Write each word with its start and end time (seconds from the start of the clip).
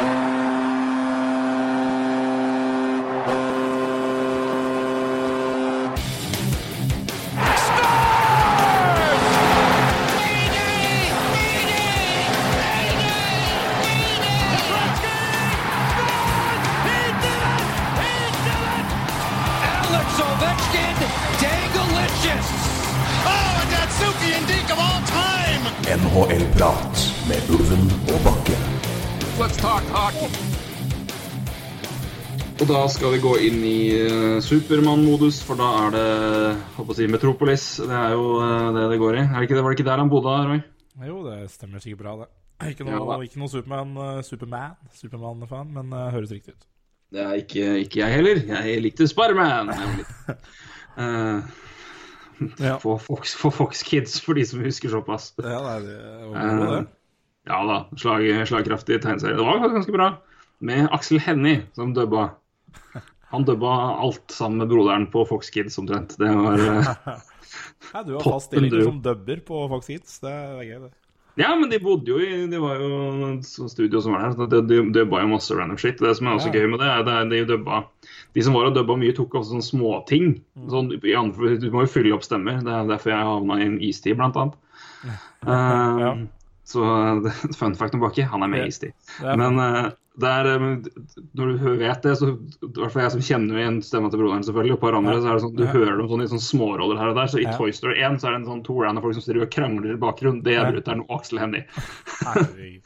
Alex 0.00 0.29
da 32.70 32.80
skal 32.90 33.12
vi 33.14 33.20
gå 33.22 33.32
inn 33.46 33.60
i 33.66 33.78
uh, 34.00 34.38
Supermann-modus, 34.44 35.40
for 35.46 35.58
da 35.58 35.68
er 35.84 35.94
det 35.94 36.04
håper 36.76 36.94
å 36.94 36.96
si, 36.98 37.08
Metropolis. 37.10 37.64
Det 37.82 37.96
er 37.96 38.14
jo 38.16 38.26
eh, 38.44 38.66
det 38.76 38.84
det 38.92 38.98
går 39.00 39.18
i. 39.20 39.24
Det 39.30 39.44
ikke? 39.46 39.58
Var 39.60 39.70
det 39.74 39.78
ikke 39.78 39.88
der 39.90 40.02
han 40.02 40.12
bodde, 40.12 40.34
Roy? 40.48 40.60
Jo, 41.06 41.20
det 41.26 41.38
stemmer 41.52 41.82
sikkert 41.82 42.02
bra, 42.04 42.14
det. 42.22 42.28
Ikke 42.74 42.84
noe, 42.84 42.98
ja, 43.00 43.16
ikke 43.24 43.40
noe 43.40 43.48
Superman, 43.52 43.94
uh, 43.96 44.18
Superman, 44.26 44.74
Superman-fan, 44.98 45.70
men 45.78 45.94
uh, 45.96 46.10
høres 46.12 46.32
riktig 46.34 46.54
ut. 46.56 46.66
Det 47.10 47.22
er 47.24 47.38
ikke, 47.40 47.64
ikke 47.86 48.02
jeg 48.04 48.14
heller. 48.20 48.42
Jeg 48.52 48.82
likte 48.84 49.08
Sparman. 49.10 49.72
Eh, 49.74 51.40
Ja. 52.56 52.78
For 52.80 52.96
Fox, 52.96 53.34
Fox 53.36 53.82
Kids, 53.84 54.14
for 54.24 54.32
de 54.38 54.46
som 54.48 54.62
husker 54.64 54.88
såpass. 54.88 55.26
Ja, 55.44 55.58
nei, 55.60 55.74
det 55.84 55.96
var 56.00 56.38
Eh, 56.40 56.54
bra, 56.56 56.68
det. 56.72 56.78
ja 57.50 57.58
da, 57.68 57.74
slag, 58.00 58.22
slagkraftig 58.48 58.96
tegneserie. 59.04 59.36
Det 59.36 59.44
var 59.44 59.60
ganske 59.74 59.92
bra. 59.92 60.06
Med 60.64 60.86
Aksel 60.96 61.20
Hennie 61.20 61.66
som 61.76 61.92
dubba. 61.92 62.30
Han 63.30 63.44
dubba 63.46 63.74
alt 64.02 64.30
sammen 64.34 64.58
med 64.58 64.68
broderen 64.72 65.04
på 65.12 65.24
Fox 65.28 65.50
Kids 65.54 65.78
omtrent. 65.78 66.16
Det 66.18 66.30
var 66.34 66.58
eh, 66.70 67.20
Nei, 67.94 68.02
du 68.06 68.16
har 68.16 68.24
fast 68.24 68.50
stilling 68.50 68.72
som 68.82 68.98
dubber 69.04 69.40
på 69.46 69.60
Fox 69.70 69.86
Kids. 69.90 70.18
Det 70.22 70.30
er 70.32 70.64
gøy, 70.66 70.80
det. 70.86 70.90
Ja, 71.38 71.52
men 71.56 71.70
de 71.70 71.78
bodde 71.80 72.10
jo 72.10 72.18
i 72.18 72.40
Det 72.50 72.58
var 72.60 72.80
jo 72.82 72.88
et 73.30 73.46
studio 73.46 74.00
som 74.02 74.12
var 74.16 74.24
der. 74.26 74.32
så 74.34 74.48
De, 74.50 74.58
de 74.66 74.80
dubba 74.92 75.20
jo 75.22 75.30
masse 75.30 75.54
random 75.54 75.78
shit. 75.78 76.02
Det 76.02 76.10
som 76.18 76.26
er 76.26 76.34
også 76.40 76.50
Ja. 76.50 76.58
gøy 76.58 76.66
med 76.72 76.82
det, 76.82 76.88
er 76.90 77.06
at 77.06 77.30
de 77.30 77.44
dubba 77.48 77.84
De 78.34 78.42
som 78.42 78.54
var 78.58 78.66
og 78.68 78.74
dubba 78.74 78.96
mye, 78.98 79.14
tok 79.16 79.38
også 79.38 79.54
sånne 79.54 79.68
småting. 79.68 80.26
Mm. 80.58 80.66
Sånn, 80.74 80.90
du 80.90 81.70
må 81.70 81.86
jo 81.86 81.92
fylle 81.94 82.12
opp 82.14 82.26
stemmer. 82.26 82.58
Det 82.66 82.74
er 82.74 82.90
derfor 82.90 83.14
jeg 83.14 83.30
havna 83.30 83.60
i 83.62 83.66
en 83.70 83.78
istid, 83.80 84.18
blant 84.18 84.36
annet. 84.36 84.58
Ja. 85.46 86.12
Så 86.70 86.84
det, 87.24 87.32
fun 87.60 87.74
fact 87.74 87.96
om 87.96 88.04
Bakke, 88.04 88.26
han 88.30 88.46
er 88.46 88.52
med 88.52 88.70
i 88.70 88.92
er 88.92 89.36
Men 89.40 89.58
eh, 89.58 89.90
det 90.20 90.30
er, 90.30 90.48
eh, 90.52 91.22
når 91.38 91.52
du 91.52 91.68
vet 91.80 92.02
det, 92.06 92.16
så 92.20 92.30
i 92.30 92.72
hvert 92.76 92.92
fall 92.94 93.04
jeg 93.06 93.14
som 93.16 93.24
kjenner 93.26 93.60
igjen 93.60 93.78
stemma 93.84 94.10
til 94.12 94.22
broderen, 94.22 94.44
selvfølgelig, 94.46 94.76
og 94.76 94.78
et 94.78 94.84
par 94.84 94.98
andre, 94.98 95.16
så 95.18 95.30
er 95.30 95.38
det 95.38 95.44
sånn, 95.46 95.56
du 95.58 95.64
hører 95.66 95.96
dem 95.98 96.10
sånn 96.10 96.24
i 96.24 96.28
sånne 96.30 96.46
småroller 96.46 97.00
her 97.00 97.12
og 97.12 97.18
der. 97.18 97.30
Så 97.32 97.40
i 97.40 97.46
Ja. 97.48 97.54
Toy 97.58 97.74
Story 97.74 97.98
1 97.98 98.20
så 98.20 98.30
er 98.30 98.36
det 98.36 98.42
en 98.42 98.50
sånn 98.52 98.66
to 98.66 98.76
random 98.78 99.06
folk 99.06 99.18
som 99.18 99.26
styrer 99.26 99.46
og 99.46 99.54
krangler 99.54 99.96
i 99.96 100.02
bakgrunnen. 100.02 100.44
Det 100.46 100.58
er 100.58 100.70
brutter'n 100.70 101.06
og 101.06 101.16
Aksel 101.18 101.42
Hennie. 101.42 101.66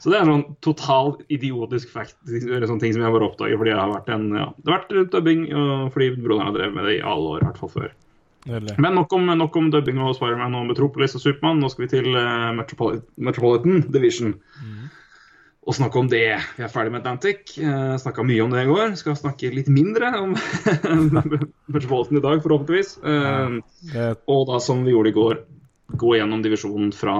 Så 0.00 0.08
det 0.08 0.16
er 0.16 0.28
sånn 0.30 0.46
total 0.64 1.10
idiotisk 1.28 1.90
fact, 1.92 2.16
eller 2.24 2.64
sånne 2.64 2.80
ting 2.80 2.94
som 2.96 3.02
jeg 3.04 3.12
bare 3.12 3.26
oppdager 3.26 3.58
fordi 3.60 3.74
jeg 3.74 3.80
har 3.82 3.90
vært 3.92 4.08
en 4.14 4.30
ja, 4.32 4.46
Det 4.56 4.72
har 4.72 4.78
vært 4.78 5.10
dubbing 5.12 5.42
og 5.52 5.90
fordi 5.92 6.06
broderen 6.16 6.48
har 6.48 6.54
drevet 6.56 6.76
med 6.78 6.88
det 6.88 6.94
i 6.96 7.02
alle 7.04 7.34
år, 7.34 7.42
i 7.42 7.48
hvert 7.50 7.60
fall 7.60 7.72
før. 7.74 7.90
Nydelig. 8.48 8.76
Men 8.80 8.94
nok 8.96 9.12
om, 9.12 9.26
nok 9.36 9.56
om 9.60 9.68
dubbing 9.72 9.98
og 10.00 10.14
Spiderman 10.16 10.54
og 10.56 10.70
Metropolis 10.70 11.16
og 11.18 11.22
Supermann. 11.24 11.60
Nå 11.60 11.68
skal 11.72 11.84
vi 11.84 11.90
til 11.92 12.08
uh, 12.16 12.50
Metropoli 12.56 13.02
Metropolitan 13.20 13.82
Division. 13.92 14.34
Og 15.68 15.76
snakke 15.76 16.00
om 16.00 16.08
det. 16.08 16.38
Vi 16.56 16.64
er 16.64 16.72
ferdig 16.72 16.94
med 16.94 17.02
Atlantic. 17.02 17.52
Uh, 17.60 17.98
Snakka 18.00 18.24
mye 18.24 18.46
om 18.46 18.54
det 18.54 18.64
i 18.64 18.70
går. 18.70 18.96
Skal 18.96 19.18
snakke 19.20 19.52
litt 19.52 19.68
mindre 19.70 20.08
om 20.22 20.32
Metropolitan 21.74 22.16
i 22.16 22.24
dag, 22.24 22.40
forhåpentligvis. 22.42 22.96
Eh, 23.04 23.60
Det, 23.92 24.08
og 24.30 24.46
da, 24.48 24.58
som 24.64 24.84
vi 24.86 24.94
gjorde 24.96 25.12
i 25.12 25.18
går, 25.20 25.44
gå 26.00 26.16
gjennom 26.16 26.42
divisjonen 26.44 26.94
fra 26.96 27.16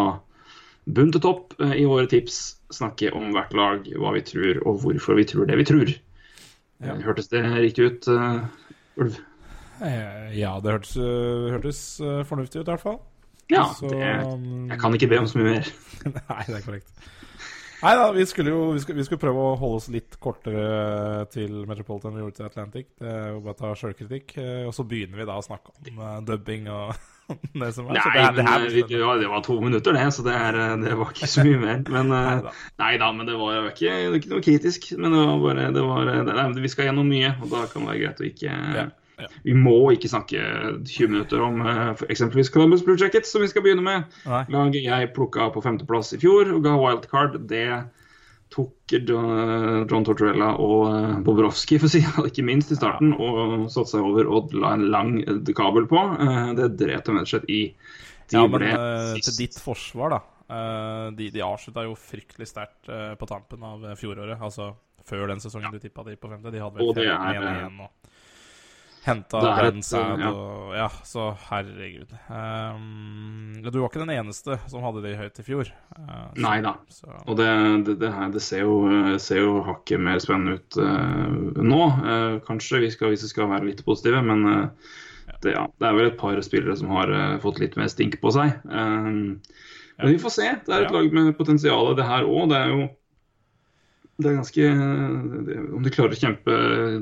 bunn 0.90 1.12
til 1.12 1.22
topp 1.22 1.52
uh, 1.60 1.74
i 1.76 1.84
våre 1.84 2.08
tips. 2.10 2.40
Snakke 2.72 3.12
om 3.16 3.32
hvert 3.36 3.52
lag, 3.56 3.88
hva 4.00 4.14
vi 4.16 4.24
tror, 4.24 4.62
og 4.64 4.80
hvorfor 4.86 5.20
vi 5.20 5.26
tror 5.28 5.48
det 5.50 5.58
vi 5.60 5.68
tror. 5.68 5.92
Ja. 6.80 6.94
Eh, 6.94 7.02
Hørtes 7.04 7.28
det 7.28 7.44
riktig 7.44 7.90
ut, 7.90 8.08
eh, 8.08 8.40
Ulv? 9.00 9.18
Eh, 9.84 10.32
ja, 10.38 10.56
det 10.62 10.72
hørtes, 10.76 10.96
uh, 11.00 11.48
hørtes 11.54 11.80
uh, 12.04 12.20
fornuftig 12.28 12.60
ut, 12.62 12.66
i 12.68 12.72
hvert 12.74 12.84
fall. 12.84 13.00
Ja, 13.50 13.64
Så, 13.74 13.88
det, 13.90 14.10
um, 14.26 14.68
jeg 14.70 14.78
kan 14.78 14.94
ikke 14.94 15.08
be 15.10 15.18
om 15.18 15.26
så 15.30 15.40
mye 15.40 15.56
mer. 15.56 15.70
Nei, 16.30 16.42
det 16.46 16.60
er 16.60 16.66
korrekt. 16.66 16.92
Nei 17.80 17.94
da, 17.96 18.10
vi 18.12 18.26
skulle 18.28 18.52
jo 18.52 18.64
vi 18.76 18.80
skulle, 18.84 18.98
vi 19.00 19.04
skulle 19.08 19.22
prøve 19.22 19.40
å 19.40 19.54
holde 19.56 19.78
oss 19.80 19.86
litt 19.88 20.18
kortere 20.20 21.24
til 21.32 21.62
Metropolitan 21.64 22.10
enn 22.12 22.18
vi 22.18 22.24
gjorde 22.26 22.36
til 22.36 22.48
Atlantic. 22.50 22.90
Det 23.00 23.08
er 23.08 23.30
jo 23.32 23.38
bare 23.46 23.54
å 23.56 23.58
ta 23.62 23.70
sjølkritikk. 23.80 24.34
eh, 24.36 24.66
Og 24.68 24.74
så 24.76 24.84
begynner 24.84 25.16
vi 25.22 25.26
da 25.30 25.38
å 25.40 25.44
snakke 25.46 25.72
om 25.72 26.02
eh, 26.04 26.18
dubbing 26.28 26.68
og 26.68 26.92
det 27.62 27.70
som 27.72 27.88
er. 27.88 27.96
Nei, 27.96 28.02
så 28.04 28.12
det, 28.12 28.20
er- 28.26 28.36
det 28.36 28.44
er, 28.44 28.66
eh, 28.68 28.74
vi, 28.76 28.84
ja, 29.00 29.14
det 29.22 29.30
var 29.32 29.40
to 29.48 29.56
minutter, 29.64 29.96
det, 29.96 30.04
så 30.12 30.26
det, 30.28 30.34
er, 30.36 30.58
eh, 30.60 30.76
det 30.84 30.98
var 31.00 31.14
ikke 31.16 31.30
så 31.32 31.46
mye 31.48 31.62
mer. 31.64 31.80
Men 31.96 32.12
eh. 32.20 32.52
Nei 32.84 32.92
da, 33.00 33.08
men 33.16 33.32
det 33.32 33.38
var 33.40 33.56
jo 33.56 33.64
ikke, 33.72 33.96
det 34.12 34.20
ikke 34.20 34.34
noe 34.36 34.44
kritisk. 34.44 34.90
Men 35.00 35.16
det 35.16 35.24
var 35.24 35.40
bare 35.48 35.68
det 35.80 35.86
var, 35.88 36.12
det, 36.28 36.64
Vi 36.68 36.74
skal 36.76 36.90
gjennom 36.90 37.08
mye, 37.16 37.32
og 37.40 37.48
da 37.56 37.64
kan 37.72 37.88
det 37.88 37.94
være 37.94 38.02
greit 38.04 38.20
å 38.20 38.28
ikke 38.28 38.60
Ja, 38.76 38.86
ja. 39.22 39.28
Vi 39.44 39.54
må 39.54 39.76
ikke 39.94 40.10
snakke 40.10 40.40
20 40.88 41.08
minutter 41.12 41.42
om 41.44 41.60
eh, 41.66 42.04
eksempelvis 42.10 42.50
Columbus 42.54 42.84
Blue 42.86 42.98
Jackets, 43.00 43.30
som 43.32 43.42
vi 43.44 43.48
skal 43.52 43.62
begynne 43.66 43.84
med. 43.86 44.04
Nei. 44.26 44.42
Laget 44.54 44.82
jeg 44.84 45.12
plukka 45.16 45.50
på 45.54 45.62
femteplass 45.64 46.12
i 46.16 46.20
fjor 46.22 46.52
og 46.56 46.62
ga 46.66 46.76
wildcard. 46.80 47.40
Det 47.50 47.66
tok 48.50 48.90
John 49.06 50.04
Tortorella 50.06 50.48
og 50.58 51.22
Bobrovskij, 51.26 51.78
for 51.78 51.86
å 51.86 51.92
si 51.92 52.00
ikke 52.30 52.42
minst 52.46 52.72
i 52.74 52.78
starten, 52.78 53.12
og 53.14 53.68
satte 53.70 53.92
seg 53.94 54.02
over 54.08 54.26
og 54.26 54.54
la 54.58 54.72
en 54.74 54.88
lang 54.90 55.12
eh, 55.22 55.52
kabel 55.56 55.86
på. 55.90 56.02
Eh, 56.18 56.52
Det 56.58 56.72
dret 56.80 57.06
dem 57.06 57.20
rett 57.20 57.28
og 57.28 57.34
slett 57.36 57.48
i. 57.50 57.62
De 58.30 58.38
Ja, 58.38 58.46
men 58.50 58.62
eh, 58.66 59.16
til 59.22 59.36
ditt 59.38 59.56
forsvar, 59.62 60.16
da. 60.16 60.20
eh, 60.50 61.06
de 61.18 61.30
de 61.34 61.42
avslutta 61.46 61.86
jo 61.86 61.94
fryktelig 61.98 62.46
sterkt 62.50 62.90
eh, 62.90 63.14
på 63.18 63.26
tampen 63.30 63.62
av 63.66 63.86
eh, 63.90 63.96
fjoråret. 63.98 64.38
Altså 64.42 64.72
før 65.06 65.30
den 65.30 65.40
sesongen 65.42 65.72
du 65.74 65.78
tippa 65.82 66.04
de 66.06 66.14
på 66.20 66.28
femte. 66.30 66.50
De 66.54 66.60
hadde 66.62 66.78
vel 66.78 66.92
det 66.94 67.06
fem 67.06 67.14
er, 67.14 67.34
igjen 67.34 67.46
eh, 67.48 67.56
igjen 67.62 67.80
og 67.86 67.90
henta 69.04 69.40
Sad 69.82 70.20
ja. 70.20 70.30
og 70.30 70.74
Ja, 70.76 70.88
så 71.06 71.30
herregud. 71.48 72.12
Um, 72.28 73.58
du 73.64 73.78
var 73.80 73.88
ikke 73.88 74.02
den 74.04 74.12
eneste 74.14 74.58
som 74.70 74.84
hadde 74.84 75.02
det 75.04 75.16
høyt 75.18 75.40
i 75.40 75.44
fjor. 75.46 75.70
Uh, 75.96 76.30
så- 76.34 76.44
Nei 76.44 76.56
da. 76.64 76.74
Og 77.26 77.36
det, 77.40 77.48
det, 77.88 77.96
det, 78.02 78.12
her, 78.14 78.30
det 78.34 78.42
ser, 78.44 78.64
jo, 78.66 78.76
eh, 78.86 79.16
ser 79.22 79.42
jo 79.42 79.58
hakket 79.66 80.00
mer 80.04 80.20
spennende 80.22 80.60
ut 80.60 80.78
uh, 80.78 81.62
nå. 81.64 81.82
Uh, 82.04 82.38
kanskje, 82.46 82.84
vi 82.84 82.92
skal, 82.94 83.14
hvis 83.14 83.24
vi 83.26 83.32
skal 83.32 83.50
være 83.50 83.70
litt 83.72 83.84
positive. 83.86 84.22
Men 84.22 84.46
det, 85.40 85.54
ja, 85.56 85.64
det 85.80 85.88
er 85.88 85.96
vel 85.96 86.10
et 86.10 86.20
par 86.20 86.40
spillere 86.44 86.76
som 86.76 86.92
har 86.92 87.12
fått 87.40 87.60
litt 87.62 87.76
mer 87.80 87.88
stink 87.88 88.18
på 88.20 88.32
seg. 88.34 88.56
Eh, 88.68 89.10
Men 90.00 90.14
vi 90.14 90.18
får 90.20 90.32
se. 90.32 90.48
Det 90.66 90.72
er 90.72 90.86
et 90.86 90.94
lag 90.94 91.12
med 91.12 91.36
potensial, 91.36 91.94
det 91.96 92.06
her 92.08 92.24
òg. 92.28 92.48
Det 92.52 92.56
er 92.56 92.70
jo 92.72 92.88
det 94.20 94.30
er 94.30 94.38
ganske 94.38 94.66
Om 95.76 95.84
de 95.84 95.92
klarer 95.94 96.14
å 96.14 96.20
kjempe 96.20 96.56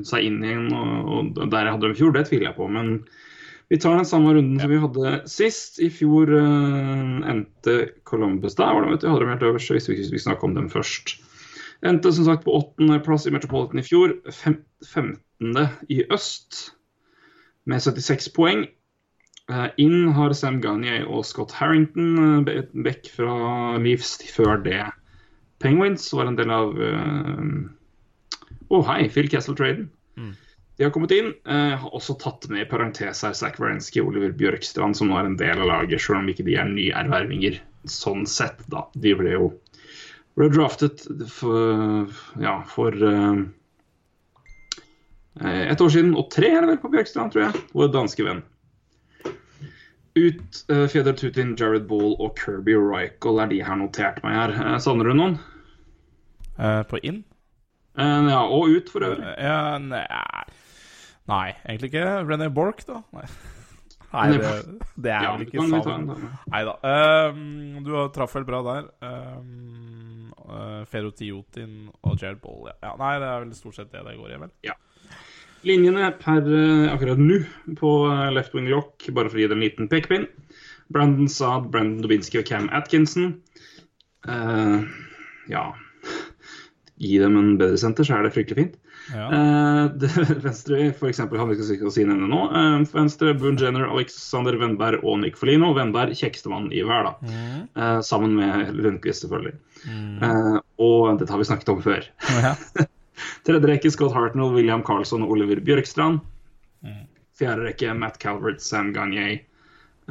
seg 0.07 0.27
inn 0.27 0.43
igjen 0.45 0.69
og, 0.73 1.35
og 1.37 1.49
der 1.51 1.67
jeg 1.67 1.75
hadde 1.75 1.85
dem 1.87 1.95
i 1.95 1.99
fjor, 1.99 2.13
det 2.15 2.25
tviler 2.29 2.49
jeg 2.49 2.57
på. 2.57 2.67
Men 2.71 2.93
vi 3.69 3.77
tar 3.77 3.99
den 3.99 4.07
samme 4.09 4.33
runden 4.33 4.59
som 4.59 4.71
vi 4.71 4.81
hadde 4.81 5.15
sist. 5.29 5.77
I 5.83 5.91
fjor 5.93 6.31
uh, 6.33 7.19
endte 7.29 7.75
Columbus 8.09 8.57
der, 8.57 8.73
var 8.73 8.85
det, 8.85 8.95
vet 8.95 9.03
du. 9.03 9.09
Hadde 9.11 9.25
dem 9.25 9.33
helt 9.35 9.45
øverst, 9.51 9.73
hvis 9.75 9.89
vi, 9.91 9.99
hvis 9.99 10.13
vi 10.15 10.21
snakker 10.23 10.49
om 10.49 10.55
dem 10.57 10.71
først. 10.73 11.19
Endte 11.85 12.11
som 12.11 12.25
sagt 12.25 12.47
på 12.47 12.55
åttendeplass 12.57 13.27
i 13.29 13.33
Metropolitan 13.35 13.79
i 13.79 13.85
fjor. 13.85 14.17
Fem, 14.33 14.57
15. 14.89 15.69
i 15.93 16.01
øst 16.09 16.63
med 17.69 17.85
76 17.85 18.31
poeng. 18.33 18.65
Uh, 19.49 19.69
inn 19.81 20.09
har 20.17 20.33
Sam 20.37 20.57
Gagné 20.65 21.03
og 21.05 21.21
Scott 21.25 21.53
Harrington, 21.57 22.45
back 22.45 23.05
fra 23.13 23.77
Leafs 23.81 24.17
før 24.33 24.57
det. 24.65 24.81
Penguins 25.59 26.07
var 26.15 26.29
en 26.29 26.37
del 26.39 26.51
av 26.55 26.75
Å, 28.69 28.77
oh, 28.77 28.83
hei, 28.85 29.09
Phil 29.11 29.27
Castle-traden. 29.31 29.89
De 30.79 30.85
har 30.85 30.93
kommet 30.95 31.11
inn. 31.11 31.33
Uh, 31.43 31.75
har 31.75 31.95
også 31.95 32.15
tatt 32.21 32.45
med 32.47 32.63
i 32.63 32.69
parentes 32.69 33.19
her 33.25 33.33
Zach 33.35 33.57
Wierenski 33.59 33.99
og 33.99 34.13
Oliver 34.13 34.31
Bjørkstrand, 34.39 34.95
som 34.95 35.09
nå 35.11 35.17
er 35.19 35.27
en 35.27 35.35
del 35.39 35.59
av 35.59 35.67
laget, 35.67 35.99
selv 35.99 36.21
om 36.21 36.29
ikke 36.31 36.45
de 36.47 36.55
er 36.55 36.69
nyervervinger 36.71 37.57
sånn 37.89 38.23
sett, 38.29 38.61
da. 38.71 38.85
De 38.95 39.11
ble 39.19 39.33
jo 39.33 39.49
ble 40.39 40.47
draftet 40.53 41.03
for, 41.33 42.07
ja, 42.39 42.53
for 42.71 42.95
eh, 42.95 43.41
eh, 45.41 45.65
et 45.73 45.83
år 45.83 45.91
siden, 45.91 46.13
og 46.15 46.29
tre 46.31 46.53
er 46.53 46.63
det 46.63 46.71
vel 46.71 46.79
på 46.85 46.93
Bjørkstrand, 46.93 47.33
tror 47.33 47.49
jeg. 47.49 47.63
Vår 47.75 47.91
danske 47.91 48.23
venn. 48.23 48.39
Ut 50.19 50.61
uh, 50.73 50.85
Feder 50.91 51.15
Tutin, 51.17 51.55
Jared 51.59 51.87
Ball 51.89 52.15
og 52.19 52.35
Kirby 52.39 52.75
Rykel 52.75 53.39
er 53.43 53.51
de 53.51 53.59
her 53.63 53.79
notert 53.79 54.21
meg 54.25 54.35
her. 54.35 54.55
Uh, 54.57 54.77
savner 54.83 55.09
du 55.09 55.15
noen? 55.17 55.37
Uh, 56.59 56.81
på 56.89 56.99
inn? 57.07 57.21
Eh, 57.99 58.27
ja, 58.31 58.41
og 58.47 58.69
ut 58.71 58.89
for 58.91 59.03
øvrig. 59.03 59.23
Eh, 59.25 59.43
ja, 59.43 59.77
nei, 59.81 60.03
nei, 61.27 61.47
egentlig 61.67 61.89
ikke. 61.91 62.03
René 62.29 62.47
Bork, 62.53 62.85
da? 62.87 63.01
Nei, 63.15 63.25
nei 64.13 64.27
det, 64.37 64.53
det 64.95 65.13
er 65.15 65.25
Ja, 65.27 65.33
vel 65.35 65.47
ikke 65.47 65.67
savn. 65.83 66.07
Nei 66.53 66.61
da. 66.69 66.77
Um, 67.33 67.81
du 67.83 67.91
har- 67.97 68.13
traff 68.15 68.35
vel 68.37 68.47
bra 68.47 68.63
der. 68.71 68.91
Um, 69.03 69.89
Uh, 70.49 70.81
Ferotiotin 70.89 71.91
og 72.01 72.15
Jared 72.17 72.39
Ball. 72.41 72.71
Ja. 72.71 72.73
ja. 72.87 72.93
Nei, 72.97 73.11
det 73.21 73.27
er 73.29 73.43
vel 73.43 73.51
stort 73.53 73.75
sett 73.77 73.91
det 73.93 73.99
det 74.07 74.15
går 74.17 74.31
i, 74.33 74.37
vel. 74.41 74.53
Linjene 75.67 76.11
per 76.21 76.45
eh, 76.47 76.87
akkurat 76.93 77.19
nå 77.19 77.41
på 77.79 77.89
eh, 78.07 78.29
left 78.35 78.53
wing 78.55 78.69
lock, 78.71 79.03
bare 79.15 79.27
for 79.31 79.39
å 79.39 79.43
gi 79.43 79.49
det 79.51 79.57
en 79.57 79.63
liten 79.65 79.89
pekepinn. 79.91 80.27
Brandon 80.89 81.29
Saad, 81.29 81.67
Brandon 81.73 82.01
Dubinsky 82.05 82.39
og 82.41 82.47
Cam 82.49 82.69
Atkinson. 82.73 83.35
Uh, 84.27 84.83
ja 85.47 85.69
Gi 86.99 87.13
dem 87.21 87.37
en 87.39 87.53
bedre 87.55 87.77
senter, 87.79 88.03
så 88.03 88.17
er 88.17 88.25
det 88.25 88.33
fryktelig 88.35 88.57
fint. 88.57 88.73
Ja. 89.13 89.27
Uh, 89.31 89.83
det, 90.01 90.09
venstre, 90.43 90.81
for 90.97 91.07
eksempel, 91.11 91.39
han 91.39 91.47
vi 91.51 91.55
skal 91.61 91.93
si- 91.93 92.03
nevne 92.07 92.27
nå. 92.27 92.41
Uh, 92.51 92.81
venstre, 92.91 93.31
Boon 93.39 93.59
Jenner, 93.61 93.87
Alexander 93.87 94.57
Wendberg 94.59 95.05
og 95.05 95.21
Nick 95.21 95.39
Folino. 95.39 95.71
Wendberg 95.77 96.17
kjekkeste 96.19 96.51
mann 96.51 96.67
i 96.75 96.83
verden. 96.87 97.15
Mm. 97.29 97.63
Uh, 97.79 97.99
sammen 98.05 98.35
med 98.35 98.73
Lundqvist, 98.75 99.23
selvfølgelig. 99.23 99.55
Eh, 99.87 100.55
og 100.83 101.21
dette 101.21 101.31
har 101.31 101.39
vi 101.39 101.47
snakket 101.47 101.71
om 101.71 101.83
før. 101.85 102.09
Ja. 102.43 102.55
Tredje 103.47 103.69
rekke 103.69 103.91
Scott 103.93 104.15
Hartnell, 104.15 104.53
William 104.55 104.83
Carlson 104.85 105.25
og 105.25 105.35
Oliver 105.35 105.61
Bjørkstrand. 105.65 106.21
Fjerde 107.39 107.67
rekke 107.67 107.93
Matt 107.95 108.19
Calvert, 108.21 108.63
Sam 108.63 108.93
Gagné 108.95 109.41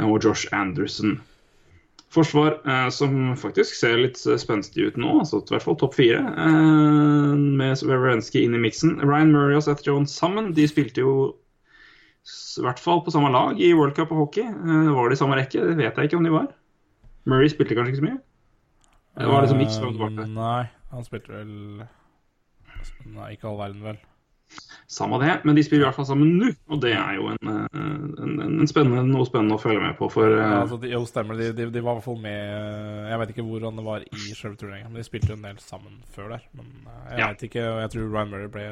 og 0.01 0.23
Josh 0.25 0.49
Anderson. 0.55 1.19
Forsvar 2.15 2.55
eh, 2.65 2.87
som 2.95 3.35
faktisk 3.37 3.75
ser 3.77 3.99
litt 4.01 4.21
eh, 4.25 4.39
spenstig 4.41 4.87
ut 4.89 4.97
nå, 4.97 5.19
altså 5.21 5.43
i 5.43 5.53
hvert 5.53 5.67
fall 5.67 5.77
topp 5.77 5.99
fire, 5.99 6.23
eh, 6.25 7.35
med 7.37 7.83
Veverensky 7.85 8.47
inn 8.47 8.57
i 8.57 8.63
miksen. 8.63 8.95
Ryan 9.03 9.35
Murray 9.35 9.59
og 9.59 9.67
Seth 9.67 9.85
Jones 9.85 10.15
sammen, 10.17 10.55
de 10.57 10.65
spilte 10.71 11.05
jo 11.05 11.13
i 12.29 12.65
hvert 12.65 12.81
fall 12.81 13.03
på 13.05 13.13
samme 13.13 13.31
lag 13.33 13.61
i 13.61 13.75
World 13.77 13.95
Cup 13.97 14.15
og 14.15 14.23
hockey. 14.25 14.47
Eh, 14.49 14.89
var 14.97 15.13
de 15.13 15.19
i 15.19 15.21
samme 15.21 15.37
rekke? 15.37 15.61
Det 15.69 15.77
vet 15.77 16.01
jeg 16.01 16.11
ikke 16.11 16.21
om 16.21 16.27
de 16.27 16.33
var. 16.33 16.49
Murray 17.29 17.53
spilte 17.53 17.77
kanskje 17.77 17.95
ikke 17.95 18.01
så 18.01 18.09
mye? 18.09 18.19
Det 19.19 19.29
var 19.29 19.45
liksom 19.45 19.61
fram 19.61 19.89
og 19.89 19.97
tilbake. 19.99 20.25
Eh, 20.25 20.35
Nei, 20.39 20.65
han 20.95 21.07
spilte 21.07 21.35
vel 21.35 21.55
Nei, 23.09 23.32
ikke 23.37 23.49
all 23.50 23.59
verden, 23.61 23.82
vel. 23.82 23.99
Samme 24.88 25.19
det, 25.20 25.35
men 25.44 25.59
de 25.59 25.62
spiller 25.62 25.82
i 25.85 25.87
hvert 25.91 25.97
fall 25.99 26.06
sammen 26.09 26.31
nå, 26.41 26.47
og 26.73 26.79
det 26.81 26.94
er 26.97 27.19
jo 27.19 27.26
en, 27.35 27.49
eh, 27.53 27.81
en, 28.25 28.31
en 28.62 28.69
spennende, 28.70 29.03
noe 29.11 29.26
spennende 29.29 29.59
å 29.59 29.61
følge 29.61 29.82
med 29.82 29.99
på. 29.99 30.09
For 30.12 30.25
eh, 30.32 30.38
Ja, 30.41 30.62
altså, 30.62 30.79
de, 30.81 30.88
jo, 30.94 31.03
stemmer. 31.05 31.37
De, 31.37 31.50
de, 31.53 31.67
de 31.75 31.82
var 31.85 31.93
i 31.93 31.99
hvert 31.99 32.06
fall 32.06 32.20
med 32.23 33.11
Jeg 33.12 33.19
vet 33.20 33.32
ikke 33.35 33.44
hvordan 33.44 33.76
det 33.76 33.85
var 33.85 34.06
i 34.09 34.23
selve 34.32 34.56
turneringa, 34.56 34.88
men 34.88 35.03
de 35.03 35.05
spilte 35.05 35.35
jo 35.35 35.37
en 35.37 35.44
del 35.50 35.61
sammen 35.61 35.99
før 36.17 36.32
der. 36.37 36.47
Men 36.56 36.70
eh, 36.87 37.03
jeg 37.12 37.20
Ja. 37.20 37.29
vet 37.35 37.44
ikke, 37.50 37.67
og 37.75 37.82
jeg 37.85 37.93
tror 37.97 38.09
Ryan 38.15 38.32
Murray 38.32 38.53
ble 38.56 38.65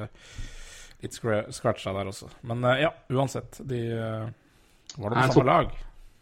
litt 1.04 1.12
scra- 1.20 1.44
scratcha 1.52 1.92
der 1.92 2.08
også. 2.14 2.30
Men 2.48 2.64
eh, 2.72 2.80
ja, 2.86 2.94
uansett. 3.12 3.60
De 3.68 3.82
eh, 3.92 4.26
var 4.96 5.12
da 5.12 5.26
på 5.28 5.36
samme 5.36 5.50
lag. 5.52 5.76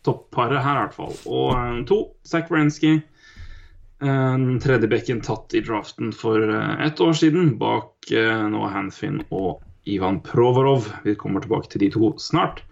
topparet 0.05 0.65
her, 0.67 0.81
i 0.81 0.87
hvert 0.89 0.99
fall. 0.99 1.15
Og 1.31 1.55
eh, 1.61 1.79
to, 1.89 2.01
Zach 2.27 2.51
Wrensky. 2.51 2.97
Den 4.03 4.59
tredje 4.61 4.89
bekken 4.91 5.21
tatt 5.25 5.55
i 5.55 5.61
draften 5.65 6.13
for 6.13 6.43
eh, 6.43 6.87
ett 6.87 7.01
år 7.01 7.13
siden, 7.13 7.55
bak 7.59 8.11
eh, 8.11 8.49
Noah 8.51 8.73
Hanfin 8.75 9.23
og 9.31 9.63
Ivan 9.89 10.21
Provorov. 10.21 10.89
Vi 11.05 11.15
kommer 11.15 11.41
tilbake 11.45 11.71
til 11.73 11.85
de 11.85 11.91
to 11.95 12.11
snart. 12.21 12.63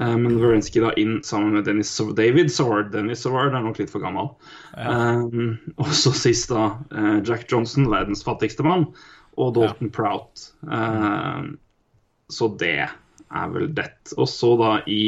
Eh, 0.00 0.14
Men 0.16 0.38
Wrensky 0.40 0.80
da 0.80 0.92
inn 0.96 1.18
sammen 1.26 1.56
med 1.58 1.66
Dennis 1.68 1.90
David 2.16 2.52
Saward. 2.52 2.92
Dennis 2.94 3.24
Savard 3.26 3.52
er 3.52 3.64
nok 3.64 3.82
litt 3.82 3.90
for 3.92 4.04
gammel. 4.04 4.30
Eh, 4.78 5.74
og 5.76 5.92
så 5.98 6.14
sist 6.16 6.52
da 6.54 6.70
eh, 6.94 7.18
Jack 7.26 7.48
Johnson, 7.52 7.90
verdens 7.92 8.24
fattigste 8.24 8.64
mann, 8.64 8.86
og 9.36 9.54
Dalton 9.58 9.90
Prout. 9.92 10.46
Eh, 10.70 11.42
så 12.32 12.48
det 12.62 12.86
er 12.86 13.52
vel 13.52 13.68
det. 13.76 13.90
Og 14.16 14.28
så 14.30 14.54
da 14.60 14.72
i 14.86 15.02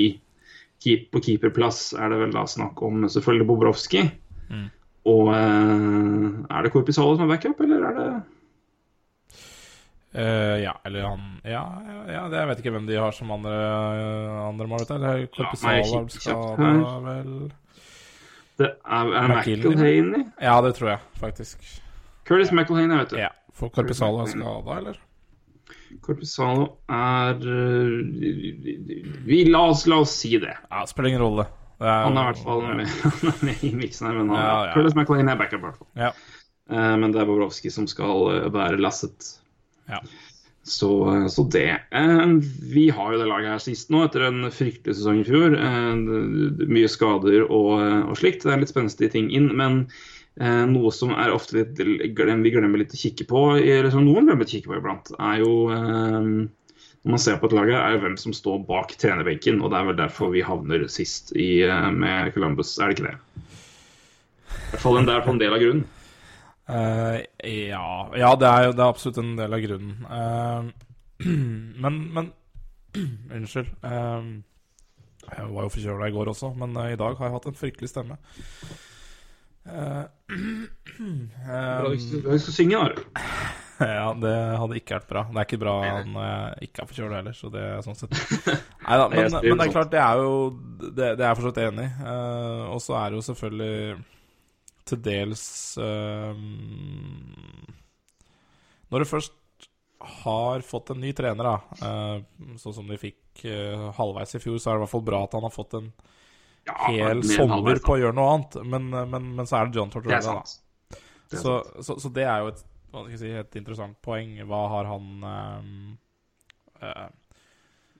keep, 0.84 1.08
på 1.14 1.22
keeperplass 1.24 1.94
er 1.96 2.10
det 2.12 2.20
vel 2.26 2.34
da 2.36 2.44
snakk 2.48 2.82
om 2.84 3.06
selvfølgelig 3.08 3.48
Bobrovskij. 3.48 4.10
Og 5.10 5.28
eh, 5.34 6.28
er 6.48 6.64
det 6.64 6.72
Korpisalo 6.72 7.16
som 7.16 7.26
er 7.26 7.34
backup, 7.34 7.60
eller 7.66 7.90
er 7.90 8.00
det 8.00 8.08
Uh, 10.14 10.60
ja, 10.62 10.70
eller 10.86 11.08
han 11.08 11.22
Ja, 11.42 11.64
ja, 11.82 11.94
ja 12.06 12.20
jeg 12.30 12.46
vet 12.46 12.60
ikke 12.60 12.70
hvem 12.70 12.84
de 12.86 13.00
har 13.02 13.10
som 13.10 13.32
andre, 13.34 13.54
andre 14.46 14.68
mål. 14.70 14.84
vet 14.84 15.02
jeg. 15.02 15.30
Korpisalo 15.34 16.52
nei, 16.60 16.74
er 16.76 17.00
vel 17.02 17.32
Det 18.60 18.68
er, 18.70 19.10
er 19.10 19.32
McIlhaney? 19.32 20.22
Ja, 20.38 20.60
det 20.62 20.76
tror 20.78 20.92
jeg 20.92 21.00
faktisk. 21.18 21.66
Curtis 22.28 22.52
McElhaney, 22.54 22.94
vet 23.00 23.10
du. 23.10 23.18
Ja, 23.18 23.32
For 23.58 23.74
Korpisalo 23.74 24.22
er 24.22 24.30
skada, 24.30 24.78
eller? 24.78 25.02
Corpusalo 26.02 26.68
er 26.88 27.38
vi, 29.26 29.44
la, 29.50 29.66
oss, 29.70 29.86
la 29.90 30.00
oss 30.04 30.14
si 30.20 30.36
det. 30.38 30.54
Ja, 30.70 30.84
Spiller 30.86 31.12
ingen 31.12 31.22
rolle. 31.22 31.46
Han 31.82 32.16
er 32.16 32.22
i 32.22 32.28
hvert 32.32 32.42
fall 32.44 32.62
med, 32.78 32.92
med 33.46 33.64
i 33.66 33.72
miksen 33.76 34.08
her. 34.08 34.18
Men 34.20 34.30
han, 34.32 34.38
Ja, 34.40 34.58
ja. 34.68 34.74
Curtis 34.74 34.94
er 34.94 35.38
backup, 35.40 35.60
i 35.60 35.64
hvert 35.66 35.80
fall. 35.80 35.90
Ja. 35.98 36.12
Uh, 36.70 36.94
men 37.00 37.12
det 37.12 37.20
er 37.20 37.28
Bobrovskij 37.28 37.72
som 37.74 37.88
skal 37.90 38.48
være 38.54 38.80
lasset. 38.80 39.34
Ja. 39.90 40.00
Så, 40.64 40.88
øh, 41.12 41.26
så 41.28 41.44
det. 41.52 41.66
Uh, 41.92 42.38
vi 42.72 42.86
har 42.88 43.12
jo 43.12 43.18
det 43.20 43.28
laget 43.28 43.50
her 43.52 43.60
sist 43.60 43.90
nå, 43.92 44.06
etter 44.06 44.24
en 44.30 44.46
fryktelig 44.48 44.96
sesong 44.96 45.20
i 45.20 45.26
fjor. 45.28 45.52
Eh, 45.58 45.90
det- 46.56 46.68
mye 46.72 46.88
skader 46.88 47.44
og, 47.50 47.74
og 48.08 48.16
slikt. 48.16 48.46
Det 48.46 48.54
er 48.54 48.62
litt 48.62 48.72
spenstige 48.72 49.12
ting 49.12 49.28
inn. 49.28 49.50
Men 49.56 49.82
eh, 50.40 50.64
noe 50.70 50.92
som 50.94 51.12
er 51.12 51.34
ofte 51.34 51.58
litt 51.58 52.14
glem, 52.16 52.42
vi 52.42 52.54
glemmer 52.54 52.80
litt 52.80 52.96
å 52.96 53.00
kikke 53.02 53.28
på, 53.28 53.42
eller 53.60 53.90
som 53.92 54.06
noen 54.06 54.24
glemmer 54.30 54.48
å 54.48 54.52
kikke 54.54 54.72
på 54.72 54.78
iblant, 54.80 55.12
er 55.20 55.42
jo 55.44 55.52
eh, 55.74 56.48
når 57.04 57.14
man 57.14 57.20
ser 57.20 57.36
på 57.40 57.50
et 57.50 57.54
lag 57.56 57.70
er 57.76 57.98
hvem 58.00 58.14
som 58.20 58.32
står 58.32 58.62
bak 58.68 58.94
trenerbenken. 59.00 59.60
Og 59.60 59.72
det 59.72 59.78
er 59.80 59.88
vel 59.90 59.98
derfor 59.98 60.32
vi 60.32 60.44
havner 60.44 60.86
sist 60.92 61.34
i, 61.36 61.62
eh, 61.66 61.90
med 61.92 62.32
Columbus, 62.32 62.78
er 62.78 62.88
det 62.90 62.98
ikke 62.98 63.10
det? 63.10 63.18
I 64.54 64.70
hvert 64.72 64.80
fall 64.86 64.98
en, 64.98 65.08
det 65.08 65.14
er 65.14 65.26
på 65.26 65.34
en 65.34 65.42
del 65.42 65.56
av 65.56 65.60
grunnen. 65.62 65.84
Uh, 66.64 67.18
ja, 67.44 67.88
ja 68.16 68.30
det, 68.40 68.48
er, 68.48 68.70
det 68.72 68.80
er 68.80 68.88
absolutt 68.88 69.20
en 69.20 69.34
del 69.36 69.52
av 69.52 69.60
grunnen. 69.60 69.98
Uh, 70.08 70.70
men 71.84 72.00
men 72.16 72.32
Unnskyld. 73.36 73.68
Uh, 73.84 74.40
jeg 75.28 75.50
var 75.52 75.66
jo 75.66 75.72
forkjøla 75.76 76.08
i 76.08 76.14
går 76.14 76.32
også, 76.32 76.54
men 76.60 76.72
i 76.84 76.96
dag 77.00 77.16
har 77.18 77.28
jeg 77.28 77.36
hatt 77.36 77.46
en 77.50 77.58
fryktelig 77.58 77.88
stemme. 77.92 78.16
Eh, 79.64 80.02
Bra 81.48 81.88
du 81.88 81.94
eh, 81.94 82.00
skal- 82.00 82.22
du 82.22 82.38
skal 82.38 82.52
synge, 82.52 82.76
da. 82.76 83.24
ja, 83.98 84.08
det 84.20 84.32
hadde 84.60 84.78
ikke 84.78 84.98
vært 84.98 85.10
bra. 85.10 85.22
Det 85.30 85.40
er 85.40 85.46
ikke 85.48 85.60
bra 85.62 85.74
når 86.06 86.26
jeg 86.26 86.68
ikke 86.68 86.82
er 86.82 86.90
forkjøla 86.90 87.20
heller, 87.20 87.36
så 87.36 87.50
det 87.52 87.62
er 87.66 87.84
sånn 87.86 87.98
sett 87.98 88.16
Neida, 88.84 89.06
men, 89.10 89.30
men 89.34 89.60
det 89.60 89.66
er 89.66 89.72
klart, 89.72 89.92
det 89.92 90.02
er 90.02 90.20
jo 90.20 90.34
Det, 90.84 91.08
det 91.18 91.24
er 91.24 91.26
jeg 91.26 91.38
for 91.38 91.46
så 91.46 91.50
vidt 91.50 91.62
enig 91.64 91.86
i. 91.86 91.92
Uh, 92.04 92.64
og 92.74 92.82
så 92.84 92.98
er 93.00 93.06
det 93.10 93.18
jo 93.18 93.24
selvfølgelig 93.28 93.78
til 94.84 95.00
dels 95.06 95.44
uh, 95.80 96.42
Når 98.92 99.04
du 99.04 99.08
først 99.08 99.38
har 100.24 100.64
fått 100.66 100.92
en 100.92 101.00
ny 101.00 101.14
trener, 101.16 101.48
da, 101.48 101.80
uh, 101.80 102.58
sånn 102.60 102.76
som 102.76 102.90
de 102.90 102.98
fikk 103.00 103.46
eh, 103.48 103.86
halvveis 103.96 104.36
i 104.36 104.40
fjor, 104.42 104.58
så 104.60 104.68
er 104.68 104.76
det 104.76 104.82
i 104.82 104.84
hvert 104.84 104.92
fall 104.92 105.06
bra 105.06 105.22
at 105.24 105.32
han 105.34 105.46
har 105.46 105.54
fått 105.54 105.78
en 105.78 105.88
Ja, 106.68 106.76
hel 106.90 107.24
sommer 107.24 107.80
på 107.80 107.96
å 107.96 107.98
gjøre 108.02 108.16
noe 108.18 108.34
annet. 108.34 108.58
Men, 108.68 108.92
men, 108.92 109.30
men 109.38 109.48
så 109.48 109.58
er 109.58 109.70
det 109.70 109.80
John 109.80 109.90
Tortorella, 109.90 110.36
da. 110.42 111.00
Så, 111.32 111.56
så, 111.80 111.96
så 111.98 112.10
det 112.14 112.26
er 112.28 112.44
jo 112.44 112.52
et, 112.52 112.60
hva 112.94 113.04
skal 113.04 113.14
jeg 113.14 113.22
si, 113.22 113.32
et 113.34 113.58
interessant 113.60 113.98
poeng. 114.04 114.36
Hva 114.48 114.62
har 114.72 114.88
han 114.92 115.26
um, 115.26 115.68
uh, 116.80 117.08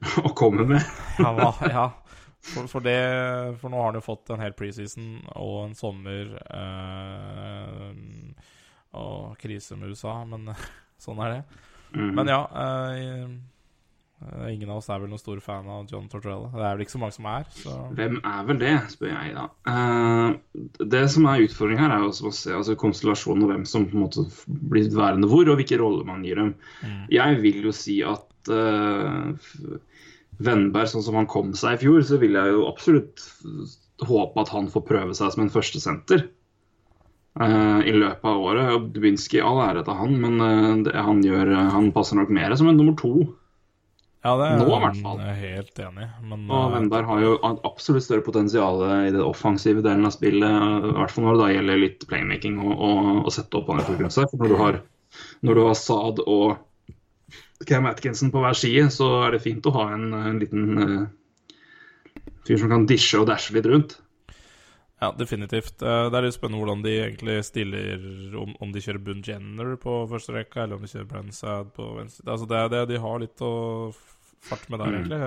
Å 0.28 0.32
komme 0.36 0.66
med. 0.68 0.82
ja, 1.24 1.32
hva, 1.34 1.50
ja. 1.70 1.86
For, 2.44 2.68
for, 2.68 2.84
det, 2.84 2.98
for 3.60 3.72
nå 3.72 3.78
har 3.80 3.88
han 3.88 3.96
jo 3.96 4.04
fått 4.04 4.34
en 4.34 4.42
hel 4.44 4.52
preseason 4.56 5.22
og 5.40 5.62
en 5.62 5.78
sommer 5.78 6.34
uh, 6.52 7.88
og 8.94 9.38
krise 9.40 9.78
med 9.80 9.94
USA, 9.94 10.18
men 10.28 10.52
sånn 11.04 11.22
er 11.24 11.38
det. 11.38 11.42
Mm. 11.94 12.10
Men 12.18 12.26
ja 12.26 12.40
eh, 12.58 13.34
Ingen 14.49 14.71
av 14.71 14.78
oss 14.81 14.88
er 14.88 15.02
vel 15.02 15.11
noen 15.12 15.21
stor 15.21 15.40
fan 15.45 15.66
av 15.69 15.90
John 15.90 16.07
Tortorella. 16.09 16.49
Det 16.54 16.64
er 16.64 16.76
vel 16.76 16.85
ikke 16.85 16.95
så 16.95 17.00
mange 17.02 17.16
som 17.16 17.26
er. 17.28 17.49
Så. 17.59 17.75
Hvem 17.99 18.19
er 18.31 18.47
vel 18.49 18.61
det, 18.62 18.75
spør 18.95 19.11
jeg 19.12 19.35
da. 19.37 19.47
Uh, 19.69 20.61
det 20.95 21.02
som 21.12 21.28
er 21.28 21.45
utfordringen 21.45 21.85
her, 21.85 21.97
er 21.97 22.07
også 22.07 22.31
å 22.31 22.35
se 22.35 22.54
altså 22.57 22.76
konstellasjonen 22.81 23.45
og 23.45 23.52
hvem 23.52 23.66
som 23.69 23.85
på 23.90 23.99
en 23.99 24.04
måte 24.07 24.25
blir 24.73 24.88
værende 24.95 25.28
hvor, 25.31 25.45
og 25.49 25.61
hvilke 25.61 25.81
roller 25.81 26.09
man 26.09 26.25
gir 26.25 26.40
dem. 26.40 26.54
Jeg 27.12 27.40
vil 27.45 27.61
jo 27.69 27.75
si 27.76 27.99
at 28.07 28.52
uh, 28.52 29.35
Vennberg, 30.45 30.90
sånn 30.90 31.04
som 31.07 31.19
han 31.21 31.31
kom 31.31 31.52
seg 31.59 31.76
i 31.76 31.83
fjor, 31.85 32.00
så 32.07 32.19
vil 32.23 32.38
jeg 32.38 32.54
jo 32.57 32.64
absolutt 32.71 33.23
håpe 34.04 34.43
at 34.43 34.50
han 34.54 34.73
får 34.73 34.88
prøve 34.88 35.14
seg 35.16 35.35
som 35.35 35.45
en 35.45 35.52
førstesenter. 35.52 36.26
Uh, 37.35 37.83
I 37.83 37.93
løpet 37.95 38.26
av 38.31 38.43
året. 38.47 38.90
Dubinski, 38.95 39.40
all 39.43 39.62
ære 39.64 39.85
til 39.87 39.97
han, 39.99 40.12
men 40.23 40.43
eh, 40.43 40.75
det 40.87 41.00
han 41.02 41.23
gjør 41.25 41.50
Han 41.75 41.88
passer 41.95 42.19
nok 42.19 42.31
mer 42.31 42.54
som 42.54 42.71
en 42.71 42.78
nummer 42.78 42.95
to. 42.99 43.35
Ja, 44.25 44.33
det 44.40 44.45
er 44.49 44.61
Nå 44.62 44.66
i 44.73 44.81
hvert 44.81 45.00
fall. 45.04 45.19
jeg 45.21 45.33
er 45.35 45.40
helt 45.54 45.81
enig. 45.85 46.07
Men 46.25 46.45
Og 46.49 46.62
eh, 46.62 46.75
Vennberg 46.78 47.09
har 47.11 47.21
jo 47.21 47.33
absolutt 47.69 48.07
større 48.07 48.25
potensial 48.25 48.81
i 49.04 49.11
det 49.12 49.21
offensive 49.21 49.83
delen 49.85 50.07
av 50.09 50.14
spillet. 50.16 50.54
I 50.88 50.95
hvert 50.97 51.12
fall 51.12 51.26
når 51.28 51.40
det 51.43 51.49
gjelder 51.59 51.83
litt 51.83 52.07
playmaking 52.09 52.57
og, 52.64 52.73
og, 52.73 53.11
og 53.26 53.35
sette 53.37 53.59
opp 53.61 53.69
andre 53.75 53.85
konkurranse. 53.90 54.25
For 54.31 54.40
når 54.40 54.54
du 54.54 54.57
har, 54.62 54.78
når 55.45 55.61
du 55.61 55.62
har 55.66 55.76
Saad 55.76 56.23
og 56.25 56.57
Cam 57.69 57.87
Atkinson 57.88 58.33
på 58.33 58.40
hver 58.45 58.57
side, 58.57 58.87
så 58.93 59.11
er 59.26 59.37
det 59.37 59.43
fint 59.45 59.69
å 59.69 59.75
ha 59.76 59.85
en, 59.95 60.09
en 60.16 60.40
liten 60.40 60.64
uh, 60.81 61.04
fyr 62.49 62.59
som 62.61 62.73
kan 62.73 62.88
dishe 62.88 63.21
og 63.21 63.28
dashe 63.31 63.54
litt 63.57 63.69
rundt. 63.69 63.95
Ja, 65.02 65.11
definitivt. 65.19 65.83
Eh, 65.85 66.07
Det 66.09 66.16
er 66.16 66.25
litt 66.25 66.37
spennende 66.37 66.62
hvordan 66.62 66.83
de 66.85 66.93
egentlig 67.02 67.35
stiller 67.45 68.04
Om, 68.40 68.54
om 68.62 68.71
de 68.73 68.81
kjører 68.81 69.02
Boone 69.04 69.25
Jenner 69.26 69.75
på 69.81 69.97
første 70.09 70.33
rekka, 70.33 70.62
eller 70.64 70.78
om 70.78 70.85
de 70.87 70.88
kjører 70.93 71.09
Bransad 71.11 71.73
på 71.76 71.88
venstre. 71.99 72.25
Altså 72.31 72.49
det 72.49 72.61
er 72.62 72.71
det 72.73 72.83
de 72.95 73.00
har 73.02 73.21
litt 73.21 73.43
å 73.45 73.52
fart 74.48 74.68
med 74.70 74.78
der, 74.80 74.86
Mm. 74.92 74.94
egentlig. 75.00 75.20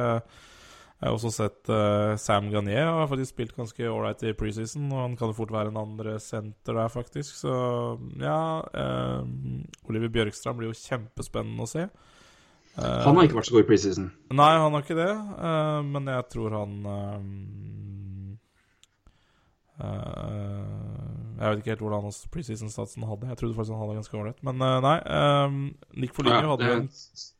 Jeg 0.97 1.05
har 1.11 1.13
også 1.13 1.29
sett 1.29 1.69
uh, 1.69 2.15
Sam 2.17 2.47
Garnier 2.49 2.87
har 2.89 3.05
faktisk 3.11 3.29
spilt 3.35 3.51
ganske 3.53 3.85
ålreit 3.85 4.23
i 4.25 4.31
preseason, 4.33 4.87
og 4.91 5.03
han 5.03 5.15
kan 5.19 5.29
jo 5.29 5.35
fort 5.37 5.51
være 5.53 5.69
en 5.69 5.77
andre 5.77 6.15
senter 6.19 6.73
der, 6.73 6.89
faktisk. 6.89 7.35
Så 7.37 7.53
ja 8.17 8.39
uh, 8.65 9.21
Oliver 9.89 10.09
Bjørkstrand 10.09 10.57
blir 10.57 10.71
jo 10.71 10.79
kjempespennende 10.79 11.61
å 11.61 11.69
se. 11.69 11.85
Uh, 12.77 13.03
Han 13.05 13.15
har 13.17 13.27
ikke 13.27 13.37
vært 13.37 13.49
så 13.51 13.53
god 13.59 13.65
i 13.67 13.69
preseason. 13.69 14.09
Nei, 14.33 14.49
han 14.57 14.73
har 14.73 14.81
ikke 14.81 14.97
det, 14.97 15.13
men 15.93 16.09
jeg 16.15 16.25
tror 16.33 16.57
han 16.63 16.73
Jeg 21.37 21.49
vet 21.53 21.59
ikke 21.61 21.69
helt 21.75 21.81
hvordan 21.85 22.01
hans 22.07 22.19
preseason-statsen 22.33 23.03
hadde. 23.07 23.27
Jeg 23.29 23.37
trodde 23.37 23.55
faktisk 23.57 23.73
han 23.75 23.81
hadde 23.83 23.97
ganske 23.99 24.17
ålreit. 24.17 24.39
Men 24.47 24.61
eh, 24.65 24.77
nei. 24.81 24.95
um, 25.45 25.57
Nick 26.01 26.13
Foligno 26.17 26.39
Ja, 26.41 26.49
hadde 26.55 26.65
det, 26.65 26.77
en 26.77 26.87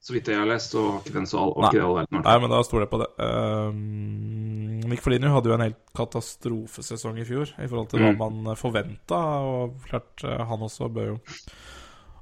så 0.08 0.14
vidt 0.16 0.28
jeg 0.32 0.38
har 0.40 0.48
lest, 0.48 0.72
så 0.72 0.84
var 0.86 1.00
ikke 1.02 1.14
den 1.18 1.26
så 1.28 1.40
all, 1.42 1.54
Nei. 1.66 1.82
all 1.84 1.96
verden. 1.98 2.22
Nei, 2.24 2.36
men 2.44 2.54
da 2.54 2.60
stoler 2.64 2.86
jeg 2.86 2.92
på 2.94 3.00
det. 3.02 3.10
Um, 3.20 4.80
Nick 4.88 5.02
Foligno 5.04 5.34
hadde 5.34 5.50
jo 5.52 5.56
en 5.58 5.66
helt 5.66 5.80
katastrofesesong 5.98 7.18
i 7.20 7.26
fjor 7.28 7.50
i 7.58 7.68
forhold 7.68 7.90
til 7.92 8.00
hva 8.06 8.14
Mm. 8.14 8.44
man 8.46 8.56
forventa. 8.56 9.20
Og 9.44 9.82
klart, 9.90 10.24
eh, 10.24 10.46
han 10.48 10.60
også 10.64 10.88
bør 10.94 11.08
jo 11.14 11.18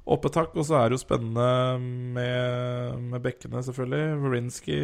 opp 0.06 0.24
et 0.26 0.34
hakk. 0.34 0.56
Og 0.56 0.64
så 0.66 0.80
er 0.80 0.88
det 0.88 0.98
jo 0.98 1.04
spennende 1.04 1.78
med, 2.16 2.98
med 3.12 3.22
bekkene, 3.22 3.62
selvfølgelig. 3.62 4.22
Verinsky 4.22 4.80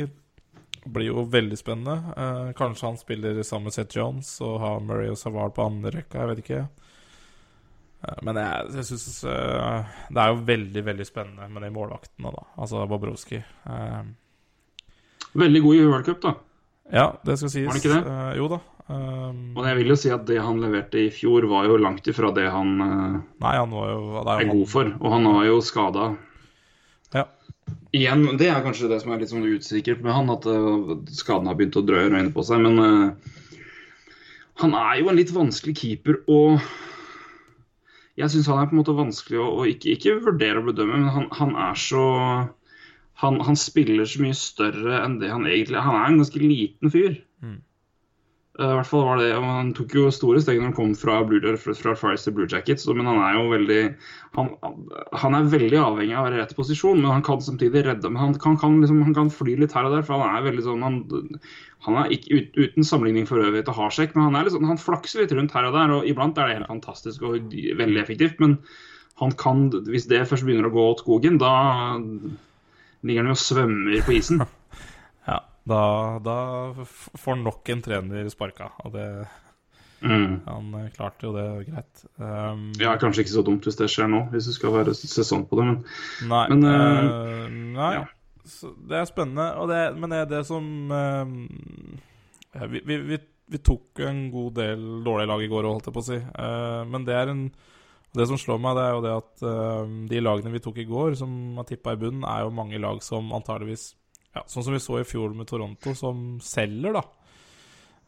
blir 0.87 1.07
jo 1.13 1.25
veldig 1.31 1.59
spennende. 1.59 1.97
Eh, 2.17 2.53
kanskje 2.59 2.87
han 2.89 2.97
spiller 2.99 3.43
sammen 3.43 3.65
med 3.71 3.73
Seth 3.77 3.97
Jones 3.99 4.41
og 4.43 4.61
har 4.61 4.81
Murray 4.81 5.11
og 5.11 5.19
Savard 5.19 5.55
på 5.55 5.67
andre 5.67 5.91
rekka, 5.95 6.19
jeg 6.23 6.29
vet 6.33 6.43
ikke. 6.45 6.63
Eh, 8.03 8.19
men 8.27 8.41
jeg, 8.43 8.73
jeg 8.79 8.89
syns 8.91 9.07
det 9.23 10.25
er 10.25 10.33
jo 10.33 10.43
veldig, 10.49 10.83
veldig 10.91 11.07
spennende 11.07 11.49
med 11.53 11.63
de 11.67 11.71
målvaktene, 11.75 12.33
da. 12.35 12.45
Altså 12.59 12.87
Bobrovskij. 12.91 13.43
Eh, 13.71 14.03
Veldig 15.33 15.63
god 15.65 15.75
i 15.79 15.85
World 15.87 16.05
Cup, 16.05 16.21
da. 16.23 16.35
ja, 16.93 17.07
det 17.25 17.39
skal 17.41 17.49
sies. 17.53 17.65
Var 17.69 17.79
det 17.79 17.81
ikke 17.85 17.95
det? 17.95 18.13
Eh, 18.13 18.33
jo 18.37 18.49
da. 18.53 18.59
Um, 18.93 19.55
Og 19.57 19.65
jeg 19.65 19.79
vil 19.79 19.93
jo 19.93 19.97
si 19.97 20.11
at 20.13 20.25
det 20.29 20.41
han 20.43 20.59
leverte 20.61 20.99
i 21.01 21.11
fjor, 21.15 21.47
var 21.49 21.65
jo 21.71 21.79
langt 21.81 22.09
ifra 22.11 22.33
det 22.37 22.49
han 22.53 22.73
eh, 22.83 23.15
nei, 23.41 23.53
han 23.55 23.71
var 23.73 23.93
jo 23.93 24.01
det 24.19 24.33
er 24.35 24.43
er 24.43 24.51
god 24.51 24.67
for. 24.69 24.91
Og 25.01 25.15
han 25.15 25.29
var 25.31 25.47
jo 25.47 25.61
skada. 25.65 26.09
Ja. 27.15 27.25
Igjen, 27.97 28.27
det 28.41 28.51
er 28.51 28.65
kanskje 28.65 28.91
det 28.91 28.99
som 29.01 29.13
er 29.15 29.23
litt 29.23 29.31
sånn 29.33 29.47
usikkert 29.47 30.03
med 30.05 30.13
han, 30.17 30.29
at 30.35 30.49
eh, 30.51 30.93
skaden 31.15 31.49
har 31.49 31.57
begynt 31.57 31.79
å 31.81 31.85
drøye 31.87 32.11
røyne 32.13 32.35
på 32.35 32.45
seg. 32.45 32.61
Men 32.67 32.83
uh, 32.83 33.33
han 34.65 34.77
er 34.77 35.01
jo 35.01 35.09
en 35.13 35.21
litt 35.23 35.33
vanskelig 35.33 35.77
keeper, 35.79 36.21
og 36.29 36.61
jeg 38.21 38.33
syns 38.33 38.49
han 38.51 38.61
er 38.61 38.69
på 38.69 38.77
en 38.77 38.83
måte 38.83 38.97
vanskelig 38.97 39.41
å, 39.41 39.49
å 39.63 39.69
ikke, 39.69 39.95
ikke 39.97 40.19
vurdere 40.25 40.61
og 40.61 40.69
bedømme, 40.71 41.01
men 41.01 41.13
han, 41.15 41.29
han 41.39 41.55
er 41.69 41.79
så 41.81 42.07
han, 43.23 43.39
han 43.45 43.59
spiller 43.59 44.09
så 44.09 44.23
mye 44.23 44.37
større 44.37 45.03
enn 45.03 45.19
det 45.21 45.31
han 45.33 45.47
egentlig. 45.47 45.81
Han 45.85 45.99
er 45.99 46.09
en 46.09 46.19
ganske 46.23 46.43
liten 46.43 46.93
fyr. 46.93 47.21
Mm. 47.45 47.61
I 48.61 48.67
hvert 48.69 48.85
fall 48.85 49.07
var 49.07 49.17
det, 49.17 49.31
Han 49.33 49.71
tok 49.73 49.95
jo 49.97 50.11
store 50.13 50.41
steg 50.45 50.59
når 50.59 50.67
han 50.67 50.75
kom 50.77 50.91
fra, 50.99 51.15
Blue, 51.25 51.55
fra, 51.57 51.95
Fires 51.97 52.27
til 52.27 52.35
Blue 52.37 52.49
Jackets, 52.51 52.85
men 52.93 53.09
han 53.09 53.21
er 53.25 53.39
jo 53.39 53.47
veldig 53.49 53.79
han, 54.37 54.51
han 55.23 55.37
er 55.39 55.49
veldig 55.55 55.79
avhengig 55.81 56.19
av 56.21 56.29
rett 56.35 56.53
posisjon, 56.59 57.01
men 57.01 57.15
han 57.15 57.25
kan 57.25 57.41
samtidig 57.41 57.87
redde 57.87 58.11
men 58.13 58.21
Han 58.21 58.37
kan, 58.37 58.59
kan, 58.61 58.77
liksom, 58.85 59.01
han 59.09 59.17
kan 59.17 59.33
fly 59.33 59.57
litt 59.57 59.73
her 59.73 59.89
og 59.89 59.97
der, 59.97 60.05
for 60.05 60.21
han 60.21 60.37
er 60.37 60.45
veldig 60.51 60.67
sånn 60.69 60.85
Han, 60.85 61.01
han 61.89 61.99
er 62.03 62.13
ikke 62.13 62.37
ut, 62.37 62.61
uten 62.61 62.85
sammenligning 62.85 63.29
for 63.31 63.41
øvrig 63.41 63.65
til 63.65 63.79
Harsek, 63.81 64.13
men 64.15 64.29
han, 64.29 64.37
er 64.37 64.53
sånn, 64.53 64.69
han 64.69 64.85
flakser 64.85 65.25
litt 65.25 65.33
rundt 65.33 65.57
her 65.57 65.71
og 65.71 65.79
der, 65.79 65.97
og 65.97 66.09
iblant 66.13 66.37
er 66.37 66.53
det 66.53 66.61
helt 66.61 66.73
fantastisk 66.75 67.25
og 67.25 67.55
veldig 67.81 68.05
effektivt, 68.05 68.37
men 68.43 68.59
han 69.23 69.33
kan, 69.41 69.71
hvis 69.89 70.11
det 70.13 70.27
først 70.29 70.45
begynner 70.45 70.69
å 70.69 70.77
gå 70.77 70.91
åt 70.93 71.07
skogen, 71.07 71.41
da 71.41 71.57
ligger 73.01 73.25
han 73.25 73.33
jo 73.33 73.39
og 73.39 73.47
svømmer 73.49 74.05
på 74.05 74.21
isen. 74.21 74.45
Da, 75.69 76.19
da 76.23 76.37
får 76.85 77.39
nok 77.39 77.71
en 77.71 77.83
trener 77.85 78.29
sparka, 78.33 78.73
og 78.83 78.97
det 78.97 79.07
Mm. 80.03 80.41
Han 80.47 80.75
eh, 80.75 80.89
klarte 80.91 81.29
jo 81.29 81.33
det 81.35 81.47
greit. 81.69 82.01
Um, 82.19 82.73
Ja, 82.81 82.97
kanskje 82.99 83.23
ikke 83.23 83.37
så 83.37 83.45
dumt 83.47 83.67
hvis 83.67 83.79
det 83.79 83.87
skjer 83.93 84.09
nå, 84.11 84.25
hvis 84.33 84.49
det 84.51 84.57
skal 84.57 84.75
være 84.75 84.95
sesong 84.99 85.45
på 85.47 85.61
det, 85.61 85.67
men 85.69 85.77
Nei. 86.27 86.47
Men, 86.51 86.65
uh, 86.67 87.53
nei. 87.79 87.93
ja. 88.01 88.07
Så 88.43 88.73
det 88.91 88.99
er 88.99 89.07
spennende. 89.07 89.53
Og 89.63 89.71
det, 89.71 89.83
men 89.95 90.11
det 90.11 90.25
er 90.25 90.31
det 90.33 90.41
som 90.49 90.65
ja, 90.91 92.67
vi, 92.67 92.83
vi, 92.83 92.97
vi, 93.07 93.19
vi 93.55 93.61
tok 93.63 94.03
en 94.03 94.25
god 94.33 94.57
del 94.59 94.83
dårlige 95.07 95.31
lag 95.31 95.45
i 95.45 95.51
går, 95.53 95.69
holdt 95.71 95.87
jeg 95.87 95.95
på 95.95 96.03
å 96.03 96.09
si. 96.09 96.19
Uh, 96.19 96.83
men 96.91 97.07
det 97.07 97.15
er 97.21 97.31
en 97.31 97.45
Det 98.13 98.27
som 98.29 98.37
slår 98.37 98.59
meg, 98.61 98.75
det 98.77 98.83
er 98.85 98.91
jo 98.93 99.05
det 99.07 99.13
at 99.15 99.45
uh, 99.47 99.93
de 100.11 100.19
lagene 100.21 100.51
vi 100.53 100.61
tok 100.61 100.83
i 100.83 100.89
går, 100.91 101.15
som 101.17 101.31
har 101.57 101.65
tippa 101.71 101.95
i 101.95 102.01
bunnen, 102.03 102.27
er 102.29 102.43
jo 102.43 102.51
mange 102.53 102.83
lag 102.83 102.99
som 103.07 103.31
antageligvis 103.33 103.93
ja, 104.33 104.45
Sånn 104.49 104.65
som 104.65 104.73
vi 104.75 104.81
så 104.81 105.01
i 105.01 105.09
fjor 105.09 105.35
med 105.37 105.49
Toronto, 105.51 105.95
som 105.99 106.39
selger, 106.45 106.97
da. 106.97 107.03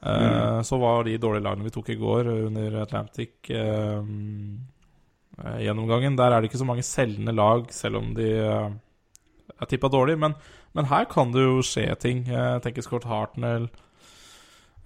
Eh, 0.04 0.62
Så 0.62 0.78
var 0.80 1.04
de 1.04 1.18
dårlige 1.18 1.44
lagene 1.44 1.64
vi 1.64 1.74
tok 1.74 1.88
i 1.92 2.00
går 2.00 2.28
under 2.46 2.80
Atlantic-gjennomgangen 2.82 4.58
eh, 5.44 5.60
gjennomgangen 5.64 6.16
Der 6.16 6.32
er 6.32 6.40
det 6.40 6.50
ikke 6.50 6.60
så 6.60 6.68
mange 6.68 6.84
selgende 6.84 7.32
lag, 7.36 7.70
selv 7.72 8.02
om 8.02 8.12
de 8.16 8.28
eh, 8.40 8.68
er 9.60 9.70
tippa 9.70 9.88
dårlig. 9.92 10.18
Men, 10.20 10.36
men 10.76 10.90
her 10.90 11.08
kan 11.10 11.32
det 11.32 11.44
jo 11.44 11.62
skje 11.64 11.88
ting. 12.00 12.24
Jeg 12.28 12.62
tenker 12.64 12.84
Scott 12.84 13.04
Hartnell 13.08 13.68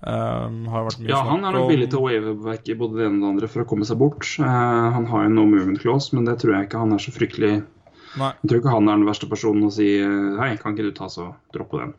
um, 0.02 0.66
har 0.70 0.86
vært 0.86 1.00
mye 1.02 1.10
Ja, 1.10 1.22
han 1.26 1.46
er 1.46 1.56
nok 1.56 1.70
villig 1.72 1.88
til 1.90 2.00
å 2.00 2.06
wave 2.06 2.34
back 2.44 2.68
i 2.68 2.76
både 2.78 3.00
det 3.00 3.06
ene 3.08 3.18
og 3.18 3.22
det 3.24 3.32
andre 3.32 3.50
for 3.50 3.64
å 3.64 3.68
komme 3.70 3.88
seg 3.88 3.98
bort. 4.00 4.26
Uh, 4.38 4.90
han 4.94 5.08
har 5.10 5.26
jo 5.26 5.34
no 5.34 5.46
movement 5.48 5.80
clause, 5.82 6.14
men 6.14 6.28
det 6.28 6.38
tror 6.42 6.54
jeg 6.56 6.68
ikke 6.68 6.82
han 6.82 6.94
er 6.94 7.02
så 7.02 7.14
fryktelig 7.14 7.52
Nei, 8.16 8.32
Jeg 8.42 8.50
tror 8.50 8.60
ikke 8.62 8.74
han 8.74 8.88
er 8.88 9.00
den 9.00 9.08
verste 9.08 9.28
personen 9.28 9.68
å 9.68 9.72
si 9.74 9.88
eh, 10.00 10.38
Hei, 10.40 10.54
kan 10.60 10.72
ikke 10.74 10.88
du 10.88 10.94
ta 10.96 11.10
så 11.12 11.32
droppe 11.54 11.82
den? 11.82 11.96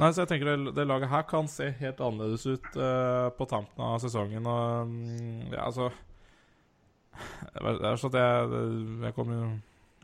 nei, 0.00 0.12
så 0.14 0.22
jeg 0.22 0.30
tenker 0.30 0.48
det, 0.48 0.74
det 0.76 0.86
laget 0.88 1.10
her 1.12 1.26
kan 1.28 1.48
se 1.50 1.66
helt 1.80 1.98
annerledes 2.00 2.46
ut 2.48 2.68
uh, 2.80 3.28
på 3.36 3.44
tampen 3.50 3.84
av 3.84 3.98
sesongen. 4.00 4.46
Og 4.48 4.88
mm, 4.88 5.50
ja, 5.52 5.66
altså 5.66 5.90
Det 7.52 7.74
er 7.90 8.00
sånn 8.00 8.14
at 8.14 8.16
jeg, 8.22 8.62
jeg 9.04 9.16
kommer 9.18 9.36
jo 9.36 9.50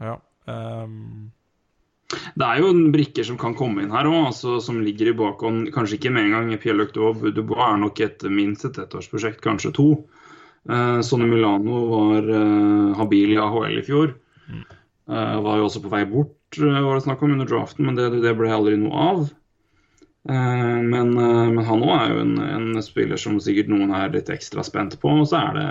Ja. 0.05 0.19
Um, 0.45 1.31
Det 2.37 2.45
er 2.45 2.61
jo 2.61 2.75
brikker 2.93 3.25
som 3.26 3.38
kan 3.41 3.57
komme 3.57 3.83
inn 3.83 3.95
her 3.95 4.07
òg, 4.11 4.29
altså, 4.35 4.59
som 4.61 4.83
ligger 4.85 5.11
i 5.11 5.17
bakhånd. 5.17 5.73
Kanskje 5.75 5.97
ikke 5.97 6.12
med 6.12 6.29
en 6.29 6.37
gang. 6.37 6.53
Pierre-Luc 6.61 6.93
Dubois 6.95 7.65
er 7.71 7.81
nok 7.81 8.03
et 8.05 8.29
minst 8.31 8.69
et 8.69 8.79
ettårsprosjekt, 8.85 9.41
kanskje 9.43 9.73
to. 9.75 9.88
Eh, 10.69 11.00
Sonny 11.00 11.26
Milano 11.26 11.81
var 11.91 12.29
eh, 12.31 12.97
habil 12.99 13.35
i 13.35 13.41
AHL 13.43 13.81
i 13.81 13.85
fjor. 13.87 14.15
Eh, 15.07 15.41
var 15.43 15.59
jo 15.61 15.67
også 15.69 15.83
på 15.85 15.91
vei 15.93 16.03
bort, 16.11 16.39
eh, 16.59 16.81
var 16.83 16.97
det 16.97 17.05
snakk 17.05 17.21
om 17.23 17.37
under 17.37 17.47
draften, 17.47 17.87
men 17.87 17.99
det, 17.99 18.09
det 18.25 18.33
ble 18.39 18.51
aldri 18.51 18.79
noe 18.81 19.05
av. 19.11 19.21
Eh, 20.27 20.81
men, 20.83 21.13
men 21.15 21.63
han 21.69 21.85
òg 21.87 21.95
er 21.95 22.15
jo 22.15 22.25
en, 22.25 22.35
en 22.43 22.83
spiller 22.83 23.21
som 23.21 23.39
sikkert 23.43 23.71
noen 23.71 23.95
er 23.95 24.11
litt 24.15 24.33
ekstra 24.35 24.65
spent 24.67 24.99
på. 25.03 25.15
Og 25.23 25.31
så 25.31 25.45
er 25.45 25.61
det 25.61 25.69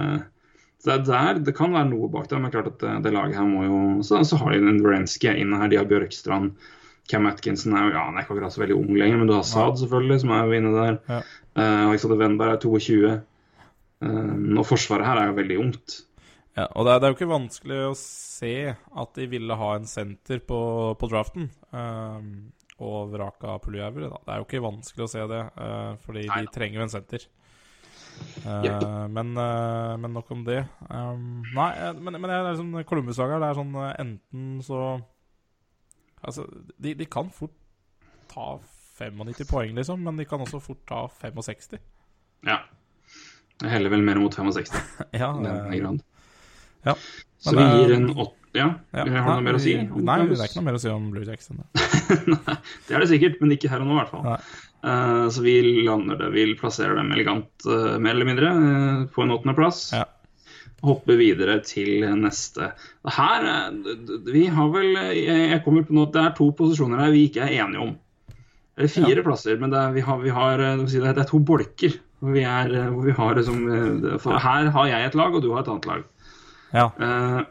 så 0.86 0.92
det, 0.92 0.96
er 0.96 1.06
der, 1.10 1.44
det 1.48 1.56
kan 1.58 1.74
være 1.74 1.90
noe 1.90 2.08
bak 2.14 2.28
det, 2.30 2.40
men 2.40 2.52
klart 2.54 2.70
at 2.70 2.80
det, 2.84 2.94
det 3.08 3.14
laget 3.16 3.40
her 3.40 3.48
må 3.50 3.64
jo 3.66 3.78
Så, 4.06 4.20
så 4.28 4.38
har 4.38 4.54
de 4.54 4.60
en 4.70 4.84
Wrenski 4.84 5.32
inne 5.32 5.58
her, 5.58 5.72
de 5.72 5.80
har 5.80 5.88
Bjørkstrand. 5.90 6.56
Cam 7.10 7.26
Atkinson 7.30 7.76
er 7.78 7.88
jo 7.88 7.94
ja, 7.96 8.04
han 8.08 8.18
er 8.18 8.26
ikke 8.26 8.36
akkurat 8.36 8.54
så 8.54 8.62
veldig 8.64 8.78
ung 8.78 8.92
lenger, 8.98 9.20
men 9.20 9.30
du 9.30 9.36
har 9.36 9.46
Saad 9.46 9.80
selvfølgelig, 9.82 10.20
som 10.24 10.34
er 10.34 10.46
jo 10.46 10.60
inne 10.60 10.74
der. 10.76 11.00
Ja. 11.10 11.20
Uh, 11.58 11.82
Alexander 11.90 12.22
Wenberg 12.22 12.56
er 12.56 12.62
22. 12.64 13.16
Uh, 14.06 14.32
og 14.58 14.66
forsvaret 14.66 15.06
her 15.06 15.22
er 15.22 15.30
jo 15.30 15.38
veldig 15.38 15.60
ungt. 15.62 15.98
Ja, 16.56 16.70
og 16.72 16.86
det 16.88 16.94
er, 16.94 17.00
det 17.00 17.08
er 17.08 17.12
jo 17.12 17.18
ikke 17.18 17.34
vanskelig 17.34 17.80
å 17.90 17.96
se 18.00 18.54
at 18.72 19.18
de 19.18 19.26
ville 19.28 19.58
ha 19.60 19.72
en 19.76 19.88
senter 19.92 20.40
på, 20.40 20.60
på 21.00 21.10
draften. 21.12 21.50
Um, 21.76 22.30
og 22.84 23.12
vraka 23.14 23.58
Puljajärvi, 23.64 24.08
da. 24.08 24.20
Det 24.24 24.34
er 24.34 24.40
jo 24.40 24.48
ikke 24.48 24.64
vanskelig 24.64 25.06
å 25.06 25.12
se 25.12 25.26
det, 25.32 25.42
uh, 25.60 25.96
fordi 26.04 26.26
Nei 26.28 26.40
de 26.44 26.54
trenger 26.56 26.80
jo 26.80 26.86
en 26.86 26.94
senter. 26.94 27.28
Uh, 28.46 28.64
Jepp. 28.64 28.86
men, 29.12 29.34
uh, 29.36 29.96
men 30.00 30.16
nok 30.16 30.32
om 30.32 30.46
det. 30.48 30.62
Um, 30.88 31.44
nei, 31.56 31.70
eh, 31.76 31.92
men, 32.00 32.16
men 32.16 32.32
det 32.32 32.38
er 32.38 32.48
liksom 32.48 32.72
Columbus-laget 32.88 33.44
det 33.44 33.50
er 33.50 33.60
sånn 33.60 33.76
eh, 33.82 33.92
enten 34.06 34.48
så 34.64 34.80
Altså, 36.26 36.48
de, 36.82 36.96
de 36.98 37.06
kan 37.06 37.28
fort 37.30 37.54
ta 38.32 38.56
95 38.98 39.46
poeng, 39.46 39.76
liksom, 39.78 40.00
men 40.02 40.18
de 40.18 40.26
kan 40.26 40.42
også 40.42 40.58
fort 40.64 40.80
ta 40.90 41.04
65. 41.22 41.76
Ja. 42.48 42.64
Jeg 43.62 43.70
heller 43.70 43.94
vel 43.94 44.02
mer 44.08 44.18
mot 44.24 44.34
65 44.34 44.74
ja, 45.22 45.30
den 45.36 45.52
eh, 45.52 45.76
grad. 45.84 46.02
Ja. 46.86 46.96
Så 47.46 47.54
vi 47.58 47.66
gir 47.66 47.96
en 47.98 48.10
åtte 48.16 48.34
Ja, 48.56 48.70
ja. 48.96 49.04
har 49.04 49.36
du 49.36 49.42
noe 49.42 49.46
mer 49.50 49.58
å 49.58 49.62
si? 49.62 49.74
om 49.76 50.06
Nei, 50.08 50.22
det 50.30 50.38
er 50.40 50.48
ikke 50.48 50.62
noe 50.62 50.70
mer 50.70 50.78
å 50.78 50.82
si 50.82 50.90
om 50.94 51.10
Blue 51.12 51.26
Jackson. 51.28 51.60
det. 51.60 51.84
Nei, 52.32 52.56
det 52.88 52.96
er 52.96 53.04
det 53.04 53.10
sikkert, 53.12 53.42
men 53.42 53.52
ikke 53.58 53.70
her 53.74 53.84
og 53.84 53.90
nå, 53.90 53.98
i 53.98 54.00
hvert 54.00 54.14
fall. 54.14 54.24
Nei. 54.30 54.40
Eh, 54.86 55.30
så 55.34 55.42
vi 55.42 55.56
lander 55.86 56.20
det, 56.20 56.30
vi 56.36 56.46
plasserer 56.60 56.96
dem 57.00 57.12
elegant, 57.16 57.50
uh, 57.66 57.96
mer 57.98 58.14
eller 58.14 58.28
mindre, 58.30 58.52
uh, 58.54 59.06
på 59.12 59.24
en 59.26 59.34
åttendeplass. 59.34 59.82
Ja. 59.98 60.06
Hopper 60.86 61.18
videre 61.18 61.58
til 61.66 62.04
neste. 62.20 62.68
Her 63.16 63.46
Vi 64.28 64.44
har 64.54 64.68
vel 64.70 64.92
Jeg 65.16 65.62
kommer 65.66 65.86
på 65.88 65.96
noe 65.98 66.12
det 66.14 66.22
er 66.22 66.34
to 66.38 66.52
posisjoner 66.54 67.00
her 67.02 67.14
vi 67.16 67.24
ikke 67.30 67.48
er 67.48 67.56
enige 67.64 67.82
om. 67.82 67.94
Eller 68.76 68.92
fire 68.92 69.24
plasser, 69.26 69.58
men 69.58 69.72
det 69.74 69.80
er, 69.80 69.94
vi 69.96 70.04
har, 70.06 70.20
vi 70.22 70.34
har 70.36 70.62
det 70.62 71.08
er- 71.16 71.30
to 71.30 71.40
bolker 71.40 71.96
Hvor 72.20 72.36
vi, 72.36 72.44
er, 72.44 72.70
hvor 72.92 73.08
vi 73.08 73.16
har 73.18 73.40
liksom 73.40 73.64
Her 74.28 74.70
har 74.76 74.92
jeg 74.92 75.08
et 75.08 75.16
lag, 75.16 75.34
og 75.34 75.42
du 75.42 75.54
har 75.56 75.64
et 75.64 75.72
annet 75.74 75.90
lag. 75.90 76.04
Ja. 76.76 76.90
Eh, 77.00 77.42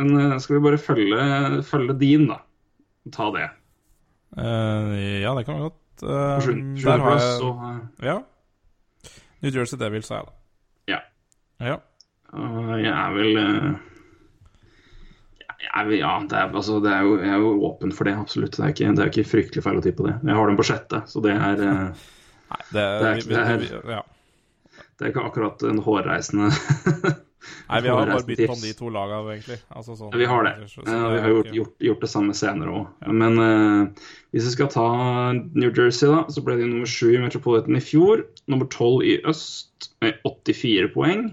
men 0.00 0.12
eh, 0.20 0.36
skal 0.42 0.56
vi 0.58 0.62
bare 0.64 0.80
følge, 0.80 1.62
følge 1.68 1.96
din, 2.00 2.26
da? 2.30 2.38
Ta 3.14 3.28
det. 3.34 3.46
Eh, 4.36 5.20
ja, 5.22 5.34
det 5.36 5.44
kan 5.46 5.58
vi 5.58 5.66
godt. 5.68 5.82
Uh, 6.02 6.36
sjuende- 6.44 6.82
der 6.84 7.00
har 7.00 7.14
jeg 7.16 7.36
så 7.40 7.50
eh, 7.64 7.76
Ja. 8.04 8.16
New 9.40 9.52
Jersey 9.54 9.78
Devils 9.80 10.10
er 10.10 10.18
jeg, 10.18 10.26
da. 10.26 10.32
Ja. 10.92 10.98
Ja. 11.70 11.76
Uh, 12.36 12.74
jeg 12.82 12.90
er 12.92 13.14
vel 13.16 13.38
uh, 13.40 13.70
jeg 15.56 16.00
Ja, 16.02 16.18
det 16.20 16.36
er, 16.36 16.50
altså, 16.52 16.80
det 16.84 16.92
er 16.92 17.00
jo, 17.06 17.14
jeg 17.22 17.32
er 17.32 17.40
jo 17.40 17.54
åpen 17.70 17.92
for 17.96 18.04
det, 18.08 18.12
absolutt. 18.20 18.56
Det 18.58 18.64
er 18.66 18.74
ikke, 18.74 18.90
det 18.96 19.04
er 19.06 19.12
ikke 19.12 19.24
fryktelig 19.30 19.64
feil 19.64 19.80
å 19.80 19.84
tippe 19.84 20.04
det. 20.08 20.18
Jeg 20.26 20.36
har 20.36 20.50
dem 20.52 20.58
på 20.60 20.66
sjette, 20.68 21.00
så 21.08 21.22
det 21.24 21.32
er, 21.36 21.62
uh, 21.64 22.10
Nei, 22.52 22.60
det, 22.72 22.84
Det 22.84 23.08
er- 23.08 23.22
vi, 23.24 23.66
vi, 23.66 23.70
vi, 23.88 23.96
ja. 23.96 24.02
det 24.98 25.06
er 25.06 25.12
ikke 25.14 25.24
akkurat 25.30 25.64
en 25.66 25.80
hårreisende 25.82 26.50
Nei, 27.68 27.80
vi 27.82 27.90
har 27.90 28.06
bare 28.06 28.26
bytta 28.26 28.52
om 28.52 28.60
de 28.62 28.72
to 28.78 28.90
laga, 28.94 29.18
egentlig. 29.32 29.56
Altså, 29.68 29.96
sånn, 29.98 30.12
Vi 30.18 30.28
har 30.30 30.46
det. 30.46 30.54
Så, 30.70 30.82
så 30.82 30.86
Eh, 30.86 31.06
vi 31.10 31.18
er 31.18 31.24
har 31.24 31.32
gjort, 31.32 31.50
gjort, 31.58 31.74
gjort 31.88 32.04
det 32.04 32.10
samme 32.12 32.36
senere 32.38 32.74
òg. 32.80 33.08
Men 33.22 33.40
uh, 33.42 34.06
hvis 34.34 34.46
vi 34.46 34.54
skal 34.54 34.70
ta 34.72 34.86
New 35.34 35.70
Jersey, 35.70 36.10
da, 36.12 36.22
så 36.30 36.44
ble 36.46 36.58
de 36.60 36.68
nummer 36.68 36.90
sju 36.90 37.10
i 37.14 37.22
Metropolitan 37.22 37.78
i 37.78 37.82
fjor. 37.82 38.24
Nummer 38.50 38.70
tolv 38.72 39.04
i 39.06 39.18
øst 39.26 39.90
med 40.04 40.20
84 40.28 40.92
poeng. 40.94 41.26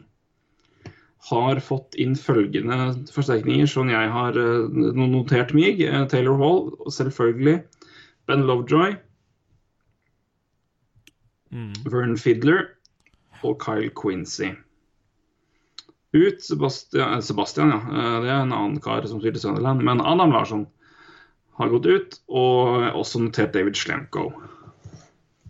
Har 1.29 1.61
fått 1.63 1.95
inn 2.01 2.17
følgende 2.19 2.77
forsterkninger 3.13 3.69
som 3.69 3.91
jeg 3.93 4.11
har 4.11 4.37
eh, 4.39 4.83
notert 4.99 5.53
meg. 5.55 5.81
Eh, 5.85 6.05
Taylor 6.11 6.39
Hall, 6.41 6.69
selvfølgelig. 6.91 7.61
Ben 8.27 8.45
Lovejoy. 8.49 8.97
Mm. 11.53 11.73
Vern 11.85 12.17
Fiddler 12.17 12.63
og 13.43 13.59
Kyle 13.61 13.91
Quincy. 13.93 14.55
Ut 16.13 16.43
Sebastian, 16.45 17.13
eh, 17.15 17.19
Sebastian 17.25 17.69
ja. 17.73 17.77
Eh, 17.77 18.17
Det 18.21 18.29
er 18.29 18.41
en 18.43 18.53
annen 18.53 18.79
kar 18.81 19.05
som 19.09 19.19
spilte 19.21 19.39
Sunderland. 19.41 19.81
Men 19.83 20.01
Adam 20.01 20.31
Larsson 20.31 20.67
har 21.57 21.69
gått 21.69 21.85
ut, 21.85 22.19
og 22.29 22.93
også 22.97 23.21
notert 23.21 23.53
David 23.53 23.75
Slemko. 23.77 24.27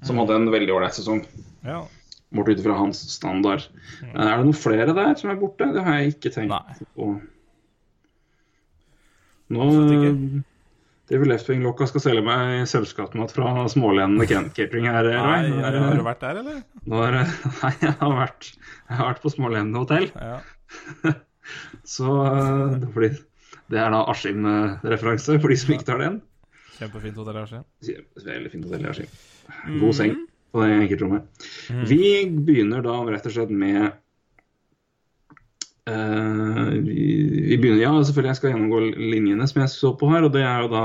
Som 0.03 0.17
hadde 0.20 0.36
en 0.36 0.50
veldig 0.51 0.72
ålreit 0.75 0.96
sesong, 0.98 1.25
Ja. 1.63 1.86
bort 2.34 2.50
ut 2.50 2.60
fra 2.63 2.74
hans 2.75 3.00
standard. 3.12 3.63
Mm. 4.01 4.15
Er 4.20 4.38
det 4.38 4.46
noen 4.46 4.53
flere 4.53 4.93
der 4.96 5.15
som 5.15 5.29
er 5.32 5.36
borte? 5.39 5.72
Det 5.74 5.84
har 5.84 6.00
jeg 6.01 6.15
ikke 6.15 6.34
tenkt 6.34 6.50
Nei. 6.50 6.75
på. 6.98 7.22
Nå 9.53 10.43
Absolutt 11.13 11.22
vil 11.22 11.32
eh, 11.32 11.34
David 11.34 11.34
Leftwing-lokka 11.34 11.88
skal 11.89 12.03
selge 12.03 12.24
meg 12.25 12.63
sølvskattmat 12.70 13.34
fra 13.36 13.67
smålenende 13.70 14.25
catering 14.55 14.88
her. 14.89 15.10
Nei, 15.13 15.51
er 15.62 15.77
har 15.77 15.98
du 15.98 16.05
vært 16.05 16.24
der, 16.24 16.39
eller? 16.41 16.63
nå 16.89 17.03
er 17.05 17.20
nei, 17.62 17.74
jeg 17.82 17.93
har 18.00 18.15
vært, 18.17 18.50
jeg 18.89 18.98
har 18.98 19.10
vært 19.12 19.24
på 19.24 19.34
Smålendene 19.34 19.84
hotell. 19.84 20.10
Ja. 20.17 21.13
Så 21.96 22.10
øh, 22.10 22.77
det, 22.79 22.91
blir, 22.96 23.17
det 23.70 23.79
er 23.79 23.93
da 23.93 24.03
Askim-referanse 24.10 25.39
for 25.39 25.51
de 25.51 25.58
som 25.60 25.74
ikke 25.75 25.89
tar 25.91 26.01
den. 26.01 26.22
Kjempefint 26.79 27.20
hotell 27.20 27.38
i 27.38 27.43
Askim. 27.43 27.65
Veldig 28.24 28.53
fint 28.53 28.70
hotell 28.70 28.88
i 28.88 28.91
Askim. 28.93 29.17
God 29.82 29.98
seng 29.98 30.15
på 30.53 30.63
det 30.63 30.77
enkeltrommet. 30.79 31.46
Vi 31.89 32.29
begynner 32.46 32.84
da 32.86 32.96
rett 33.10 33.27
og 33.29 33.36
slett 33.36 33.53
med 33.53 33.79
eh, 33.82 33.93
vi, 35.86 37.06
vi 37.50 37.58
begynner, 37.60 37.82
Ja, 37.82 37.94
selvfølgelig 38.00 38.30
jeg 38.32 38.40
skal 38.40 38.54
gjennomgå 38.54 38.84
linjene 38.98 39.48
som 39.50 39.62
jeg 39.62 39.72
så 39.74 39.94
på 40.00 40.12
her. 40.13 40.28
Og 40.28 40.36
det 40.36 40.46
er 40.48 40.63
jo 40.63 40.70
da 40.72 40.84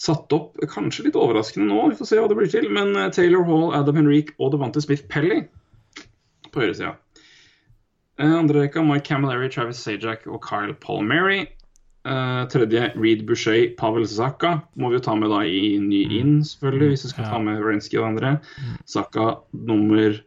satt 0.00 0.32
opp 0.34 0.58
kanskje 0.70 1.06
litt 1.06 1.18
overraskende 1.18 1.68
nå, 1.70 1.88
vi 1.90 1.98
får 1.98 2.10
se 2.10 2.20
hva 2.20 2.28
det 2.30 2.38
blir 2.38 2.50
til. 2.50 2.68
Men 2.74 2.94
eh, 2.98 3.10
Taylor 3.14 3.46
Hall, 3.48 3.70
Adam 3.76 4.02
Henrique 4.02 4.34
og 4.38 4.54
Devante 4.54 4.82
Smith 4.84 5.06
Pelly 5.10 5.44
på 6.50 6.62
høyresida. 6.64 6.96
Eh, 8.18 8.30
andre 8.30 8.64
rekka 8.64 8.84
Mike 8.86 9.06
Camilleri, 9.08 9.50
Travis 9.52 9.82
Sajak 9.84 10.26
og 10.26 10.42
Kyle 10.44 10.74
Palmieri. 10.82 11.44
Eh, 12.04 12.42
tredje 12.52 12.90
Reed 12.98 13.24
Boucher, 13.28 13.70
Pavel 13.78 14.06
Zaka. 14.10 14.58
Må 14.76 14.90
vi 14.90 14.98
jo 14.98 15.06
ta 15.06 15.16
med 15.18 15.32
da 15.32 15.44
i 15.46 15.76
ny 15.80 16.04
inn, 16.18 16.36
selvfølgelig, 16.44 16.92
hvis 16.92 17.06
vi 17.06 17.14
skal 17.14 17.30
ta 17.30 17.40
med 17.42 17.62
Wrenski 17.64 18.00
og 18.00 18.10
andre. 18.12 18.36
Zaka 18.90 19.30
nummer 19.54 20.18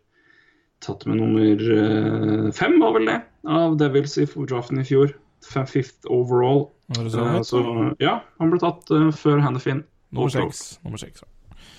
Tatt 0.86 1.06
med 1.10 1.18
nummer 1.18 1.64
eh, 1.74 2.50
fem, 2.54 2.78
var 2.80 2.94
vel 2.98 3.08
det, 3.10 3.22
av 3.50 3.78
Devils 3.80 4.18
i 4.22 4.28
draften 4.28 4.82
i 4.82 4.86
fjor. 4.86 5.16
Fifth 5.48 6.06
overall. 6.12 6.68
Var 6.88 7.10
så, 7.10 7.44
så 7.44 7.62
ja, 8.00 8.20
han 8.40 8.52
ble 8.52 8.60
tatt 8.62 8.92
uh, 8.94 9.10
før 9.16 9.42
Hannifin. 9.44 9.82
Nummer 10.16 10.32
seks. 10.32 10.78
Nummer 10.84 11.02
seks. 11.02 11.24
ja. 11.24 11.32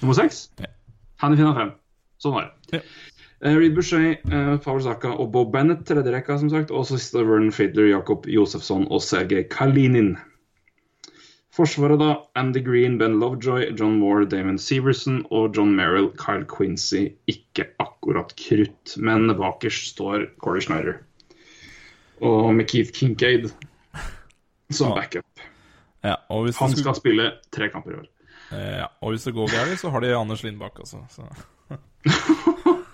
Nummer. 0.03 0.75
Hannifin 1.23 1.49
har 1.49 1.57
fem. 1.57 1.71
Sånn 2.23 2.35
var 2.37 2.49
det. 2.49 2.79
Ja. 2.79 2.83
Uh, 3.39 3.55
Reed 3.55 3.77
Boucher, 3.77 4.19
uh, 4.33 4.57
Pavel 4.63 4.83
Zaka 4.85 5.15
og 5.15 5.31
Bob 5.35 5.53
Bennett, 5.55 5.85
tredje 5.89 6.13
rekka, 6.15 6.39
som 6.41 6.51
sagt. 6.53 6.75
Og 6.75 6.89
så 6.89 6.99
siste 6.99 7.23
Vernon 7.23 7.55
Fidler, 7.55 7.89
Jakob 7.93 8.27
Josefsson 8.31 8.89
og 8.91 9.03
Sergej 9.05 9.47
Kalinin. 9.53 10.17
Forsvaret, 11.59 11.99
da. 11.99 12.13
Andy 12.39 12.61
Green, 12.63 12.99
Ben 13.01 13.19
Lovejoy, 13.19 13.73
John 13.75 13.99
Moore, 13.99 14.27
Damon 14.31 14.59
Severson 14.63 15.25
og 15.35 15.57
John 15.57 15.75
Merrill, 15.75 16.11
Kyle 16.15 16.47
Quincy. 16.47 17.09
Ikke 17.27 17.67
akkurat 17.83 18.31
krutt, 18.39 18.95
men 19.03 19.27
bakerst 19.39 19.91
står 19.97 20.29
Corey 20.39 20.63
Schneider. 20.63 21.01
Og 22.23 22.55
med 22.55 22.69
Keith 22.71 22.95
Kincaid 22.95 23.51
som 24.71 24.95
backup. 24.95 25.25
Ja, 26.07 26.15
Han 26.29 26.53
skal 26.53 26.77
skulle, 26.77 26.95
spille 26.95 27.31
tre 27.55 27.69
kamper 27.73 27.91
i 27.91 27.99
år. 28.03 28.07
eh, 28.53 28.77
ja, 28.79 28.87
og 29.01 29.11
hvis 29.15 29.25
det 29.27 29.35
går 29.35 29.51
gærent, 29.51 29.81
så 29.81 29.91
har 29.91 30.01
de 30.01 30.15
Anders 30.17 30.43
Lindbakk, 30.43 30.79
altså. 30.79 31.03
Så. 31.11 31.27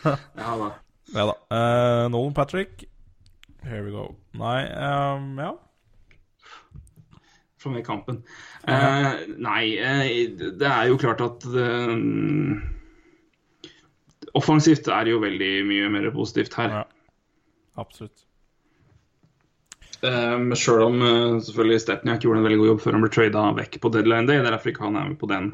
Ja 0.05 0.57
da. 0.61 0.67
Ja 1.15 1.23
da. 1.31 1.35
Uh, 1.49 2.11
Nolan 2.13 2.35
Patrick. 2.35 2.85
Here 3.65 3.83
we 3.85 3.91
go. 3.91 4.15
Nei, 4.37 4.65
um, 4.69 5.39
ja. 5.41 5.55
Få 7.65 7.73
med 7.73 7.85
kampen. 7.87 8.19
Uh, 8.69 9.15
nei, 9.41 9.63
eh, 9.81 10.29
det 10.37 10.69
er 10.69 10.91
jo 10.91 10.99
klart 11.01 11.23
at 11.25 11.47
uh, 11.49 11.97
Offensivt 14.37 14.89
er 14.93 15.09
jo 15.09 15.23
veldig 15.23 15.51
mye 15.69 15.89
mer 15.95 16.11
positivt 16.15 16.57
her. 16.61 16.81
ja. 16.83 16.85
Absolutt. 17.81 18.21
Um, 20.05 20.53
Sjøl 20.55 20.83
om 20.85 21.01
uh, 21.01 21.41
selvfølgelig 21.43 21.81
Stepniak 21.83 22.23
gjorde 22.23 22.43
en 22.43 22.47
veldig 22.47 22.59
god 22.61 22.69
jobb 22.69 22.83
før 22.85 22.97
han 22.99 23.05
ble 23.07 23.11
trada 23.15 23.45
vekk 23.57 23.79
på 23.83 23.91
deadline 23.95 24.29
day. 24.29 24.39
Det 24.43 24.51
er 24.51 24.55
derfor 24.59 24.71
ikke 24.75 24.85
han 24.85 24.99
er 25.01 25.09
med 25.09 25.19
på 25.19 25.31
den. 25.31 25.49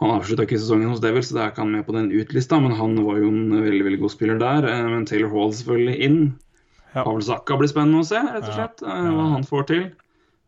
Han 0.00 0.12
avslutta 0.16 0.44
ikke 0.48 0.58
sesongen 0.58 0.90
hos 0.90 1.00
Devil, 1.04 1.22
så 1.24 1.36
det 1.36 1.42
er 1.44 1.52
ikke 1.52 1.62
han 1.62 1.72
med 1.76 1.86
på 1.86 1.94
den 1.94 2.10
utlista, 2.16 2.58
men 2.60 2.74
han 2.76 2.98
var 3.04 3.20
jo 3.20 3.30
en 3.30 3.54
veldig 3.62 3.86
veldig 3.86 4.00
god 4.02 4.12
spiller 4.16 4.40
der. 4.40 4.66
Men 4.90 5.06
Taylor 5.08 5.30
Hall 5.34 5.52
selvfølgelig 5.54 5.96
inn. 6.08 6.20
Ja. 6.94 7.04
Pavel 7.04 7.22
Zakka 7.22 7.58
blir 7.60 7.70
spennende 7.70 8.00
å 8.02 8.06
se, 8.08 8.18
rett 8.18 8.42
og 8.42 8.50
Ja. 8.50 8.56
slett, 8.56 8.82
eh, 8.82 9.10
hva 9.14 9.26
han 9.36 9.44
får 9.46 9.66
til. 9.68 9.84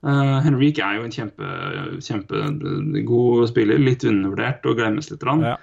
Uh, 0.03 0.41
Henrik 0.43 0.81
er 0.83 0.97
jo 0.99 1.05
en 1.07 1.15
kjempe, 1.15 1.51
kjempegod 2.03 3.47
spiller, 3.53 3.79
litt 3.79 4.03
undervurdert 4.09 4.67
og 4.67 4.81
glemmes 4.81 5.13
litt. 5.13 5.23
Ja. 5.45 5.57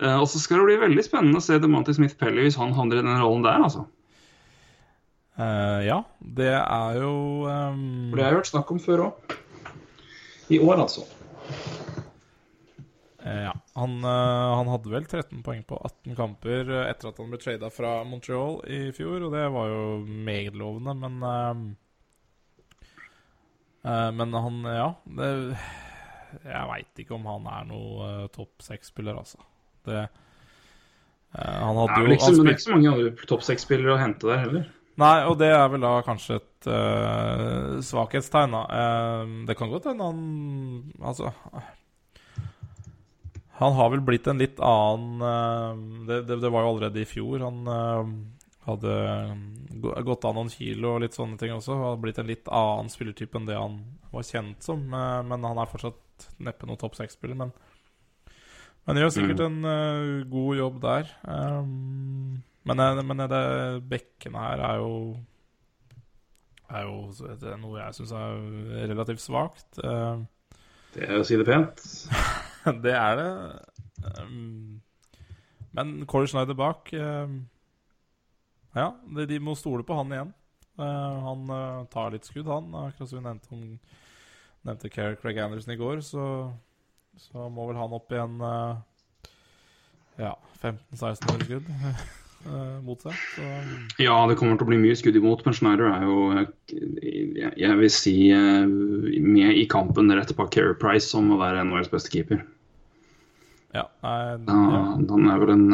Eh, 0.00 0.16
og 0.16 0.28
så 0.32 0.40
skal 0.40 0.62
det 0.62 0.68
bli 0.70 0.76
veldig 0.80 1.02
spennende 1.04 1.40
å 1.40 1.44
se 1.44 1.58
Demonty 1.60 1.92
Smith 1.92 2.16
Pelly 2.20 2.46
hvis 2.46 2.56
han 2.56 2.72
handler 2.76 3.02
i 3.02 3.04
den 3.04 3.18
rollen 3.20 3.44
der, 3.44 3.60
altså. 3.66 3.84
Uh, 5.40 5.80
ja, 5.84 5.98
det 6.20 6.52
er 6.56 7.00
jo 7.00 7.12
um... 7.48 7.82
For 8.10 8.18
det 8.18 8.24
har 8.24 8.32
jeg 8.32 8.40
hørt 8.40 8.50
snakk 8.50 8.72
om 8.72 8.80
før 8.82 9.04
òg. 9.08 9.34
I 10.50 10.58
år, 10.58 10.80
altså. 10.82 11.04
eh, 13.22 13.42
Ja. 13.44 13.52
Han, 13.76 14.00
eh, 14.04 14.54
han 14.58 14.72
hadde 14.72 14.90
vel 14.92 15.04
13 15.06 15.44
poeng 15.46 15.62
på 15.68 15.78
18 15.78 16.16
kamper 16.18 16.72
eh, 16.72 16.88
etter 16.90 17.12
at 17.12 17.20
han 17.22 17.30
ble 17.30 17.40
trada 17.40 17.70
fra 17.72 18.00
Montreal 18.08 18.58
i 18.68 18.80
fjor, 18.96 19.28
og 19.28 19.36
det 19.36 19.46
var 19.54 19.70
jo 19.70 19.84
meget 20.06 20.58
lovende, 20.58 20.96
men 21.04 21.76
eh, 23.84 24.10
Men 24.16 24.34
han, 24.34 24.58
ja 24.64 24.88
det, 25.18 25.28
Jeg 26.44 26.68
veit 26.72 27.02
ikke 27.02 27.16
om 27.16 27.28
han 27.30 27.48
er 27.50 27.68
noe 27.68 28.10
uh, 28.24 28.26
topp 28.34 28.62
seks-spiller, 28.64 29.16
altså. 29.18 29.40
Det 29.88 30.04
uh, 30.04 31.38
Han 31.38 31.78
Det 31.78 31.86
hadde 31.86 31.98
jo 31.98 32.06
vel 32.06 32.16
ikke, 32.16 32.28
han 32.28 32.36
så- 32.36 32.44
det 32.44 32.52
er 32.52 32.58
ikke 32.58 32.66
så 32.66 32.76
mange 32.76 32.92
andre 32.94 33.26
topp 33.32 33.44
seks-spillere 33.46 33.96
å 33.96 34.00
hente 34.00 34.30
der 34.30 34.44
heller. 34.44 34.70
Nei, 35.00 35.16
og 35.24 35.38
det 35.40 35.48
er 35.54 35.68
vel 35.72 35.80
da 35.80 35.92
kanskje 36.04 36.40
et 36.40 36.66
svakhetstegn, 37.86 38.52
da. 38.52 38.62
Det 39.48 39.54
kan 39.56 39.70
godt 39.70 39.86
hende 39.88 40.04
han 40.04 40.18
Altså 41.00 41.30
Han 43.62 43.78
har 43.78 43.88
vel 43.94 44.02
blitt 44.04 44.28
en 44.28 44.42
litt 44.42 44.60
annen 44.60 46.04
det, 46.10 46.18
det, 46.28 46.50
var 46.50 46.66
jo 46.66 46.74
allerede 46.74 47.00
i 47.00 47.08
fjor 47.08 47.46
han 47.46 47.70
hadde 48.66 48.94
gått 50.04 50.26
av 50.28 50.36
noen 50.36 50.50
kilo 50.52 50.94
og 50.94 51.02
litt 51.04 51.16
sånne 51.16 51.38
ting 51.40 51.54
også. 51.54 51.78
Hadde 51.78 51.94
har 51.94 52.02
blitt 52.02 52.20
en 52.20 52.28
litt 52.28 52.50
annen 52.52 52.90
spillertype 52.92 53.38
enn 53.38 53.48
det 53.48 53.56
han 53.56 53.78
var 54.12 54.26
kjent 54.26 54.66
som. 54.66 54.82
eh, 54.92 55.20
men 55.26 55.46
han 55.48 55.60
er 55.62 55.70
fortsatt 55.70 56.28
neppe 56.44 56.68
noen 56.68 56.80
topp 56.80 56.98
seks-spiller. 56.98 57.38
Men, 57.40 57.54
men 58.84 59.00
gjør 59.00 59.14
sikkert 59.14 59.42
en 59.46 59.58
uh, 59.64 60.26
god 60.28 60.60
jobb 60.60 60.80
der. 60.84 61.12
Um, 61.24 62.42
men, 62.68 62.82
eh, 62.84 63.00
men 63.06 63.24
det 63.32 63.44
bekkene 63.88 64.44
her 64.44 64.64
er 64.68 64.82
jo 64.82 64.92
er 66.70 66.84
jo 66.86 67.32
det 67.40 67.56
noe 67.58 67.80
jeg 67.80 67.96
syns 67.96 68.12
er 68.14 68.36
relativt 68.92 69.24
svakt. 69.24 69.80
Uh, 69.82 70.22
Det 70.94 71.08
er 71.08 71.16
å 71.18 71.24
si 71.26 71.38
det 71.38 71.48
pent. 71.48 71.80
det 72.84 72.92
er 72.94 73.16
det. 73.18 73.30
Um, 74.20 74.82
Men 75.72 76.06
Corey 76.10 76.26
Schneider 76.30 76.54
bak 76.58 76.92
eh, 76.92 77.26
Ja, 78.76 78.92
de, 79.16 79.26
de 79.26 79.40
må 79.42 79.56
stole 79.58 79.84
på 79.86 79.96
han 79.98 80.12
igjen. 80.14 80.30
Uh, 80.80 81.16
han 81.26 81.50
uh, 81.50 81.86
tar 81.92 82.14
litt 82.14 82.28
skudd, 82.28 82.48
han. 82.48 82.70
Akkurat 82.86 83.10
som 83.10 83.18
vi 83.18 83.24
nevnte, 83.24 83.50
om, 83.56 83.64
nevnte 84.68 84.92
Craig 84.92 85.40
Anderson 85.42 85.74
i 85.74 85.80
går, 85.80 86.04
så, 86.06 86.24
så 87.18 87.50
må 87.52 87.66
vel 87.68 87.80
han 87.80 87.96
opp 87.96 88.14
igjen 88.14 88.38
uh, 88.44 88.78
Ja, 90.20 90.36
15-16 90.62 91.44
skudd 91.46 91.68
eh, 91.72 92.78
mot 92.84 93.00
seg. 93.00 93.16
Så 93.34 93.50
Ja, 94.04 94.16
det 94.28 94.36
kommer 94.36 94.60
til 94.60 94.66
å 94.66 94.70
bli 94.70 94.80
mye 94.82 94.96
skudd 94.98 95.16
imot, 95.16 95.44
men 95.46 95.56
Schneider 95.56 95.88
er 95.88 96.04
jo 96.04 96.16
jeg, 96.36 97.52
jeg 97.56 97.78
vil 97.80 97.92
si 97.94 98.14
med 98.30 99.56
i 99.56 99.64
kampen 99.72 100.12
rett 100.12 100.34
bak 100.36 100.52
Carey 100.52 100.76
Price 100.76 101.08
som 101.08 101.32
å 101.32 101.40
være 101.40 101.64
NHLs 101.64 101.88
beste 101.92 102.12
keeper. 102.12 102.44
ja, 103.72 103.86
nei, 104.04 104.18
Ja, 104.44 104.84
Han 105.08 105.32
er 105.32 105.40
vel 105.40 105.54
en 105.56 105.66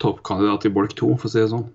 toppkandidat 0.00 0.68
i 0.68 0.74
bolk 0.76 0.92
2, 1.00 1.14
for 1.16 1.28
å 1.28 1.32
si 1.32 1.40
det 1.40 1.52
sånn. 1.52 1.68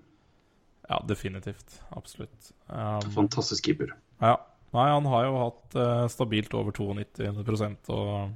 Ja, 0.88 0.98
definitivt. 1.08 1.80
Absolutt. 1.96 2.52
Um, 2.68 3.00
Fantastisk 3.14 3.64
keeper. 3.66 3.94
Ja. 4.22 4.36
Nei, 4.74 4.88
han 4.90 5.06
har 5.08 5.24
jo 5.28 5.36
hatt 5.40 5.76
uh, 5.78 6.06
stabilt 6.12 6.52
over 6.58 6.72
92 6.76 7.92
og 7.94 8.34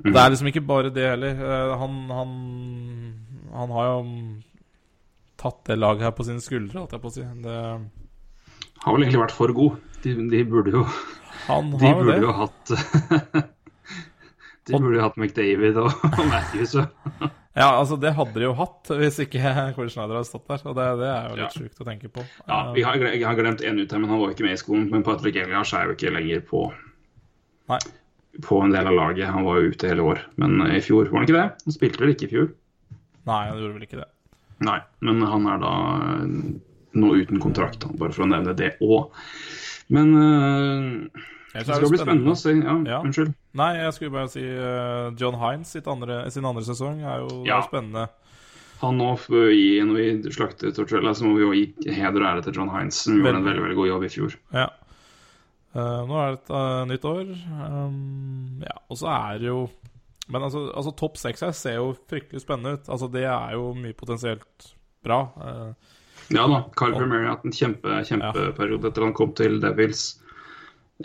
Mm. 0.00 0.14
Det 0.14 0.20
er 0.22 0.30
liksom 0.32 0.46
ikke 0.48 0.62
bare 0.64 0.88
det 0.96 1.02
heller. 1.10 1.34
Uh, 1.36 1.74
han, 1.76 1.96
han, 2.08 2.30
han 3.52 3.72
har 3.76 3.84
jo 3.90 3.98
tatt 5.36 5.58
det 5.68 5.76
laget 5.76 6.06
her 6.06 6.14
på 6.16 6.24
sine 6.24 6.40
skuldre, 6.40 6.78
holdt 6.80 6.94
jeg 6.96 7.02
på 7.02 7.10
å 7.10 7.12
si. 7.12 7.24
Det, 7.44 7.56
Har 8.80 8.96
vel 8.96 9.04
egentlig 9.04 9.20
vært 9.20 9.34
for 9.36 9.52
god. 9.52 9.76
De, 10.00 10.14
de 10.32 10.40
burde 10.48 10.72
jo 10.72 10.86
han 11.50 11.68
De 11.76 11.92
burde 11.92 12.14
det. 12.14 12.22
jo 12.24 12.32
hatt 12.32 12.72
De 14.70 14.72
burde 14.80 14.96
jo 14.96 15.04
hatt 15.04 15.16
McDavid 15.20 15.76
og 15.84 15.92
Matthews. 16.30 16.74
og- 16.80 17.28
Ja, 17.60 17.68
altså 17.76 17.98
Det 18.00 18.14
hadde 18.16 18.40
de 18.40 18.46
jo 18.46 18.54
hatt 18.56 18.88
hvis 18.96 19.18
ikke 19.26 19.40
Corey 19.76 19.90
Schneider 19.92 20.16
hadde 20.18 20.28
stått 20.30 20.46
der. 20.48 20.62
Og 20.70 20.76
det, 20.78 20.86
det 21.02 21.08
er 21.12 21.26
jo 21.28 21.36
litt 21.36 21.44
Ja. 21.44 21.62
sjukt 21.62 21.82
å 21.84 21.86
tenke 21.88 22.08
på. 22.12 22.24
Ja, 22.48 22.60
Eh, 22.70 22.70
vi 22.78 22.84
har, 22.86 22.96
jeg 23.04 23.24
har 23.26 23.36
glemt 23.38 23.60
en 23.66 23.80
ut 23.82 23.92
her, 23.92 24.00
men 24.02 24.10
han 24.10 24.20
var 24.22 24.30
jo 24.30 24.34
ikke 24.36 24.46
med 24.48 24.56
i 24.56 24.60
skolen. 24.62 24.86
Men 24.92 25.04
Patrick 25.06 25.36
Elias 25.42 25.72
er 25.76 25.90
jo 25.90 25.96
ikke 25.98 26.12
lenger 26.16 26.40
på, 26.48 26.62
Nei. 27.70 27.78
på 28.46 28.62
en 28.64 28.72
del 28.74 28.88
av 28.90 28.96
laget. 28.96 29.28
Han 29.34 29.44
var 29.44 29.60
jo 29.60 29.70
ute 29.74 29.90
hele 29.92 30.06
år. 30.14 30.22
Men 30.40 30.56
eh, 30.66 30.78
i 30.78 30.84
fjor 30.86 31.10
var 31.12 31.20
han 31.20 31.28
ikke 31.28 31.38
det. 31.38 31.46
Han 31.68 31.76
spilte 31.76 32.00
vel 32.04 32.14
ikke 32.16 32.26
i 32.30 32.32
fjor? 32.34 32.48
Nei, 33.28 33.42
han 33.50 33.58
gjorde 33.60 33.76
vel 33.76 33.86
ikke 33.86 34.00
det. 34.00 34.08
Nei, 34.64 34.78
men 35.06 35.22
han 35.28 35.46
er 35.52 35.60
da 35.62 35.74
eh, 36.00 36.24
nå 37.00 37.12
uten 37.20 37.38
kontrakt, 37.40 37.84
bare 38.00 38.12
for 38.16 38.24
å 38.24 38.30
nevne 38.32 38.56
det 38.58 38.72
òg. 38.82 39.12
Men 39.94 40.16
eh, 40.22 41.20
Ellers 41.20 41.39
det 41.52 41.64
skal 41.66 41.88
bli 41.90 41.98
spennende 41.98 42.30
å 42.32 42.38
se. 42.38 42.52
Ja, 42.54 42.74
Ja. 42.86 43.00
unnskyld. 43.02 43.34
Nei, 43.58 43.70
jeg 43.80 43.92
skulle 43.96 44.12
bare 44.14 44.30
si 44.30 44.42
uh, 44.44 45.10
John 45.18 45.34
Hines 45.40 45.72
sitt 45.74 45.86
andre, 45.90 46.30
sin 46.30 46.44
andre 46.46 46.62
sesong 46.62 47.00
er 47.02 47.24
jo 47.24 47.44
Ja. 47.46 47.60
spennende. 47.66 48.08
Han 48.80 48.96
nå, 48.96 49.10
når 49.28 49.96
vi 49.96 50.30
slakter 50.32 50.70
Tortuella, 50.72 51.10
så 51.12 51.24
må 51.26 51.34
vi 51.36 51.42
jo 51.44 51.52
gi 51.52 51.90
heder 51.92 52.22
og 52.22 52.28
ære 52.30 52.44
til 52.46 52.54
John 52.54 52.70
Hines, 52.70 52.94
som 53.02 53.18
gjorde 53.18 53.36
en 53.36 53.44
Veldig. 53.44 53.60
veldig 53.66 53.76
god 53.76 53.88
jobb 53.90 54.04
i 54.04 54.08
fjor. 54.14 54.36
Ja. 54.54 54.68
Uh, 55.74 56.06
nå 56.08 56.16
er 56.18 56.30
det 56.32 56.38
et 56.40 56.50
uh, 56.50 56.84
nytt 56.88 57.04
år. 57.04 57.26
Um, 57.60 58.62
ja, 58.64 58.76
og 58.88 58.96
så 58.98 59.06
er 59.12 59.38
det 59.38 59.46
jo 59.52 59.68
Men 60.30 60.42
altså, 60.46 60.70
altså 60.74 60.92
topp 60.96 61.16
seks 61.18 61.40
her 61.42 61.50
ser 61.52 61.74
jo 61.80 61.96
fryktelig 62.08 62.40
spennende 62.42 62.72
ut. 62.78 62.88
Altså 62.88 63.10
Det 63.10 63.24
er 63.26 63.52
jo 63.58 63.74
mye 63.74 63.92
potensielt 63.98 64.68
bra. 65.02 65.24
Ja 66.30 66.44
da, 66.46 66.60
Carl 66.78 66.92
Premier 66.94 67.24
har 67.26 67.34
hatt 67.34 67.44
en 67.48 67.50
kjempe, 67.50 67.96
kjempeperiode 68.06 68.86
etter 68.92 69.02
han 69.02 69.12
kom 69.12 69.32
til 69.34 69.58
Devils. 69.60 70.20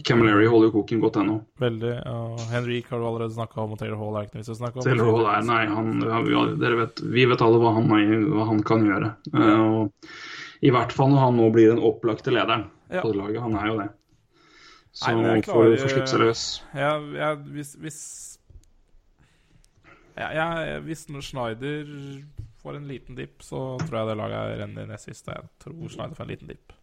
Camilleri 0.03 0.45
holder 0.51 0.67
jo 0.67 0.73
koken 0.81 0.99
godt 0.99 1.15
ennå. 1.21 1.37
veldig. 1.61 1.91
og 2.11 2.39
Henrik 2.51 2.89
har 2.91 2.99
du 2.99 3.05
allerede 3.07 3.31
snakka 3.33 3.61
om, 3.63 3.71
og 3.71 3.79
Taylor 3.79 3.97
Hall 4.01 4.17
er 4.19 4.25
ikke 4.27 4.35
noe 4.35 4.41
vits 4.43 4.49
i 4.49 4.55
å 4.55 4.57
snakke 4.59 4.77
om. 4.81 4.83
Taylor 4.83 5.11
Hall 5.11 5.27
er 5.31 5.45
Nei, 5.47 5.65
han, 5.71 6.01
ja, 6.03 6.21
vi, 6.25 6.57
dere 6.59 6.79
vet, 6.81 6.99
vi 7.15 7.25
vet 7.31 7.41
alle 7.45 7.61
hva 7.63 7.71
han, 7.77 7.87
hva 8.33 8.47
han 8.49 8.63
kan 8.67 8.83
gjøre. 8.85 9.11
Uh, 9.31 9.61
og 9.63 10.09
I 10.67 10.71
hvert 10.75 10.91
fall 10.91 11.13
når 11.13 11.23
han 11.23 11.37
nå 11.39 11.49
blir 11.55 11.69
den 11.71 11.79
opplagte 11.83 12.33
lederen 12.35 12.67
Ja. 12.91 13.01
på 13.01 13.13
laget. 13.15 13.39
Han 13.41 13.55
er 13.55 13.67
jo 13.71 13.77
det. 13.79 13.89
Så 14.95 15.11
Nei, 15.15 15.23
jeg 15.35 15.43
får 15.45 15.53
klarer- 15.53 15.79
får 15.81 15.89
slippe 15.95 16.07
seg 16.11 16.19
løs. 16.25 16.43
Ja, 16.75 16.91
ja, 17.23 17.31
hvis 17.35 17.75
hvis, 17.79 17.99
ja, 20.15 20.29
ja, 20.33 20.79
hvis 20.83 21.05
Schneider 21.07 21.85
får 22.63 22.77
en 22.79 22.87
liten 22.87 23.15
dipp, 23.15 23.41
så 23.43 23.77
tror 23.81 23.99
jeg 23.99 24.07
det 24.11 24.17
laget 24.21 24.59
renner 24.61 24.87
nest 24.87 25.09
sist. 25.09 25.27
Jeg 25.27 25.47
tror 25.63 25.89
Schneider 25.91 26.15
får 26.15 26.23
en 26.27 26.31
liten 26.35 26.47
dipp. 26.53 26.74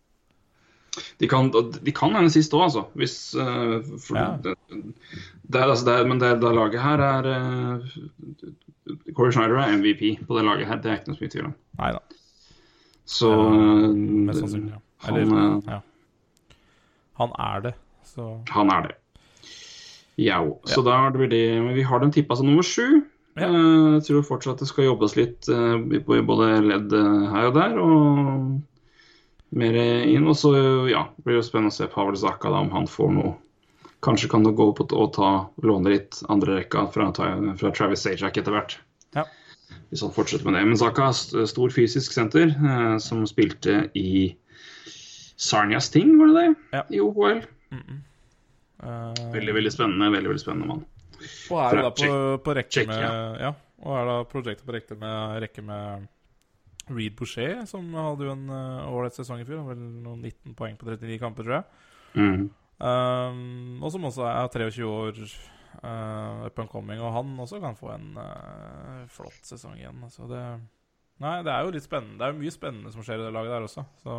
De 1.20 1.28
kan, 1.28 1.48
de 1.52 1.92
kan 1.96 2.12
hende 2.16 2.30
sist 2.34 2.52
òg, 2.52 2.66
altså. 2.66 2.82
Hvis, 3.00 3.14
uh, 3.38 3.78
for 4.02 4.18
Ja. 4.18 4.26
det, 4.44 4.56
det, 4.72 5.60
er- 5.60 5.70
altså, 5.70 5.84
det, 5.88 5.94
er- 6.00 6.08
men 6.10 6.20
det, 6.20 6.32
det 6.42 6.54
laget 6.54 6.82
her 6.82 7.00
er 7.06 7.28
uh, 7.32 7.86
Corey 9.16 9.32
Schneider 9.32 9.56
er 9.62 9.76
MVP 9.78 10.02
på 10.26 10.36
det 10.36 10.44
laget 10.44 10.66
her, 10.68 10.76
det 10.82 10.90
er 10.90 10.98
ikke 11.00 11.08
noe 11.12 11.16
så 11.16 11.24
mye 11.24 11.32
tvil 11.36 11.46
om. 11.48 11.54
Neida. 11.80 12.02
Så 13.12 13.30
eh, 13.32 14.34
sannsynlig. 14.36 14.72
Ja. 14.74 14.80
Eller, 15.08 15.32
han, 15.34 15.62
ja. 15.66 15.78
Han 17.22 17.32
er 17.38 17.60
det, 17.68 17.72
så 18.06 18.26
Han 18.52 18.70
er 18.70 18.86
det. 18.88 18.92
Jau. 20.22 20.58
Så 20.68 20.82
da 20.86 20.98
er 21.08 21.16
det 21.16 21.40
vi 21.74 21.82
har 21.88 21.98
dem 22.02 22.12
tippa 22.14 22.36
som 22.36 22.46
nummer 22.46 22.62
sju. 22.66 23.00
Ja. 23.40 23.48
Jeg 23.48 24.02
tror 24.06 24.22
fortsatt 24.28 24.60
det 24.60 24.68
skal 24.68 24.84
jobbes 24.90 25.16
litt 25.16 25.48
i 25.48 26.00
både 26.04 26.50
ledd 26.68 26.92
her 27.32 27.48
og 27.48 27.54
der. 27.56 27.78
Og 27.80 28.60
mer 29.56 29.78
inn. 29.78 30.26
Og 30.28 30.36
så 30.38 30.52
ja, 30.90 31.06
det 31.16 31.26
blir 31.26 31.38
jo 31.38 31.46
spennende 31.46 31.72
å 31.72 31.76
se 31.76 31.88
Pavel 31.92 32.18
Zaka 32.18 32.52
da, 32.52 32.62
om 32.64 32.72
han 32.74 32.90
får 32.90 33.16
noe 33.18 33.38
Kanskje 34.02 34.26
kan 34.32 34.42
det 34.42 34.50
gå 34.58 34.64
opp 34.72 34.80
å 34.82 35.04
ta 35.14 35.28
låne 35.62 35.92
litt 35.92 36.16
andre 36.26 36.56
rekka 36.56 36.88
fra, 36.90 37.04
fra 37.14 37.70
Travis 37.70 38.02
Sajak 38.02 38.40
etter 38.40 38.50
hvert. 38.50 38.72
Ja. 39.14 39.22
Hvis 39.92 40.02
han 40.02 40.10
fortsetter 40.10 40.48
med 40.48 40.56
det. 40.58 40.64
Men 40.66 40.80
Zaka 40.80 41.12
er 41.12 41.46
stor 41.46 41.70
fysisk 41.70 42.10
senter, 42.10 42.50
eh, 42.50 42.96
som 42.98 43.20
spilte 43.30 43.84
i 43.94 44.32
Sarnia 45.38 45.78
Sting, 45.78 46.16
var 46.18 46.32
det 46.32 46.40
det? 46.40 46.48
Ja. 46.74 46.82
I 46.90 47.02
OHL. 47.04 47.44
Uh... 48.82 49.14
Veldig, 49.36 49.54
veldig 49.60 49.70
spennende. 49.70 50.10
Veldig, 50.16 50.32
veldig 50.32 50.42
spennende 50.42 50.72
mann. 50.72 50.82
Og 51.22 51.60
er 51.62 51.78
det 51.78 51.86
da 51.86 51.94
på, 51.94 52.18
på 52.42 52.56
rekke 52.58 52.84
med 52.90 53.38
ja. 53.46 53.52
Og 53.82 53.94
er 53.98 54.08
da 54.10 54.16
prosjektet 54.30 54.66
på 54.66 54.74
rekke 54.74 54.98
med, 54.98 55.38
rekke 55.42 55.64
med 55.66 56.10
Reed 56.90 57.14
Boucher, 57.18 57.62
som 57.70 57.92
hadde 57.94 58.26
jo 58.26 58.34
en 58.34 58.50
ålreit 58.50 59.14
uh, 59.14 59.20
sesong 59.20 59.42
i 59.42 59.46
fjor. 59.46 59.62
Vel 59.70 59.80
noen 60.02 60.24
19 60.24 60.56
poeng 60.58 60.76
på 60.80 60.88
39 60.88 61.20
kamper, 61.22 61.46
tror 61.46 61.58
jeg. 61.60 61.88
Mm. 62.18 62.44
Um, 62.82 63.82
og 63.82 63.92
som 63.94 64.08
også 64.08 64.26
er 64.26 64.50
23 64.50 64.86
år, 64.88 65.20
uh, 65.84 66.46
up 66.48 66.58
and 66.58 66.72
coming. 66.72 67.00
Og 67.00 67.14
han 67.14 67.34
også 67.40 67.60
kan 67.62 67.78
få 67.78 67.94
en 67.94 68.16
uh, 68.18 69.02
flott 69.12 69.42
sesong 69.46 69.78
igjen. 69.78 70.02
Så 70.10 70.26
det 70.30 70.42
Nei, 71.22 71.38
det 71.46 71.52
er 71.52 71.62
jo 71.62 71.74
litt 71.74 71.86
spennende. 71.86 72.18
Det 72.18 72.26
er 72.26 72.32
jo 72.32 72.40
mye 72.40 72.54
spennende 72.54 72.90
som 72.90 73.04
skjer 73.06 73.20
i 73.20 73.26
det 73.26 73.34
laget 73.34 73.54
der 73.54 73.66
også. 73.68 73.84
Så 74.02 74.18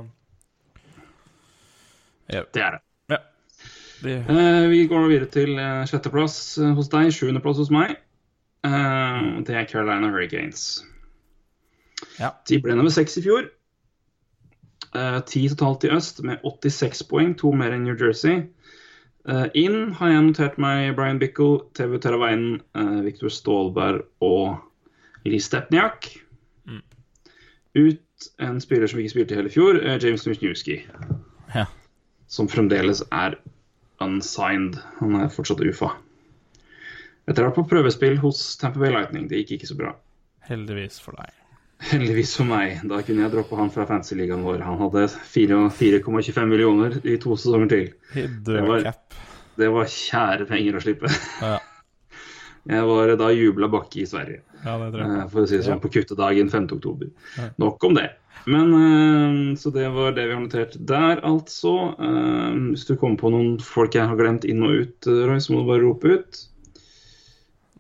yeah. 2.32 2.46
Det 2.54 2.64
er 2.64 2.78
det. 2.78 2.82
ja. 3.12 3.20
De, 4.04 4.16
Uh, 4.30 4.70
vi 4.72 4.86
går 4.88 5.04
nå 5.04 5.12
videre 5.12 5.30
til 5.32 5.58
eh, 5.60 5.84
sjetteplass 5.90 6.58
eh, 6.60 6.72
hos 6.78 6.90
deg, 6.92 7.12
sjuendeplass 7.16 7.60
hos 7.60 7.72
meg. 7.74 7.98
Eh, 8.68 9.22
det 9.48 9.56
er 9.56 9.68
Carolina 9.68 10.12
Hurricanes. 10.12 10.84
Ja. 12.20 12.34
De 12.50 12.60
ble 12.62 12.76
nummer 12.78 12.94
seks 12.94 13.18
i 13.18 13.24
fjor. 13.26 13.50
Eh, 14.94 15.20
Ti 15.30 15.48
totalt 15.50 15.88
i 15.88 15.94
øst 15.94 16.22
med 16.26 16.44
86 16.46 17.06
poeng, 17.10 17.34
to 17.40 17.54
mer 17.58 17.74
enn 17.74 17.88
New 17.88 17.98
Jersey. 17.98 18.44
Uh, 19.24 19.46
inn 19.56 19.94
har 19.96 20.10
jeg 20.12 20.24
notert 20.26 20.58
meg 20.60 20.98
Brian 20.98 21.20
Bickle, 21.20 21.62
TV 21.80 21.96
Terraveinen, 22.04 22.58
uh, 22.76 23.00
Viktor 23.06 23.32
Stålberg 23.32 24.02
og 24.20 24.58
Lee 25.24 25.40
Stepniak. 25.40 26.10
Mm. 26.68 26.82
Ut 27.80 28.28
en 28.44 28.60
spiller 28.60 28.92
som 28.92 29.00
ikke 29.00 29.14
spilte 29.14 29.32
i 29.32 29.40
hele 29.40 29.54
fjor, 29.54 29.80
uh, 29.80 29.96
James 29.96 30.28
Wisniewski. 30.28 30.82
Ja. 31.56 31.70
Som 32.28 32.52
fremdeles 32.52 33.00
er 33.16 33.38
unsigned. 34.04 34.76
Han 35.00 35.16
er 35.22 35.32
fortsatt 35.32 35.64
UFA. 35.64 35.94
Etter 37.24 37.46
å 37.46 37.48
ha 37.48 37.54
vært 37.54 37.62
på 37.62 37.70
prøvespill 37.72 38.20
hos 38.20 38.44
Tamper 38.60 38.84
Bay 38.84 38.92
Lightning. 38.92 39.30
Det 39.32 39.40
gikk 39.40 39.62
ikke 39.62 39.72
så 39.72 39.80
bra. 39.80 39.96
heldigvis 40.44 41.00
for 41.00 41.16
deg. 41.16 41.32
Heldigvis 41.92 42.36
for 42.40 42.48
meg. 42.48 42.80
Da 42.88 43.02
kunne 43.04 43.26
jeg 43.26 43.34
droppe 43.34 43.58
han 43.60 43.70
fra 43.74 43.86
fantasy-ligaen 43.90 44.44
vår. 44.46 44.62
Han 44.64 44.78
hadde 44.80 45.08
4,25 45.34 46.48
millioner 46.50 46.96
i 47.04 47.18
to 47.22 47.36
sesonger 47.36 47.70
til. 47.70 47.90
Det 48.16 48.62
var- 48.68 48.94
Det 49.56 49.68
var 49.70 49.86
kjære 49.86 50.48
penger 50.50 50.74
å 50.80 50.82
slippe. 50.82 51.10
Ja. 51.42 51.60
Jeg 52.66 52.84
var 52.88 53.16
da 53.20 53.28
jubla 53.36 53.68
bakke 53.70 54.02
i 54.02 54.06
Sverige, 54.08 54.40
Ja, 54.64 54.78
eh, 54.88 55.28
for 55.28 55.42
å 55.44 55.48
si 55.48 55.58
det 55.58 55.66
sånn, 55.66 55.82
på 55.84 55.92
kuttedagen 55.92 56.50
5. 56.50 56.68
oktober. 56.78 57.10
Ja. 57.38 57.50
Nok 57.60 57.84
om 57.84 57.94
det. 57.94 58.06
Men 58.48 58.72
eh, 58.74 59.56
Så 59.60 59.72
det 59.74 59.90
var 59.94 60.14
det 60.16 60.26
vi 60.30 60.34
har 60.34 60.42
notert 60.42 60.78
der, 60.80 61.20
altså. 61.28 61.94
Eh, 62.00 62.56
Hvis 62.72 62.86
du 62.88 62.96
kommer 62.96 63.18
på 63.20 63.30
noen 63.30 63.60
folk 63.62 63.92
jeg 63.94 64.08
har 64.08 64.16
glemt 64.16 64.46
inn 64.46 64.64
og 64.64 64.72
ut, 64.80 65.06
Roy, 65.06 65.38
så 65.44 65.52
må 65.54 65.62
du 65.62 65.68
bare 65.74 65.84
rope 65.84 66.06
ut. 66.18 66.46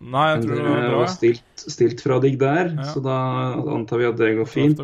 Nei, 0.03 0.27
jeg 0.33 0.43
tror 0.43 0.59
det 0.59 0.67
var 0.67 0.85
bra. 0.91 1.07
stilt, 1.07 1.63
stilt 1.63 2.03
fra 2.03 2.19
digg 2.23 2.37
der, 2.41 2.73
Ja. 2.75 2.83
så 2.91 2.99
da 3.03 3.17
antar 3.71 4.01
vi 4.01 4.07
at 4.09 4.17
det 4.19 4.35
går 4.37 4.49
fint. 4.49 4.79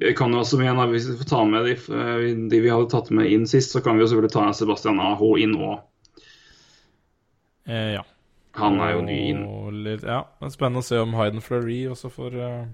Vi 0.00 0.14
kan 0.16 0.32
jo 0.32 0.40
også 0.40 0.60
igjen, 0.60 0.80
Hvis 0.90 1.08
vi 1.10 1.16
får 1.20 1.28
ta 1.28 1.44
med 1.44 1.64
de, 1.64 1.72
eh, 1.72 2.48
de 2.48 2.60
vi 2.60 2.70
hadde 2.72 2.90
tatt 2.90 3.10
med 3.10 3.30
inn 3.30 3.46
sist, 3.46 3.72
så 3.72 3.82
kan 3.84 3.96
vi 3.96 4.04
jo 4.04 4.08
selvfølgelig 4.08 4.32
ta 4.32 4.52
Sebastian 4.52 5.00
AH 5.00 5.20
inn 5.38 5.56
òg. 5.56 5.80
Eh, 7.68 7.92
ja. 7.98 8.04
Han 8.58 8.80
er 8.80 8.94
jo 8.96 9.02
ny 9.06 9.18
inn. 9.30 9.42
Litt, 9.84 10.02
ja, 10.02 10.24
er 10.42 10.52
spennende 10.52 10.82
å 10.82 10.86
se 10.86 10.98
om 10.98 11.12
Hayden 11.14 11.40
Fleury 11.44 11.84
også 11.86 12.10
får 12.10 12.34
uh, 12.34 12.64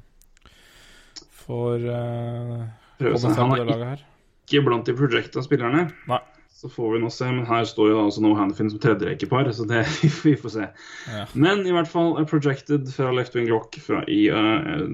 Får 1.47 1.85
uh, 1.85 2.63
Prøve 2.97 3.19
seg 3.21 3.37
Han 3.37 3.53
er 3.59 4.01
ikke 4.47 4.63
blant 4.65 4.87
de 4.87 4.95
projecta 4.97 5.43
spillerne. 5.43 5.91
Nei. 6.09 6.21
Så 6.57 6.71
får 6.73 6.95
vi 6.95 6.99
nå 7.03 7.11
se, 7.13 7.27
men 7.29 7.45
her 7.45 7.67
står 7.69 7.91
jo 7.91 7.97
også 8.07 8.23
No 8.25 8.31
Handfin 8.39 8.71
som 8.73 8.81
tredjerekepar, 8.81 9.51
så 9.53 9.67
det 9.69 9.83
vi 10.25 10.33
får 10.41 10.55
se. 10.55 10.69
Ja. 11.13 11.27
Men 11.37 11.67
i 11.69 11.75
hvert 11.75 11.91
fall 11.93 12.15
projected 12.31 12.89
fra 12.95 13.11
Left 13.13 13.37
Wing 13.37 13.51
Lock 13.51 13.77
fra 13.85 14.01
i 14.09 14.23
uh, 14.33 14.87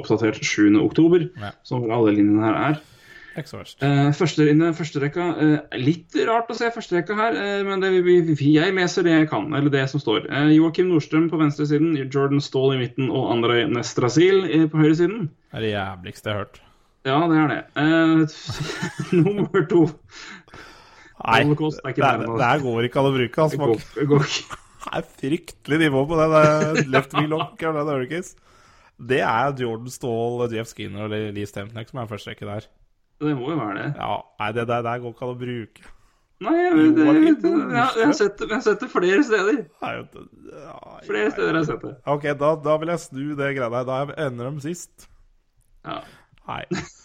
oppdatert 0.00 0.40
7. 0.40 0.70
oktober, 0.80 1.26
Ja. 1.42 1.52
som 1.68 1.84
alle 1.92 2.14
linjene 2.16 2.46
her 2.46 2.56
er. 2.70 2.80
Ikke. 3.34 3.60
Eh, 3.82 4.12
første, 4.14 4.44
linje, 4.46 4.68
første 4.78 5.00
rekka 5.02 5.24
uh, 5.34 5.54
Litt 5.74 6.14
rart 6.28 6.52
å 6.52 6.54
se 6.54 6.68
første 6.70 6.94
rekka 6.94 7.16
her, 7.18 7.34
uh, 7.34 7.62
men 7.66 7.82
det, 7.82 7.90
vi, 8.06 8.20
vi, 8.30 8.52
jeg 8.54 8.72
leser 8.76 9.04
det 9.04 9.16
jeg 9.18 9.30
kan, 9.32 9.48
eller 9.58 9.72
det 9.74 9.82
som 9.90 10.00
står. 10.00 10.28
Uh, 10.30 10.52
Joakim 10.54 10.88
Nordstrøm 10.88 11.26
på 11.32 11.40
venstresiden, 11.42 11.98
Jordan 12.06 12.40
Stahl 12.40 12.76
i 12.76 12.80
midten 12.84 13.10
og 13.10 13.32
Andrej 13.34 13.66
Nestrasil 13.74 14.46
på 14.70 14.80
høyresiden. 14.80 15.26
Det 15.50 15.60
er 15.60 15.66
det 15.66 15.74
jævligste 15.74 16.30
jeg 16.30 16.38
har 16.38 16.46
hørt. 16.46 16.62
Ja, 17.04 17.18
det 17.28 17.42
er 17.42 17.50
det. 17.52 17.64
Nummer 19.26 19.66
to 19.68 19.88
Nei, 21.24 21.40
det, 21.44 22.04
er- 22.04 22.44
her 22.44 22.60
går 22.64 22.88
ikke 22.88 23.00
an 23.00 23.08
å 23.08 23.14
bruke. 23.14 23.34
Det 23.34 23.44
Altså, 23.44 23.58
går, 23.60 24.08
går 24.10 24.26
det 24.84 24.98
er 25.00 25.06
fryktelig 25.22 25.78
nivå 25.86 26.02
på 26.10 26.18
den 26.20 26.34
der 26.36 26.80
left 26.92 27.14
wheel 27.16 27.30
lock. 27.32 27.54
Det 29.04 29.20
er 29.26 29.54
Jordan 29.58 29.90
Stahl, 29.90 30.44
Jeff 30.54 30.68
Skinner 30.70 31.08
og 31.08 31.14
Lee 31.34 31.48
Stempnek 31.48 31.88
som 31.90 31.98
er 32.02 32.10
første 32.10 32.30
rekke 32.30 32.46
der. 32.46 32.68
Det 33.24 33.32
må 33.38 33.50
jo 33.50 33.56
være 33.58 33.74
det. 33.80 33.88
Ja, 33.98 34.18
Nei, 34.42 34.52
det 34.54 34.66
der, 34.68 34.82
der 34.86 35.00
går 35.02 35.14
ikke 35.14 35.24
an 35.26 35.32
å 35.32 35.38
bruke. 35.40 35.90
Nei, 36.44 36.52
jeg, 36.58 36.74
vet- 36.76 36.96
det, 36.98 37.04
jeg, 37.06 37.22
vet, 37.24 37.44
jeg, 37.46 38.06
har 38.06 38.12
sett, 38.18 38.36
det- 38.38 38.48
jeg 38.50 38.54
har 38.58 38.64
sett 38.66 38.80
det 38.84 38.90
flere 38.92 39.22
steder. 39.24 39.58
Nei, 39.82 39.92
ja, 39.94 40.76
Flere 41.06 41.30
steder 41.32 41.52
har 41.54 41.60
jeg 41.62 41.70
sett 41.72 41.84
det. 41.88 41.94
Ok, 42.14 42.28
da, 42.42 42.52
da 42.68 42.76
vil 42.82 42.92
jeg 42.92 43.02
snu 43.06 43.22
det 43.38 43.50
greia 43.56 43.70
der. 43.78 43.88
Da 43.88 44.26
ender 44.28 44.50
de 44.50 44.64
sist. 44.66 45.08
Ja. 45.86 46.00
Nei. 46.50 46.62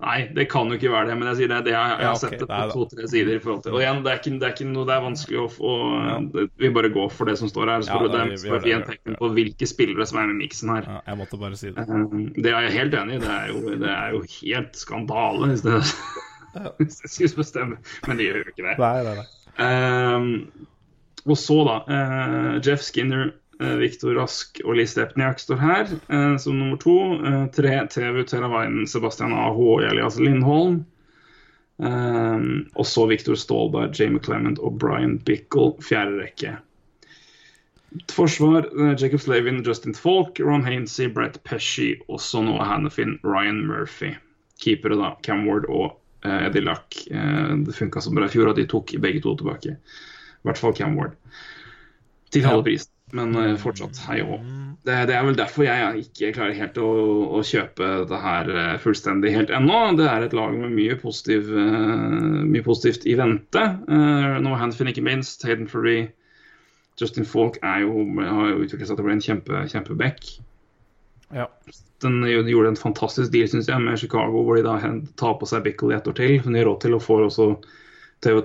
Nei, 0.00 0.16
det 0.36 0.46
kan 0.50 0.70
jo 0.72 0.78
ikke 0.78 0.90
være 0.92 1.10
det, 1.10 1.16
men 1.20 1.28
jeg 1.30 1.36
sier 1.42 1.50
det. 1.52 1.58
det 1.66 1.72
jeg, 1.74 1.90
jeg 1.92 2.04
Ja, 2.04 2.08
har 2.10 2.18
sett 2.20 2.36
det 2.40 2.46
er 2.48 2.70
på 2.70 2.76
to-tre 2.78 3.08
sider. 3.12 3.40
Og 3.50 3.78
igjen, 3.80 4.00
det 4.06 4.12
er 4.12 4.20
ikke, 4.20 4.32
det 4.40 4.48
er 4.48 4.54
ikke 4.56 4.68
noe 4.70 4.86
det 4.88 4.94
er 4.96 5.04
vanskelig 5.04 5.40
å 5.42 5.48
få 5.52 5.72
ja. 6.06 6.14
Vi 6.64 6.70
bare 6.76 6.90
går 6.94 7.10
for 7.14 7.30
det 7.30 7.36
som 7.40 7.50
står 7.52 7.72
her. 7.74 7.84
Så 7.86 7.92
Ja, 7.92 8.00
det 8.08 8.22
det, 8.40 8.62
gjør 8.72 8.86
tegn 8.88 9.02
det. 9.12 9.18
på 9.20 9.30
hvilke 9.36 9.68
spillere 9.68 10.06
som 10.08 10.18
er 10.22 10.30
med 10.30 10.38
i 10.38 10.40
miksen 10.46 10.72
her. 10.74 10.88
Ja, 10.88 11.00
jeg 11.12 11.20
måtte 11.20 11.40
bare 11.42 11.60
si 11.60 11.70
det. 11.70 11.84
Eh, 11.84 12.16
Det 12.40 12.54
er 12.54 12.66
jeg 12.68 12.76
helt 12.78 12.94
enig 13.02 13.18
i. 13.18 13.22
Det 13.26 13.34
er 13.36 13.52
jo, 13.52 13.60
det 13.84 13.92
er 13.96 14.16
jo 14.16 14.22
helt 14.40 14.80
skandale 14.80 15.50
hvis 15.52 15.62
det, 15.66 15.78
hvis 16.80 16.98
det 17.04 17.10
skulle 17.12 17.42
bestemme. 17.44 17.78
Men 18.08 18.16
det 18.20 18.30
gjør 18.30 18.40
jo 18.42 18.54
ikke 18.54 18.66
det. 18.70 18.78
Nei, 18.80 18.96
nei, 19.06 19.14
nei. 19.20 19.28
Um, 19.60 20.28
og 21.28 21.36
så, 21.36 21.58
da. 21.68 21.76
Uh, 21.84 22.60
Jeff 22.64 22.80
Skinner, 22.86 23.34
Viktor 23.60 24.14
Rask 24.16 24.60
og 24.64 24.78
Lise 24.78 24.94
Stepniak 24.94 25.42
står 25.42 25.60
her 25.60 25.92
eh, 25.92 26.36
som 26.40 26.56
nummer 26.58 26.80
to. 26.80 26.96
Eh, 27.20 27.44
tre 27.56 27.74
TV 27.92 28.22
Teravainen, 28.24 28.88
Sebastian 28.88 29.36
Aho 29.36 29.74
og 29.76 29.84
Elias 29.88 30.18
Lindholm. 30.20 30.82
Og 31.80 32.84
så 32.84 33.06
Viktor 33.08 33.38
Staalberg, 33.40 33.94
Jamie 33.96 34.20
Clement 34.20 34.58
og 34.60 34.74
Brian 34.82 35.14
Bickle, 35.24 35.70
fjerde 35.80 36.18
rekke. 36.18 36.58
Forsvar 38.12 38.68
eh, 38.80 38.94
Jacob 38.98 39.20
Slavin, 39.20 39.64
Justin 39.64 39.94
Falk, 39.94 40.40
Ron 40.40 40.64
Hainsey, 40.64 41.08
Brett 41.08 41.42
Pesci 41.42 41.94
og 42.08 42.20
så 42.20 42.42
nå 42.42 42.58
Hannafin, 42.62 43.18
Ryan 43.22 43.66
Murphy. 43.66 44.14
Keepere, 44.62 44.98
da. 45.00 45.14
Cam 45.26 45.46
Ward 45.48 45.66
og 45.68 45.96
eh, 46.24 46.46
Eddie 46.46 46.62
Luck. 46.62 46.94
Eh, 47.10 47.56
det 47.66 47.74
funka 47.74 48.00
så 48.00 48.14
bra 48.14 48.28
i 48.28 48.32
fjor, 48.32 48.52
at 48.52 48.60
de 48.60 48.68
tok 48.70 48.94
begge 49.02 49.22
to 49.24 49.34
tilbake. 49.40 49.74
I 49.74 50.48
hvert 50.48 50.60
fall 50.60 50.76
Cam 50.76 50.96
Ward. 50.98 51.18
Til 52.30 52.46
halve 52.46 52.68
prisen, 52.68 52.92
men 53.16 53.36
uh, 53.36 53.54
fortsatt 53.60 54.00
hei 54.08 54.20
og. 54.24 54.40
Det, 54.80 54.94
det 55.10 55.12
er 55.12 55.26
vel 55.26 55.36
derfor 55.36 55.66
jeg 55.66 56.04
ikke 56.06 56.30
klarer 56.38 56.56
helt 56.56 56.78
å, 56.80 56.90
å 57.36 57.42
kjøpe 57.44 57.88
det 58.08 58.20
her 58.22 58.48
eh, 58.48 58.78
fullstendig 58.80 59.34
helt 59.34 59.50
ennå. 59.52 59.80
Det 59.98 60.06
er 60.08 60.24
et 60.24 60.36
lag 60.36 60.54
med 60.56 60.72
mye, 60.72 60.96
positiv, 61.02 61.50
uh, 61.52 62.40
mye 62.48 62.64
positivt 62.64 63.04
i 63.04 63.18
vente. 63.20 63.64
Uh, 63.90 64.38
nå 64.40 64.54
Hanfin 64.56 64.88
ikke 64.88 65.04
minst. 65.04 65.44
Hayden 65.44 65.68
Furry. 65.68 66.06
Justin 67.00 67.28
Falk 67.28 67.58
jo, 67.60 68.06
har 68.16 68.48
jo 68.54 68.62
utviklet 68.64 68.88
seg 68.88 68.96
til 68.96 69.04
å 69.04 69.08
bli 69.10 69.18
en 69.18 69.22
kjempe, 69.24 69.60
kjempeback. 69.72 70.32
Ja. 71.36 71.46
Den 72.00 72.24
gjorde 72.24 72.72
en 72.72 72.80
fantastisk 72.80 73.32
deal 73.32 73.48
synes 73.52 73.68
jeg, 73.68 73.84
med 73.84 74.00
Chicago, 74.00 74.42
hvor 74.44 74.56
de 74.56 74.64
da 74.64 74.78
tar 75.20 75.36
på 75.40 75.48
seg 75.48 75.64
Bickle 75.68 75.92
i 75.92 75.98
ett 75.98 76.08
år 76.08 76.16
til. 76.16 76.38
Hun 76.40 76.56
de 76.56 76.62
har 76.62 76.70
råd 76.70 76.80
til, 76.86 76.96
og 76.96 77.04
får 77.04 77.26
også 77.28 77.50
Theo 78.24 78.40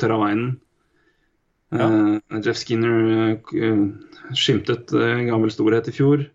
Teravainen. 1.71 2.21
Eh, 2.31 2.41
Jeff 2.45 2.57
Skinner 2.61 3.31
eh, 3.35 3.81
skimtet 4.37 4.91
gammel 5.29 5.51
storhet 5.53 5.87
i 5.89 5.95
fjor. 5.95 6.25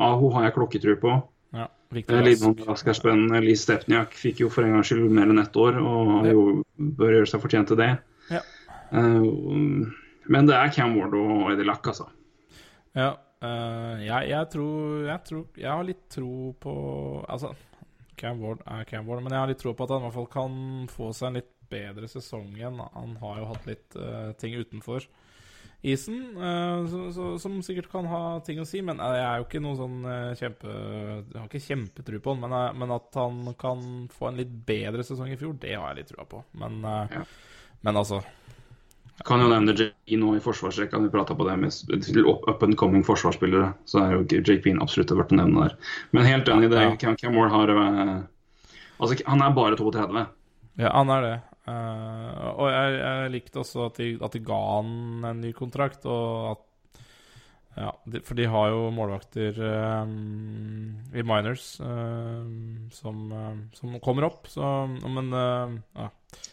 Aho 0.00 0.30
har 0.36 0.48
jeg 0.48 0.54
klokketro 0.56 0.96
på. 1.02 1.16
ja. 1.56 1.66
Lidman 1.92 2.54
rask. 2.68 2.86
Rask 2.86 3.04
er. 3.04 3.40
Lee 3.42 3.58
Stepniak 3.58 4.12
fikk 4.14 4.40
jo 4.44 4.48
for 4.48 4.62
en 4.62 4.76
gangs 4.76 4.86
skyld 4.92 5.10
mer 5.10 5.26
enn 5.32 5.40
ett 5.42 5.56
år, 5.58 5.80
og 5.82 6.26
Ja. 6.26 6.32
jo, 6.32 6.62
bør 6.78 7.16
gjøre 7.16 7.26
seg 7.26 7.42
fortjent 7.42 7.66
til 7.72 7.76
det. 7.80 7.98
Ja. 8.30 8.40
Men 8.92 10.46
det 10.46 10.54
er 10.54 10.70
Cam 10.70 10.94
Ward 10.98 11.14
og 11.18 11.50
Eddie 11.50 11.66
Lack, 11.66 11.86
altså. 11.90 12.06
Ja, 12.94 13.14
jeg, 13.42 14.28
jeg, 14.30 14.46
tror, 14.52 15.04
jeg 15.06 15.20
tror 15.24 15.44
Jeg 15.56 15.70
har 15.70 15.84
litt 15.86 16.02
tro 16.12 16.50
på 16.60 16.72
Altså, 17.30 17.52
Cam 18.18 18.40
Ward 18.42 18.60
er 18.66 18.84
Cam 18.84 19.06
Ward, 19.08 19.22
men 19.24 19.32
jeg 19.32 19.40
har 19.40 19.48
litt 19.48 19.58
tro 19.62 19.72
på 19.74 19.86
at 19.86 19.90
han 19.94 20.02
i 20.02 20.06
hvert 20.08 20.16
fall 20.18 20.26
kan 20.34 20.56
få 20.90 21.10
seg 21.16 21.28
en 21.30 21.38
litt 21.40 21.50
bedre 21.70 22.08
sesong 22.10 22.52
igjen. 22.56 22.80
Han 22.94 23.16
har 23.22 23.40
jo 23.40 23.50
hatt 23.52 23.66
litt 23.70 23.96
uh, 23.96 24.32
ting 24.40 24.58
utenfor 24.58 25.06
isen 25.82 26.36
uh, 26.36 26.84
så, 26.90 27.12
så, 27.12 27.26
som 27.40 27.62
sikkert 27.64 27.88
kan 27.92 28.04
ha 28.10 28.40
ting 28.44 28.58
å 28.60 28.66
si, 28.68 28.82
men 28.84 29.00
eh, 29.00 29.14
jeg 29.16 29.26
er 29.26 29.38
jo 29.40 29.46
ikke 29.46 29.62
noe 29.64 29.78
sånn 29.78 30.02
eh, 30.04 30.32
kjempe 30.36 30.74
Jeg 30.74 31.38
har 31.38 31.46
ikke 31.46 31.62
kjempetro 31.64 32.20
på 32.20 32.34
han, 32.34 32.42
men, 32.42 32.56
eh, 32.58 32.74
men 32.82 32.92
at 32.92 33.16
han 33.16 33.38
kan 33.60 33.86
få 34.12 34.28
en 34.28 34.42
litt 34.42 34.52
bedre 34.68 35.06
sesong 35.06 35.32
i 35.32 35.38
fjor, 35.40 35.54
det 35.62 35.72
har 35.78 35.88
jeg 35.94 36.02
litt 36.02 36.12
trua 36.12 36.26
på. 36.28 36.42
Men, 36.60 36.82
eh, 36.84 37.16
Ja. 37.16 37.24
men 37.86 37.96
altså 38.02 38.20
Kan 39.24 39.40
jo 39.40 39.48
nevne 39.48 39.74
JP 39.76 40.16
nå 40.16 40.34
i 40.36 40.40
forsvarsrekka. 40.40 41.00
Vi 41.00 41.10
prata 41.12 41.34
på 41.36 41.44
det 41.44 41.56
med 41.60 41.72
up 42.48 42.62
and 42.62 42.76
coming 42.80 43.02
forsvarsspillere. 43.04 43.74
Så 43.84 44.00
er 44.00 44.14
jo 44.14 44.22
JP 44.24 44.78
absolutt 44.80 45.12
verdt 45.12 45.32
å 45.32 45.36
nevne 45.36 45.66
der. 45.66 45.76
Men 46.12 46.24
helt 46.24 46.48
enig, 46.48 46.70
det 46.72 46.80
Ja. 46.80 46.96
Cam, 46.96 47.34
Moore 47.34 47.50
har 47.52 47.68
eh, 47.68 48.22
Altså, 49.00 49.16
han 49.26 49.40
er 49.40 49.52
bare 49.56 49.76
32. 49.76 50.26
Ja, 50.76 50.92
han 50.92 51.08
er 51.08 51.22
det. 51.22 51.36
Eh, 51.68 52.48
og 52.54 52.66
jeg, 52.72 52.96
jeg 53.00 53.32
likte 53.36 53.62
også 53.62 53.86
at 53.90 54.00
de, 54.00 54.10
at 54.24 54.34
de 54.36 54.42
ga 54.44 54.58
han 54.78 55.30
en 55.30 55.40
ny 55.44 55.52
kontrakt, 55.56 56.06
og 56.08 56.52
at 56.54 56.66
ja, 57.78 57.92
de, 58.10 58.18
For 58.26 58.34
de 58.34 58.48
har 58.50 58.72
jo 58.72 58.88
målvakter 58.92 59.58
eh, 59.62 60.14
i 61.14 61.22
minors 61.22 61.66
eh, 61.84 62.48
som, 62.92 63.20
eh, 63.30 63.60
som 63.78 63.94
kommer 64.02 64.26
opp, 64.26 64.48
så 64.50 64.88
Men 65.06 65.30
uh, 65.30 65.76
ja, 65.94 66.08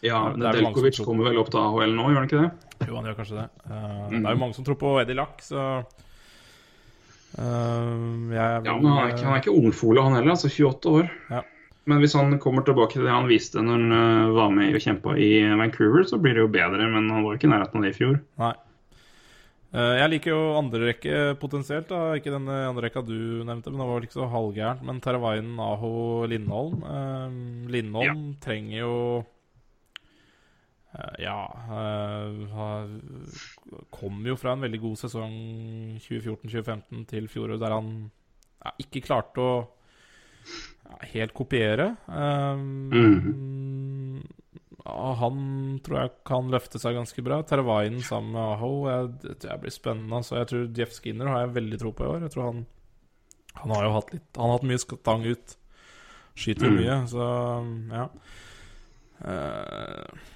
Ja, 0.06 0.20
er 0.30 0.38
som 0.38 0.44
Delkovic 0.46 1.00
kommer 1.02 1.26
vel 1.30 1.40
opp 1.42 1.50
til 1.50 1.58
AHL 1.58 1.96
nå, 1.96 2.06
gjør 2.12 2.20
han 2.20 2.28
ikke 2.30 2.44
det? 2.44 2.52
jo, 2.86 2.94
han 2.94 3.08
gjør 3.10 3.18
kanskje 3.18 3.40
det. 3.40 3.48
Uh, 3.66 3.96
Mm. 4.08 4.22
Det 4.22 4.28
er 4.30 4.36
jo 4.36 4.40
mange 4.40 4.56
som 4.56 4.64
tror 4.64 4.78
på 4.80 4.94
Eddie 5.02 5.18
Lack, 5.18 5.42
så 5.44 5.62
jeg 7.38 8.62
Ja, 8.64 8.72
men 8.78 8.86
han 8.88 9.02
er 9.02 9.10
ikke, 9.12 9.24
han 9.26 9.34
er 9.34 9.42
ikke 9.42 9.52
ungfole, 9.52 10.02
han 10.02 10.16
heller. 10.16 10.32
Altså 10.32 10.48
28 10.48 10.94
år. 10.96 11.10
Ja. 11.28 11.42
Men 11.88 12.02
hvis 12.02 12.14
han 12.18 12.34
kommer 12.42 12.64
tilbake 12.66 12.98
til 12.98 13.06
det 13.06 13.14
han 13.14 13.28
viste 13.30 13.62
når 13.64 13.78
han 13.80 13.98
eh, 13.98 14.32
var 14.36 14.50
med 14.52 14.76
og 14.76 14.82
kjempa 14.84 15.14
i 15.16 15.30
Vancouver, 15.56 16.04
så 16.08 16.18
blir 16.20 16.36
det 16.36 16.42
jo 16.44 16.50
bedre. 16.52 16.88
Men 16.92 17.08
han 17.12 17.24
var 17.24 17.38
ikke 17.38 17.48
i 17.48 17.52
nærheten 17.54 17.80
av 17.80 17.86
det 17.86 17.92
i 17.94 17.96
fjor. 17.96 18.18
Nei. 18.42 18.54
Eh, 19.72 19.94
Jeg 20.00 20.12
liker 20.12 20.32
jo 20.34 20.42
andre 20.58 20.82
rekke 20.90 21.16
potensielt. 21.40 21.88
da 21.88 22.14
Ikke 22.18 22.34
den 22.34 22.48
andre 22.48 22.86
rekka 22.88 23.02
du 23.04 23.16
nevnte, 23.44 23.72
men 23.72 23.80
det 23.80 23.88
var 23.88 23.98
vel 23.98 24.06
ikke 24.08 24.18
så 24.20 24.28
halvgærent. 24.32 24.84
Men 24.84 25.00
Teravainen, 25.04 25.56
Aho, 25.60 25.90
Lindholm 26.28 26.78
Lindholm 26.84 27.72
Lindholm 27.72 28.22
trenger 28.44 28.78
jo 28.82 28.94
eh, 30.92 31.16
Ja 31.24 31.40
eh, 31.78 32.92
Kom 33.96 34.22
jo 34.28 34.36
fra 34.40 34.52
en 34.56 34.64
veldig 34.64 34.80
god 34.84 35.00
sesong 35.06 35.34
2014-2015 36.04 37.08
til 37.08 37.28
fjoråret, 37.32 37.60
der 37.64 37.76
han 37.76 37.90
ja, 38.64 38.72
ikke 38.84 39.04
klarte 39.08 39.40
å 39.40 39.50
ja, 39.58 39.66
helt 41.12 41.34
kopiere. 41.36 41.92
Um, 42.06 42.90
mm. 42.92 44.22
han 45.20 45.38
tror 45.84 46.00
jeg 46.00 46.14
kan 46.28 46.50
løfte 46.52 46.80
seg 46.80 46.96
ganske 46.98 47.24
bra. 47.24 47.42
Teravainen 47.46 48.02
sammen 48.06 48.32
med 48.36 48.54
Aho 48.56 48.72
jeg, 48.88 49.36
jeg 49.44 49.62
blir 49.62 49.74
spennende. 49.74 50.20
Altså, 50.20 50.38
jeg 50.40 50.50
tror 50.52 50.66
Jeff 50.80 50.96
Skinner 50.96 51.32
har 51.32 51.44
jeg 51.44 51.56
veldig 51.58 51.80
tro 51.82 51.92
på 51.92 52.06
i 52.06 52.10
år. 52.14 52.26
Jeg 52.26 52.34
tror 52.34 52.50
Han 52.50 52.66
Han 53.58 53.74
har 53.74 53.84
jo 53.84 53.94
hatt 53.96 54.12
litt 54.14 54.28
Han 54.36 54.50
har 54.50 54.58
hatt 54.58 54.68
mye 54.70 54.82
stang 54.84 55.26
ut. 55.26 55.56
Skyter 56.38 56.70
Mm. 56.70 56.76
mye, 56.78 56.96
så 57.10 57.24
ja. 57.90 58.08
Uh, 59.18 60.28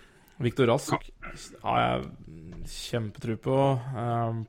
Viktor 0.42 0.66
Rask 0.66 1.12
har 1.62 1.78
jeg 1.80 2.66
kjempetro 2.66 3.36
på. 3.42 3.58
Eh, 3.78 4.40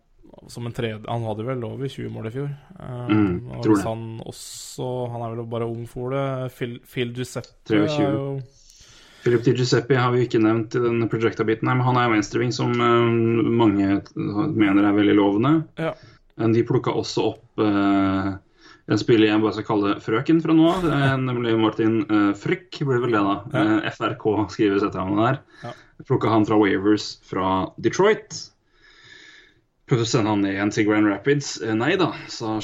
som 0.50 0.66
en 0.68 0.74
tredje 0.76 1.00
Han 1.08 1.24
hadde 1.28 1.46
vel 1.48 1.64
over 1.68 1.88
20 1.88 2.10
mål 2.14 2.28
i 2.28 2.34
fjor. 2.34 2.50
Eh, 2.80 3.08
Mm, 3.14 3.52
og 3.58 3.66
hvis 3.70 3.84
han 3.86 4.04
også 4.26 4.88
Han 5.12 5.22
er 5.22 5.36
vel 5.36 5.46
bare 5.50 5.68
ung 5.70 5.86
for 5.88 6.10
det. 6.14 6.52
Phil, 6.58 6.80
Phil 6.90 7.14
Giuseppe 7.14 7.74
er 7.76 7.88
jo 7.88 8.42
Philip 9.24 9.44
Di 9.46 9.54
Giuseppe 9.56 9.96
har 9.96 10.12
vi 10.12 10.26
ikke 10.26 10.42
nevnt 10.44 10.76
i 10.76 10.82
den 10.84 11.06
projecta-biten, 11.08 11.70
her, 11.70 11.78
men 11.80 11.86
han 11.88 11.96
er 11.96 12.10
jo 12.10 12.16
venstreving 12.18 12.52
som 12.52 12.74
eh, 12.76 13.52
mange 13.56 14.02
mener 14.52 14.84
er 14.84 14.98
veldig 14.98 15.16
lovende. 15.16 15.54
Ja. 15.80 15.94
De 16.44 16.64
plukka 16.68 16.92
også 16.92 17.30
opp 17.30 17.62
eh, 17.64 18.34
en 18.92 19.00
spiller 19.00 19.30
jeg 19.30 19.40
bare 19.40 19.56
skal 19.56 19.68
kalle 19.70 19.94
frøken 20.04 20.42
fra 20.44 20.52
nå 20.58 20.66
av, 20.68 20.84
eh, 20.92 21.14
nemlig 21.24 21.54
Martin 21.56 22.02
eh, 22.04 22.34
Frykk, 22.36 22.82
blir 22.84 23.00
vel 23.06 23.16
det, 23.16 23.22
da. 23.24 23.36
Ja. 23.54 23.64
Eh, 23.80 23.92
FRK 23.96 24.26
skrives 24.52 24.84
etter 24.84 25.00
ham 25.00 25.16
der. 25.22 25.40
Ja. 25.64 25.72
Plukka 26.04 26.28
han 26.34 26.44
fra 26.50 26.58
Wavers 26.60 27.14
fra 27.24 27.70
Detroit. 27.80 28.50
Prøvde 29.94 30.08
å 30.08 30.10
sende 30.10 30.32
han 30.32 30.40
ned 30.42 30.56
igjen 30.56 30.72
til 30.74 30.86
Grand 30.88 31.06
Rapids. 31.06 31.48
Eh, 31.62 31.76
nei 31.78 31.92
da, 32.02 32.08
sa 32.26 32.56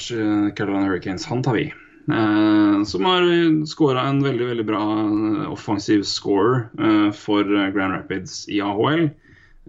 Carolina 0.58 0.88
Hurricanes. 0.88 1.28
Han 1.30 1.44
tar 1.46 1.60
vi. 1.60 1.68
Eh, 2.10 2.78
som 2.90 3.06
har 3.06 3.28
skåra 3.70 4.08
en 4.10 4.24
veldig 4.26 4.48
veldig 4.48 4.66
bra 4.66 4.80
eh, 4.82 5.44
offensiv 5.54 6.02
scorer 6.10 6.64
eh, 6.82 7.12
for 7.14 7.46
eh, 7.46 7.68
Grand 7.76 7.94
Rapids 7.94 8.48
i 8.50 8.58
AHL. 8.66 9.12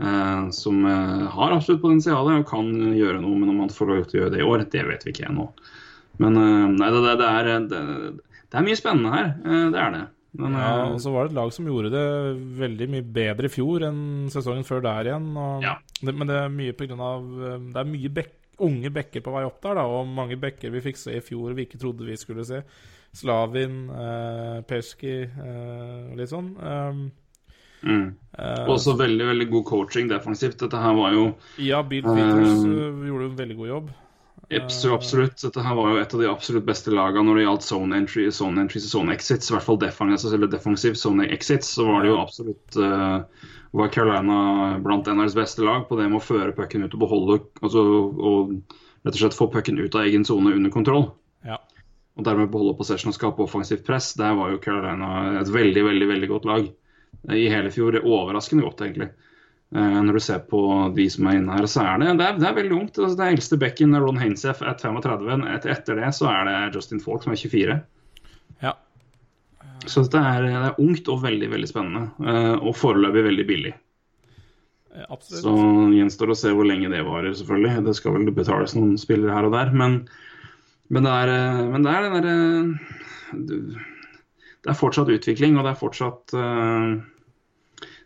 Eh, 0.01 0.49
som 0.57 0.81
eh, 0.89 1.27
har 1.37 1.53
absolutt 1.53 1.83
potensial 1.85 2.33
og 2.33 2.49
kan 2.49 2.73
gjøre 2.97 3.21
noe, 3.21 3.37
men 3.37 3.53
om 3.53 3.61
han 3.67 3.77
får 3.77 3.93
lov 3.93 4.09
til 4.09 4.17
å 4.17 4.23
gjøre 4.23 4.35
det 4.39 4.41
i 4.41 4.49
år, 4.49 4.65
det 4.73 4.87
vet 4.89 5.05
vi 5.05 5.13
ikke 5.13 5.29
ennå. 5.29 5.51
Men 6.25 6.41
eh, 6.41 6.67
nei, 6.81 6.91
det, 6.97 7.05
det, 7.21 7.29
er, 7.29 7.53
det, 7.69 7.85
det 8.41 8.57
er 8.57 8.69
mye 8.71 8.81
spennende 8.81 9.13
her. 9.19 9.31
eh, 9.45 9.69
det 9.77 9.85
er 9.85 9.95
det. 9.99 10.03
Men, 10.39 10.55
Ja, 10.55 10.85
eh, 10.85 10.93
og 10.95 11.01
så 11.03 11.11
var 11.11 11.27
det 11.27 11.33
et 11.33 11.39
lag 11.41 11.53
som 11.55 11.67
gjorde 11.67 11.91
det 11.91 12.05
veldig 12.61 12.87
mye 12.93 13.07
bedre 13.19 13.49
i 13.51 13.53
fjor 13.53 13.87
enn 13.89 14.03
sesongen 14.31 14.67
før 14.67 14.85
der 14.85 15.11
igjen. 15.11 15.33
Ja. 15.65 15.79
det, 16.01 16.15
men 16.15 16.31
det 16.31 16.37
er 16.39 16.53
mye 16.55 16.77
på 16.77 16.87
grunn 16.87 17.03
av 17.03 17.25
eh, 17.49 17.65
Det 17.73 17.83
er 17.83 17.91
mye 17.91 18.13
bek 18.21 18.37
unge 18.61 18.91
bekker 18.93 19.25
på 19.25 19.33
vei 19.35 19.47
opp 19.49 19.61
der, 19.65 19.79
da, 19.79 19.87
og 19.89 20.09
mange 20.13 20.37
bekker 20.41 20.73
vi 20.75 20.83
fikk 20.85 20.99
se 21.01 21.15
i 21.17 21.23
fjor 21.25 21.55
vi 21.57 21.65
ikke 21.65 21.81
trodde 21.81 22.05
vi 22.05 22.19
skulle 22.21 22.45
se. 22.45 22.61
Slavin, 23.17 23.89
eh, 23.91 24.61
Peski 24.69 25.15
eh, 25.25 26.11
litt 26.19 26.31
sånn. 26.31 26.53
Um, 26.61 27.01
mm. 27.83 28.05
eh, 28.39 28.69
Også 28.71 28.95
veldig 29.01 29.27
veldig 29.33 29.49
god 29.51 29.67
coaching 29.73 30.13
defensivt. 30.13 30.61
Dette 30.63 30.79
her 30.79 30.95
var 30.99 31.17
jo 31.17 31.25
ja, 31.59 31.83
Bill 31.83 32.07
Peters 32.07 32.63
uh, 32.69 33.03
gjorde 33.09 33.31
en 33.33 33.41
veldig 33.41 33.59
god 33.63 33.73
jobb. 33.73 33.91
Eps, 34.51 34.85
absolutt. 34.85 35.39
Dette 35.45 35.63
her 35.63 35.77
var 35.79 35.93
jo 35.93 36.01
et 36.01 36.15
av 36.15 36.21
de 36.21 36.27
absolutt 36.27 36.67
beste 36.67 36.91
lagene 36.91 37.23
når 37.29 37.39
det 37.39 37.43
gjaldt 37.45 37.67
zone 37.69 37.99
entry, 38.03 38.25
zone 38.35 38.65
entry 38.65 38.81
og 38.83 38.91
zone 38.91 39.15
exits. 39.15 39.51
I 39.51 39.55
hvert 39.55 39.67
fall 39.69 39.79
defensive, 39.79 40.33
eller 40.35 40.51
defensiv 40.51 40.99
zone 40.99 41.29
exits. 41.31 41.71
Så 41.77 41.87
var 41.87 42.03
det 42.03 42.11
jo 42.11 42.19
absolutt 42.19 42.79
uh, 42.83 43.23
var 43.71 43.93
Carolina 43.95 44.79
blant 44.83 45.07
NRs 45.07 45.37
beste 45.39 45.63
lag 45.63 45.87
på 45.89 45.99
det 46.01 46.09
med 46.09 46.19
å 46.19 46.25
føre 46.25 46.55
pucken 46.57 46.83
ut 46.83 46.97
og 46.97 47.05
beholde 47.05 47.39
altså, 47.63 47.85
og 48.11 48.51
rett 49.07 49.15
og 49.15 49.21
slett 49.23 49.39
få 49.39 49.47
pucken 49.55 49.79
ut 49.79 49.95
av 49.95 50.09
egen 50.09 50.27
sone 50.27 50.57
under 50.57 50.75
kontroll. 50.75 51.13
Ja. 51.47 51.61
Og 52.19 52.27
dermed 52.27 52.51
beholde 52.51 52.75
possession 52.81 53.15
og 53.15 53.17
skape 53.17 53.47
offensivt 53.47 53.87
press. 53.87 54.13
Der 54.19 54.35
var 54.35 54.51
jo 54.51 54.61
Carolina 54.63 55.41
et 55.41 55.55
veldig, 55.55 55.87
veldig 55.87 56.11
veldig 56.11 56.31
godt 56.35 56.51
lag 56.51 56.67
eh, 56.67 57.39
i 57.39 57.47
hele 57.53 57.71
fjor. 57.71 58.03
Overraskende 58.03 58.67
godt, 58.67 58.83
egentlig. 58.83 59.13
Eh, 59.71 59.99
når 60.03 60.17
du 60.19 60.23
ser 60.25 60.41
på 60.51 60.61
de 60.97 61.07
som 61.13 61.29
er 61.31 61.39
inne 61.39 61.55
her, 61.55 61.67
så 61.71 61.85
er 61.87 62.01
det, 62.03 62.15
det, 62.19 62.27
er, 62.27 62.39
det 62.43 62.49
er 62.49 62.57
veldig 62.59 62.77
ungt. 62.81 62.97
Altså, 62.99 63.15
det 63.19 63.27
er 63.27 63.37
eldste 63.37 63.59
bekken 63.63 63.95
Ron 64.03 64.19
Hainsef 64.19 64.65
er 64.67 64.79
35. 64.81 65.45
Et, 65.55 65.69
etter 65.77 66.01
det 66.01 66.09
så 66.17 66.31
er 66.33 66.49
det 66.49 66.57
Justin 66.75 67.03
Falk 67.05 67.27
som 67.27 67.37
er 67.37 67.43
24. 67.45 67.77
Ja. 68.65 68.73
Så 69.87 70.03
det 70.11 70.25
er, 70.33 70.49
det 70.49 70.65
er 70.73 70.83
ungt 70.83 71.07
og 71.13 71.23
veldig 71.23 71.53
veldig 71.55 71.71
spennende. 71.71 72.09
eh, 72.27 72.57
Og 72.59 72.75
foreløpig 72.77 73.23
veldig 73.29 73.47
billig. 73.49 73.77
Absolutt. 75.07 75.45
Så 75.45 75.55
gjenstår 75.95 76.33
å 76.33 76.37
se 76.37 76.51
hvor 76.51 76.67
lenge 76.67 76.91
det 76.91 77.05
varer, 77.07 77.31
selvfølgelig. 77.39 77.85
Det 77.87 77.95
skal 77.95 78.17
vel 78.17 78.33
betales 78.35 78.75
noen 78.75 78.99
spillere 78.99 79.37
her 79.37 79.47
og 79.47 79.55
der. 79.55 79.71
Men, 79.71 80.01
men, 80.91 81.07
det, 81.07 81.15
er, 81.15 81.31
eh, 81.37 81.63
men 81.71 81.87
det 81.87 81.95
er 81.95 82.09
den 82.09 82.19
derre 82.19 83.87
Det 84.61 84.75
er 84.75 84.77
fortsatt 84.77 85.15
utvikling, 85.15 85.55
og 85.57 85.65
det 85.65 85.77
er 85.77 85.79
fortsatt 85.81 86.35
eh, 86.37 86.99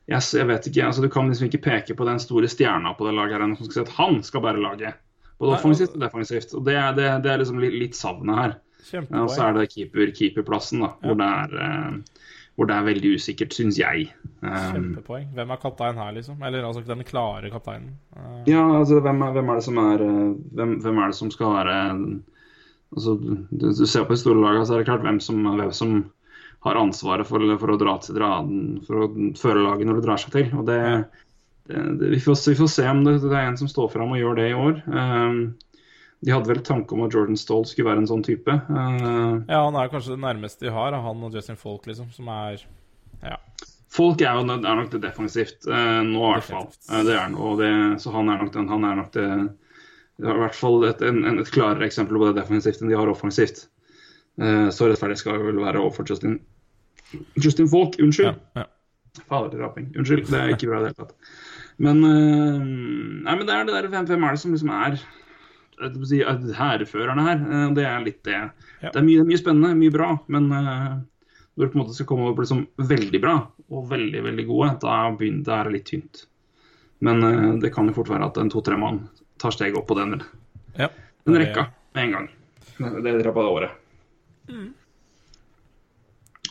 jeg, 0.09 0.19
s- 0.21 0.35
jeg 0.37 0.47
vet 0.47 0.67
ikke, 0.69 0.85
altså 0.87 1.03
Du 1.03 1.09
kan 1.09 1.29
liksom 1.31 1.47
ikke 1.49 1.63
peke 1.65 1.95
på 1.97 2.05
den 2.09 2.19
store 2.21 2.49
stjerna 2.49 2.93
på 2.99 3.07
det 3.09 3.15
laget 3.17 3.39
her 3.41 3.55
som 3.57 3.65
skal 3.65 3.73
si 3.79 3.81
at 3.87 3.95
han 3.97 4.23
skal 4.23 4.41
bære 4.45 4.61
laget. 4.63 4.95
Både 5.39 5.57
offensivt 5.57 5.95
og 5.97 6.01
defensivt. 6.05 6.53
Og 6.55 6.65
Det 6.65 6.75
er, 6.77 6.93
det, 6.95 7.09
det 7.25 7.31
er 7.33 7.39
liksom 7.41 7.59
litt, 7.59 7.73
litt 7.75 7.97
savnet 7.99 8.37
her. 8.39 8.55
Ja, 8.93 9.01
og 9.25 9.31
så 9.33 9.47
er 9.49 9.53
det 9.57 9.71
keeper, 9.73 10.11
keeperplassen, 10.15 10.83
da, 10.85 10.91
hvor, 11.03 11.17
det 11.17 11.25
er, 11.27 11.55
eh, 11.65 12.29
hvor 12.55 12.69
det 12.69 12.75
er 12.77 12.85
veldig 12.87 13.15
usikkert, 13.17 13.55
syns 13.57 13.79
jeg. 13.81 14.11
Um, 14.45 14.51
Kjempepoeng. 14.75 15.25
Hvem 15.35 15.51
er 15.51 15.61
kaptein 15.63 15.97
her, 15.99 16.13
liksom? 16.13 16.43
Eller 16.45 16.63
altså 16.69 16.85
den 16.87 17.03
klare 17.09 17.51
kapteinen. 17.51 17.97
Eh, 18.15 18.43
Ja, 18.53 18.63
altså 18.79 19.01
hvem 19.01 19.23
er, 19.25 19.33
hvem 19.39 19.49
er 19.49 19.55
det 19.59 19.65
som 19.65 19.79
er 19.83 20.05
hvem, 20.05 20.77
hvem 20.85 20.99
er 21.01 21.07
det 21.11 21.19
som 21.19 21.31
skal 21.33 21.55
være 21.57 21.79
altså, 22.95 23.17
du, 23.51 23.73
du 23.73 23.87
ser 23.87 24.05
på 24.05 24.15
de 24.15 24.21
store 24.21 24.41
lagene, 24.45 24.67
så 24.69 24.75
er 24.77 24.83
det 24.85 24.89
klart 24.93 25.03
hvem 25.07 25.19
som, 25.21 25.41
hvem 25.59 25.73
som 25.73 25.97
har 26.65 26.81
ansvaret 26.81 27.29
for, 27.29 27.45
for 27.61 27.75
å 27.75 27.79
dra 27.81 27.99
til 28.01 28.17
draden, 28.17 28.65
for 28.87 29.05
å 29.05 29.11
føre 29.37 29.67
laget 29.67 29.89
når 29.89 30.01
det 30.01 30.07
drar 30.07 30.21
seg 30.23 30.33
til. 30.33 30.49
Og 30.57 30.65
det, 30.69 30.81
det, 31.69 31.83
det, 32.01 32.09
vi, 32.15 32.21
får, 32.25 32.39
vi 32.49 32.57
får 32.57 32.71
se 32.73 32.89
om 32.89 33.05
det, 33.05 33.19
det 33.27 33.37
er 33.37 33.51
en 33.51 33.61
som 33.61 33.69
står 33.71 33.91
fram 33.93 34.15
og 34.15 34.21
gjør 34.21 34.41
det 34.41 34.49
i 34.49 34.57
år. 34.57 34.81
Um, 34.89 35.43
de 36.25 36.33
hadde 36.33 36.49
vel 36.49 36.63
tanke 36.65 36.97
om 36.97 37.05
at 37.05 37.13
Jordan 37.13 37.37
Stoll 37.37 37.67
skulle 37.69 37.91
være 37.91 38.05
en 38.05 38.09
sånn 38.09 38.25
type. 38.25 38.55
Uh, 38.71 39.45
Ja, 39.51 39.61
han 39.67 39.77
er 39.77 39.93
kanskje 39.93 40.15
det 40.15 40.23
nærmeste 40.25 40.65
de 40.65 40.73
har, 40.73 40.97
han 40.97 41.27
og 41.27 41.37
Justin 41.37 41.61
Folk, 41.61 41.85
liksom, 41.91 42.09
som 42.17 42.33
er 42.33 42.65
Ja. 43.25 43.37
Folk 43.95 44.25
er 44.25 44.35
jo 44.35 44.57
er 44.57 44.79
nok 44.81 44.89
det 44.91 45.05
defensivt 45.05 45.69
uh, 45.69 46.01
nå, 46.03 46.23
i 46.25 46.33
hvert 46.33 46.49
fall. 46.49 46.65
Eh, 46.89 47.05
det 47.07 47.15
er. 47.15 47.37
Og 47.37 47.61
det, 47.61 47.69
så 48.03 48.11
han 48.17 48.33
er 48.33 48.41
nok, 48.41 48.51
den, 48.57 48.73
han 48.73 48.89
er 48.89 48.97
nok 48.99 49.13
det, 49.15 49.29
det 50.17 50.27
er 50.33 50.41
I 50.41 50.43
hvert 50.47 50.59
fall 50.59 50.81
et, 50.89 51.05
en, 51.05 51.21
en, 51.29 51.39
et 51.45 51.53
klarere 51.55 51.87
eksempel 51.87 52.19
på 52.19 52.31
det 52.31 52.41
defensivt 52.41 52.81
enn 52.83 52.91
de 52.91 52.99
har 52.99 53.13
offensivt. 53.13 53.67
Uh, 54.41 54.73
så 54.75 54.89
rettferdig 54.89 55.21
skal 55.21 55.39
det 55.39 55.53
vel 55.53 55.63
være 55.63 55.85
overfor 55.85 56.09
Justin 56.09 56.41
Justin 57.39 57.69
Falk. 57.71 57.99
Unnskyld. 58.03 58.35
ja, 58.35 58.63
ja. 58.63 58.71
Fader 59.29 59.59
raping. 59.63 59.93
Unnskyld, 59.99 60.27
det 60.31 60.41
er 60.41 60.55
ikke 60.55 60.71
bra 60.71 60.81
i 60.81 60.87
det 60.87 60.93
hele 60.93 61.05
tatt. 61.05 61.15
Men, 61.83 62.01
uh, 62.07 62.63
nei, 62.63 63.35
men 63.35 63.47
det 63.47 63.55
er 63.55 63.67
det 63.67 63.77
der, 63.77 63.89
hvem, 63.91 64.09
hvem 64.11 64.27
er 64.27 64.37
det 64.37 64.43
som 64.43 64.55
liksom 64.55 64.73
er 64.75 64.99
si, 66.07 66.21
hærførerne 66.55 67.27
her? 67.27 67.41
Eh, 67.43 67.65
det 67.75 67.87
er 67.89 68.05
litt 68.05 68.21
det. 68.27 68.37
Ja. 68.37 68.91
Det, 68.91 68.95
er 69.01 69.07
mye, 69.07 69.23
det 69.23 69.25
er 69.25 69.31
mye 69.33 69.41
spennende, 69.43 69.73
mye 69.79 69.95
bra. 69.95 70.13
Men 70.35 70.47
uh, 70.51 70.93
når 71.55 71.67
det 71.67 71.73
på 71.73 71.79
en 71.79 71.83
måte 71.85 71.97
skal 71.97 72.09
komme 72.11 72.29
og 72.31 72.39
bli 72.39 72.47
liksom 72.47 72.65
veldig 72.91 73.23
bra 73.23 73.35
og 73.71 73.91
veldig 73.91 74.23
veldig 74.29 74.47
gode, 74.51 74.71
da 74.85 75.01
begynner 75.19 75.47
det 75.49 75.59
å 75.59 75.75
litt 75.75 75.89
tynt. 75.91 76.25
Men 77.05 77.27
uh, 77.27 77.51
det 77.63 77.73
kan 77.75 77.91
jo 77.91 77.97
fort 77.97 78.13
være 78.13 78.31
at 78.31 78.39
en 78.43 78.53
to-tre 78.55 78.79
mann 78.81 79.05
tar 79.43 79.55
steget 79.55 79.79
opp 79.79 79.89
på 79.91 79.99
den, 79.99 80.21
ja. 80.79 80.91
den 81.27 81.39
rekka 81.43 81.69
med 81.95 82.07
en 82.07 82.17
gang. 82.19 82.31
Det 82.79 83.15
er 83.15 83.35
på 83.35 83.43
det 83.43 83.55
året. 83.59 83.83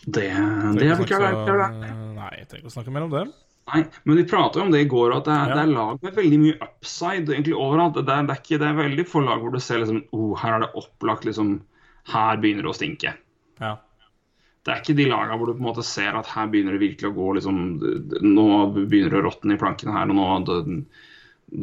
Det, 0.03 0.27
det 0.75 0.89
er 0.89 0.99
ikke 0.99 1.15
klart. 1.15 1.47
Nei, 1.47 2.31
jeg 2.39 2.47
trenger 2.49 2.63
ikke 2.63 2.71
å 2.71 2.75
snakke 2.75 2.93
mer 2.93 3.05
om 3.07 3.13
det. 3.13 3.23
Nei, 3.71 3.85
men 4.03 4.19
vi 4.19 4.25
prata 4.27 4.59
jo 4.59 4.65
om 4.65 4.73
det 4.73 4.81
i 4.83 4.89
går, 4.91 5.13
at 5.15 5.27
det 5.29 5.33
er, 5.33 5.51
Ja. 5.51 5.55
det 5.55 5.61
er 5.61 5.75
lag 5.77 6.01
med 6.03 6.17
veldig 6.17 6.39
mye 6.41 6.57
upside 6.65 7.31
egentlig 7.31 7.55
overalt. 7.55 7.95
Det 7.95 8.03
er, 8.03 8.27
det 8.27 8.35
er, 8.35 8.41
ikke, 8.41 8.59
det 8.59 8.67
er 8.67 8.81
veldig 8.81 9.05
få 9.07 9.23
lag 9.23 9.39
hvor 9.39 9.53
du 9.53 9.59
ser 9.63 9.79
liksom 9.79 10.01
oh, 10.11 10.33
her 10.41 10.57
er 10.57 10.65
det 10.65 10.73
opplagt 10.81 11.27
liksom 11.29 11.61
Her 12.11 12.35
begynner 12.43 12.65
det 12.65 12.71
å 12.73 12.75
stinke. 12.75 13.13
Ja. 13.63 13.77
Det 14.63 14.71
er 14.73 14.81
ikke 14.81 14.95
de 14.97 15.07
lagene 15.07 15.37
hvor 15.39 15.47
du 15.47 15.55
på 15.55 15.63
en 15.63 15.69
måte 15.69 15.85
ser 15.87 16.15
at 16.19 16.27
her 16.31 16.49
begynner 16.51 16.75
det 16.75 16.83
virkelig 16.83 17.09
å 17.11 17.15
gå 17.15 17.29
liksom 17.37 17.57
Nå 18.27 18.45
begynner 18.75 19.15
det 19.15 19.21
å 19.21 19.25
råtne 19.29 19.55
i 19.55 19.61
plankene 19.61 19.95
her, 19.95 20.11
og 20.11 20.19
nå, 20.19 20.27
det, 20.49 20.75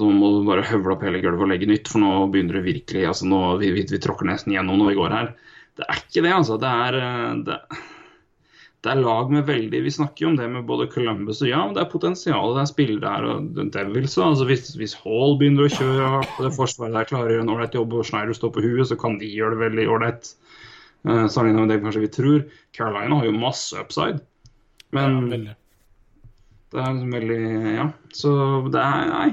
nå 0.01 0.11
må 0.17 0.33
du 0.39 0.49
bare 0.49 0.65
høvle 0.69 0.97
opp 0.97 1.05
hele 1.05 1.21
gulvet 1.21 1.45
og 1.45 1.53
legge 1.53 1.69
nytt, 1.69 1.93
for 1.93 2.01
nå 2.01 2.27
begynner 2.33 2.57
det 2.61 2.67
virkelig 2.71 3.07
altså 3.13 3.29
nå, 3.29 3.41
vi, 3.61 3.73
vi, 3.77 3.85
vi 3.93 4.01
tråkker 4.01 4.29
nesten 4.29 4.57
gjennom 4.57 4.81
når 4.81 4.93
vi 4.93 4.99
går 5.01 5.17
her. 5.17 5.33
Det 5.77 5.87
er 5.87 6.01
ikke 6.01 6.25
det, 6.25 6.35
altså. 6.37 6.57
Det 6.61 6.73
er, 6.89 7.01
eh, 7.05 7.33
det, 7.45 7.59
det 8.81 8.89
er 8.95 9.01
lag 9.03 9.29
med 9.29 9.45
veldig 9.45 9.83
Vi 9.85 9.93
snakker 9.93 10.25
jo 10.25 10.29
om 10.31 10.37
det 10.39 10.47
med 10.49 10.65
både 10.69 10.87
Columbus 10.89 11.43
og 11.45 11.51
ja, 11.51 11.61
det 11.75 11.83
er 11.83 11.91
potensial. 11.93 12.55
Det 12.57 12.63
er 12.63 12.71
spillere 12.71 13.13
her 13.13 13.27
og 13.29 13.51
Devils 13.75 14.17
òg. 14.17 14.31
altså 14.31 14.47
hvis, 14.49 14.71
hvis 14.81 14.97
Hall 15.03 15.37
begynner 15.41 15.67
å 15.67 15.75
kjøre 15.75 16.07
og 16.23 16.41
det 16.47 16.55
forsvaret 16.57 16.97
der, 16.97 17.09
klarer 17.11 17.29
å 17.29 17.37
gjøre 17.37 17.45
en 17.45 17.53
ålreit 17.53 17.77
jobb, 17.77 17.99
og 17.99 18.09
Schneider 18.09 18.37
står 18.37 18.55
på 18.57 18.65
huet, 18.65 18.87
så 18.89 18.97
kan 19.01 19.19
de 19.21 19.29
gjøre 19.29 19.59
det 19.59 19.65
veldig 19.67 19.87
ålreit. 19.97 20.33
Uh, 21.05 21.27
Sammenlignet 21.29 21.61
med 21.61 21.75
det 21.75 21.81
kanskje 21.85 22.05
vi 22.07 22.13
tror. 22.17 22.41
Carolina 22.77 23.21
har 23.21 23.29
jo 23.29 23.37
masse 23.37 23.77
upside. 23.77 24.25
Men 24.97 25.21
ja, 25.37 25.55
det 26.73 26.81
er 26.81 26.93
liksom 26.97 27.15
veldig 27.19 27.41
Ja. 27.77 27.87
Så 28.17 28.33
det 28.73 28.81
er 28.81 29.09
Nei. 29.13 29.31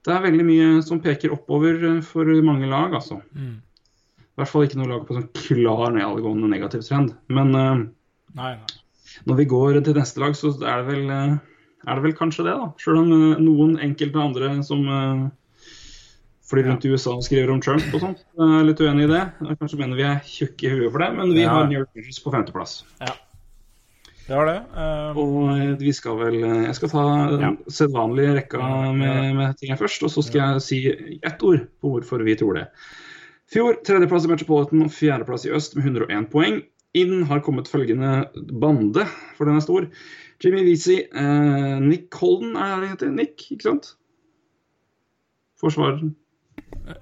Det 0.00 0.14
er 0.14 0.22
veldig 0.24 0.44
mye 0.48 0.68
som 0.84 1.02
peker 1.04 1.34
oppover 1.34 1.82
eh, 1.84 1.98
for 2.00 2.24
mange 2.46 2.68
lag, 2.70 2.94
altså. 2.96 3.18
Mm. 3.36 3.58
I 4.40 4.42
hvert 4.42 4.52
fall 4.54 4.62
ikke 4.64 4.78
noe 4.80 4.88
lag 4.88 5.02
på 5.04 5.16
sånn 5.18 5.26
klar 5.36 5.90
nedadgående 5.92 6.48
negativ 6.48 6.80
trend. 6.86 7.10
Men 7.28 7.50
uh, 7.52 7.82
Nei, 8.38 8.52
nei. 8.56 8.78
når 9.28 9.36
vi 9.42 9.44
går 9.50 9.80
til 9.84 9.98
neste 9.98 10.22
lag, 10.22 10.32
så 10.38 10.54
er 10.62 10.80
det 10.80 10.86
vel, 10.86 11.10
eh, 11.12 11.34
er 11.84 11.98
det 11.98 12.04
vel 12.06 12.14
kanskje 12.16 12.46
det, 12.46 12.54
da. 12.56 12.68
Selv 12.80 13.02
om 13.02 13.10
eh, 13.12 13.42
noen 13.42 13.74
enkelte 13.84 14.22
andre 14.22 14.52
som 14.64 14.86
flyr 16.50 16.70
rundt 16.70 16.86
i 16.86 16.92
USA 16.94 17.16
og 17.18 17.26
skriver 17.26 17.52
om 17.52 17.60
Trump 17.62 17.84
og 17.90 18.00
sånt, 18.06 18.22
er 18.40 18.64
litt 18.64 18.80
uenig 18.80 19.08
i 19.08 19.10
det. 19.10 19.24
Jeg 19.50 19.58
Kanskje 19.60 19.80
mener 19.82 19.98
vi 19.98 20.06
er 20.08 20.22
tjukke 20.26 20.70
i 20.70 20.72
huet 20.72 20.94
for 20.94 21.04
det, 21.04 21.10
men 21.18 21.34
vi 21.34 21.42
Ja. 21.44 21.50
har 21.58 21.68
New 21.68 21.82
York 21.82 21.92
Rangers 21.98 22.22
på 22.24 22.32
femteplass. 22.32 22.78
Det 24.30 24.38
var 24.38 24.46
det. 24.46 24.56
Um... 24.78 25.20
Og 25.20 25.78
vi 25.82 25.92
skal 25.92 26.16
vel 26.22 26.38
Jeg 26.40 26.74
skal 26.78 26.90
ta 26.94 27.04
Ja. 27.42 27.52
sedvanlige 27.66 28.38
rekka 28.38 28.62
med, 28.94 29.34
med 29.36 29.58
ting 29.58 29.74
her 29.74 29.78
først, 29.82 30.06
og 30.06 30.14
så 30.14 30.22
skal 30.22 30.40
jeg 30.54 30.62
si 30.62 30.80
ett 31.18 31.42
ord 31.42 31.66
på 31.82 31.94
hvorfor 31.98 32.22
vi 32.22 32.38
tror 32.38 32.54
det. 32.62 32.66
Fjor 33.50 33.80
tredjeplass 33.82 34.28
i 34.28 34.30
Metropolitan 34.30 34.84
og 34.84 34.92
fjerdeplass 34.94 35.44
i 35.48 35.54
øst 35.56 35.74
med 35.74 35.88
101 35.88 36.28
poeng. 36.30 36.60
inn 36.94 37.22
har 37.22 37.38
kommet 37.46 37.68
følgende 37.70 38.26
bande, 38.58 39.04
for 39.36 39.46
den 39.46 39.58
er 39.58 39.62
stor. 39.62 39.84
Jimmy 40.42 40.64
Weezy, 40.66 41.04
eh, 41.06 41.78
Nick 41.78 42.14
Holden 42.18 42.56
er 42.56 42.80
det 42.80 42.88
heter? 42.90 43.10
Nick, 43.14 43.44
ikke 43.52 43.62
sant? 43.68 43.92
Forsvareren. 45.60 46.16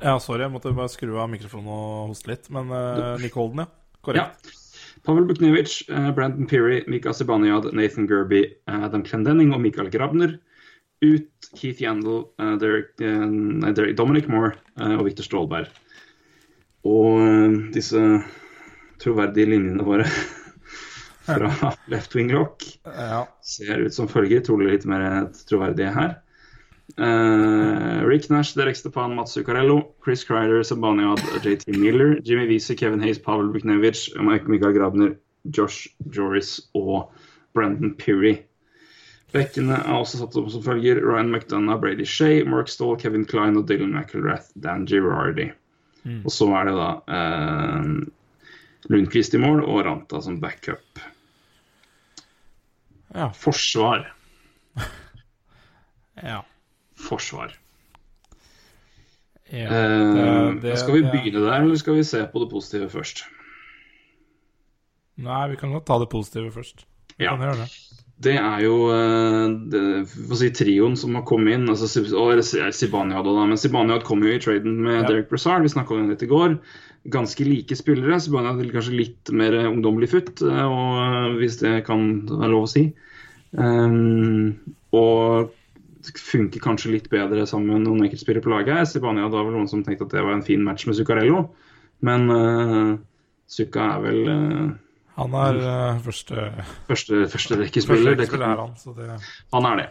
Ja, 0.03 0.19
sorry, 0.19 0.43
jeg 0.43 0.53
måtte 0.53 0.75
bare 0.77 0.93
skru 0.93 1.17
av 1.17 1.31
mikrofonen 1.33 1.71
og 1.73 2.13
hoste 2.13 2.29
litt. 2.33 2.51
Men 2.53 2.69
eh, 2.69 3.17
Nick 3.23 3.37
Holden, 3.39 3.65
ja. 3.65 3.69
Korrekt. 4.05 4.53
Pavel 5.07 5.29
Buknevic, 5.29 5.83
eh, 5.89 6.11
Brandon 6.13 6.49
Peary, 6.49 6.83
Mika 6.87 7.13
Sibaniad, 7.17 7.73
Nathan 7.73 8.09
Gerby, 8.09 8.45
eh, 8.69 8.85
Adam 8.89 9.05
Clendenning 9.05 9.55
og 9.55 9.61
Michael 9.65 9.89
Grabner. 9.95 10.39
Ut 11.05 11.53
Keith 11.55 11.81
Yandel, 11.81 12.27
eh, 12.41 12.57
Derek, 12.61 12.93
eh, 13.01 13.73
Derek, 13.73 13.97
Dominic 13.97 14.29
Moore 14.29 14.57
eh, 14.81 14.97
og 14.99 15.07
Victor 15.09 15.25
Strålberg. 15.25 15.73
Og 16.87 17.21
eh, 17.23 17.57
disse 17.75 18.03
troverdige 19.03 19.51
linjene 19.51 19.85
våre 19.87 20.07
fra 21.29 21.73
left 21.91 22.15
wing 22.17 22.31
lock 22.33 22.65
Ja. 22.87 23.27
ser 23.43 23.85
ut 23.87 23.95
som 23.95 24.09
følger, 24.09 24.41
trolig 24.47 24.71
litt 24.73 24.89
mer 24.89 25.29
troverdige 25.49 25.93
her. 25.95 26.17
Uh, 26.97 28.01
Rick 28.09 28.31
Nash, 28.31 28.55
Derek 28.57 28.77
Stepan, 28.77 29.15
Mats 29.15 29.35
Zuccarello, 29.37 29.93
Chris 30.03 30.25
Kreider, 30.25 30.63
Sabaniad, 30.65 31.21
JT 31.45 31.69
Miller, 31.77 32.19
Jimmy 32.25 32.47
Wiese, 32.49 32.75
Kevin 32.75 33.01
Hayes, 33.01 33.19
Pavel 33.19 33.53
Buknevic, 33.53 34.09
Mike 34.17 34.49
Mikael 34.49 34.73
Grabner, 34.73 35.17
Josh 35.45 35.89
Joris 36.11 36.71
og 36.75 37.13
Brandon 37.55 37.95
Peary. 37.95 38.39
Bekkene 39.35 39.77
er 39.83 39.99
også 40.01 40.23
satt 40.23 40.37
opp 40.41 40.49
som 40.51 40.65
følger 40.65 41.03
Ryan 41.05 41.31
McDonough, 41.31 41.81
Brady 41.83 42.07
Shea, 42.09 42.41
Mark 42.49 42.73
Stoll, 42.73 42.97
Kevin 42.97 43.27
Klein 43.29 43.61
og 43.61 43.69
Dylan 43.69 43.93
McElrath, 43.93 44.49
Dan 44.57 44.87
Girardi. 44.89 45.51
Og 46.25 46.31
så 46.33 46.47
er 46.59 46.65
det 46.69 46.75
da 46.79 46.89
eh, 47.19 47.89
Lundqvist 48.89 49.35
i 49.35 49.39
mål 49.43 49.63
og 49.65 49.85
Ranta 49.87 50.21
som 50.25 50.41
backup. 50.41 51.01
Ja. 53.15 53.31
Forsvar. 53.33 54.07
ja. 56.23 56.43
Forsvar. 57.09 57.55
ja. 59.53 59.65
Eh, 59.65 60.55
Det- 60.55 60.63
det- 60.63 60.79
skal 60.79 60.95
vi 60.95 61.03
begynne 61.11 61.41
der, 61.47 61.61
eller 61.63 61.77
skal 61.77 61.95
vi 61.95 62.05
se 62.05 62.27
på 62.33 62.39
det 62.45 62.51
positive 62.51 62.91
først? 62.91 63.25
Nei, 65.19 65.49
vi 65.51 65.57
kan 65.57 65.73
godt 65.73 65.87
ta 65.87 65.99
det 65.99 66.09
positive 66.11 66.53
først. 66.53 66.85
Vi 67.19 67.25
Ja. 67.25 67.37
Det. 68.25 68.35
Er 68.39 68.63
jo 68.65 68.77
eh, 68.95 69.45
det, 69.73 69.83
si, 70.41 70.51
trioen 70.55 70.97
som 70.99 71.17
har 71.19 71.27
kommet 71.29 71.57
inn. 71.57 71.69
altså 71.71 71.89
Sib- 71.91 72.15
og 72.17 72.43
Zibanejad 72.45 73.27
også, 73.27 73.37
da, 73.39 73.47
men 73.47 73.61
Sibaniad 73.61 74.07
kom 74.09 74.25
jo 74.27 74.35
i 74.35 74.43
traden 74.43 74.81
med 74.85 75.03
Ja. 75.03 75.07
Derek 75.09 75.31
Brassard. 75.31 75.63
Vi 75.63 75.75
snakka 75.75 75.95
om 75.95 76.09
det 76.11 76.23
i 76.23 76.31
går. 76.31 76.59
Ganske 77.09 77.45
like 77.47 77.77
spillere. 77.79 78.21
Sibaniad 78.21 78.59
vil 78.59 78.73
kanskje 78.75 78.97
litt 78.97 79.31
mer 79.31 79.55
ungdommelig 79.67 80.11
futt, 80.15 80.43
eh, 80.43 80.65
og, 80.65 80.99
eh, 81.05 81.37
hvis 81.39 81.61
det 81.63 81.87
kan 81.87 82.27
være 82.29 82.51
lov 82.51 82.67
å 82.67 82.73
si. 82.75 82.89
Um, 83.53 84.59
og 84.93 85.55
funker 86.17 86.61
kanskje 86.61 86.93
litt 86.93 87.09
bedre 87.13 87.47
sammen 87.49 87.73
med 87.73 87.87
noen 87.87 88.05
enkeltspillere 88.07 88.45
på 88.45 88.53
laget. 88.53 88.75
her. 88.75 88.85
Zibanejad 88.85 89.33
var 89.33 89.45
vel 89.45 89.57
noen 89.57 89.69
som 89.69 89.83
tenkte 89.85 90.07
at 90.07 90.11
det 90.11 90.25
var 90.25 90.33
en 90.33 90.43
fin 90.43 90.63
match 90.65 90.87
med 90.87 90.97
Zuccarello, 90.97 91.49
men 92.03 92.31
uh, 92.31 92.99
Zucca 93.49 93.97
er 93.97 94.05
vel 94.05 94.21
uh, 94.29 94.69
Han 95.19 95.35
er 95.35 95.59
uh, 95.59 95.99
første 96.05 96.49
første, 96.87 97.25
første. 97.33 97.59
Det 97.59 97.85
Første 97.85 98.39
er 98.39 98.57
han, 98.61 98.75
så 98.79 98.95
det 98.97 99.11
han 99.53 99.67
er 99.73 99.81
det. 99.83 99.89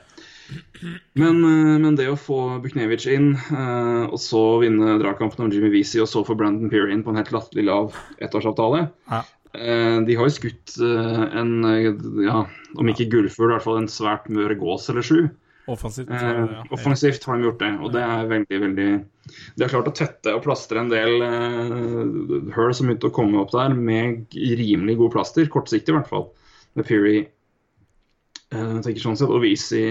Men, 1.20 1.42
eh, 1.44 1.74
men 1.84 1.96
det 2.00 2.06
å 2.08 2.16
få 2.16 2.38
Buknevic 2.64 3.04
inn, 3.12 3.34
eh, 3.36 4.04
og 4.08 4.16
så 4.24 4.40
vinne 4.62 4.94
dragkampen 5.02 5.44
om 5.44 5.50
Jimmy 5.52 5.74
Weezy, 5.74 6.00
og 6.00 6.08
så 6.08 6.24
få 6.24 6.38
Brandon 6.40 6.72
Peary 6.72 6.94
inn 6.96 7.04
på 7.04 7.12
en 7.12 7.20
helt 7.20 7.34
latterlig 7.36 7.66
lav 7.68 7.98
ettårsavtale 8.24 8.86
Ja. 9.12 9.20
eh, 9.54 9.98
De 10.08 10.16
har 10.16 10.30
jo 10.30 10.36
skutt 10.38 10.78
eh, 10.80 11.26
en, 11.42 11.52
eh, 11.68 11.92
ja, 12.24 12.46
om 12.80 12.94
ikke 12.94 13.10
gullfugl, 13.12 13.52
i 13.52 13.58
hvert 13.58 13.68
fall 13.68 13.82
en 13.82 13.92
svært 13.92 14.30
mør 14.32 14.56
gås 14.56 14.88
eller 14.94 15.04
sju. 15.04 15.20
Offensivt. 15.68 16.10
Eh, 16.10 16.64
offensivt 16.72 17.26
har 17.28 17.36
de 17.36 17.44
gjort 17.44 17.60
det, 17.60 17.70
og 17.84 17.92
det 17.92 18.04
er 18.04 18.30
veldig, 18.30 18.60
veldig 18.64 18.88
De 19.60 19.66
har 19.66 19.72
klart 19.74 19.90
å 19.90 19.96
tette 19.96 20.32
og 20.32 20.46
plastre 20.46 20.80
en 20.80 20.92
del 20.92 21.24
eh, 21.26 22.54
hull 22.56 22.76
som 22.76 22.88
begynte 22.88 23.10
å 23.10 23.16
komme 23.16 23.42
opp 23.42 23.52
der, 23.52 23.76
med 23.76 24.32
rimelig 24.32 24.96
god 25.02 25.18
plaster. 25.18 25.50
Kortsiktig, 25.52 25.92
i 25.92 25.98
hvert 25.98 26.08
fall. 26.08 26.30
Med 26.80 26.88
Peary 26.88 27.18
eh, 27.20 28.78
tenker 28.86 29.02
sånn 29.04 29.20
sett, 29.20 29.34
og 29.34 29.44
Visi 29.44 29.84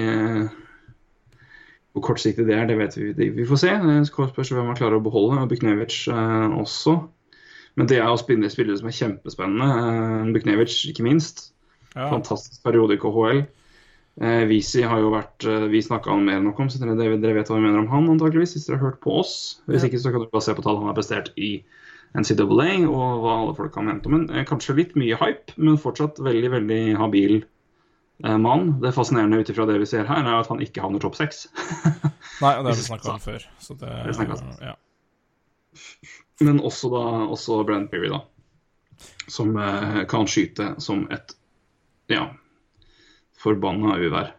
Hvor 1.92 2.06
kortsiktig 2.08 2.46
det 2.48 2.56
er, 2.56 2.64
det 2.70 2.78
vet 2.80 2.96
vi 2.96 3.10
det, 3.16 3.28
Vi 3.36 3.48
får 3.48 3.60
se. 3.60 3.74
Spørs 4.08 4.54
hvem 4.54 4.70
man 4.70 4.78
klarer 4.80 4.96
å 4.96 5.04
beholde. 5.04 5.42
og 5.42 5.52
Buknevic 5.52 6.06
eh, 6.08 6.56
også. 6.56 6.96
Men 7.76 7.92
det 7.92 8.00
er 8.00 8.08
å 8.08 8.16
spille 8.16 8.48
spillere 8.48 8.80
som 8.80 8.88
er 8.88 8.96
kjempespennende. 8.96 9.68
Eh, 9.92 10.32
Buknevic, 10.32 10.78
ikke 10.88 11.04
minst. 11.04 11.50
Ja. 11.92 12.08
Fantastisk 12.08 12.64
periode 12.64 12.96
i 12.96 13.00
KHL. 13.00 13.44
Eh, 14.16 14.46
Visi 14.48 14.80
har 14.88 14.96
jo 15.02 15.10
vært 15.12 15.44
eh, 15.44 15.66
Vi 15.68 15.82
snakka 15.84 16.08
han 16.14 16.22
mer 16.24 16.38
enn 16.38 16.46
nok 16.48 16.60
om, 16.62 16.70
så 16.72 16.78
dere, 16.80 16.94
dere 17.20 17.34
vet 17.36 17.50
hva 17.50 17.58
vi 17.58 17.64
mener 17.66 17.82
om 17.82 17.90
han, 17.92 18.06
antakeligvis, 18.14 18.54
hvis 18.56 18.64
dere 18.70 18.78
har 18.80 18.86
hørt 18.90 19.00
på 19.04 19.12
oss. 19.20 19.34
Hvis 19.68 19.82
Ja. 19.84 19.90
ikke, 19.90 20.00
så 20.00 20.12
kan 20.14 20.22
dere 20.24 20.32
bare 20.32 20.46
se 20.46 20.54
på 20.56 20.64
tall 20.64 20.78
han 20.80 20.88
har 20.88 20.96
prestert 20.96 21.32
i 21.36 21.50
NCAA, 22.16 22.86
og 22.88 23.20
hva 23.20 23.34
alle 23.42 23.56
folk 23.58 23.74
har 23.76 23.84
ment 23.84 24.06
om 24.08 24.14
ham. 24.16 24.24
Eh, 24.32 24.46
kanskje 24.48 24.76
litt 24.78 24.94
mye 24.96 25.18
hype, 25.20 25.52
men 25.60 25.76
fortsatt 25.76 26.16
veldig, 26.24 26.50
veldig 26.54 26.80
habil 26.96 27.34
eh, 28.24 28.38
mann. 28.40 28.78
Det 28.80 28.94
fascinerende 28.96 29.42
ut 29.42 29.50
ifra 29.52 29.66
det 29.68 29.76
vi 29.82 29.90
ser 29.90 30.08
her, 30.08 30.22
er 30.24 30.38
at 30.40 30.48
han 30.48 30.64
ikke 30.64 30.80
havner 30.86 31.02
topp 31.04 31.18
seks. 31.20 31.46
Nei, 32.40 32.54
det 32.56 32.70
har 32.72 32.72
vi 32.72 32.86
snakka 32.88 33.12
om 33.18 33.20
før. 33.20 33.44
Så 33.60 33.76
det, 33.76 33.92
Det 34.08 34.16
om. 34.32 34.56
ja. 34.64 34.74
men 36.40 36.60
også 36.64 36.88
da 36.92 37.04
også 37.36 37.60
Brent 37.68 37.90
Perry, 37.92 38.08
da. 38.08 38.22
Som 39.28 39.52
eh, 39.60 40.04
kan 40.08 40.24
skyte 40.30 40.72
som 40.80 41.04
et 41.12 41.36
ja, 42.08 42.30
forbanna 43.47 43.97
uvær. 44.03 44.34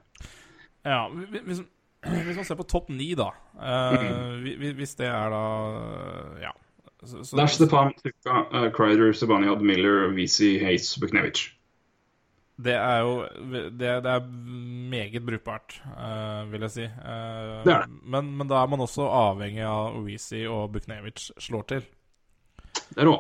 ja 0.85 0.99
hvi- 1.09 1.43
hvis, 1.47 1.63
hvis 2.27 2.35
man 2.37 2.45
ser 2.47 2.59
på 2.59 2.67
topp 2.75 2.89
ni, 2.93 3.13
da 3.17 3.31
Uh, 3.57 3.95
mm. 3.97 4.43
hvi- 4.45 4.73
Hvis 4.77 4.91
det 4.99 5.07
er 5.09 5.31
da 5.33 5.39
Ja. 6.43 6.51
Så, 7.03 7.23
så, 7.25 7.37
Dash 7.37 7.57
the 7.57 7.65
Palm, 7.69 7.91
Tuka, 7.97 8.43
uh, 8.53 8.67
Crider, 8.73 9.11
Sebaniad, 9.13 9.61
Miller, 9.65 10.11
VC, 10.13 10.59
Hayes, 10.61 10.91
Buknevic. 11.01 11.41
Det 12.57 12.73
er 12.73 12.99
jo 13.05 13.11
Det, 13.53 13.79
det 13.79 14.11
er 14.13 14.21
meget 14.89 15.25
brukbart, 15.25 15.81
uh, 15.93 16.51
vil 16.51 16.61
jeg 16.65 16.71
si. 16.71 16.83
Uh, 16.85 17.63
Det 17.65 17.73
er 17.73 17.81
det. 17.85 17.89
Men, 18.03 18.31
men 18.37 18.47
da 18.49 18.61
er 18.63 18.67
man 18.69 18.79
også 18.85 19.05
avhengig 19.09 19.61
av 19.65 19.97
Weezy 20.05 20.45
og 20.49 20.71
Buknevic 20.73 21.29
slår 21.39 21.65
til. 21.69 21.85
Det 22.93 22.97
er 23.03 23.09
rå. 23.09 23.17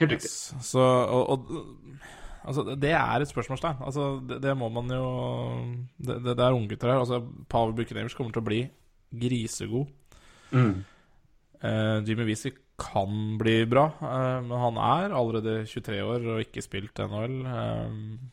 Helt 0.00 0.12
riktig. 0.16 0.30
Yes. 0.30 0.54
Så, 0.66 0.78
og, 0.82 1.30
og 1.30 1.38
altså, 2.44 2.76
det 2.76 2.92
er 2.96 3.22
et 3.22 3.30
spørsmålstegn. 3.30 3.82
Altså, 3.86 4.08
det, 4.28 4.40
det 4.42 4.56
må 4.58 4.68
man 4.72 4.90
jo 4.90 5.06
Det, 5.98 6.18
det, 6.24 6.36
det 6.38 6.44
er 6.44 6.56
unggutter 6.56 6.92
her. 6.92 7.02
Altså, 7.02 7.22
Pavel 7.48 7.74
Buknevic 7.78 8.16
kommer 8.18 8.34
til 8.34 8.42
å 8.42 8.48
bli 8.50 8.62
grisegod. 9.22 9.88
Mm. 10.52 10.84
Uh, 11.62 11.98
Jimmy 12.06 12.26
Wiese 12.26 12.52
kan 12.82 13.38
bli 13.38 13.62
bra, 13.70 13.86
uh, 14.02 14.40
men 14.42 14.58
han 14.58 14.78
er 14.82 15.14
allerede 15.14 15.62
23 15.70 16.00
år 16.02 16.24
og 16.34 16.40
ikke 16.42 16.64
spilt 16.64 16.98
NHL. 16.98 17.36
Uh, 17.46 18.32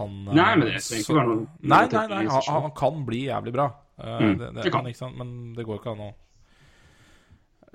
han 0.00 0.16
eh, 0.28 0.34
Nei, 0.34 0.50
men 0.56 0.66
det 0.66 0.80
trenger 0.80 1.04
ikke 1.04 1.16
være 1.18 1.30
noe 1.30 1.46
Nei, 1.60 1.84
nei, 1.92 2.02
nei 2.08 2.24
han, 2.30 2.64
han 2.64 2.74
kan 2.76 3.04
bli 3.06 3.22
jævlig 3.26 3.52
bra. 3.56 3.68
Mm, 4.00 4.36
det, 4.40 4.50
det, 4.56 4.72
kan. 4.72 4.86
sant? 4.96 5.16
men 5.18 5.32
det 5.56 5.66
går 5.68 5.80
ikke 5.80 5.92
an 5.92 6.06
å 6.06 6.10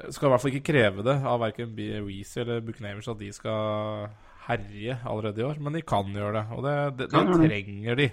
Skal 0.10 0.26
i 0.26 0.32
hvert 0.32 0.42
fall 0.42 0.56
ikke 0.56 0.70
kreve 0.72 1.04
det 1.06 1.14
av 1.22 1.38
verken 1.44 1.76
Weezy 1.78 2.40
eller 2.42 2.64
Buknevic 2.66 3.10
at 3.12 3.20
de 3.20 3.30
skal 3.36 4.08
herje 4.46 4.98
allerede 5.06 5.42
i 5.42 5.46
år, 5.48 5.60
men 5.62 5.74
de 5.78 5.82
kan 5.86 6.10
gjøre 6.14 6.34
det. 6.40 6.46
Og 6.56 6.66
det, 6.66 6.76
det, 7.00 7.12
det 7.12 7.38
trenger 7.50 8.02
de. 8.02 8.10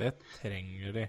Det 0.00 0.14
trenger 0.40 0.96
de. 0.96 1.04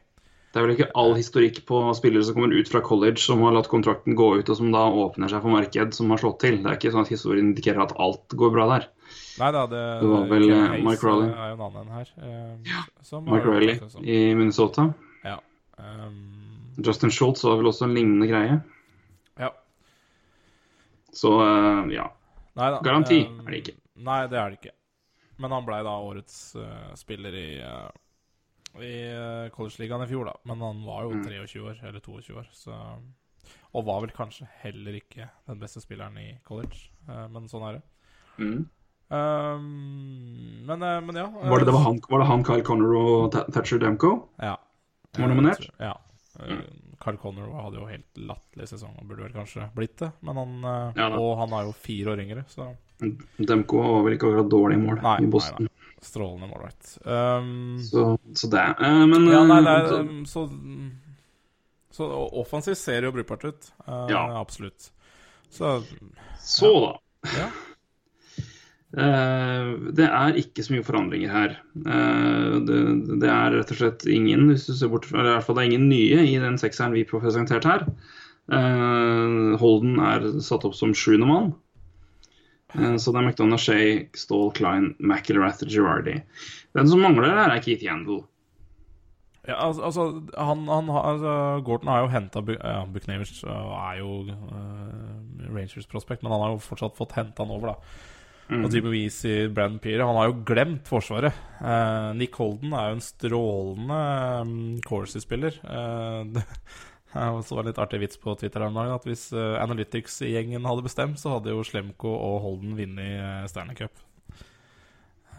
Det 0.55 0.61
er 0.61 0.63
vel 0.63 0.71
ikke 0.77 0.93
all 0.95 1.13
historikk 1.17 1.57
på 1.67 1.79
spillere 1.97 2.23
som 2.23 2.37
kommer 2.37 2.53
ut 2.55 2.69
fra 2.71 2.79
college 2.85 3.19
som 3.19 3.41
har 3.43 3.51
latt 3.57 3.67
kontrakten 3.67 4.15
gå 4.15 4.27
ut, 4.39 4.47
og 4.47 4.55
som 4.55 4.69
da 4.71 4.85
åpner 4.87 5.27
seg 5.27 5.41
for 5.43 5.51
marked, 5.51 5.97
som 5.97 6.13
har 6.13 6.21
slått 6.21 6.37
til. 6.45 6.61
Det 6.63 6.69
er 6.71 6.77
ikke 6.79 6.93
sånn 6.93 7.03
at 7.03 7.11
historien 7.11 7.49
indikerer 7.49 7.83
at 7.83 7.91
alt 7.99 8.35
går 8.39 8.53
bra 8.55 8.69
der. 8.71 8.85
Nei 9.35 9.49
da, 9.51 9.65
det, 9.67 9.81
Det 9.99 10.11
var 10.13 10.29
vel, 10.31 10.47
Kevin 10.47 10.77
eh, 10.77 10.85
Mike 10.87 11.03
Rowley. 11.09 11.27
er 11.33 11.49
jo 11.51 11.57
en 11.57 11.65
annen 11.67 11.91
her. 11.97 12.13
eh, 12.23 12.71
ja, 12.71 12.85
Mike 13.25 13.49
Rowley 13.49 13.75
i 14.07 14.19
Minnesota. 14.31 14.87
Ja. 15.27 15.35
Um, 15.75 16.21
Justin 16.79 17.11
Schultz 17.11 17.43
var 17.43 17.59
vel 17.59 17.67
også 17.73 17.89
en 17.89 17.99
lignende 17.99 18.31
greie. 18.31 18.61
ja. 19.43 19.51
Så 21.15 21.35
uh, 21.35 21.83
ja. 21.91 22.07
Neida. 22.55 22.79
Garanti 22.83 23.25
um, 23.27 23.43
er 23.43 23.51
det 23.51 23.59
ikke. 23.65 23.75
Nei, 23.95 24.25
det 24.27 24.39
er 24.39 24.51
det 24.51 24.59
ikke. 24.59 24.75
Men 25.39 25.51
han 25.51 25.67
blei 25.67 25.81
da 25.83 25.93
årets 25.99 26.55
uh, 26.59 26.93
spiller 26.95 27.35
i, 27.35 27.47
uh, 27.63 27.89
i 28.79 28.93
uh, 29.11 29.49
College-ligaen 29.55 30.05
i 30.05 30.09
fjor, 30.09 30.29
da. 30.29 30.35
Men 30.47 30.63
han 30.63 30.83
var 30.87 31.03
jo 31.05 31.15
Mm. 31.15 31.25
23 31.27 31.63
år, 31.63 31.81
eller 31.83 31.99
22 31.99 32.37
år, 32.39 32.47
så 32.51 32.77
Og 33.75 33.83
var 33.85 33.99
vel 34.01 34.11
kanskje 34.15 34.47
heller 34.63 34.95
ikke 34.95 35.27
den 35.47 35.59
beste 35.59 35.81
spilleren 35.83 36.15
i 36.17 36.37
college, 36.47 36.89
uh, 37.09 37.27
men 37.27 37.49
sånn 37.51 37.65
er 37.67 37.77
det. 37.77 37.83
Mm. 38.39 38.69
Um, 39.15 39.65
men, 40.65 40.79
men 40.79 41.19
ja. 41.19 41.27
Var, 41.27 41.59
det, 41.59 41.67
det 41.67 41.75
var, 41.75 41.83
han, 41.83 41.99
var 42.09 42.23
det 42.23 42.29
han, 42.31 42.45
Kyle 42.47 42.63
Connor 42.65 42.95
og 42.97 43.35
Thatcher 43.53 43.79
Demko? 43.83 44.15
Ja. 44.41 44.55
Var 45.17 45.29
nominert? 45.29 45.67
Ja. 45.77 45.93
Mm. 46.39 46.63
Carl 46.99 47.19
Connor 47.21 47.51
hadde 47.61 47.77
jo 47.79 47.85
helt 47.87 48.17
latterlig 48.17 48.67
sesong 48.71 48.95
og 48.97 49.05
burde 49.07 49.27
vel 49.27 49.35
kanskje 49.35 49.67
blitt 49.75 49.99
det. 50.01 50.09
Men 50.25 50.39
han, 50.41 50.55
Ja 50.97 51.11
og 51.13 51.37
han 51.43 51.53
er 51.53 51.67
jo 51.67 51.75
fire 51.85 52.15
år 52.15 52.23
yngre, 52.25 52.43
så 52.51 52.71
Demko 52.99 53.81
var 53.83 54.03
vel 54.05 54.15
ikke 54.17 54.29
akkurat 54.31 54.49
dårlig 54.51 54.77
mål 54.79 55.01
Nei, 55.03 55.15
i 55.23 55.29
Boston. 55.31 55.67
nei, 55.67 55.97
strålende 56.05 56.47
målvakt. 56.51 56.93
Um, 57.03 57.79
Så, 57.83 58.05
så 58.37 58.49
det. 58.53 58.63
uh, 58.79 59.05
men 59.09 59.25
ja, 59.31 59.41
nei, 59.49 59.59
det 59.65 59.73
eh, 59.73 59.81
er, 59.81 59.87
så- 59.89 59.99
um, 59.99 60.23
så, 60.25 60.45
så 61.95 62.09
offensivt 62.41 62.77
ser 62.79 63.03
jo 63.07 63.11
brukbart 63.15 63.45
ut. 63.49 63.71
Uh, 63.87 64.05
Ja. 64.11 64.23
Absolutt. 64.39 64.91
Så 65.51 65.77
Så, 66.39 66.71
da. 66.85 67.31
ja. 67.39 67.47
Uh, 68.95 69.91
det 69.97 70.05
er 70.07 70.37
ikke 70.39 70.63
så 70.63 70.75
mye 70.75 70.85
forandringer 70.87 71.31
her. 71.33 71.57
Uh, 71.83 72.61
det, 72.67 72.79
det 73.23 73.29
er 73.31 73.57
rett 73.59 73.73
og 73.75 73.79
slett 73.81 74.05
ingen 74.07 74.47
hvis 74.51 74.67
du 74.69 74.73
ser 74.77 74.91
bort 74.93 75.07
fra, 75.09 75.19
eller 75.19 75.33
i 75.33 75.37
hvert 75.39 75.47
fall 75.49 75.57
det 75.59 75.65
er 75.65 75.71
ingen 75.73 75.89
nye 75.91 76.23
i 76.29 76.37
den 76.39 76.55
sekseren 76.61 76.95
vi 76.95 77.03
presenterte 77.09 77.67
her. 77.73 77.85
Uh, 78.45 79.55
Holden 79.59 79.97
er 80.05 80.27
satt 80.45 80.63
opp 80.69 80.75
som 80.77 80.93
sjuende 80.95 81.27
mann. 81.27 81.47
Eh, 81.49 81.64
så 82.99 83.11
det 83.11 83.21
er 83.21 83.27
McDonagh, 83.27 83.61
Shay, 83.61 84.05
Stall, 84.17 84.49
Klein, 84.55 84.93
McIlrath, 84.99 85.65
Girardi. 85.69 86.19
Den 86.75 86.89
som 86.91 87.03
mangler 87.03 87.31
her, 87.31 87.51
er 87.53 87.63
Keith 87.63 87.85
Yandel. 87.85 88.23
Ja, 89.45 89.59
altså, 89.69 90.07
han, 90.33 90.65
han, 90.65 90.89
altså 90.89 91.61
Gorton 91.65 91.91
har 91.91 92.01
jo 92.01 92.09
henta 92.09 92.41
ja, 92.55 92.79
Buchnevers 92.89 93.43
er 93.45 93.99
jo 93.99 94.23
uh, 94.25 95.51
Rangers 95.53 95.85
prospect, 95.85 96.23
men 96.25 96.33
han 96.33 96.41
har 96.41 96.55
jo 96.55 96.63
fortsatt 96.65 96.97
fått 96.97 97.13
henta 97.19 97.45
han 97.45 97.53
over, 97.53 97.75
da. 97.75 98.11
Og 98.53 98.69
Jimmy 98.69 98.91
Weezy, 98.93 99.47
Brandon 99.49 99.79
Peary 99.81 100.03
Han 100.05 100.19
har 100.19 100.27
jo 100.29 100.41
glemt 100.45 100.85
Forsvaret. 100.85 101.33
Eh, 101.57 102.09
Nick 102.13 102.35
Holden 102.37 102.75
er 102.77 102.91
jo 102.91 102.97
en 102.99 103.01
strålende 103.01 104.01
um, 104.45 104.51
Corsi-spiller. 104.85 105.57
Eh, 105.65 106.43
det 107.15 107.25
jeg 107.25 107.45
så 107.47 107.59
en 107.59 107.69
litt 107.69 107.79
artig 107.79 108.01
vits 108.01 108.19
på 108.19 108.33
Twitter 108.39 108.63
her 108.63 108.71
om 108.71 108.79
dagen 108.79 108.95
at 108.95 109.05
hvis 109.07 109.29
eh, 109.31 109.55
Analytics-gjengen 109.61 110.67
hadde 110.67 110.83
bestemt, 110.83 111.21
så 111.21 111.37
hadde 111.37 111.53
jo 111.53 111.63
Slemko 111.63 112.11
og 112.11 112.41
Holden 112.43 112.75
vunnet 112.75 113.21
uh, 113.23 113.45
Stanley 113.47 113.77
Cup. 113.79 114.03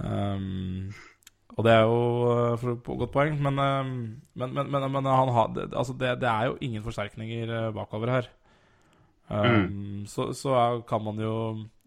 Um, 0.00 0.88
og 1.56 1.64
det 1.64 1.72
er 1.72 1.84
jo 1.86 2.00
eh, 2.32 2.64
et 2.72 2.88
godt 2.88 3.12
poeng, 3.14 3.36
men, 3.44 3.60
eh, 3.62 3.92
men, 4.40 4.56
men, 4.56 4.72
men, 4.72 4.88
men 4.92 5.08
han 5.08 5.30
har, 5.32 5.52
altså 5.70 5.94
det, 5.96 6.16
det 6.24 6.28
er 6.28 6.50
jo 6.50 6.58
ingen 6.64 6.84
forsterkninger 6.84 7.52
eh, 7.60 7.70
bakover 7.76 8.12
her. 8.12 8.32
Um, 9.28 10.04
så, 10.08 10.30
så 10.36 10.52
er, 10.54 10.82
kan 10.86 11.02
man 11.02 11.18
jo 11.18 11.32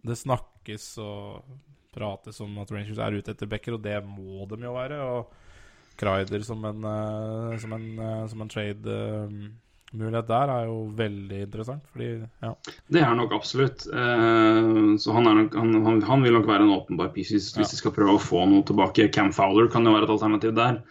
Det 0.04 0.18
snakkes 0.20 0.98
og 1.00 1.46
prates 1.96 2.42
om 2.44 2.58
at 2.60 2.72
Rangers 2.74 3.00
er 3.00 3.16
ute 3.16 3.32
etter 3.32 3.48
Becker, 3.48 3.78
og 3.78 3.84
det 3.86 3.96
må 4.04 4.44
de 4.50 4.60
jo 4.66 4.74
være. 4.76 4.98
Og 5.00 5.96
Kreider 6.00 6.44
som 6.48 6.64
en, 6.68 6.84
eh, 6.88 7.58
som 7.60 7.74
en, 7.76 7.88
eh, 8.00 8.28
som 8.32 8.44
en 8.44 8.52
trade-mulighet 9.90 10.28
der 10.30 10.50
er 10.54 10.66
jo 10.70 10.78
veldig 10.96 11.42
interessant, 11.46 11.84
fordi 11.92 12.10
ja. 12.44 12.54
Det 12.94 13.02
er 13.02 13.16
nok 13.18 13.34
absolutt. 13.34 13.88
Eh, 13.90 14.98
så 15.02 15.14
han, 15.16 15.24
nok, 15.24 15.56
han, 15.56 15.74
han, 15.86 16.02
han 16.02 16.24
vil 16.24 16.34
nok 16.34 16.48
være 16.48 16.64
en 16.68 16.74
åpenbar 16.78 17.12
piece 17.14 17.34
hvis, 17.34 17.52
hvis 17.58 17.72
de 17.74 17.78
skal 17.82 17.92
prøve 17.96 18.16
å 18.18 18.22
få 18.22 18.46
noe 18.50 18.64
tilbake. 18.64 19.10
Cam 19.12 19.32
Fowler 19.34 19.70
kan 19.74 19.86
jo 19.86 19.94
være 19.96 20.06
et 20.06 20.14
alternativ 20.16 20.54
der. 20.56 20.82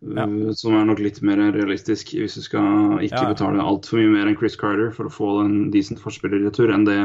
Ja. 0.00 0.24
eh, 0.24 0.52
Som 0.54 0.76
er 0.78 0.84
nok 0.86 1.00
litt 1.02 1.20
mer 1.26 1.40
realistisk 1.52 2.12
hvis 2.14 2.34
du 2.38 2.42
skal 2.42 3.00
ikke 3.02 3.24
Ja. 3.24 3.32
betale 3.34 3.62
altfor 3.64 3.98
mye 3.98 4.12
mer 4.14 4.28
enn 4.30 4.38
Chris 4.38 4.56
Carter 4.56 4.92
for 4.94 5.06
å 5.10 5.12
få 5.12 5.32
en 5.44 5.70
decent 5.74 5.98
forspillerretur 6.00 6.72
enn 6.72 6.84
det 6.86 7.00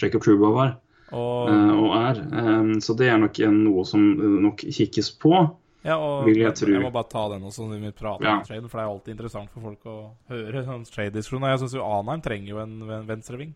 Jacob 0.00 0.24
Truba 0.24 0.50
var 0.50 0.72
Og, 1.14 1.48
uh, 1.48 1.74
og 1.78 1.92
er. 1.94 2.20
Um, 2.34 2.80
Så 2.82 2.96
det 2.98 3.06
er 3.08 3.18
nok 3.22 3.38
en, 3.38 3.64
noe 3.68 3.84
som 3.86 4.02
nok 4.42 4.64
kikkes 4.66 5.12
på. 5.22 5.44
Ja, 5.84 5.96
og 6.00 6.24
vil 6.26 6.38
jeg 6.40 6.54
jeg 6.70 6.80
må 6.80 6.90
bare 6.94 7.10
ta 7.12 7.28
den 7.34 7.42
også 7.44 7.66
når 7.68 7.82
vi 7.82 7.90
prater 7.92 8.24
Ja. 8.24 8.38
om 8.38 8.44
trade, 8.46 8.68
for 8.68 8.78
det 8.80 8.84
er 8.86 8.92
alltid 8.94 9.12
interessant 9.14 9.50
for 9.52 9.60
folk 9.60 9.84
å 9.84 9.96
høre 10.30 10.64
sånn 10.64 10.86
trade-diskusjon. 10.88 11.44
Og 11.44 11.50
Jeg 11.52 11.60
syns 11.60 11.74
jo 11.76 11.84
Anheim 11.84 12.22
trenger 12.24 12.48
jo 12.54 12.58
en, 12.62 12.74
en 12.90 13.06
venstreving. 13.06 13.54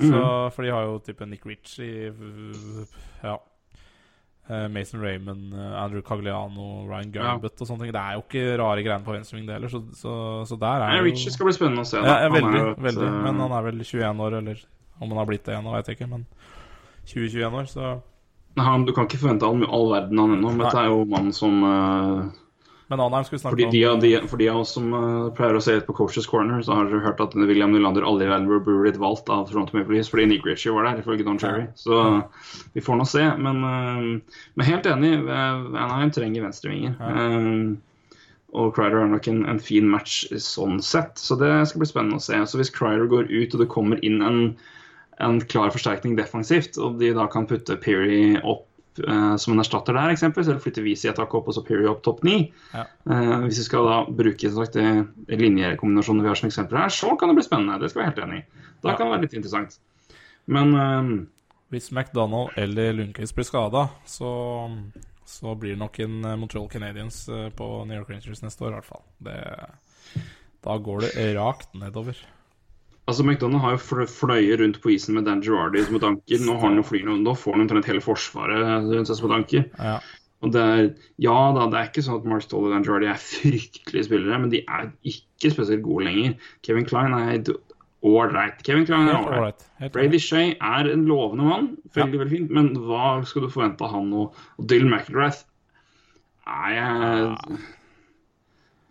Mm 0.00 0.10
-hmm. 0.12 0.50
For 0.52 0.62
de 0.62 0.70
har 0.70 0.82
jo 0.84 0.98
type 0.98 1.26
Nick 1.26 1.44
Ritchie 1.46 2.12
Ja. 3.22 3.38
Eh, 4.48 4.68
Mason 4.68 5.00
Raymond, 5.00 5.52
eh, 5.52 5.82
Andrew 5.82 6.00
Cagliano, 6.00 6.86
Ryan 6.88 7.12
Ja. 7.12 7.34
Og 7.34 7.42
sånne 7.42 7.80
ting. 7.80 7.92
Det 7.92 8.00
er 8.00 8.14
jo 8.14 8.22
ikke 8.22 8.56
rare 8.58 8.82
greiene 8.82 9.04
på 9.04 9.12
venstreving, 9.12 9.46
det 9.46 9.52
heller. 9.54 9.68
Så, 9.68 9.82
så, 9.92 10.44
så 10.46 10.56
der 10.58 10.80
er 10.80 10.88
Nei, 10.88 10.96
jo 10.98 11.04
Richie 11.04 11.30
skal 11.30 11.44
bli 11.46 11.52
spennende 11.52 11.80
å 11.84 11.84
se. 11.84 11.98
ja, 11.98 12.02
da. 12.02 12.20
ja, 12.22 12.28
veldig, 12.28 12.70
et, 12.70 12.78
veldig. 12.78 13.08
eh, 13.08 13.22
Men 13.22 13.40
han 13.40 13.52
er 13.52 13.62
vel 13.62 13.84
21 13.84 14.20
år, 14.20 14.38
eller 14.38 14.64
om 15.00 15.08
han 15.10 15.18
har 15.18 15.26
blitt 15.26 15.44
det 15.44 15.54
ennå, 15.58 15.74
vet 15.76 15.86
jeg 15.86 15.98
ikke. 15.98 16.08
Men 16.08 16.26
20-21 17.04 17.52
år, 17.60 17.66
så 17.68 18.00
han, 18.56 18.84
du 18.84 18.92
kan 18.92 19.06
ikke 19.06 19.20
forvente 19.20 19.46
all, 19.46 19.62
all 19.64 19.90
verden 19.92 20.18
han 20.18 20.36
ennå. 20.36 20.52
men 20.52 20.64
Dette 20.64 20.82
er 20.82 20.90
jo 20.90 21.04
mannen 21.08 21.34
som 21.36 21.62
eh, 21.62 22.22
Men 22.88 23.02
Anheim 23.04 23.26
skulle 23.26 23.42
snakke 23.42 23.58
de, 23.58 23.66
om 23.86 24.00
de, 24.00 24.12
de, 24.16 24.28
for 24.30 24.40
de 24.40 24.48
av 24.48 24.62
oss 24.62 24.72
som 24.78 24.88
uh, 24.94 25.28
pleier 25.36 25.58
å 25.58 25.62
se 25.62 25.76
litt 25.76 25.86
på 25.86 25.96
Coaches 25.98 26.26
Corner, 26.26 26.62
så 26.64 26.78
har 26.78 26.88
dere 26.88 27.04
hørt 27.04 27.20
at 27.20 27.36
William 27.36 27.74
Nylander 27.74 28.06
aldri 28.08 28.30
burde 28.48 28.78
blitt 28.80 29.00
valgt 29.02 29.28
av 29.28 29.44
Toronto 29.50 29.76
Maple 29.76 29.98
Leafs 29.98 30.08
fordi 30.10 30.24
Nick 30.30 30.46
Ritchie 30.48 30.72
var 30.72 30.88
der, 30.88 31.02
ifølge 31.02 31.26
Don 31.26 31.38
Cherry. 31.38 31.66
Så 31.76 32.00
uh, 32.00 32.48
vi 32.72 32.84
får 32.84 32.98
nå 32.98 33.06
se. 33.08 33.26
Men, 33.36 33.60
uh, 33.60 34.40
men 34.56 34.70
helt 34.70 34.88
enig, 34.88 35.12
Anaheim 35.28 36.14
trenger 36.16 36.48
venstrevinger. 36.48 36.96
Eh, 36.98 37.76
og 38.56 38.72
Crider 38.72 39.02
er 39.02 39.10
nok 39.12 39.28
en, 39.28 39.42
en 39.50 39.60
fin 39.60 39.84
match 39.84 40.22
sånn 40.40 40.78
sett, 40.80 41.20
så 41.20 41.36
det 41.36 41.52
skal 41.68 41.82
bli 41.82 41.88
spennende 41.90 42.16
å 42.16 42.24
se. 42.24 42.38
Så 42.48 42.60
hvis 42.60 42.72
Crider 42.72 43.04
går 43.10 43.28
ut 43.28 43.54
og 43.54 43.60
det 43.60 43.68
kommer 43.72 44.00
inn 44.06 44.22
en, 44.24 44.40
en 45.20 45.40
klar 45.50 45.70
forsterkning 45.74 46.16
defensivt, 46.18 46.78
og 46.78 46.98
de 47.00 47.12
da 47.16 47.26
kan 47.30 47.46
putte 47.50 47.76
Peary 47.82 48.36
opp 48.42 48.66
eh, 49.02 49.36
som 49.36 49.54
en 49.54 49.62
erstatter 49.62 49.96
der, 49.98 50.12
eksempelvis, 50.14 50.48
eller 50.52 50.62
flytte 50.62 50.82
Visi 50.84 51.08
et 51.10 51.18
hakk 51.18 51.34
opp 51.34 51.48
og 51.50 51.56
så 51.56 51.64
Peary 51.66 51.88
opp 51.90 52.04
topp 52.06 52.22
ni. 52.26 52.52
Ja. 52.74 52.84
Eh, 53.10 53.34
hvis 53.46 53.58
vi 53.62 53.66
skal 53.66 53.88
da 53.88 53.96
bruke 54.20 54.50
sagt, 54.54 54.78
det 54.78 55.38
linjekombinasjonen 55.42 56.22
vi 56.22 56.30
har 56.30 56.38
som 56.38 56.48
eksempler 56.50 56.84
her, 56.84 56.94
så 56.94 57.16
kan 57.18 57.28
det 57.32 57.38
bli 57.40 57.46
spennende. 57.48 57.80
Det 57.82 57.90
skal 57.90 58.02
vi 58.02 58.06
være 58.06 58.14
helt 58.14 58.24
enig 58.28 58.38
i. 58.44 58.46
Da 58.82 58.92
Ja. 58.92 58.96
kan 58.96 59.06
det 59.08 59.12
være 59.16 59.26
litt 59.26 59.34
interessant. 59.40 59.78
Men 60.46 60.74
eh, 60.74 61.26
Hvis 61.74 61.90
McDonald 61.92 62.54
eller 62.56 62.94
Lundqvist 62.96 63.34
blir 63.36 63.44
skada, 63.44 63.88
så, 64.08 64.30
så 65.28 65.52
blir 65.58 65.74
det 65.74 65.82
nok 65.82 65.98
en 66.00 66.24
eh, 66.24 66.36
Montreal 66.40 66.70
Canadiens 66.72 67.28
eh, 67.28 67.50
på 67.50 67.84
New 67.84 67.98
York 67.98 68.08
Rangers 68.14 68.40
neste 68.46 68.64
år, 68.64 68.70
i 68.72 68.78
hvert 68.78 68.88
fall. 68.88 69.02
Det, 69.18 69.36
da 70.64 70.78
går 70.78 71.04
det 71.04 71.26
rakt 71.36 71.74
nedover. 71.76 72.16
Altså 73.08 73.24
McDonagh 73.24 73.64
har 73.64 73.74
jo 73.74 73.80
fl- 73.82 74.08
fløyet 74.12 74.60
rundt 74.60 74.78
på 74.84 74.92
isen 74.94 75.16
med 75.16 75.26
Dan 75.28 75.40
Girardi 75.44 75.82
som 75.86 75.96
et 75.98 76.06
anker. 76.06 76.42
Nå, 76.44 76.54
har 76.60 76.68
han 76.68 76.78
jo 76.80 76.86
flyr, 76.86 77.08
nå 77.24 77.34
får 77.40 77.56
han 77.56 77.64
omtrent 77.64 77.88
hele 77.88 78.04
forsvaret 78.04 78.62
rundt 78.92 79.08
seg 79.10 79.18
som 79.18 79.30
et 79.30 79.36
anker. 79.40 79.64
Ja. 79.80 79.98
Og 80.46 80.52
det 80.54 80.60
er, 80.62 80.84
ja 81.24 81.38
da, 81.56 81.64
det 81.72 81.78
er 81.80 81.88
ikke 81.88 82.04
sånn 82.06 82.20
at 82.20 82.28
Mark 82.30 82.44
Stoll 82.44 82.68
og 82.68 82.74
Dan 82.76 82.84
Girardi 82.86 83.08
er 83.10 83.18
fryktelige 83.18 84.06
spillere, 84.06 84.38
men 84.44 84.52
de 84.52 84.60
er 84.70 84.92
ikke 85.08 85.50
spesielt 85.56 85.82
gode 85.86 86.06
lenger. 86.06 86.36
Kevin 86.62 86.86
Klein 86.86 87.16
er 87.18 87.40
ålreit. 88.06 88.60
Kevin 88.62 88.86
Klein 88.86 89.08
er 89.10 89.16
Helt 89.16 89.32
ålreit. 89.32 89.64
Brady 89.96 90.20
Shea 90.22 90.52
er 90.54 90.92
en 90.92 91.08
lovende 91.10 91.48
mann. 91.48 91.66
Veldig, 91.96 92.20
veldig 92.22 92.36
fint. 92.36 92.52
Men 92.54 92.70
hva 92.86 93.16
skal 93.26 93.48
du 93.48 93.50
forvente 93.50 93.82
av 93.88 93.96
han 93.96 94.12
og, 94.14 94.38
og 94.60 94.68
Dylan 94.70 94.92
McIlrath? 94.94 95.42
Nei, 96.46 96.70
jeg 96.76 97.58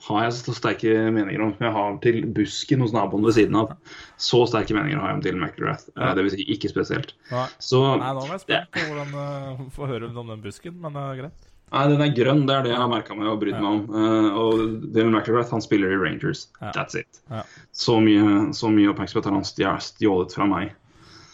Har 0.07 0.23
jeg 0.23 0.35
så 0.37 0.53
sterke 0.55 0.91
meninger 1.11 1.41
om 1.43 1.53
jeg 1.59 1.73
har 1.75 1.97
til 2.03 2.21
busken 2.35 2.83
hos 2.83 2.93
naboen 2.95 3.25
ved 3.27 3.35
siden 3.35 3.57
av? 3.59 3.73
Så 4.21 4.45
sterke 4.47 4.75
meninger 4.77 5.01
har 5.01 5.11
jeg 5.11 5.17
om 5.17 5.23
Dylan 5.25 5.43
McGrath. 5.43 5.89
Ja. 5.97 6.13
Det 6.15 6.23
vil 6.23 6.33
si 6.37 6.45
ikke 6.55 6.71
spesielt. 6.71 7.11
Nei. 7.33 7.43
Så 7.59 7.81
Nei, 7.99 8.13
nå 8.15 8.23
var 8.23 8.37
jeg 8.37 8.43
spent 8.45 8.71
på 8.77 8.85
hvordan 8.87 9.13
uh, 9.17 9.67
få 9.75 9.89
høre 9.91 10.07
om 10.13 10.31
den 10.31 10.43
busken, 10.45 10.77
men 10.83 10.95
det 10.95 11.03
er 11.03 11.21
greit. 11.23 11.47
Nei, 11.75 11.83
den 11.91 12.03
er 12.05 12.13
grønn. 12.15 12.45
Det 12.47 12.55
er 12.55 12.63
det 12.63 12.71
jeg 12.71 12.79
har 12.79 12.91
merka 12.91 13.15
meg 13.19 13.27
og 13.27 13.41
brydd 13.41 13.59
meg 13.59 13.67
om. 13.67 13.81
Uh, 13.91 14.27
og 14.39 14.61
Dylan 14.95 15.11
McGrath 15.17 15.51
han 15.51 15.65
spiller 15.65 15.91
i 15.91 15.99
Rangers. 15.99 16.45
Ja. 16.61 16.71
That's 16.77 16.95
it. 16.95 17.19
Ja. 17.27 17.43
Så 17.75 17.99
mye, 18.03 18.53
så 18.55 18.71
mye 18.71 18.93
oppmerksomhet 18.93 19.27
har 19.27 19.35
han 19.35 19.81
stjålet 19.83 20.37
fra 20.39 20.47
meg 20.47 20.75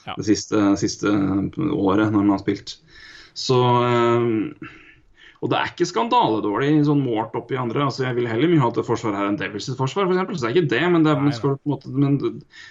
Ja. 0.03 0.17
det 0.17 0.25
siste, 0.27 0.57
siste 0.81 1.07
året 1.07 2.09
når 2.09 2.17
han 2.17 2.33
har 2.33 2.41
spilt. 2.41 2.79
Så 3.37 3.59
eh, 3.87 4.73
Og 5.43 5.49
det 5.51 5.57
er 5.59 5.71
ikke 5.73 5.87
skandaledårlig 5.89 6.69
sånn 6.87 7.01
målt 7.03 7.33
opp 7.35 7.49
i 7.51 7.57
andre. 7.59 7.81
altså 7.83 8.05
Jeg 8.05 8.15
vil 8.15 8.29
heller 8.31 8.47
mye 8.47 8.61
ha 8.63 8.69
at 8.71 8.77
forsvaret 8.87 9.19
er 9.19 9.27
en 9.27 9.39
Devils 9.41 9.65
sitt 9.67 9.75
forsvar, 9.79 10.07
f.eks. 10.07 10.37
Så 10.39 10.45
det 10.45 10.49
er 10.49 10.55
ikke 10.55 10.71
det. 10.71 10.81
Men, 10.93 11.03
det, 11.03 11.11
er- 11.11 11.25
men, 11.25 11.35
skal 11.35 11.57
måte, 11.67 11.91
men 11.91 12.15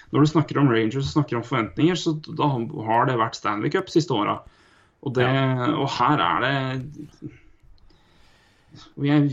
når 0.09 0.25
du 0.25 0.31
snakker 0.31 0.57
om 0.57 0.71
Rangers 0.73 1.05
og 1.05 1.11
snakker 1.11 1.37
om 1.37 1.45
forventninger, 1.45 1.99
så 2.01 2.15
da 2.33 2.49
har 2.89 3.05
det 3.11 3.19
vært 3.21 3.37
Stanley 3.37 3.69
Cup 3.75 3.93
siste 3.93 4.17
åra. 4.17 4.39
Og, 5.03 5.19
og 5.19 5.89
her 5.99 6.21
er 6.23 6.43
det 6.47 7.31
jeg, 9.03 9.27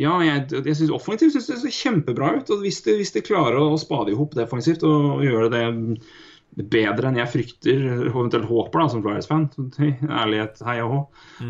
ja, 0.00 0.12
jeg, 0.24 0.46
jeg 0.64 0.76
synes 0.78 0.92
offensivt 0.96 1.34
synes 1.34 1.48
det 1.50 1.58
ser 1.60 1.74
kjempebra 1.76 2.30
ut. 2.38 2.50
og 2.54 2.62
Hvis 2.64 2.80
de, 2.86 2.94
hvis 3.00 3.12
de 3.12 3.20
klarer 3.24 3.58
å 3.60 3.76
spade 3.80 4.12
i 4.12 4.16
hop 4.16 4.32
defensivt 4.38 4.84
og 4.88 5.20
gjøre 5.26 5.50
det 5.52 5.64
bedre 6.52 7.08
enn 7.08 7.16
jeg 7.16 7.32
frykter, 7.32 7.86
og 7.94 8.08
eventuelt 8.10 8.50
håper, 8.50 8.82
da, 8.82 8.88
som 8.92 9.04
Flyers-fan 9.04 9.46
Ærlighet, 10.22 10.60
hei 10.66 10.76
og 10.84 10.92
hå. 10.92 11.00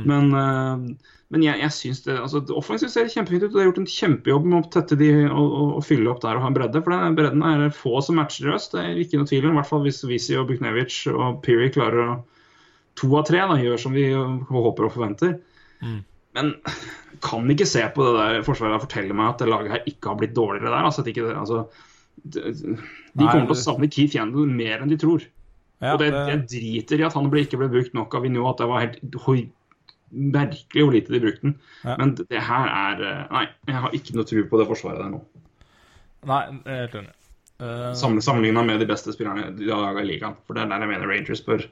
Men, 0.07 0.31
uh, 0.37 1.13
men 1.33 1.47
jeg, 1.47 1.59
jeg 1.65 1.75
synes 1.75 2.03
det 2.05 2.19
altså, 2.21 2.43
det 2.45 2.55
Offensivt 2.55 2.93
ser 2.93 3.09
kjempefint 3.11 3.47
ut. 3.47 3.49
og 3.49 3.57
Det 3.57 3.63
har 3.63 3.71
gjort 3.71 3.81
en 3.83 3.93
kjempejobb 3.95 4.47
med 4.47 4.59
å 4.59 4.73
tette 4.75 4.99
de 5.01 5.11
og, 5.25 5.41
og, 5.41 5.71
og 5.79 5.87
fylle 5.87 6.13
opp 6.13 6.21
der 6.23 6.37
og 6.37 6.45
ha 6.45 6.51
en 6.53 6.59
bredde. 6.59 6.83
For 6.85 6.95
den 6.95 7.17
bredden 7.19 7.47
er 7.49 7.65
det 7.65 7.73
få 7.79 8.03
som 8.05 8.21
matcher 8.21 8.51
i 8.51 8.55
øst. 8.55 8.77
Det 8.77 8.85
er 8.85 9.01
ikke 9.01 9.21
noe 9.21 9.31
tvil 9.31 9.49
om. 9.49 9.57
I 9.57 9.61
hvert 9.63 9.71
fall 9.71 9.87
hvis 9.87 10.03
Visi 10.11 10.37
og 10.39 10.51
Buknevic 10.51 10.99
og 11.15 11.41
Peary 11.47 11.71
klarer 11.73 12.05
å 12.05 12.19
to 13.01 13.09
av 13.17 13.25
tre 13.25 13.41
da, 13.49 13.57
gjør 13.57 13.81
som 13.81 13.97
vi 13.97 14.11
håper 14.13 14.87
og 14.87 14.93
forventer. 14.93 15.39
Men 16.37 16.53
kan 17.23 17.49
ikke 17.53 17.69
se 17.69 17.85
på 17.95 18.05
det 18.05 18.13
der 18.19 18.45
forsvaret 18.47 18.77
og 18.77 18.85
fortelle 18.87 19.17
meg 19.17 19.33
at 19.33 19.43
det 19.43 19.51
laget 19.51 19.75
her 19.75 19.89
ikke 19.89 20.11
har 20.11 20.21
blitt 20.21 20.37
dårligere 20.37 20.73
der. 20.73 20.85
Altså, 20.89 21.05
at 21.05 21.11
ikke, 21.13 21.33
altså, 21.33 21.65
de, 22.23 22.53
de 22.53 22.75
Nei, 22.75 23.27
kommer 23.27 23.49
til 23.49 23.57
å 23.57 23.63
savne 23.63 23.89
Keith 23.93 24.17
Yandel 24.17 24.51
mer 24.51 24.83
enn 24.85 24.93
de 24.93 24.99
tror. 25.01 25.25
Ja, 25.83 25.95
og 25.97 26.03
det, 26.03 26.13
det- 26.15 26.29
jeg 26.29 26.45
driter 26.53 27.01
i 27.03 27.07
at 27.09 27.17
han 27.19 27.31
ble, 27.33 27.43
ikke 27.47 27.59
ble 27.59 27.71
brukt 27.73 27.95
nok 27.97 28.15
av 28.15 28.23
Vinjo, 28.23 28.47
at 28.51 28.61
det 28.63 28.69
var 28.71 28.85
helt 28.85 29.19
hoi- 29.27 29.51
merkelig 30.13 30.85
hvor 30.85 30.93
lite 30.93 31.13
de 31.15 31.21
brukte 31.25 31.47
den. 31.49 31.55
Ja. 31.87 31.97
Men 31.97 32.15
det 32.19 32.43
her 32.45 32.69
er 32.69 33.03
eh, 33.09 33.25
Nei, 33.33 33.47
jeg 33.71 33.81
har 33.81 33.95
ikke 33.97 34.15
noe 34.19 34.29
tro 34.29 34.45
på 34.51 34.61
det 34.61 34.69
forsvaret 34.69 35.01
der 35.01 35.11
nå. 35.15 35.23
Nei, 36.29 36.41
jeg 36.53 36.63
er 36.69 36.81
helt 36.85 36.97
enig. 37.01 37.15
Uh... 37.63 37.93
Sammenligna 37.97 38.63
med 38.67 38.83
de 38.83 38.89
beste 38.91 39.15
spillerne 39.15 39.53
de 39.57 39.71
har 39.71 39.81
laget 39.87 40.05
i 40.05 40.11
ligaen. 40.13 40.37
For 40.47 40.55
det 40.59 40.65
er 40.65 40.71
der 40.73 40.85
jeg 40.85 40.91
mener 40.93 41.09
Rangers 41.09 41.43
bør, 41.47 41.65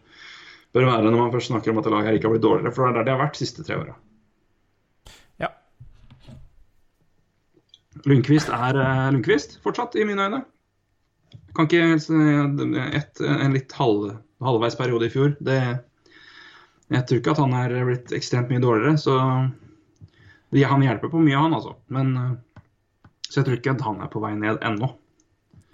bør 0.72 0.86
være 0.88 1.10
når 1.10 1.18
man 1.18 1.32
først 1.34 1.50
snakker 1.52 1.74
om 1.74 1.80
at 1.82 1.90
laget 1.92 2.08
her 2.08 2.18
ikke 2.18 2.30
har 2.30 2.34
blitt 2.36 2.46
dårligere. 2.46 2.72
For 2.74 2.86
det 2.86 2.90
er 2.90 2.98
der 3.00 3.08
de 3.10 3.14
har 3.14 3.22
vært 3.26 3.36
de 3.36 3.42
siste 3.44 3.66
tre 3.66 3.76
åra. 3.82 3.96
Ja. 5.42 5.50
Lundqvist 8.08 8.50
er 8.54 8.78
eh, 8.80 9.06
Lundqvist 9.14 9.58
fortsatt, 9.64 9.96
i 9.98 10.06
mine 10.08 10.26
øyne. 10.28 10.42
Kan 11.56 11.66
ikke 11.66 11.96
et, 11.98 13.20
En 13.20 13.54
litt 13.56 13.72
halv, 13.74 14.12
halvveis 14.44 14.78
periode 14.78 15.08
i 15.08 15.12
fjor. 15.12 15.34
Det, 15.42 15.58
jeg 16.90 17.06
tror 17.06 17.20
ikke 17.20 17.34
at 17.34 17.42
han 17.42 17.56
er 17.58 17.74
blitt 17.88 18.14
ekstremt 18.16 18.52
mye 18.52 18.62
dårligere, 18.62 18.96
så 18.98 19.18
det, 20.50 20.64
Han 20.66 20.82
hjelper 20.82 21.12
på 21.12 21.22
mye, 21.22 21.38
han 21.38 21.54
altså. 21.54 21.76
Men 21.88 22.16
eh, 22.16 22.64
Så 23.28 23.40
jeg 23.40 23.46
tror 23.46 23.60
ikke 23.60 23.76
at 23.76 23.86
han 23.86 24.02
er 24.02 24.10
på 24.10 24.22
vei 24.22 24.34
ned 24.38 24.58
ennå. 24.66 24.94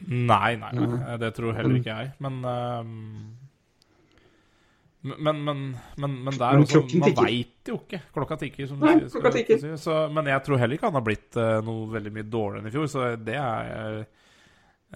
Nei, 0.07 0.57
nei, 0.61 0.70
nei, 0.77 1.14
det 1.18 1.33
tror 1.39 1.55
heller 1.57 1.79
ikke 1.79 1.95
jeg. 1.95 2.11
Men 2.20 2.43
ehm, 2.45 2.91
men, 5.07 5.38
men, 5.46 5.61
men, 6.02 6.14
men 6.26 6.34
det 6.36 6.42
er 6.42 6.52
Men 6.59 6.64
også 6.66 6.80
Man 6.82 7.07
tikker. 7.07 7.22
veit 7.26 7.70
jo 7.70 7.76
ikke. 7.80 8.00
Klokka 8.14 8.36
tikker, 8.40 8.66
som 8.70 8.78
du 8.80 8.86
Nei, 8.86 8.94
sier. 9.00 9.11
klokka 9.14 9.32
tikker. 9.36 9.59
si. 9.62 9.72
Så, 9.84 9.96
men 10.12 10.26
jeg 10.32 10.42
tror 10.46 10.59
heller 10.62 10.74
ikke 10.78 10.88
han 10.90 10.98
har 10.98 11.04
blitt 11.07 11.36
uh, 11.40 11.59
noe 11.66 11.88
veldig 11.94 12.12
mye 12.16 12.26
dårligere 12.32 12.62
enn 12.64 12.70
i 12.70 12.74
fjor, 12.74 12.86
så 12.92 13.07
det 13.16 13.36
er 13.40 13.98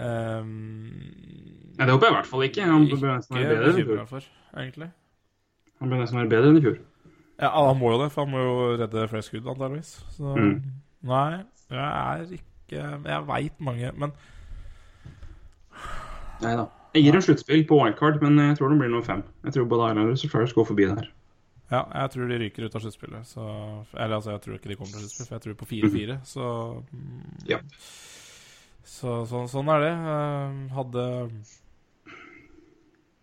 ehm, 0.00 0.54
Nei, 1.78 1.86
det 1.86 1.92
håper 1.94 2.06
jeg 2.08 2.12
i 2.12 2.16
hvert 2.18 2.30
fall 2.30 2.46
ikke. 2.46 2.66
Han 2.68 2.86
bør 2.90 3.14
nesten 3.16 3.36
være 3.38 3.50
bedre 3.54 3.70
enn 3.72 3.80
i 3.80 3.86
fjor. 3.88 4.02
for, 4.10 4.28
egentlig. 4.60 4.90
Han 5.80 5.92
bør 5.94 6.02
nesten 6.02 6.18
være 6.20 6.32
bedre 6.34 6.50
enn 6.52 6.58
i 6.60 6.64
fjor. 6.66 6.78
Ja, 7.40 7.50
han 7.56 7.78
må 7.80 7.94
jo 7.94 8.02
det, 8.02 8.10
for 8.12 8.26
han 8.26 8.34
må 8.34 8.42
jo 8.44 8.56
redde 8.82 9.06
flere 9.08 9.24
skudd, 9.24 9.46
antakeligvis. 9.48 9.94
Så 10.12 10.34
Mm. 10.36 10.58
nei, 11.08 11.40
jeg 11.70 11.78
er 11.80 12.26
ikke 12.36 12.44
Jeg 12.70 13.22
veit 13.26 13.56
mange, 13.60 13.92
men 13.98 14.12
Nei 16.40 16.52
da. 16.56 16.66
Jeg 16.94 17.04
gir 17.06 17.14
en 17.14 17.22
sluttspill 17.22 17.64
på 17.68 17.76
wildcard, 17.78 18.20
men 18.22 18.36
jeg 18.42 18.56
tror 18.58 18.68
det 18.72 18.78
blir 18.80 18.90
nummer 18.90 19.06
fem. 19.06 19.22
Jeg 19.46 19.52
tror 19.54 19.66
både 19.70 19.90
Islanders 19.92 20.24
og 20.26 20.30
Flyers 20.32 20.52
går 20.56 20.66
forbi 20.66 20.86
der. 20.90 21.08
Ja, 21.70 21.84
jeg 21.94 22.10
tror 22.10 22.26
de 22.32 22.38
ryker 22.42 22.64
ut 22.66 22.74
av 22.74 22.82
sluttspillet. 22.82 23.26
Så 23.30 23.42
Eller 23.94 24.16
altså, 24.16 24.32
jeg 24.34 24.40
tror 24.42 24.56
ikke 24.56 24.68
de 24.72 24.76
kommer 24.80 24.90
til 24.96 25.04
sluttspill, 25.04 25.26
for 25.28 25.36
jeg 25.36 25.44
tror 25.44 25.54
på 25.60 25.68
4-4, 25.70 26.16
så 26.26 26.46
mm, 26.90 27.48
Ja. 27.52 27.58
Så 28.90 29.24
så- 29.30 29.46
sånn 29.46 29.68
er 29.70 29.80
det. 29.84 29.92
Eh, 29.94 30.74
Hadde 30.74 31.04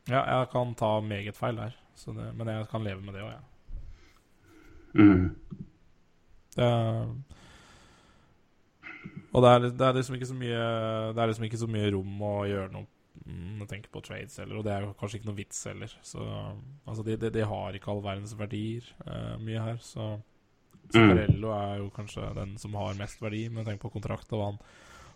Ja, 0.07 0.21
jeg 0.39 0.49
kan 0.51 0.73
ta 0.75 1.01
meget 1.01 1.35
feil 1.35 1.55
der, 1.57 1.73
så 1.95 2.13
det, 2.15 2.33
men 2.37 2.47
jeg 2.47 2.67
kan 2.69 2.83
leve 2.83 3.01
med 3.03 3.13
det 3.13 3.21
òg, 3.23 3.31
jeg. 3.35 3.43
Mm. 4.95 5.35
Det, 6.55 6.67
og 9.33 9.43
det 9.43 9.49
er, 9.51 9.59
det 9.69 9.81
er 9.87 9.93
liksom 9.93 10.15
ikke 10.15 10.25
så 10.31 10.33
mye 10.33 10.61
Det 11.13 11.21
er 11.21 11.27
liksom 11.27 11.43
ikke 11.45 11.59
så 11.61 11.67
mye 11.69 11.91
rom 11.93 12.21
å 12.21 12.31
gjøre 12.49 12.71
noe 12.71 12.87
mm, 13.27 13.59
å 13.63 13.67
tenke 13.69 13.91
på 13.93 14.01
trades 14.05 14.39
heller, 14.41 14.59
og 14.59 14.65
det 14.67 14.73
er 14.73 14.85
jo 14.85 14.95
kanskje 14.99 15.19
ikke 15.19 15.29
noe 15.29 15.39
vits 15.39 15.59
heller. 15.69 15.93
Så 16.05 16.23
altså, 16.23 17.03
de, 17.05 17.17
de, 17.19 17.31
de 17.35 17.45
har 17.51 17.77
ikke 17.77 17.91
all 17.93 18.03
verdens 18.05 18.33
verdier 18.39 18.87
uh, 19.05 19.35
mye 19.43 19.63
her, 19.63 19.79
så 19.83 20.15
Zuccarello 20.87 21.51
er 21.51 21.81
jo 21.81 21.89
kanskje 21.95 22.29
den 22.37 22.55
som 22.61 22.75
har 22.79 22.95
mest 22.99 23.19
verdi, 23.21 23.47
men 23.51 23.67
tenk 23.67 23.81
på 23.83 23.91
kontrakt 23.91 24.31
og 24.31 24.39
hva 24.39 24.49
han 24.53 24.59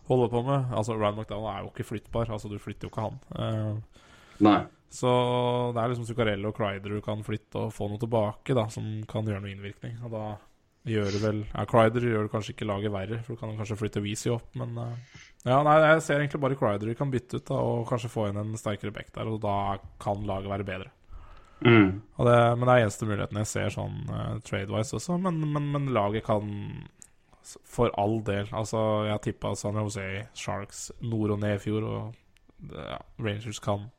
holder 0.09 0.32
på 0.34 0.43
med. 0.43 0.74
Altså, 0.76 0.97
Ryan 0.97 1.22
McDonald 1.22 1.51
er 1.53 1.64
jo 1.64 1.72
ikke 1.72 1.88
flyttbar, 1.88 2.32
altså 2.36 2.51
du 2.51 2.57
flytter 2.59 2.88
jo 2.88 2.91
ikke 2.91 3.07
han. 3.07 3.20
Uh, 3.32 4.05
Nei. 4.43 4.59
så 4.91 5.12
det 5.76 5.82
er 5.82 5.93
liksom 5.93 6.07
Zuccarello 6.09 6.51
og 6.51 6.57
Crider 6.57 6.97
du 6.97 7.03
kan 7.05 7.24
flytte 7.24 7.68
og 7.68 7.76
få 7.76 7.88
noe 7.91 8.01
tilbake, 8.01 8.57
da, 8.57 8.68
som 8.74 8.88
kan 9.09 9.28
gjøre 9.28 9.43
noe 9.45 9.53
innvirkning. 9.53 9.99
Og 10.03 10.16
da 10.16 10.26
gjør 10.88 11.11
det 11.13 11.21
vel 11.21 11.41
Ja, 11.43 11.65
Crider 11.69 12.05
gjør 12.07 12.25
det 12.25 12.34
kanskje 12.34 12.55
ikke 12.55 12.69
laget 12.69 12.93
verre, 12.93 13.19
for 13.25 13.36
du 13.36 13.41
kan 13.41 13.57
kanskje 13.59 13.77
flytte 13.79 14.01
Weezy 14.03 14.32
opp, 14.34 14.47
men 14.57 14.77
eh, 14.82 15.19
Ja, 15.45 15.59
nei, 15.65 15.75
jeg 15.82 16.05
ser 16.05 16.21
egentlig 16.21 16.41
bare 16.41 16.57
Crider 16.57 16.89
vi 16.89 16.97
kan 16.97 17.11
bytte 17.13 17.41
ut, 17.41 17.45
da, 17.49 17.59
og 17.59 17.86
kanskje 17.89 18.13
få 18.13 18.29
inn 18.29 18.41
en 18.41 18.57
sterkere 18.59 18.93
back 18.95 19.13
der, 19.15 19.29
og 19.29 19.41
da 19.43 19.77
kan 20.01 20.25
laget 20.27 20.51
være 20.51 20.67
bedre. 20.67 20.91
Mm. 21.61 22.01
Det, 22.01 22.38
men 22.57 22.65
det 22.65 22.73
er 22.73 22.88
eneste 22.88 23.05
muligheten 23.05 23.38
jeg 23.38 23.49
ser 23.51 23.73
sånn 23.73 23.99
uh, 24.09 24.39
trade-wise 24.45 24.97
også, 24.97 25.19
men, 25.21 25.38
men, 25.53 25.69
men 25.75 25.91
laget 25.93 26.25
kan 26.25 26.49
for 27.65 27.91
all 27.97 28.19
del 28.25 28.49
Altså, 28.53 28.77
jeg 29.09 29.21
tippa 29.25 29.53
San 29.57 29.77
Jose 29.77 30.05
Sharks 30.38 30.91
nord 31.01 31.36
og 31.36 31.41
ned 31.41 31.57
i 31.57 31.61
fjor, 31.61 31.86
og 31.86 32.71
ja, 32.77 32.99
Rangers 33.21 33.59
kan 33.61 33.89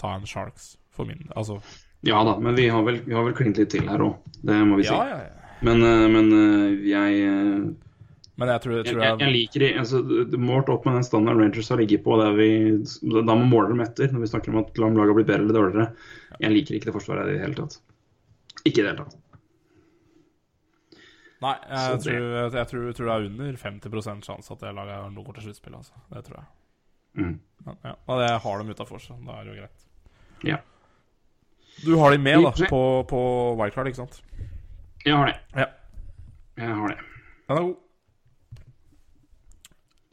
ta 0.00 0.14
en 0.16 0.28
Sharks 0.28 0.74
for 0.92 1.08
min 1.08 1.28
Altså 1.36 1.58
Ja 2.06 2.22
da, 2.24 2.36
men 2.40 2.56
vi 2.56 2.68
har 2.68 2.84
vel, 2.84 3.00
vi 3.06 3.16
har 3.16 3.24
vel 3.26 3.36
klint 3.36 3.56
litt 3.58 3.72
til 3.72 3.88
her 3.88 4.02
òg. 4.04 4.20
Det 4.44 4.56
må 4.68 4.76
vi 4.78 4.84
si. 4.86 4.92
Ja, 4.92 5.08
ja, 5.08 5.20
ja. 5.24 5.35
Men, 5.64 5.82
eh, 5.82 6.06
men 6.12 6.32
eh, 6.36 6.86
jeg, 6.90 7.20
eh, 7.24 7.66
Men 8.36 8.50
jeg 8.52 8.60
tror, 8.62 8.74
jeg, 8.76 8.84
tror 8.90 9.00
jeg, 9.00 9.08
jeg, 9.08 9.20
jeg 9.22 9.32
liker 9.32 9.62
det, 9.64 9.70
altså, 9.80 10.00
Målt 10.36 10.68
opp 10.68 10.84
med 10.84 10.98
den 10.98 11.06
standarden 11.08 11.40
Rangers 11.46 11.70
har 11.72 11.80
ligget 11.80 12.04
på, 12.04 12.16
vi, 12.36 12.48
da 13.16 13.36
må 13.38 13.46
måle 13.48 13.70
dem 13.72 13.80
etter 13.86 14.12
når 14.12 14.26
vi 14.26 14.32
snakker 14.32 14.52
om 14.52 14.60
at 14.60 14.76
om 14.78 14.98
laget 14.98 15.12
har 15.14 15.18
blitt 15.20 15.30
bedre 15.30 15.44
eller 15.46 15.56
dårligere. 15.60 15.86
Jeg 16.44 16.52
liker 16.52 16.76
ikke 16.76 16.90
det 16.90 16.96
forsvaret 16.98 17.30
i 17.30 17.38
det 17.38 17.46
hele 17.46 17.56
tatt. 17.62 17.78
Ikke 18.66 18.82
i 18.82 18.84
det 18.84 18.90
hele 18.92 19.06
tatt. 19.06 19.16
Nei, 21.46 21.52
jeg, 21.68 21.78
Så 21.78 21.96
det- 21.96 22.12
tror, 22.12 22.66
tror, 22.70 22.92
tror 22.96 23.06
det 23.06 23.14
er 23.14 23.26
under 23.30 23.56
50 23.60 24.24
sjanse 24.24 24.52
at 24.52 24.60
det 24.60 24.74
laget 24.74 25.18
går 25.24 25.34
til 25.34 25.44
sluttspill. 25.48 25.74
Altså. 25.76 25.92
Det 26.12 26.24
tror 26.24 26.38
jeg. 26.40 26.46
Mm. 27.16 27.34
Ja, 27.66 27.74
ja. 27.84 27.92
Og 28.08 28.20
det 28.20 28.30
har 28.44 28.58
dem 28.58 28.70
utafor, 28.72 29.00
så 29.00 29.16
da 29.24 29.32
er 29.40 29.44
det 29.44 29.54
jo 29.54 29.60
greit. 29.60 29.84
Ja. 30.44 30.56
Du 31.84 31.96
har 32.00 32.10
de 32.12 32.18
med 32.18 32.42
da 32.44 32.52
på, 32.68 32.80
på 33.08 33.20
wildcard, 33.60 33.88
ikke 33.90 34.00
sant? 34.04 34.20
Jeg 35.06 35.14
har 35.14 35.28
det. 35.30 35.36
Ja. 35.54 35.66
Jeg 36.58 36.74
har 36.74 36.88
det. 36.90 36.96
Den 37.46 37.56
er 37.56 37.62
god. 37.62 37.76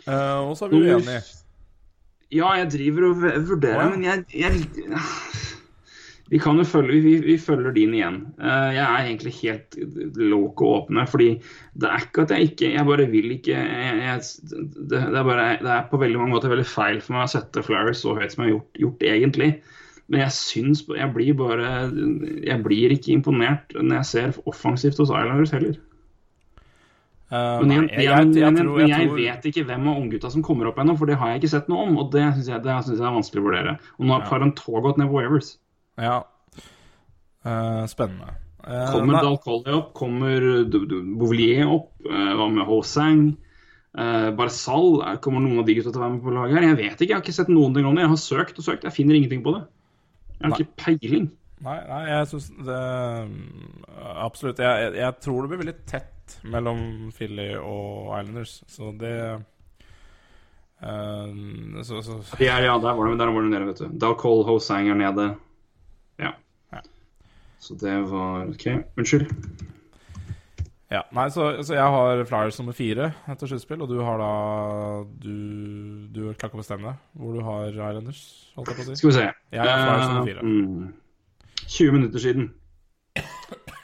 Uh, 0.03 0.49
og 0.49 0.57
så 0.57 0.67
er 0.67 0.69
vi 0.69 0.81
uenige. 0.83 1.21
Ja, 2.33 2.51
jeg 2.59 2.71
driver 2.73 3.07
og 3.07 3.21
vurderer, 3.47 3.89
men 3.93 4.03
jeg, 4.03 4.25
jeg 4.33 4.51
Vi 6.29 6.39
kan 6.41 6.57
jo 6.57 6.63
følge, 6.65 7.01
vi, 7.01 7.13
vi 7.21 7.37
følger 7.37 7.73
din 7.73 7.93
igjen. 7.93 8.19
Uh, 8.37 8.69
jeg 8.73 8.83
er 8.83 9.05
egentlig 9.05 9.33
helt 9.41 9.77
låk 10.17 10.61
og 10.61 10.75
åpne, 10.77 11.07
fordi 11.07 11.29
det 11.73 11.89
er 11.89 12.05
ikke 12.05 12.25
at 12.25 12.31
jeg 12.31 12.49
ikke 12.51 12.73
Jeg 12.73 12.85
bare 12.85 13.09
vil 13.09 13.31
ikke 13.31 13.51
jeg, 13.51 14.01
jeg, 14.01 14.21
det, 14.49 14.89
det, 14.89 15.17
er 15.19 15.23
bare, 15.23 15.47
det 15.61 15.71
er 15.71 15.87
på 15.91 16.01
veldig 16.01 16.19
mange 16.19 16.35
måter 16.35 16.53
veldig 16.53 16.67
feil 16.69 17.01
for 17.01 17.17
meg 17.17 17.27
å 17.27 17.33
sette 17.33 17.65
Flowers 17.65 18.01
så 18.05 18.17
høyt 18.17 18.33
som 18.33 18.43
jeg 18.43 18.51
har 18.51 18.57
gjort, 18.57 18.81
gjort 18.85 19.07
egentlig. 19.09 19.51
Men 20.11 20.19
jeg 20.25 20.33
syns 20.35 20.81
Jeg 20.91 21.13
blir 21.15 21.33
bare 21.39 21.67
Jeg 22.43 22.59
blir 22.65 22.91
ikke 22.91 23.13
imponert 23.15 23.71
når 23.77 24.01
jeg 24.01 24.05
ser 24.09 24.33
offensivt 24.45 24.97
hos 24.99 25.09
Islanders 25.09 25.53
heller. 25.55 25.77
Eh, 27.33 27.59
Men 27.63 27.67
nei, 27.71 27.77
jeg, 27.87 28.03
jeg, 28.03 28.03
jeg, 28.03 28.35
jeg, 28.37 28.51
men 28.53 28.59
tror, 28.61 28.81
jeg, 28.83 29.07
tror 29.07 29.17
vet 29.17 29.47
ikke 29.49 29.63
hvem 29.69 29.87
av 29.89 30.01
unggutta 30.03 30.29
som 30.33 30.43
kommer 30.45 30.69
opp 30.69 30.77
ennå, 30.83 30.93
for 30.99 31.09
det 31.09 31.15
har 31.17 31.31
jeg 31.31 31.41
ikke 31.41 31.53
sett 31.55 31.71
noe 31.71 31.87
om. 31.87 31.95
Og 32.03 32.11
det 32.13 32.25
syns 32.35 32.51
jeg, 32.51 32.59
er 32.61 33.15
vanskelig 33.15 33.41
å 33.41 33.47
vurdere. 33.47 33.77
Og 33.97 34.05
nå 34.05 34.13
har 34.13 34.21
Ja. 34.21 34.29
Gått 34.83 34.99
ned 35.01 35.09
på 35.09 35.17
Waivers. 35.17 35.55
Ja. 35.97 36.19
Uh, 37.43 37.83
spennende. 37.91 38.35
Uh, 38.63 38.91
Kommer 38.93 39.19
Dal 39.19 39.37
Collie 39.43 39.73
opp? 39.75 39.93
Kommer 39.97 40.45
Du- 40.69 40.85
opp? 41.67 41.89
Hva 42.05 42.47
med 42.53 42.65
Hosang? 42.67 43.37
Barzal? 43.93 45.01
Er- 45.03 45.17
Kommer 45.17 45.41
noen 45.41 45.59
av 45.59 45.65
de 45.65 45.75
gutta 45.75 45.91
til 45.91 45.99
å 45.99 46.05
være 46.05 46.13
med 46.13 46.23
på 46.23 46.33
laget 46.33 46.55
her? 46.59 46.67
Jeg 46.69 46.77
vet 46.77 46.93
ikke. 47.01 47.07
Jeg 47.09 47.15
har 47.17 47.21
ikke 47.25 47.33
sett 47.39 47.49
noen 47.49 47.73
ting 47.73 47.85
om 47.85 47.95
det. 47.95 48.03
Jeg 48.05 48.13
har 48.13 48.21
søkt 48.21 48.57
og 48.59 48.65
søkt. 48.65 48.83
Jeg 48.83 48.93
finner 48.93 49.15
ingenting 49.15 49.43
på 49.43 49.53
det. 49.57 49.65
Jeg 50.43 50.51
har 50.51 50.57
Nei. 50.57 50.59
ikke 50.59 50.83
peiling. 50.83 51.27
Nei, 51.63 51.77
nei 51.87 52.01
jeg 52.09 52.27
syns 52.33 52.49
det 52.67 52.79
Absolutt. 54.19 54.59
Jeg, 54.59 54.81
jeg, 54.83 54.95
jeg 54.99 55.15
tror 55.23 55.41
det 55.41 55.51
blir 55.53 55.61
veldig 55.61 55.75
tett 55.87 56.35
mellom 56.51 57.11
Philly 57.15 57.53
og 57.59 58.11
Islanders, 58.17 58.57
så 58.71 58.91
det 58.99 59.15
uh, 60.83 61.79
så, 61.83 62.01
så, 62.03 62.19
Ja, 62.43 62.57
ja, 62.63 62.75
der 62.83 62.97
var 62.97 63.07
det, 63.07 63.19
der 63.19 63.31
var 63.31 63.45
det 63.45 63.51
nede, 63.53 63.69
vet 63.71 63.79
du. 63.83 63.87
Dal 64.03 64.17
Cole, 64.19 64.43
Hosang 64.47 64.89
er 64.91 64.99
nede. 64.99 65.29
Ja. 66.19 66.33
Ja. 66.73 66.83
Så 67.63 67.77
det 67.79 67.95
var 68.11 68.49
OK. 68.51 68.67
Unnskyld. 68.99 69.31
Ja, 70.93 70.99
nei, 71.15 71.25
så, 71.33 71.47
så 71.65 71.73
jeg 71.73 71.93
har 71.95 72.19
Flyers 72.29 72.59
nummer 72.61 72.75
fire 72.77 73.07
etter 73.31 73.49
sluttspill, 73.49 73.81
og 73.81 73.89
du 73.89 73.95
har 74.05 74.19
da 74.21 74.31
Du, 75.23 75.31
du 76.13 76.19
klarer 76.35 76.51
ikke 76.51 76.59
å 76.59 76.61
bestemme 76.61 76.91
deg 76.91 77.21
hvor 77.23 77.33
du 77.33 77.41
har 77.47 77.69
Islanders, 77.71 78.19
holdt 78.57 78.69
jeg 78.69 78.77
på 78.77 78.83
å 78.83 78.89
si. 78.91 78.97
Skal 78.99 79.09
vi 79.09 79.15
se. 79.17 79.23
Jeg 79.55 79.63
har 79.63 79.87
Flyers 79.87 80.11
nummer 80.11 80.21
Eh, 80.21 80.27
fire. 80.29 80.41
mm, 80.43 80.93
20 81.77 81.97
minutter 81.97 82.19
siden. 82.27 82.51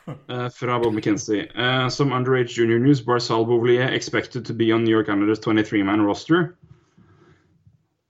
Uh, 0.09 0.49
fra 0.49 0.77
Bob 0.81 0.93
McKenzie. 0.93 1.47
Uh, 1.53 1.87
some 1.89 2.11
underage 2.13 2.55
junior 2.57 2.79
news. 2.81 3.01
Barzal 3.01 3.45
Bouvier 3.45 3.89
expected 3.93 4.45
to 4.45 4.53
be 4.53 4.71
on 4.73 4.83
New 4.83 4.89
York 4.93 5.07
Islanders 5.09 5.39
23-man 5.39 6.01
roster. 6.05 6.55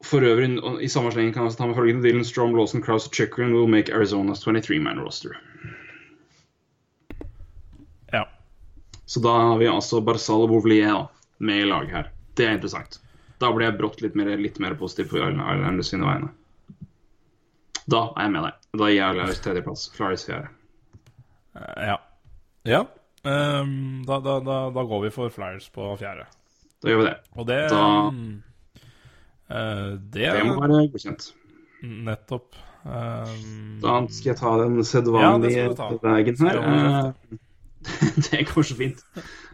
For 0.08 0.24
øvrig, 0.24 0.47
i 0.84 0.88
samme 0.88 1.12
sleng 1.12 1.34
kan 1.36 1.43
jeg 1.43 1.52
også 1.52 1.58
ta 1.60 1.68
med 1.68 1.76
følgende 1.76 2.04
Dylan 2.08 2.24
Strom, 2.24 2.54
Lawson, 2.56 2.82
Crouse, 2.82 3.08
og 3.10 3.16
Chikrin 3.16 3.52
will 3.56 3.68
make 3.68 3.91
Arizonas 3.91 4.39
23-man 4.47 5.00
roster. 5.04 5.36
Ja. 8.14 8.24
Så 9.10 9.22
da 9.26 9.32
har 9.41 9.57
vi 9.57 9.66
altså 9.72 10.03
Barzal 10.05 10.43
og 10.45 10.51
Bouvier 10.51 11.07
med 11.41 11.64
i 11.64 11.70
laget 11.70 11.95
her. 11.95 12.10
Det 12.38 12.45
er 12.45 12.57
interessant. 12.60 12.99
Da 13.41 13.49
blir 13.55 13.70
jeg 13.70 13.78
brått 13.80 14.03
litt 14.03 14.18
mer, 14.20 14.30
litt 14.38 14.60
mer 14.62 14.76
positiv 14.78 15.10
på 15.14 15.22
Islanders 15.24 15.89
sine 15.89 16.05
vegne. 16.05 16.30
Da 17.89 18.03
er 18.14 18.28
jeg 18.28 18.34
med 18.36 18.45
deg. 18.45 18.60
Da 18.78 18.89
gir 18.91 18.99
jeg 18.99 19.16
Islanders 19.16 19.41
tredjeplass. 19.47 19.88
Flyers 19.95 20.26
fjerde. 20.30 20.51
Eh, 21.57 21.88
Ja. 21.89 21.97
Ja. 22.70 22.84
Um, 23.26 24.03
da, 24.07 24.20
da, 24.24 24.38
da, 24.39 24.57
da 24.76 24.84
går 24.88 25.01
vi 25.07 25.10
for 25.12 25.34
Flyers 25.34 25.70
på 25.74 25.89
fjerde. 25.99 26.28
Da 26.84 26.91
gjør 26.91 27.01
vi 27.01 27.10
det. 27.10 27.18
Og 27.36 27.47
det 27.49 27.60
Da- 27.70 28.14
eh, 29.49 29.97
Det 30.14 30.32
Det 30.38 30.45
må 30.45 30.60
være 30.62 30.88
godkjent. 30.93 31.32
nettopp 31.84 32.55
Um, 32.86 33.80
Da 33.82 34.07
skal 34.07 34.30
jeg 34.32 34.38
ta 34.39 34.51
den 34.62 34.78
sedvanlige 34.88 35.51
ja, 35.51 35.68
veien 35.68 36.38
her. 36.39 37.24
Eh, 37.86 38.18
det 38.32 38.46
går 38.54 38.68
så 38.68 38.78
fint. 38.80 39.04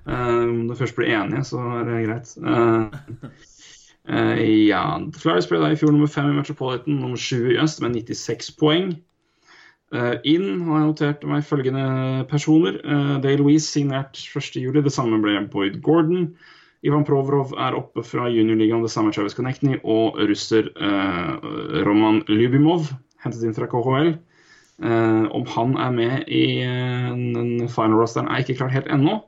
Eh, 0.08 0.44
Om 0.44 0.68
du 0.68 0.76
først 0.76 0.96
blir 0.96 1.14
enige, 1.14 1.44
så 1.44 1.62
er 1.80 1.90
det 1.90 2.06
greit. 2.08 2.32
Uh, 2.42 3.30
uh, 4.10 4.38
ja, 4.68 4.86
Flyers 5.18 5.50
ble 5.50 5.62
da 5.62 5.72
i 5.74 5.80
fjor 5.80 5.94
nummer 5.94 6.12
fem 6.12 6.32
i 6.32 6.38
Metropolitan, 6.38 7.00
nummer 7.02 7.18
sju 7.18 7.52
i 7.54 7.60
øst 7.62 7.82
med 7.82 7.98
96 7.98 8.52
poeng. 8.60 8.96
Uh, 9.94 10.18
inn 10.26 10.66
har 10.66 10.82
jeg 10.82 10.90
notert 10.90 11.26
meg 11.30 11.46
følgende 11.46 12.26
personer. 12.30 12.82
Uh, 12.84 13.16
Dale 13.24 13.40
Louise 13.42 13.70
signert 13.70 14.18
1.7. 14.18 14.82
Det 14.82 14.94
samme 14.94 15.22
ble 15.24 15.40
Boyd 15.52 15.82
Gordon. 15.86 16.34
Ivan 16.86 17.06
Provorov 17.06 17.56
er 17.58 17.76
oppe 17.78 18.04
fra 18.06 18.28
juniorligaen, 18.30 18.84
det 18.86 18.92
samme 18.94 19.14
Travis 19.14 19.34
Connectney. 19.38 19.80
Og 19.82 20.20
russer 20.30 20.70
eh, 20.76 21.32
Roman 21.88 22.22
Lubimov, 22.30 22.92
hentet 23.24 23.46
inn 23.46 23.56
fra 23.58 23.68
KHL. 23.72 24.12
Eh, 24.84 25.24
om 25.32 25.46
han 25.48 25.78
er 25.80 25.94
med 25.96 26.28
i 26.28 26.60
eh, 26.66 27.08
den 27.36 27.70
final 27.72 27.96
rosteren, 27.96 28.28
er 28.28 28.44
ikke 28.44 28.58
klart 28.60 28.76
helt 28.76 28.92
ennå. 28.92 29.22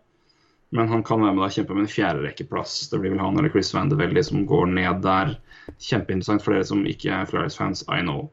Men 0.76 0.90
han 0.92 1.04
kan 1.08 1.24
være 1.24 1.38
med 1.38 1.46
og 1.46 1.56
kjempe 1.56 1.76
med 1.78 1.86
en 1.86 1.94
fjerderekkeplass. 1.94 2.90
Det 2.92 3.00
blir 3.00 3.14
vel 3.14 3.24
han 3.24 3.40
eller 3.40 3.54
Chris 3.54 3.72
Van 3.76 3.92
som 4.28 4.46
går 4.46 4.66
ned 4.74 5.02
der. 5.06 5.38
Kjempeinteressant 5.80 6.44
for 6.44 6.56
dere 6.56 6.68
som 6.68 6.84
ikke 6.88 7.12
er 7.14 7.30
Flyers-fans, 7.30 7.86
I 7.88 8.02
know. 8.04 8.28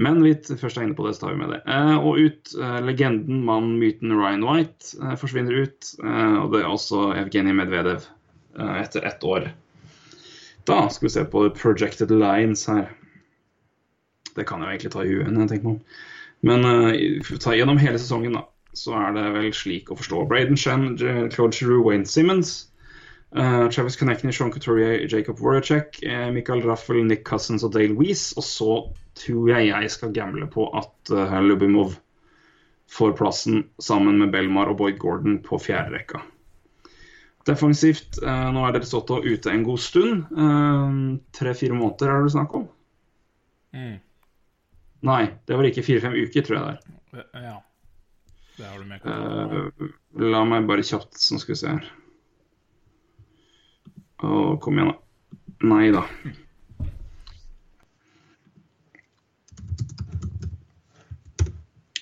Men 0.00 0.22
vi 0.22 0.34
først 0.34 0.78
er 0.78 0.86
inne 0.86 0.96
på 0.98 1.06
det, 1.06 1.14
så 1.14 1.26
tar 1.26 1.36
vi 1.36 1.42
med 1.44 1.54
det. 1.54 1.62
Eh, 1.70 1.96
og 1.98 2.18
ut 2.18 2.54
legenden, 2.82 3.44
mannen, 3.46 3.78
myten 3.78 4.16
Ryan 4.18 4.46
White 4.48 5.14
forsvinner 5.22 5.62
ut. 5.62 5.94
Og 6.02 6.50
det 6.50 6.64
er 6.64 6.70
også 6.70 7.12
Evgenij 7.20 7.54
Medvedev 7.54 8.08
etter 8.58 9.06
ett 9.06 9.22
år. 9.22 9.52
Da 10.66 10.88
skal 10.90 11.06
vi 11.06 11.14
se 11.14 11.24
på 11.24 11.46
projected 11.54 12.10
lines 12.10 12.66
her. 12.66 12.90
Det 14.34 14.46
kan 14.46 14.58
jeg 14.62 14.66
jo 14.66 14.74
egentlig 14.74 14.92
ta 14.94 15.04
i 15.04 15.12
huet 15.12 15.30
når 15.30 15.44
jeg 15.44 15.52
tenker 15.54 15.68
meg 15.68 15.78
om. 15.78 16.00
Men 16.46 16.64
uh, 16.64 17.36
ta 17.42 17.54
gjennom 17.56 17.80
hele 17.80 18.00
sesongen, 18.00 18.38
da, 18.38 18.46
så 18.72 18.94
er 18.96 19.14
det 19.16 19.26
vel 19.36 19.52
slik 19.56 19.90
å 19.92 19.98
forstå. 19.98 20.24
Braden 20.30 20.56
Shen, 20.56 20.94
Claude 21.32 21.56
Giroux, 21.56 21.84
Wayne 21.86 22.08
Simmons. 22.08 22.70
uh, 23.36 23.68
Travis 23.68 23.96
Connectney, 23.96 24.32
Sean 24.32 24.50
Couturier, 24.50 25.06
Jacob 25.06 25.38
Voracek, 25.38 26.00
uh, 26.06 26.30
Michael 26.32 26.64
Raffel, 26.66 27.04
Nick 27.04 27.24
Cousins 27.28 27.64
og 27.66 27.74
Dale 27.76 27.94
Weiss. 27.94 28.32
Og 28.36 28.46
så 28.46 28.78
tror 29.20 29.50
jeg 29.52 29.68
jeg 29.68 29.90
skal 29.90 30.14
gamble 30.16 30.48
på 30.50 30.70
at 30.74 31.12
uh, 31.12 31.40
Lubimov 31.44 31.98
får 32.90 33.12
plassen 33.18 33.64
sammen 33.78 34.18
med 34.18 34.32
Belmar 34.32 34.70
og 34.72 34.80
Boyd 34.80 34.98
Gordon 34.98 35.38
på 35.46 35.60
fjerde 35.62 35.94
rekka. 35.94 36.24
Defensivt, 37.46 38.18
eh, 38.22 38.48
nå 38.52 38.64
er 38.66 38.74
Del 38.74 38.84
Soto 38.84 39.20
ute 39.22 39.52
en 39.52 39.62
god 39.64 39.80
stund. 39.80 40.26
Eh, 40.34 40.90
Tre-fire 41.38 41.76
måneder 41.78 42.10
er 42.12 42.26
det 42.26 42.32
snakk 42.34 42.56
om? 42.58 42.66
Mm. 43.72 43.94
Nei, 45.06 45.22
det 45.48 45.56
var 45.56 45.68
ikke 45.68 45.84
fire-fem 45.86 46.16
uker, 46.26 46.44
tror 46.44 46.58
jeg 46.58 46.66
det 46.66 47.22
er. 47.22 47.44
Ja. 47.46 47.56
Det 48.60 48.68
har 48.68 48.78
du 48.78 48.84
med 48.84 49.06
uh. 49.08 49.70
Eh, 49.80 49.90
la 50.20 50.44
meg 50.44 50.68
bare 50.68 50.84
kjapt, 50.84 51.16
så 51.16 51.38
skal 51.40 51.54
vi 51.54 51.60
se 51.62 51.72
her. 51.72 51.90
Å, 54.20 54.58
kom 54.60 54.76
igjen, 54.76 54.92
da. 54.92 54.98
Nei 55.70 55.86
da. 55.94 56.04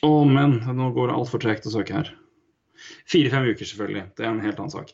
Å, 0.02 0.10
men 0.26 0.58
nå 0.78 0.90
går 0.94 1.10
det 1.10 1.18
altfor 1.18 1.42
tregt 1.42 1.66
å 1.70 1.74
søke 1.74 2.00
her. 2.00 2.10
Fire-fem 3.10 3.48
uker, 3.52 3.66
selvfølgelig. 3.66 4.04
Det 4.18 4.26
er 4.26 4.30
en 4.32 4.42
helt 4.42 4.58
annen 4.58 4.74
sak. 4.74 4.92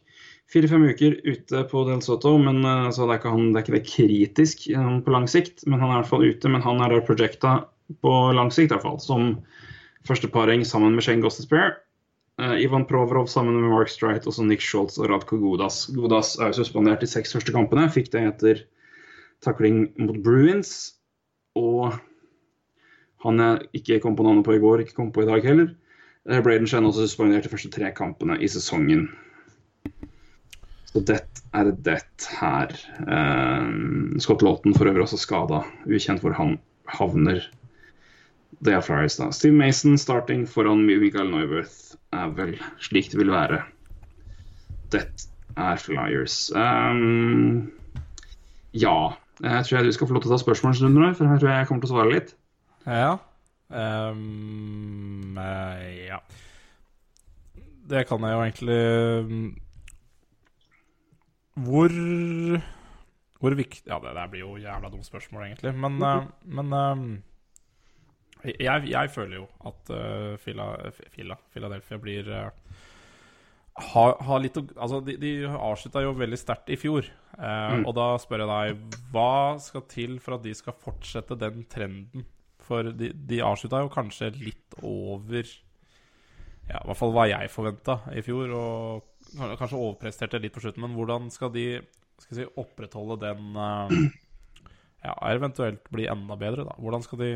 Fire-fem 0.52 0.84
uker 0.92 1.16
ute 1.24 1.64
på 1.70 1.84
Del 1.88 2.00
Soto, 2.04 2.36
men 2.40 2.60
eh, 2.64 2.90
så 2.92 3.08
det 3.08 3.16
er, 3.16 3.20
ikke 3.22 3.32
han, 3.32 3.52
det 3.52 3.60
er 3.60 3.64
ikke 3.64 3.76
det 3.78 3.86
kritisk 3.88 4.66
eh, 4.70 4.90
på 5.04 5.14
lang 5.16 5.28
sikt. 5.30 5.64
Men 5.64 5.80
han 5.80 5.90
er 5.90 5.96
i 5.96 6.02
hvert 6.02 6.12
fall 6.12 6.28
ute. 6.28 6.52
Men 6.52 6.64
han 6.64 6.84
er 6.84 6.92
da 6.92 7.04
projecta 7.08 7.54
på 8.02 8.12
lang 8.36 8.52
sikt, 8.54 8.70
i 8.70 8.74
hvert 8.74 8.86
fall, 8.86 9.00
som 9.02 9.34
førsteparing 10.08 10.64
sammen 10.68 10.96
med 10.96 11.04
Shane 11.06 11.24
Gostespierre 11.24 11.76
Uh, 12.34 12.58
Ivan 12.58 12.82
Provorov 12.84 13.28
sammen 13.30 13.54
med 13.54 13.70
Mark 13.70 13.88
Streit 13.88 14.24
og 14.26 14.34
Nick 14.42 14.62
Schultz 14.62 14.98
og 14.98 15.06
Radko 15.06 15.36
Godas. 15.38 15.84
Godas 15.94 16.32
er 16.40 16.50
jo 16.50 16.58
suspendert 16.58 17.04
de 17.04 17.06
seks 17.06 17.30
første 17.36 17.54
kampene. 17.54 17.86
Fikk 17.94 18.10
det 18.10 18.24
etter 18.26 18.62
takling 19.46 19.84
mot 20.02 20.18
Bruins. 20.24 20.96
Og 21.54 21.94
han 23.22 23.38
jeg 23.38 23.68
ikke 23.78 24.00
kom 24.02 24.18
på 24.18 24.26
navnet 24.26 24.46
på 24.46 24.56
i 24.56 24.62
går, 24.62 24.82
ikke 24.82 24.98
kom 24.98 25.12
på 25.14 25.22
i 25.22 25.28
dag 25.30 25.46
heller. 25.46 25.70
Uh, 26.26 26.40
Braden 26.42 26.66
Shen 26.66 26.88
også 26.88 27.06
suspendert 27.06 27.46
de 27.46 27.54
første 27.54 27.70
tre 27.70 27.92
kampene 27.94 28.40
i 28.42 28.50
sesongen. 28.50 29.06
Så 30.90 31.04
det 31.06 31.22
er 31.54 31.70
det 31.86 32.02
her. 32.40 32.74
Uh, 33.06 34.18
Scott 34.18 34.42
Lawton 34.42 34.74
for 34.74 34.90
øvrig 34.90 35.06
også 35.06 35.22
skada. 35.22 35.62
Ukjent 35.86 36.26
hvor 36.26 36.34
han 36.34 36.58
havner. 36.90 37.46
Det 38.60 38.74
er 38.74 38.84
Flyers, 38.84 39.16
da. 39.18 39.30
Steve 39.34 39.56
Mason 39.56 39.98
starting 39.98 40.44
foran 40.48 40.84
Michael 40.86 41.30
Neuwirth 41.32 41.96
er 42.14 42.30
vel 42.36 42.54
slik 42.82 43.10
det 43.12 43.18
vil 43.18 43.32
være. 43.32 43.62
Det 44.92 45.04
er 45.56 45.76
Flyers. 45.80 46.52
Um, 46.54 47.72
ja. 48.74 49.14
Jeg 49.42 49.66
tror 49.66 49.78
jeg 49.78 49.86
du 49.86 49.92
skal 49.92 50.06
få 50.06 50.14
lov 50.14 50.22
til 50.22 50.30
å 50.30 50.36
ta 50.36 50.42
spørsmålsrunden, 50.44 51.00
nå 51.02 51.14
for 51.18 51.26
her 51.26 51.40
tror 51.42 51.50
jeg 51.50 51.62
jeg 51.64 51.68
kommer 51.70 51.82
til 51.82 51.90
å 51.90 51.96
svare 51.96 52.12
litt. 52.14 52.34
Ja. 52.86 53.16
Ehm, 53.74 55.38
eh, 55.38 56.06
ja. 56.06 56.20
Det 57.88 58.04
kan 58.08 58.22
jeg 58.24 58.32
jo 58.32 58.42
egentlig 58.44 58.76
mm, 59.28 59.48
Hvor 61.66 61.94
Hvor 63.40 63.56
viktig 63.58 63.90
Ja, 63.90 63.98
det 64.00 64.14
der 64.16 64.30
blir 64.32 64.40
jo 64.40 64.56
jævla 64.56 64.88
dumt 64.92 65.06
spørsmål, 65.06 65.42
egentlig. 65.48 65.74
Men, 65.74 65.98
eh, 66.02 66.28
men 66.44 66.72
ehm, 66.72 67.08
jeg, 68.44 68.88
jeg 68.90 69.10
føler 69.14 69.38
jo 69.40 69.46
at 69.70 69.90
uh, 69.94 70.34
Fila, 70.42 70.68
Fila, 71.14 71.36
Philadelphia 71.54 71.98
blir 72.02 72.28
uh, 72.28 72.50
har, 73.74 74.14
har 74.22 74.42
litt 74.42 74.58
å 74.58 74.64
Altså, 74.76 75.00
de, 75.04 75.16
de 75.18 75.32
avslutta 75.48 76.02
jo 76.04 76.14
veldig 76.18 76.38
sterkt 76.38 76.70
i 76.70 76.78
fjor. 76.78 77.08
Eh, 77.34 77.80
Og 77.82 77.90
da 77.96 78.12
spør 78.22 78.44
jeg 78.44 78.50
deg, 78.52 78.98
hva 79.14 79.56
skal 79.62 79.82
til 79.90 80.18
for 80.22 80.36
at 80.36 80.44
de 80.44 80.54
skal 80.54 80.76
fortsette 80.78 81.38
den 81.40 81.64
trenden? 81.70 82.26
For 82.64 82.86
de, 82.96 83.10
de 83.12 83.40
avslutta 83.44 83.82
jo 83.82 83.90
kanskje 83.92 84.30
litt 84.38 84.78
over 84.80 85.42
Ja, 86.68 86.78
i 86.78 86.86
hvert 86.86 86.96
fall 87.00 87.12
hva 87.12 87.26
jeg 87.28 87.50
forventa 87.52 87.98
i 88.14 88.22
fjor. 88.24 88.54
Og 88.56 89.42
kanskje 89.58 89.80
overpresterte 89.80 90.40
litt 90.40 90.54
på 90.54 90.62
slutten. 90.62 90.84
Men 90.86 90.94
hvordan 90.96 91.26
skal 91.34 91.50
de 91.54 91.82
skal 92.22 92.38
si, 92.38 92.46
opprettholde 92.60 93.18
den 93.26 93.58
eh, 93.58 93.98
Ja, 95.04 95.18
eventuelt 95.34 95.90
bli 95.92 96.06
enda 96.08 96.38
bedre, 96.40 96.64
da? 96.64 96.78
Hvordan 96.78 97.02
skal 97.04 97.20
de 97.20 97.32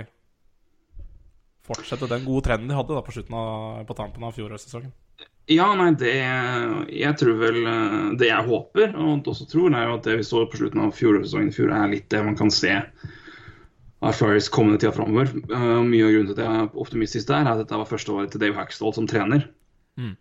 fortsette 1.68 2.08
den 2.10 2.24
gode 2.26 2.48
trenden 2.48 2.72
de 2.72 2.78
hadde 2.78 2.96
da 2.96 3.04
på, 3.04 3.14
av, 3.36 3.84
på 3.88 3.98
tampen 3.98 4.26
av 4.26 4.34
fjorårssesongen? 4.36 4.90
Ja, 5.48 5.70
nei, 5.78 5.92
det 5.96 6.12
Jeg 6.92 7.14
tror 7.16 7.38
vel 7.40 7.62
eh, 7.64 7.94
Det 8.20 8.28
jeg 8.28 8.48
håper, 8.50 8.92
og 9.00 9.30
også 9.32 9.46
tror, 9.48 9.72
er 9.72 9.86
jo 9.88 9.94
at 9.96 10.08
det 10.08 10.18
vi 10.20 10.26
så 10.28 10.42
på 10.44 10.60
slutten 10.60 10.82
av 10.84 10.92
fjorårssesongen 10.96 11.48
i 11.48 11.56
fjor, 11.56 11.72
er 11.72 11.94
litt 11.94 12.10
det 12.12 12.20
man 12.26 12.36
kan 12.36 12.52
se 12.52 12.74
av 13.98 14.14
Flyers 14.14 14.48
kommende 14.54 14.78
tida 14.78 14.92
framover. 14.94 15.30
Uh, 15.50 15.82
mye 15.82 16.06
av 16.06 16.12
grunnen 16.14 16.28
til 16.30 16.36
at 16.36 16.42
jeg 16.44 16.58
er 16.62 16.82
optimistisk 16.84 17.30
der, 17.30 17.42
er 17.42 17.54
at 17.54 17.62
dette 17.64 17.78
var 17.80 17.88
første 17.88 18.12
året 18.14 18.30
til 18.30 18.42
Dave 18.42 18.54
Hackstall 18.54 18.94
som 18.94 19.08
trener. 19.10 19.48
Mm. 19.98 20.12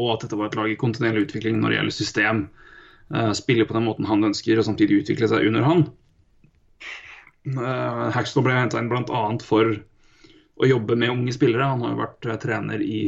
Og 0.00 0.14
at 0.14 0.24
dette 0.24 0.38
var 0.40 0.48
et 0.48 0.56
lag 0.56 0.72
i 0.72 0.78
kontinuerlig 0.80 1.26
utvikling 1.26 1.58
når 1.60 1.74
det 1.74 1.78
gjelder 1.78 1.96
system. 1.98 2.40
Uh, 3.12 3.32
spille 3.36 3.66
på 3.68 3.76
den 3.76 3.84
måten 3.84 4.08
han 4.08 4.24
ønsker, 4.30 4.56
og 4.56 4.68
samtidig 4.70 5.02
utvikle 5.02 5.28
seg 5.28 5.50
under 5.50 5.66
han. 5.68 5.84
Uh, 7.44 8.08
Hackstall 8.14 8.46
ble 8.46 8.56
henta 8.56 8.80
inn 8.80 8.88
bl.a. 8.88 9.24
for 9.44 9.76
å 10.60 10.68
jobbe 10.68 10.96
med 10.98 11.12
unge 11.12 11.34
spillere. 11.34 11.66
Han 11.72 11.84
har 11.84 11.94
jo 11.94 12.02
vært 12.02 12.28
eh, 12.28 12.40
trener 12.42 12.82
i 12.84 13.02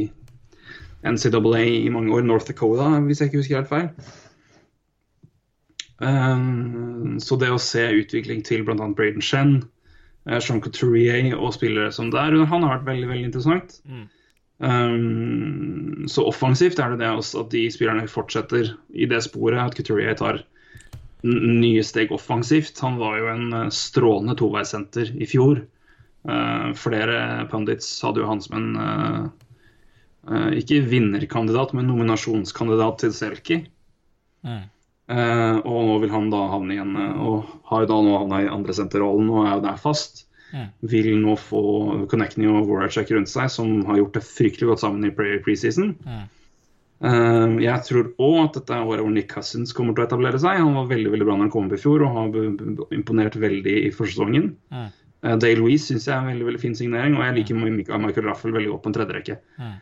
NCAA 1.07 1.63
i 1.85 1.91
mange 1.93 2.15
år, 2.15 2.25
North 2.27 2.49
Dakota, 2.49 2.89
hvis 3.05 3.21
jeg 3.21 3.31
ikke 3.31 3.43
husker 3.43 3.61
helt 3.61 3.71
feil. 3.71 4.15
Um, 5.97 7.17
så 7.23 7.37
det 7.41 7.49
å 7.49 7.61
se 7.61 7.81
utvikling 8.01 8.43
til 8.45 8.65
bl.a. 8.65 8.75
Braden 8.97 9.23
Shen, 9.23 9.55
uh, 10.29 10.37
Sean 10.43 10.61
Couturier 10.61 11.31
og 11.37 11.55
spillere 11.55 11.93
som 11.95 12.11
der, 12.13 12.35
han 12.51 12.65
har 12.65 12.75
vært 12.75 12.89
veldig 12.91 13.09
veldig 13.13 13.29
interessant. 13.31 13.79
Mm. 13.87 14.05
Um, 14.57 16.05
så 16.09 16.25
offensivt 16.25 16.79
er 16.81 16.93
det 16.93 17.03
det 17.03 17.13
også 17.13 17.43
at 17.45 17.51
de 17.53 17.67
spillerne 17.73 18.09
fortsetter 18.09 18.71
i 18.89 19.09
det 19.09 19.23
sporet, 19.25 19.61
at 19.61 19.77
Couturier 19.77 20.17
tar 20.17 20.43
nye 21.25 21.81
steg 21.85 22.13
offensivt. 22.13 22.77
Han 22.85 22.99
var 23.01 23.17
jo 23.21 23.31
en 23.33 23.47
uh, 23.53 23.73
strålende 23.73 24.37
toveissenter 24.37 25.13
i 25.17 25.29
fjor. 25.29 25.63
Uh, 26.27 26.73
flere 26.75 27.47
pundits 27.51 27.87
hadde 28.03 28.19
jo 28.19 28.27
han 28.27 28.41
som 28.43 28.57
en 28.59 28.71
uh, 28.75 29.27
eh, 30.27 30.57
ikke 30.61 30.81
vinnerkandidat, 30.91 31.73
men 31.77 31.87
nominasjonskandidat 31.87 33.03
til 33.03 33.13
Selki. 33.15 33.61
Mm. 34.43 34.65
Uh, 35.07 35.61
og 35.63 35.85
nå 35.87 35.99
vil 36.03 36.11
han 36.11 36.31
da 36.33 36.41
havne 36.51 36.75
igjen, 36.75 36.95
eh, 36.99 37.19
og 37.23 37.51
har 37.69 37.85
jo 37.85 37.91
da 37.93 37.99
nå 38.03 38.15
havna 38.17 38.41
i 38.43 38.49
andresenterrollen 38.51 39.29
og 39.31 39.45
er 39.45 39.53
jo 39.53 39.67
der 39.69 39.77
fast. 39.79 40.25
Mm. 40.51 40.65
Vil 40.91 41.13
nå 41.21 41.35
få 41.39 41.61
Connecting 42.11 42.47
og 42.51 42.67
Warachek 42.67 43.11
rundt 43.15 43.31
seg, 43.31 43.47
som 43.51 43.85
har 43.87 44.01
gjort 44.01 44.19
det 44.19 44.25
fryktelig 44.27 44.73
godt 44.73 44.83
sammen 44.83 45.07
i 45.07 45.13
preseason. 45.15 45.95
Mm. 46.03 46.25
Uh, 46.97 47.55
jeg 47.61 47.85
tror 47.85 48.07
òg 48.25 48.37
at 48.41 48.55
dette 48.57 48.73
er 48.73 48.87
året 48.87 49.05
hvor 49.05 49.11
Nick 49.13 49.29
Cousins 49.29 49.75
kommer 49.75 49.95
til 49.95 50.03
å 50.03 50.09
etablere 50.09 50.39
seg. 50.41 50.59
Han 50.59 50.75
var 50.75 50.91
veldig 50.91 51.11
veldig 51.13 51.27
bra 51.27 51.35
når 51.35 51.45
han 51.45 51.53
kom 51.53 51.67
opp 51.69 51.77
i 51.77 51.81
fjor 51.81 52.03
og 52.03 52.15
har 52.17 52.95
imponert 52.97 53.37
veldig 53.39 53.75
i 53.85 53.91
forsesongen. 53.95 54.55
Mm. 54.73 54.87
Uh, 55.25 55.33
Dale 55.41 55.57
Louise 55.59 55.89
syns 55.89 56.07
jeg 56.07 56.13
er 56.15 56.21
en 56.21 56.31
veldig 56.31 56.47
veldig 56.51 56.61
fin 56.61 56.77
signering, 56.77 57.17
og 57.17 57.25
jeg 57.25 57.39
liker 57.39 57.57
Michael 57.57 58.03
Michael 58.03 58.29
Raffel 58.29 58.55
veldig 58.55 58.73
godt 58.75 58.85
på 58.85 58.91
en 58.91 58.97
tredje 58.97 59.17
rekke. 59.17 59.39
Mm. 59.57 59.75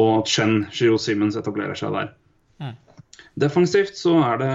Og 0.00 0.10
at 0.18 0.30
Chen 0.30 0.58
Giro 0.70 0.98
Simmons 1.02 1.36
etablerer 1.36 1.78
seg 1.78 1.94
der. 1.96 2.12
Mm. 2.60 2.76
Defensivt 3.40 3.98
så 3.98 4.16
er 4.24 4.40
det 4.40 4.54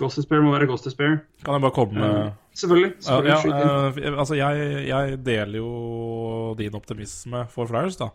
Ghost 0.00 0.20
Despair 0.20 0.42
må 0.44 0.52
være 0.52 0.68
Ghost 0.68 0.84
Despair. 0.88 1.20
Kan 1.44 1.56
jeg 1.56 1.64
bare 1.64 1.76
komme 1.76 2.00
med 2.00 2.34
Selvfølgelig. 2.56 2.92
Ja, 2.96 3.00
selvfølgelig 3.04 3.32
ja, 3.32 3.40
skyt 3.40 4.00
inn. 4.00 4.04
eh, 4.12 4.18
altså 4.18 4.36
jeg, 4.38 4.68
jeg 4.88 5.18
deler 5.26 5.58
jo 5.58 6.54
din 6.56 6.74
optimisme 6.78 7.42
for 7.52 7.68
Flyers, 7.68 7.98
da. 8.00 8.08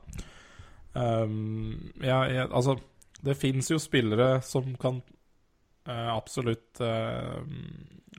Um, 0.97 1.91
jeg, 2.01 2.33
jeg, 2.33 2.47
altså, 2.49 2.75
det 3.25 3.37
fins 3.37 3.69
jo 3.71 3.77
spillere 3.79 4.41
som 4.41 4.73
kan 4.81 4.97
uh, 5.87 6.09
absolutt 6.15 6.81
eh, 6.81 7.37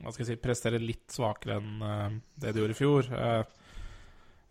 Hva 0.03 0.13
skal 0.13 0.25
jeg 0.25 0.33
si 0.33 0.41
prestere 0.43 0.81
litt 0.81 1.13
svakere 1.13 1.59
enn 1.59 1.83
uh, 1.83 2.09
det 2.39 2.53
de 2.53 2.63
gjorde 2.63 2.75
i 2.75 2.79
fjor. 2.79 3.09
Uh, 3.09 3.43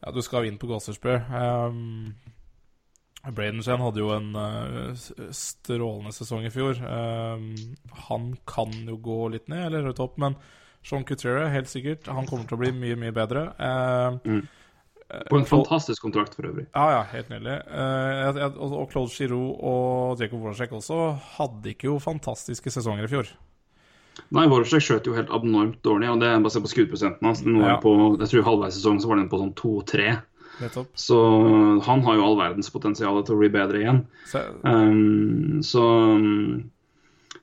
ja, 0.02 0.12
du 0.14 0.22
skal 0.24 0.46
vinne 0.46 0.56
inn 0.56 0.62
på 0.62 0.70
Gossersbø. 0.70 1.18
Um, 1.30 2.14
Bradenshan 3.22 3.78
hadde 3.84 4.02
jo 4.02 4.08
en 4.10 4.32
eh, 4.34 5.02
strålende 5.30 6.10
sesong 6.10 6.42
i 6.42 6.50
fjor. 6.50 6.80
Han 8.08 8.24
kan 8.50 8.72
jo 8.88 8.96
gå 8.98 9.18
litt 9.30 9.46
ned, 9.46 9.68
eller 9.68 9.86
høyt 9.86 10.02
opp, 10.02 10.16
men 10.18 10.34
Sean 10.82 11.06
Couture, 11.06 11.46
helt 11.52 11.70
sikkert. 11.70 12.10
Han 12.10 12.26
kommer 12.26 12.48
til 12.50 12.58
å 12.58 12.62
bli 12.64 12.72
mye, 12.74 12.98
mye 12.98 13.14
bedre. 13.14 13.46
Eh, 13.62 14.42
Mm. 15.12 15.28
På 15.28 15.36
en 15.36 15.44
fantastisk 15.44 16.02
kontrakt 16.02 16.34
for 16.34 16.46
øvrig. 16.48 16.66
ja, 16.72 16.84
ja, 16.90 17.02
helt 17.12 17.28
nydelig. 17.28 17.58
Eh, 17.68 18.56
og 18.56 18.88
Claude 18.90 19.12
Giroux 19.12 19.58
og 19.60 20.20
Jacob 20.20 20.40
Wolasek 20.40 20.72
også 20.72 21.12
hadde 21.36 21.74
ikke 21.74 21.90
jo 21.90 21.98
fantastiske 22.00 22.70
sesonger 22.72 23.04
i 23.04 23.10
fjor. 23.12 23.28
Nei, 24.32 24.46
Vorosek 24.48 24.80
skjøt 24.84 25.06
jo 25.08 25.14
helt 25.16 25.30
abnormt 25.32 25.80
dårlig, 25.84 26.08
og 26.12 26.20
det 26.20 26.28
er 26.28 26.40
basert 26.44 26.64
på 26.64 26.70
skuddprosenten 26.72 27.24
hans. 27.28 27.40
Den 27.44 27.58
var 27.60 27.74
Ja. 27.74 27.80
på, 27.80 27.92
jeg 28.20 28.28
tror 28.28 28.44
halvveis 28.48 28.76
i 28.76 28.80
sesongen 28.80 29.00
så 29.00 29.08
var 29.08 29.16
den 29.20 29.28
på 29.32 29.40
sånn 29.40 29.54
2-3. 29.54 30.22
Så 30.94 31.16
han 31.82 32.02
har 32.06 32.14
jo 32.18 32.24
all 32.26 32.36
verdens 32.38 32.68
potensial 32.70 33.22
til 33.24 33.34
å 33.34 33.40
bli 33.40 33.48
bedre 33.52 33.80
igjen. 33.80 34.02
Så, 34.28 34.42
Um, 34.64 35.60
så 35.64 35.82
um, 35.82 36.70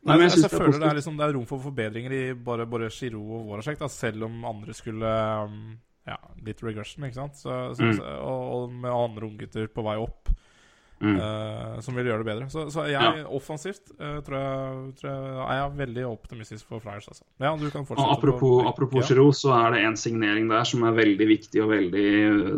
Nei, 0.06 0.16
men 0.16 0.22
jeg, 0.30 0.32
jeg, 0.32 0.44
jeg 0.46 0.46
er 0.48 0.54
føler 0.58 0.80
det 0.80 0.88
er, 0.90 0.96
liksom, 1.02 1.18
det 1.20 1.26
er 1.28 1.34
rom 1.36 1.46
for 1.50 1.60
forbedringer 1.60 2.14
i 2.16 2.34
bare, 2.34 2.66
bare 2.70 2.88
Giro 2.90 3.20
og 3.20 3.50
Vorosek, 3.50 3.78
da, 3.82 3.90
selv 3.92 4.24
om 4.30 4.46
andre 4.48 4.74
skulle 4.78 5.10
um, 5.46 5.78
Ja, 6.08 6.16
litt 6.46 6.62
regression, 6.64 7.04
ikke 7.06 7.20
sant? 7.20 7.36
Så, 7.38 7.52
så, 7.76 7.84
Mm. 7.84 8.00
og, 8.24 8.46
og 8.56 8.72
med 8.74 8.90
andre 8.92 9.28
unggutter 9.28 9.68
på 9.68 9.84
vei 9.86 9.98
opp 10.00 10.30
Mm. 11.00 11.16
eh, 11.16 11.80
som 11.80 11.96
vil 11.96 12.10
gjøre 12.10 12.24
det 12.26 12.28
bedre. 12.28 12.48
Så, 12.52 12.66
så 12.74 12.84
jeg, 12.90 13.00
Ja. 13.00 13.24
offensivt, 13.32 13.92
uh, 14.02 14.20
tror, 14.20 14.36
jeg, 14.36 14.96
tror 15.00 15.10
jeg 15.10 15.46
er 15.48 15.56
jeg 15.62 15.78
veldig 15.80 16.04
optimistisk 16.10 16.66
for 16.68 16.80
Flyers, 16.84 17.08
altså. 17.08 17.24
Ja, 17.40 17.54
du 17.56 17.70
kan 17.72 17.82
Og 17.86 17.88
fortsette. 17.88 18.18
apropos, 18.18 18.64
på- 18.64 18.68
apropos. 18.68 19.08
Giroud, 19.08 19.34
så 19.40 19.54
er 19.56 19.72
det 19.78 19.86
en 19.86 19.96
signering 19.96 20.50
der 20.50 20.64
som 20.68 20.84
er 20.84 20.92
veldig 20.92 21.28
viktig 21.30 21.64
og 21.64 21.70
veldig, 21.72 22.06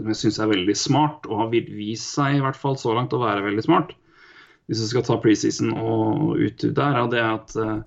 jeg 0.10 0.16
syns 0.24 0.40
er 0.42 0.50
veldig 0.50 0.76
smart, 0.78 1.28
og 1.30 1.38
har 1.38 1.50
vist 1.54 2.16
seg 2.16 2.36
i 2.38 2.42
hvert 2.42 2.56
fall 2.58 2.76
så 2.82 2.96
langt 2.98 3.14
å 3.14 3.22
være 3.22 3.46
veldig 3.46 3.64
smart. 3.64 3.94
Hvis 4.68 4.82
vi 4.82 4.88
skal 4.88 5.04
ta 5.04 5.18
preseason 5.22 5.74
og 5.78 6.38
ut 6.40 6.58
der, 6.74 6.98
og 7.04 7.12
det 7.12 7.20
er 7.20 7.34
at 7.36 7.56
uh, 7.58 7.82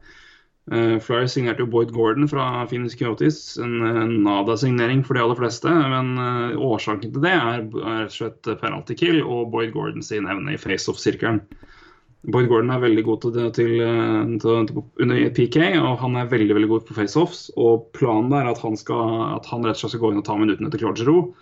Flyers 0.65 1.35
signerte 1.37 1.61
jo 1.61 1.69
Boyd 1.69 1.91
Gordon 1.93 2.29
fra 2.31 2.65
Phoenix 2.71 2.95
Coyotes. 2.97 3.59
En, 3.61 3.75
en 3.85 4.15
Nada-signering 4.25 5.03
for 5.05 5.17
de 5.17 5.21
aller 5.21 5.37
fleste. 5.37 5.69
Men 5.69 6.15
uh, 6.17 6.57
årsaken 6.71 7.13
til 7.13 7.25
det 7.25 7.35
er, 7.37 7.67
rett 7.69 8.09
og 8.09 8.17
slett 8.17 8.49
penalty 8.63 8.97
kill 8.97 9.21
og 9.21 9.51
Boyd 9.53 9.75
Gordon 9.77 10.05
sin 10.05 10.29
evne 10.31 10.57
i 10.57 10.61
face-off-sirkelen. 10.61 11.43
Boyd 12.33 12.49
Gordon 12.49 12.73
er 12.73 12.81
veldig 12.81 13.05
god 13.05 13.21
til, 13.21 13.35
til, 13.53 13.73
eh, 13.85 14.29
til, 14.41 14.69
til, 14.69 14.79
under 15.05 15.27
PK, 15.37 15.59
og 15.77 15.99
han 16.01 16.15
er 16.17 16.31
veldig 16.31 16.55
veldig 16.57 16.71
god 16.71 16.87
på 16.89 16.97
face-offs. 16.97 17.51
Og 17.61 17.91
planen 17.97 18.33
er 18.33 18.49
at 18.49 18.63
han, 18.65 18.79
skal, 18.81 19.35
at 19.35 19.49
han 19.51 19.67
rett 19.67 19.77
og 19.77 19.83
slett 19.83 19.97
skal 19.97 20.05
gå 20.07 20.13
inn 20.15 20.23
og 20.23 20.29
ta 20.29 20.39
minuttene 20.41 20.73
til 20.73 20.81
Claude 20.81 21.05
Giroux 21.05 21.35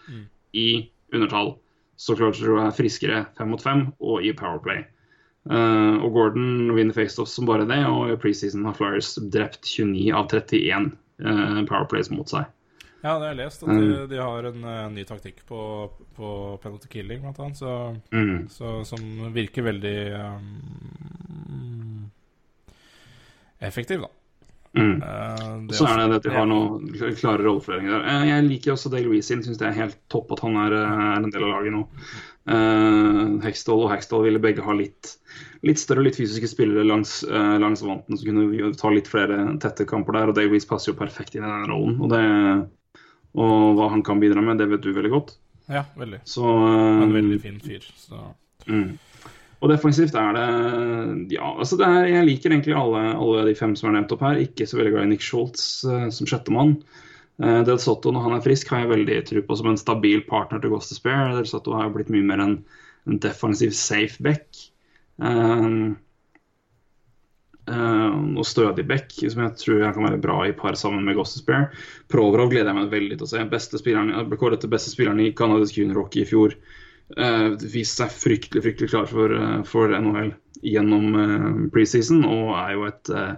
i 0.58 0.68
undertall. 1.14 1.54
Så 1.94 2.16
Claude 2.18 2.34
Giroux 2.40 2.64
er 2.64 2.74
friskere 2.74 3.22
fem 3.38 3.52
mot 3.54 3.62
fem 3.62 3.86
og 4.02 4.26
i 4.26 4.34
powerplay. 4.34 4.82
Eh, 5.51 5.95
og 5.99 6.12
Gordon 6.14 6.70
vinner 6.76 6.95
faceoff 6.95 7.28
som 7.32 7.47
bare 7.49 7.66
det, 7.66 7.80
og 7.88 8.12
i 8.12 8.16
preseason 8.22 8.64
har 8.68 8.76
Flyers 8.78 9.14
drept 9.34 9.66
29 9.66 10.12
av 10.14 10.28
31 10.30 10.93
uh, 11.24 11.62
powerplays 11.66 12.11
mot 12.14 12.28
seg. 12.30 12.47
Ja, 13.03 13.16
det 13.18 13.26
har 13.26 13.32
jeg 13.32 13.40
lest. 13.40 13.62
At 13.66 13.68
de, 13.74 14.07
de 14.12 14.20
har 14.22 14.47
en 14.53 14.62
uh, 14.62 14.86
ny 14.95 15.03
taktikk 15.09 15.43
på, 15.49 15.90
på 16.14 16.28
penalty 16.62 16.86
killing, 16.93 17.24
blant 17.24 17.40
annet. 17.43 17.59
Så, 17.59 17.72
Mm. 18.14 18.47
så, 18.55 18.84
som 18.86 19.01
virker 19.34 19.66
veldig 19.66 19.97
um, 20.22 22.11
effektiv, 23.59 24.01
da. 24.07 24.09
Mm. 24.78 25.03
Uh, 25.03 25.68
Så 25.74 25.84
er 25.84 25.99
det 25.99 26.07
det 26.09 26.16
at 26.22 26.26
de 26.28 26.30
har 26.32 26.47
noen 26.49 26.86
klare 27.18 27.43
rollefordelninger 27.45 27.93
der. 27.93 28.07
Uh, 28.07 28.28
Jeg 28.30 28.47
liker 28.47 28.72
også 28.76 28.93
Dale 28.95 29.11
Reese 29.11 29.28
sin. 29.34 29.43
Syns 29.45 29.59
det 29.61 29.66
er 29.68 29.80
helt 29.82 29.99
topp 30.12 30.32
at 30.36 30.40
han 30.47 30.57
er, 30.62 30.72
eh, 30.78 31.03
er 31.11 31.18
en 31.18 31.30
del 31.34 31.45
av 31.45 31.53
laget 31.59 31.74
nå. 31.74 31.82
Uh, 32.43 33.38
Hextall 33.45 33.84
og 33.84 33.93
Hextall 33.93 34.24
ville 34.26 34.40
begge 34.43 34.64
ha 34.66 34.74
litt, 34.74 35.12
litt 35.62 35.78
større 35.78 36.03
litt 36.09 36.18
fysiske 36.18 36.49
spillere 36.51 36.82
langs, 36.88 37.20
uh, 37.28 37.55
langs 37.62 37.84
vanten 37.86 38.18
så 38.18 38.26
kunne 38.26 38.49
jo 38.59 38.72
ta 38.74 38.90
litt 38.90 39.11
flere 39.11 39.45
tette 39.62 39.86
kamper 39.88 40.18
der. 40.18 40.32
Og 40.32 40.38
Davies 40.38 40.66
passer 40.68 40.93
jo 40.93 40.99
perfekt 40.99 41.36
inn 41.36 41.47
i 41.47 41.53
den 41.53 41.70
rollen. 41.70 42.01
Og, 42.03 42.11
det, 42.11 43.05
og 43.38 43.78
hva 43.78 43.93
han 43.95 44.03
kan 44.07 44.22
bidra 44.22 44.43
med, 44.43 44.59
det 44.62 44.70
vet 44.72 44.82
du 44.82 44.90
veldig 44.97 45.14
godt. 45.14 45.36
Ja, 45.70 45.86
veldig. 45.99 46.24
Så 46.26 46.43
uh, 46.43 47.05
En 47.05 47.14
veldig 47.14 47.38
fin 47.45 47.62
fyr. 47.62 47.86
Så. 47.99 48.26
Mm. 48.66 48.99
Og 49.62 49.70
defensivt 49.70 50.16
er 50.18 50.34
det 50.34 51.36
Ja, 51.36 51.53
altså 51.55 51.78
det 51.78 51.86
er, 51.86 52.11
jeg 52.11 52.26
liker 52.26 52.51
egentlig 52.51 52.74
alle, 52.78 53.03
alle 53.14 53.47
de 53.47 53.55
fem 53.59 53.76
som 53.78 53.90
er 53.90 54.01
nevnt 54.01 54.14
opp 54.16 54.26
her. 54.26 54.43
Ikke 54.43 54.66
så 54.66 54.80
veldig 54.80 54.97
glad 54.97 55.07
i 55.07 55.14
Nick 55.14 55.22
Schultz 55.22 55.86
uh, 55.86 56.09
som 56.11 56.26
sjettemann. 56.26 56.80
Uh, 56.82 57.09
Del 57.40 57.78
Sotto 57.80 58.12
når 58.12 58.26
han 58.26 58.36
er 58.36 58.44
frisk, 58.44 58.70
har 58.70 58.84
jeg 58.84 58.92
veldig 58.92 59.18
tro 59.26 59.42
på 59.46 59.56
som 59.58 59.70
en 59.70 59.80
stabil 59.80 60.20
partner 60.28 60.60
til 60.62 60.74
Ghost 60.74 60.92
Despair. 60.92 61.32
Del 61.36 61.48
Sotto 61.48 61.74
har 61.76 61.88
jo 61.88 61.94
blitt 61.96 62.12
mye 62.12 62.26
mer 62.28 62.42
en, 62.44 62.56
en 63.08 63.20
defensiv 63.22 63.72
safe 63.76 64.22
back. 64.22 64.44
Um, 65.16 65.96
um, 67.66 68.36
og 68.36 68.46
stødig 68.46 68.84
back, 68.88 69.14
som 69.16 69.44
jeg 69.46 69.56
tror 69.60 69.82
jeg 69.82 69.96
kan 69.96 70.08
være 70.08 70.20
bra 70.22 70.38
i 70.46 70.54
par 70.56 70.78
sammen 70.78 71.04
med 71.06 71.18
Ghost 71.18 71.38
Despair. 71.38 71.70
Proverov 72.12 72.52
gleder 72.52 72.72
jeg 72.72 72.80
meg 72.80 72.94
veldig 72.94 73.18
til 73.18 73.28
å 73.28 73.32
se. 73.32 73.44
Beste 73.50 73.80
spilleren, 73.80 74.12
jeg 74.14 74.30
ble 74.30 74.40
kåret 74.40 74.62
til 74.62 74.72
beste 74.72 74.92
spilleren 74.94 75.22
i 75.24 75.32
kanadisk 75.36 75.80
juniorhockey 75.80 76.24
i 76.24 76.28
fjor. 76.28 76.56
Uh, 77.12 77.58
viste 77.60 78.04
seg 78.04 78.14
fryktelig 78.14 78.62
fryktelig 78.64 78.92
klar 78.94 79.08
for, 79.10 79.34
uh, 79.36 79.60
for 79.68 79.92
NHL 79.92 80.32
gjennom 80.64 81.16
uh, 81.18 81.48
preseason, 81.74 82.22
og 82.24 82.54
er 82.56 82.76
jo 82.76 82.86
et 82.86 83.10
eh, 83.12 83.32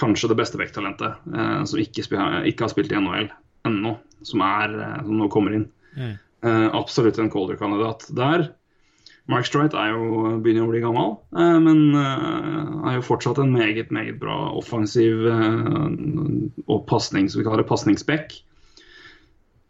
kanskje 0.00 0.30
det 0.32 0.38
beste 0.40 0.60
vekttalentet 0.60 1.30
eh, 1.36 1.60
som 1.68 1.82
ikke, 1.82 2.06
ikke 2.48 2.66
har 2.66 2.72
spilt 2.72 2.92
i 2.94 2.98
NHL 3.00 3.28
ennå, 3.68 3.96
som, 4.26 4.44
er, 4.46 4.74
eh, 4.86 4.96
som 5.04 5.20
nå 5.20 5.28
kommer 5.32 5.58
inn. 5.58 5.68
Mm. 5.96 6.16
Eh, 6.46 6.66
absolutt 6.76 7.20
en 7.20 7.30
Calder-kandidat 7.32 8.08
der. 8.16 8.48
Mark 9.30 9.46
Streit 9.46 9.76
er 9.78 9.92
jo, 9.92 10.36
begynner 10.42 10.66
å 10.66 10.72
bli 10.72 10.82
gammel, 10.82 11.12
eh, 11.36 11.58
men 11.62 11.82
eh, 11.94 12.70
er 12.90 12.98
jo 12.98 13.06
fortsatt 13.06 13.38
en 13.42 13.52
meget 13.54 13.92
meget 13.94 14.18
bra 14.22 14.36
offensiv 14.58 15.26
eh, 15.30 15.90
og 16.66 16.86
pasning, 16.90 17.28
som 17.30 17.42
vi 17.42 17.46
kaller 17.46 17.62
det, 17.62 17.70
pasningsback. 17.70 18.34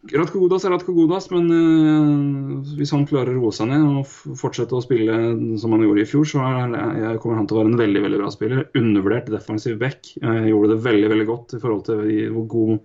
Ratko 0.01 0.41
Godas 0.41 0.65
er 0.65 0.73
Ratko 0.73 0.95
Godas, 0.97 1.27
men 1.29 1.51
eh, 1.53 2.71
hvis 2.79 2.93
han 2.95 3.05
klarer 3.09 3.35
å 3.35 3.43
roe 3.43 3.53
seg 3.53 3.69
ned 3.69 3.83
og 3.85 4.37
fortsette 4.41 4.73
å 4.73 4.81
spille 4.81 5.17
som 5.61 5.75
han 5.77 5.85
gjorde 5.85 6.07
i 6.07 6.09
fjor, 6.09 6.25
så 6.31 6.41
er, 6.47 6.73
jeg, 7.03 7.19
kommer 7.21 7.43
han 7.43 7.51
til 7.51 7.59
å 7.59 7.61
være 7.61 7.75
en 7.75 7.83
veldig 7.83 8.05
veldig 8.07 8.23
bra 8.23 8.31
spiller. 8.33 8.63
Undervurdert 8.81 9.29
defensiv 9.35 9.77
back. 9.83 10.15
Eh, 10.23 10.49
gjorde 10.49 10.73
det 10.73 10.87
veldig 10.87 11.13
veldig 11.13 11.29
godt 11.29 11.59
i 11.59 11.61
forhold 11.61 11.85
til 11.91 12.33
hvor 12.33 12.49
god 12.55 12.81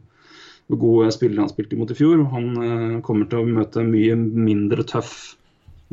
hvor 0.66 0.82
gode 0.82 1.13
spillere 1.13 1.43
han 1.43 1.51
spilte 1.51 1.78
imot 1.78 1.93
i 1.93 1.97
fjor. 1.97 2.24
Han 2.34 2.47
eh, 2.57 2.99
kommer 3.05 3.30
til 3.30 3.43
å 3.43 3.49
møte 3.59 3.86
mye 3.86 4.18
mindre 4.18 4.86
tøff 4.89 5.36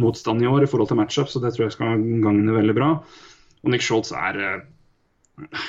motstand 0.01 0.43
i 0.43 0.49
år 0.49 0.65
i 0.65 0.71
forhold 0.71 0.89
til 0.89 0.99
matchup, 1.01 1.29
så 1.29 1.43
det 1.43 1.53
tror 1.53 1.67
jeg 1.67 1.77
skal 1.77 2.05
gagne 2.25 2.57
veldig 2.57 2.77
bra. 2.77 2.91
Og 3.63 3.73
Nick 3.73 3.85
Scholz 3.85 4.15
er 4.17 4.41
eh, 4.47 5.65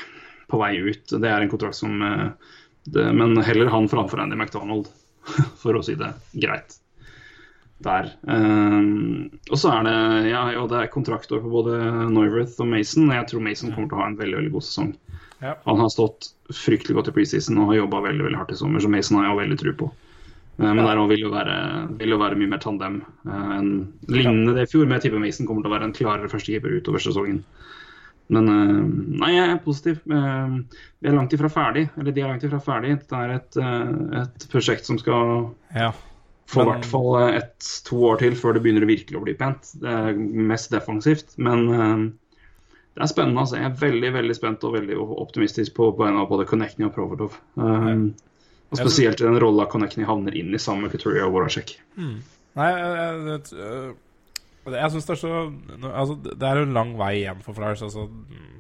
på 0.52 0.60
vei 0.62 0.78
ut. 0.80 1.04
Det 1.12 1.30
er 1.30 1.44
en 1.44 1.52
kontrakt 1.52 1.78
som 1.80 2.00
eh, 2.00 2.30
det, 2.84 3.10
Men 3.16 3.36
heller 3.44 3.72
han 3.72 3.92
framfor 3.92 4.24
Andy 4.24 4.40
McDonald, 4.40 4.90
for 5.62 5.78
å 5.78 5.84
si 5.86 5.98
det 6.00 6.14
greit. 6.34 6.80
Der. 7.84 8.14
Eh, 8.32 8.82
og 9.52 9.60
så 9.60 9.74
er 9.74 9.88
det 9.88 9.96
ja, 10.32 10.46
og 10.62 10.70
det 10.72 10.80
er 10.80 10.94
kontraktår 10.94 11.42
på 11.44 11.52
både 11.52 11.80
Neuwirth 12.14 12.62
og 12.64 12.70
Mason. 12.72 13.10
og 13.10 13.18
Jeg 13.18 13.30
tror 13.32 13.44
Mason 13.44 13.74
kommer 13.74 13.92
til 13.92 14.00
å 14.00 14.04
ha 14.04 14.12
en 14.12 14.20
veldig 14.22 14.40
veldig 14.40 14.54
god 14.56 14.68
sesong. 14.70 14.94
Ja. 15.44 15.58
Han 15.66 15.82
har 15.84 15.92
stått 15.92 16.32
fryktelig 16.56 16.96
godt 16.96 17.12
i 17.12 17.16
preseason 17.18 17.60
og 17.60 17.74
har 17.74 17.82
jobba 17.82 18.06
veldig 18.06 18.30
veldig 18.30 18.40
hardt 18.40 18.54
i 18.56 18.60
sommer, 18.62 18.80
så 18.80 18.92
Mason 18.92 19.20
har 19.20 19.28
jeg 19.28 19.42
veldig 19.42 19.60
tro 19.60 19.76
på. 19.82 19.92
Men 20.62 20.78
Men 20.78 20.86
der 20.86 21.00
også 21.02 21.10
vil 21.10 21.24
vil 21.98 22.14
jo 22.14 22.20
være 22.22 22.38
mye 22.38 22.52
mer 22.52 22.62
tandem 22.62 23.02
eh, 23.26 23.52
enn 23.58 23.72
lignende 24.08 24.54
det 24.54 24.68
i 24.68 24.72
fjor. 24.72 24.86
Men 24.86 25.00
jeg 25.00 25.10
tipper 25.10 25.24
Mason 25.24 25.50
kommer 25.50 25.66
til 25.66 25.72
å 25.72 25.76
være 25.76 25.90
en 25.90 25.98
klarere 25.98 26.30
førstekeeper 26.30 26.78
utover 26.78 27.04
sesongen. 27.04 27.44
Men 28.32 28.48
eh, 28.48 28.80
nei, 29.20 29.32
jeg 29.36 29.50
er 29.52 29.60
positiv. 29.66 30.00
Eh, 30.08 30.56
Vi 31.04 31.10
er 31.10 31.16
langt 31.18 31.34
ifra 31.36 31.50
ferdig. 31.52 31.90
Eller 32.00 32.12
de 32.16 32.22
er 32.24 32.32
langt 32.32 32.46
ifra 32.48 32.62
ferdig. 32.64 32.96
Dette 33.02 33.20
er 33.20 33.36
et, 33.36 33.58
eh, 33.60 34.22
et 34.24 34.48
prosjekt 34.54 34.86
som 34.88 34.98
skal 35.02 35.50
Ja. 35.76 35.92
få 36.48 36.62
i 36.64 36.70
hvert 36.70 36.86
fall 36.86 37.10
eh, 37.22 37.38
ett-to 37.42 38.00
år 38.14 38.20
til 38.24 38.36
før 38.40 38.54
det 38.56 38.64
begynner 38.64 38.86
å 38.86 38.92
virkelig 38.94 39.20
å 39.20 39.24
bli 39.26 39.34
pent. 39.34 39.74
Det 39.82 39.90
er 39.90 40.14
mest 40.54 40.72
defensivt. 40.72 41.36
Men 41.38 41.68
det 42.94 43.02
er 43.02 43.08
spennende. 43.12 43.42
altså. 43.42 43.58
Jeg 43.58 43.72
er 43.72 43.80
veldig 43.82 44.14
veldig 44.14 44.36
spent 44.38 44.64
og 44.64 44.76
veldig 44.78 44.98
optimistisk 45.20 45.74
på, 45.76 45.92
vegne 45.98 46.22
av 46.24 46.30
både 46.30 46.46
Connecting 46.48 46.86
og 46.88 46.94
Provodov. 46.96 47.38
Um, 47.58 48.14
og 48.72 48.78
spesielt 48.80 49.22
i 49.22 49.26
den 49.26 49.40
rolla 49.42 49.66
Connecting 49.70 50.06
havner 50.06 50.34
inn 50.38 50.54
i 50.54 50.58
sammen 50.62 50.84
med 50.88 50.92
Couturier 50.94 51.26
og 51.28 51.34
Voracek. 51.36 51.76
Nei, 51.98 52.70
jeg, 52.70 53.42
jeg, 53.58 53.96
jeg, 54.72 54.92
synes 54.94 55.06
det 55.06 55.14
er 55.14 55.20
så 55.20 55.34
Altså, 55.92 56.16
det 56.24 56.48
er 56.48 56.56
jo 56.62 56.68
en 56.70 56.74
lang 56.78 56.94
vei 57.00 57.14
igjen 57.22 57.42
for 57.44 57.54
Flyers. 57.58 57.82
Altså, 57.84 58.08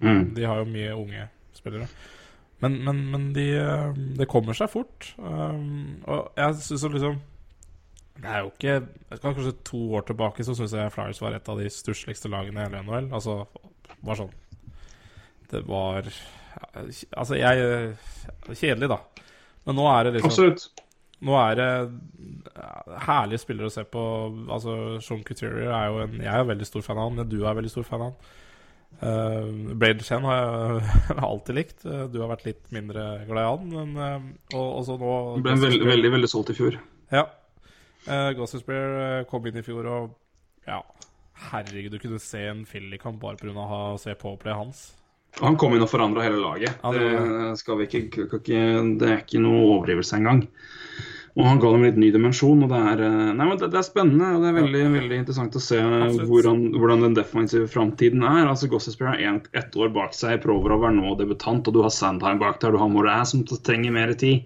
Mm. 0.04 0.34
De 0.36 0.43
har 0.43 0.58
jo 0.60 0.66
mye 0.68 0.95
unge 0.99 1.30
spillere. 1.56 1.86
Men, 2.60 2.74
men, 2.84 2.97
men 3.12 3.30
de, 3.36 3.45
eh, 3.56 3.93
det 4.20 4.28
kommer 4.32 4.56
seg 4.56 4.68
fort. 4.72 5.14
Um, 5.18 6.01
og 6.08 6.34
jeg 6.39 6.58
syns 6.60 6.84
liksom 6.91 7.18
Det 8.20 8.30
er 8.30 8.43
jo 8.43 8.51
ikke 8.51 8.74
jeg 8.74 9.18
skal 9.18 9.34
Kanskje 9.34 9.54
to 9.68 9.82
år 9.97 10.06
tilbake 10.08 10.43
så 10.43 10.56
syns 10.56 10.76
jeg 10.76 10.91
Flyers 10.91 11.22
var 11.24 11.36
et 11.38 11.49
av 11.49 11.60
de 11.60 11.72
stussligste 11.72 12.32
lagene 12.32 12.62
i 12.62 12.68
hele 12.68 12.84
NHL. 12.84 13.10
Altså, 13.16 13.45
bare 14.04 14.20
sånn 14.22 14.34
Det 15.51 15.64
var 15.68 16.08
Altså, 16.76 17.39
jeg 17.39 17.95
Kjedelig, 18.51 18.91
da. 18.91 18.99
Men 19.64 19.80
nå 19.80 19.88
er 19.88 20.04
det 20.08 20.18
liksom 20.18 20.32
Absolutt. 20.32 20.68
Nå 21.24 21.36
er 21.39 21.59
det 21.59 21.67
ja, 22.53 22.69
herlige 23.07 23.41
spillere 23.41 23.69
å 23.69 23.74
se 23.74 23.84
på. 23.88 24.05
Altså, 24.51 24.78
Sean 25.03 25.24
Couturier 25.26 25.71
er 25.71 25.89
jo 25.89 26.01
en 26.03 26.17
Jeg 26.21 26.32
er 26.34 26.49
veldig 26.49 26.67
stor 26.69 26.86
fan 26.86 26.99
av 26.99 27.09
han, 27.09 27.19
men 27.21 27.30
du 27.32 27.39
er 27.43 27.59
veldig 27.59 27.74
stor 27.74 27.88
fan 27.88 28.05
av 28.05 28.11
han. 28.11 28.39
Uh, 29.03 29.74
Brade 29.80 30.05
Chen 30.05 30.26
har 30.28 30.38
jeg 30.38 31.15
alltid 31.30 31.57
likt. 31.57 31.80
Uh, 31.86 32.05
du 32.11 32.19
har 32.21 32.30
vært 32.36 32.45
litt 32.47 32.63
mindre 32.76 33.05
glad 33.30 33.43
i 33.43 33.53
han. 33.53 33.71
Men, 33.74 33.95
uh, 33.97 34.57
og, 34.57 34.67
og 34.67 34.84
så 34.88 34.97
nå 35.01 35.13
ble 35.43 35.55
veldig, 35.63 35.88
veldig, 35.89 36.11
veldig 36.17 36.32
solgt 36.32 36.53
i 36.53 36.57
fjor. 36.59 36.78
Ja. 37.13 37.26
Uh, 38.07 38.30
Gossipspear 38.38 38.99
uh, 38.99 39.21
kom 39.30 39.47
inn 39.47 39.59
i 39.59 39.65
fjor, 39.65 39.88
og 39.88 40.19
ja 40.67 40.82
Herregud, 41.49 41.95
du 41.95 41.99
kunne 41.99 42.19
se 42.21 42.39
en 42.47 42.61
Philly-kamp 42.67 43.17
bare 43.19 43.39
pga. 43.39 43.51
å 43.57 43.67
ha- 43.67 43.97
se 43.99 44.13
på 44.15 44.36
play 44.39 44.53
hans. 44.55 44.91
Han 45.41 45.57
kom 45.57 45.74
inn 45.74 45.82
og 45.82 45.89
forandra 45.89 46.21
hele 46.24 46.38
laget. 46.38 46.78
Ja, 46.84 46.91
det 46.93 47.07
det, 47.09 47.47
skal 47.57 47.80
vi 47.80 47.88
ikke, 47.89 48.28
ikke, 48.28 48.59
det 49.01 49.09
er 49.09 49.24
ikke 49.24 49.41
noe 49.41 49.63
overdrivelse 49.65 50.19
engang. 50.19 50.43
Og 51.34 51.47
han 51.47 51.57
ga 51.57 51.69
dem 51.73 51.81
litt 51.81 51.95
ny 51.97 52.11
dimensjon. 52.13 52.61
og 52.61 52.69
Det 52.69 52.79
er, 52.91 52.99
eh, 53.07 53.31
nei, 53.34 53.45
men 53.49 53.57
det, 53.57 53.71
det 53.73 53.79
er 53.79 53.88
spennende 53.88 54.36
og 54.36 54.43
det 54.43 54.51
er 54.51 54.57
veldig, 54.59 54.81
veldig 54.93 55.17
interessant 55.17 55.55
å 55.57 55.61
se 55.65 55.79
hvordan, 55.81 56.59
hvordan 56.77 57.01
den 57.07 57.15
defensive 57.17 57.69
framtiden 57.71 58.21
er. 58.21 58.45
altså 58.51 58.69
Gossespierre 58.69 59.15
har 59.15 59.23
en- 59.31 59.41
ett 59.53 59.73
år 59.73 59.89
bak 59.93 60.13
seg, 60.13 60.43
Provorov 60.43 60.86
er 60.86 60.93
nå 60.93 61.15
debutant, 61.17 61.67
og 61.67 61.73
du 61.73 61.81
har 61.81 61.89
Sandheim 61.89 62.38
bak 62.38 62.59
der, 62.61 62.71
du 62.71 62.77
har 62.77 62.89
Moræ 62.89 63.25
som 63.25 63.43
trenger 63.43 63.91
mer 63.91 64.13
tid. 64.13 64.45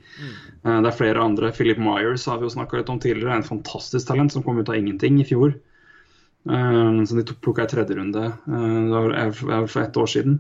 Mm. 0.64 0.82
Det 0.84 0.88
er 0.94 0.98
flere 0.98 1.24
andre. 1.24 1.52
Philip 1.52 1.78
Myers 1.78 2.26
har 2.26 2.40
vi 2.40 2.48
jo 2.48 2.56
snakka 2.56 2.78
litt 2.78 2.90
om 2.90 3.00
tidligere, 3.00 3.36
en 3.36 3.44
fantastisk 3.44 4.08
talent 4.08 4.32
som 4.32 4.44
kom 4.44 4.58
ut 4.60 4.70
av 4.70 4.76
ingenting 4.76 5.20
i 5.20 5.28
fjor. 5.28 5.56
Så 6.48 7.08
Som 7.08 7.18
de 7.20 7.34
plukka 7.34 7.64
i 7.64 7.68
tredje 7.68 7.96
runde 7.98 8.24
eh, 8.48 9.28
er 9.28 9.68
for 9.68 9.82
ett 9.82 9.98
år 9.98 10.08
siden. 10.08 10.40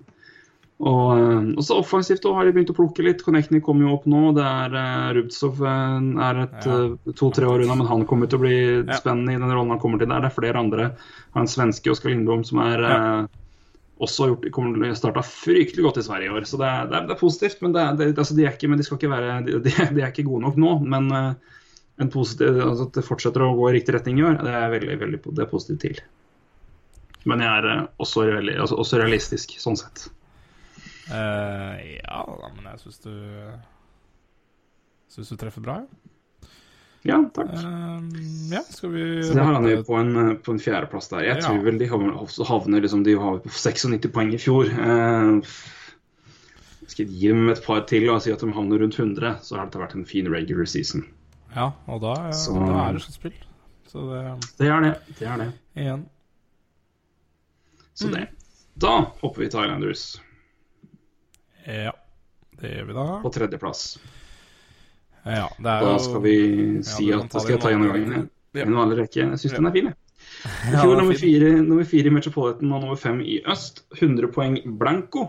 Og, 0.77 1.17
eh, 1.17 1.61
så 1.65 1.79
offensivt 1.81 2.21
også 2.21 2.35
har 2.37 2.45
de 2.45 2.53
begynt 2.53 2.69
å 2.69 2.75
plukke 2.77 3.01
litt. 3.01 3.23
Connecting 3.25 3.63
kommer 3.65 3.87
jo 3.87 3.95
opp 3.95 4.05
nå. 4.09 4.27
Det 4.37 4.43
er 4.45 4.75
uh, 4.77 5.13
Rubtsov 5.17 5.63
eh, 5.65 6.09
er 6.27 6.41
et 6.43 6.67
Ja. 6.69 6.75
to-tre 7.17 7.49
år 7.49 7.63
unna, 7.65 7.79
men 7.79 7.89
han 7.89 8.05
kommer 8.05 8.29
til 8.29 8.37
å 8.37 8.43
bli 8.45 8.57
Ja. 8.85 8.99
spennende 8.99 9.33
i 9.33 9.41
den 9.41 9.49
rollen 9.49 9.73
han 9.73 9.81
kommer 9.81 9.97
til 9.97 10.07
der. 10.07 10.21
Det 10.21 10.29
er 10.29 10.37
flere 10.37 10.61
andre. 10.61 10.91
Har 11.33 11.41
en 11.41 11.49
svenske, 11.49 11.89
Oskar 11.89 12.13
Lindblom, 12.13 12.45
som 12.45 12.59
er 12.61 12.83
eh, 12.85 13.25
også 13.97 14.29
gjort, 14.29 14.51
kommer 14.53 14.77
til 14.77 14.91
å 14.91 14.99
starta 14.99 15.25
fryktelig 15.25 15.81
godt 15.87 15.97
i 15.97 16.05
Sverige 16.05 16.29
i 16.29 16.35
år. 16.37 16.45
Så 16.45 16.59
det 16.61 16.69
er, 16.69 16.85
det 16.85 16.99
er, 16.99 17.07
det 17.07 17.15
er 17.15 17.23
positivt. 17.25 17.61
Men, 17.65 17.73
det 17.73 17.85
det, 17.97 18.17
altså, 18.17 18.35
de, 18.37 18.45
er 18.45 18.53
ikke, 18.53 18.69
men 18.69 18.77
de, 18.77 18.85
skal 18.85 18.99
ikke 18.99 19.13
være, 19.15 19.39
de, 19.47 19.57
de 19.65 19.73
de 19.97 20.03
er 20.03 20.11
ikke 20.11 20.27
gode 20.29 20.45
nok 20.45 20.59
nå. 20.61 20.75
Men 20.85 21.09
uh, 21.09 21.33
en 21.97 22.13
positiv, 22.13 22.61
altså, 22.61 22.85
at 22.85 22.93
det 22.93 23.05
fortsetter 23.07 23.41
å 23.41 23.55
gå 23.57 23.71
i 23.71 23.79
riktig 23.79 23.97
retning 23.97 24.21
i 24.21 24.27
år, 24.29 24.37
det 24.45 24.53
er 24.53 24.69
veldig, 24.75 24.99
veldig 25.01 25.23
det 25.33 25.41
er 25.41 25.49
positivt 25.49 25.81
til. 25.87 26.03
Men 27.25 27.41
jeg 27.41 27.49
er 27.49 27.65
uh, 27.65 27.87
også, 27.97 28.27
veldig, 28.29 28.59
altså, 28.61 28.77
også 28.77 29.01
realistisk 29.01 29.57
sånn 29.57 29.81
sett. 29.81 30.05
Uh, 31.07 31.77
ja, 32.03 32.19
da, 32.27 32.49
men 32.55 32.65
jeg 32.71 32.79
syns 32.83 32.99
du 33.05 33.11
Syns 35.07 35.29
du 35.31 35.37
treffer 35.39 35.63
bra, 35.63 35.77
ja. 35.79 35.87
Ja, 37.07 37.17
takk. 37.31 37.53
Uh, 37.53 38.01
ja, 38.51 38.59
skal 38.67 38.91
vi 38.91 39.03
Så 39.23 39.33
det 39.37 39.43
har 39.45 39.53
han 39.55 39.67
jo 39.69 39.77
på 39.87 39.95
en, 39.95 40.09
eh, 40.19 40.33
på 40.43 40.51
en 40.51 40.59
fjerdeplass 40.59 41.07
der. 41.13 41.23
Jeg 41.23 41.37
Ja. 41.37 41.45
tror 41.47 41.61
vel 41.63 41.77
de 41.79 41.87
havner, 41.87 42.17
havner 42.49 42.81
liksom, 42.83 43.03
De 43.05 43.13
har 43.15 43.39
på 43.39 43.49
96 43.49 44.11
poeng 44.11 44.33
i 44.33 44.37
fjor. 44.41 44.67
Uh, 44.67 45.39
skal 46.87 47.05
jeg 47.05 47.13
gi 47.21 47.27
dem 47.31 47.49
et 47.49 47.63
par 47.63 47.81
til 47.87 48.09
og 48.09 48.21
si 48.21 48.31
at 48.31 48.39
de 48.43 48.51
havner 48.51 48.79
rundt 48.83 48.97
100, 48.99 49.39
så 49.43 49.55
har 49.57 49.65
dette 49.69 49.79
vært 49.79 49.95
en 49.95 50.05
fin 50.05 50.27
regular 50.27 50.65
season. 50.65 51.05
Ja, 51.55 51.71
og 51.87 52.01
da, 52.01 52.31
Så- 52.31 52.53
da 52.59 52.89
er 52.89 52.93
det 52.93 53.01
sluttspill. 53.01 53.33
Så 53.87 54.03
det 54.11 54.49
Det 54.57 54.67
er 54.67 54.81
det. 54.81 54.93
Det 55.19 55.27
er 55.27 55.37
det. 55.37 55.53
igjen 55.77 56.05
Så 57.95 58.11
det. 58.11 58.27
Da 58.77 58.99
hopper 59.21 59.39
vi 59.41 59.47
til 59.49 59.61
Islanders 59.63 60.19
Ja, 61.67 61.91
det 62.61 62.71
gjør 62.71 62.87
vi 62.87 62.95
da. 62.95 63.05
på 63.21 63.31
tredjeplass. 63.35 63.83
Ja, 65.27 65.47
Da 65.59 65.99
skal 65.99 66.21
vi 66.23 66.35
si 66.87 67.09
Ja, 67.09 67.19
at 67.19 67.33
da 67.33 67.43
skal 67.43 67.57
jeg 67.57 67.61
ta 67.61 67.71
igjen 67.71 67.83
en 67.83 67.89
gjennomgangen. 67.91 68.29
I 68.55 68.63
en 68.63 68.77
vanlig 68.77 69.01
rekke. 69.01 69.25
Jeg 69.25 69.41
syns 69.41 69.57
den 69.57 69.67
er 69.67 69.75
fin, 69.75 69.89
jeg. 69.91 69.97
I 70.71 70.77
fjor 70.77 70.93
er 70.93 71.01
nummer 71.01 71.17
fire, 71.19 71.49
nummer 71.65 71.87
fire 71.87 72.09
i 72.09 72.13
Metropolitan 72.13 72.71
og 72.71 72.85
nummer 72.85 72.99
fem 72.99 73.19
i 73.21 73.41
øst. 73.51 73.83
100 73.99 74.31
poeng 74.31 74.57
blanco. 74.79 75.27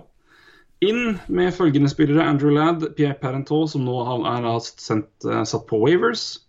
Inn 0.84 1.18
med 1.26 1.50
følgende 1.56 1.90
spillere. 1.90 2.22
Andrew 2.22 2.54
Ladd, 2.54 2.86
Pierre 2.94 3.18
Parenteau, 3.18 3.66
som 3.66 3.82
nå 3.82 3.98
er 4.30 4.48
sendt, 4.78 5.10
eh, 5.26 5.42
satt 5.42 5.66
på 5.66 5.80
Wavers. 5.82 6.44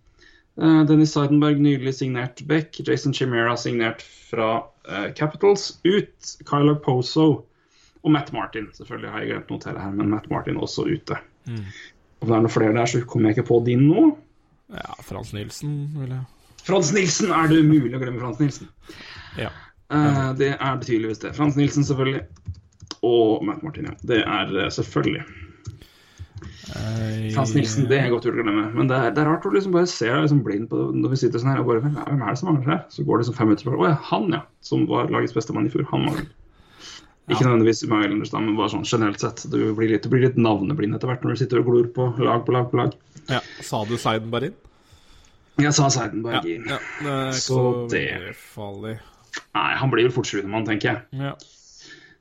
Uh, 0.60 0.84
Dennis 0.86 1.16
Seidenberg 1.16 1.62
nylig 1.64 1.96
signert 1.96 2.44
Beck. 2.48 2.76
Jason 2.86 3.14
Chimera 3.14 3.56
signert 3.58 4.04
fra 4.30 4.66
uh, 4.86 5.08
Capitals. 5.16 5.80
Ut 5.88 6.36
Kyla 6.46 6.76
Poso 6.76 7.49
og 8.04 8.14
Matt 8.16 8.34
Martin. 8.36 8.70
Selvfølgelig 8.76 9.14
har 9.14 9.24
jeg 9.24 9.32
glemt 9.34 9.54
noe 9.54 9.64
til 9.64 9.80
her, 9.80 9.94
men 9.96 10.12
Matt 10.14 10.30
Martin 10.32 10.60
også 10.60 10.88
ute. 10.88 11.20
Mm. 11.50 11.64
Om 12.20 12.28
det 12.28 12.36
er 12.36 12.44
noen 12.44 12.54
flere 12.54 12.76
der, 12.76 12.92
så 12.92 13.02
kommer 13.08 13.30
jeg 13.30 13.40
ikke 13.40 13.50
på 13.52 13.62
din 13.68 13.88
nå. 13.90 14.10
Ja, 14.76 14.94
Frans 15.02 15.34
Nilsen, 15.34 15.80
vil 15.98 16.12
jeg 16.14 16.24
Frans 16.68 16.92
Nilsen! 16.94 17.32
Er 17.34 17.50
det 17.50 17.64
umulig 17.64 17.96
å 17.98 18.02
glemme 18.02 18.22
Frans 18.22 18.40
Nilsen? 18.42 18.70
Ja. 19.40 19.50
Uh, 19.90 20.36
det 20.38 20.52
er 20.54 20.76
betydeligvis 20.78 20.90
tydeligvis 20.90 21.22
det. 21.24 21.34
Frans 21.38 21.58
Nilsen, 21.58 21.86
selvfølgelig. 21.88 22.26
Og 23.08 23.46
Matt 23.48 23.64
Martin, 23.66 23.88
ja. 23.90 23.96
Det 24.06 24.20
er 24.22 24.52
eh, 24.60 24.72
selvfølgelig. 24.76 25.24
Ei... 26.76 27.32
Frans 27.34 27.56
Nilsen, 27.56 27.88
det 27.90 27.98
er 27.98 28.12
godt 28.12 28.28
gjort 28.28 28.38
å 28.38 28.44
glemme. 28.44 28.68
Men 28.76 28.92
det 28.92 28.98
er, 29.00 29.14
det 29.16 29.24
er 29.24 29.32
rart 29.32 29.48
å 29.48 29.54
liksom 29.56 29.74
bare 29.74 29.90
se 29.90 30.10
deg 30.10 30.26
liksom 30.26 30.44
blind 30.46 30.70
på 30.70 30.82
det 30.82 31.02
når 31.02 31.16
vi 31.16 31.22
sitter 31.24 31.42
sånn 31.42 31.54
her 31.54 31.64
og 31.64 31.72
bare 31.72 31.82
Hvem 31.86 31.98
er 31.98 32.28
det 32.28 32.42
som 32.42 32.52
mangler 32.52 32.74
her? 32.76 32.84
Så 32.94 33.06
går 33.08 33.18
det 33.18 33.26
liksom 33.26 33.40
fem 33.40 33.50
minutter, 33.50 33.72
og 33.72 33.86
Å 33.86 33.90
ja, 33.90 33.98
han, 34.12 34.28
ja. 34.36 34.44
Som 34.66 34.86
var 34.92 35.10
lagets 35.14 35.34
beste 35.38 35.56
mann 35.56 35.70
i 35.70 35.74
fjor. 35.74 35.88
Han 35.94 36.06
mangler. 36.10 36.30
Ikke 37.30 37.46
nødvendigvis 37.46 37.84
Islanders, 37.86 38.32
da, 38.34 38.40
men 38.42 38.56
bare 38.58 38.72
sånn 38.74 38.88
generelt 38.90 39.22
sett. 39.22 39.44
Du 39.52 39.60
blir 39.78 39.92
litt, 39.94 40.04
du 40.04 40.10
blir 40.10 40.26
litt 40.26 40.40
navneblind 40.42 40.98
etter 40.98 41.12
hvert 41.12 41.24
når 41.26 41.36
du 41.36 41.42
sitter 41.44 41.62
og 41.62 41.70
glor 41.70 41.88
på 41.94 42.08
lag 42.26 42.42
på 42.48 42.56
lag 42.56 42.72
på 42.72 42.80
lag. 42.82 42.96
Ja. 43.30 43.40
Sa 43.62 43.84
du 43.86 43.96
Seidenberg 44.02 44.50
inn? 44.50 44.58
Jeg 45.60 45.76
sa 45.76 45.90
Seidenberg 45.94 46.46
inn. 46.50 46.66
ja. 46.72 46.80
Det 47.04 47.14
er 47.14 47.30
ikke 47.30 47.44
Så 47.44 47.60
så, 47.62 47.88
det. 47.94 48.36
farlig. 48.56 48.98
Nei, 49.56 49.70
han 49.78 49.92
blir 49.94 50.08
vel 50.08 50.14
fort 50.16 50.30
sjuendemann, 50.30 50.66
tenker 50.68 50.94
jeg. 50.94 51.22
Ja. 51.22 51.34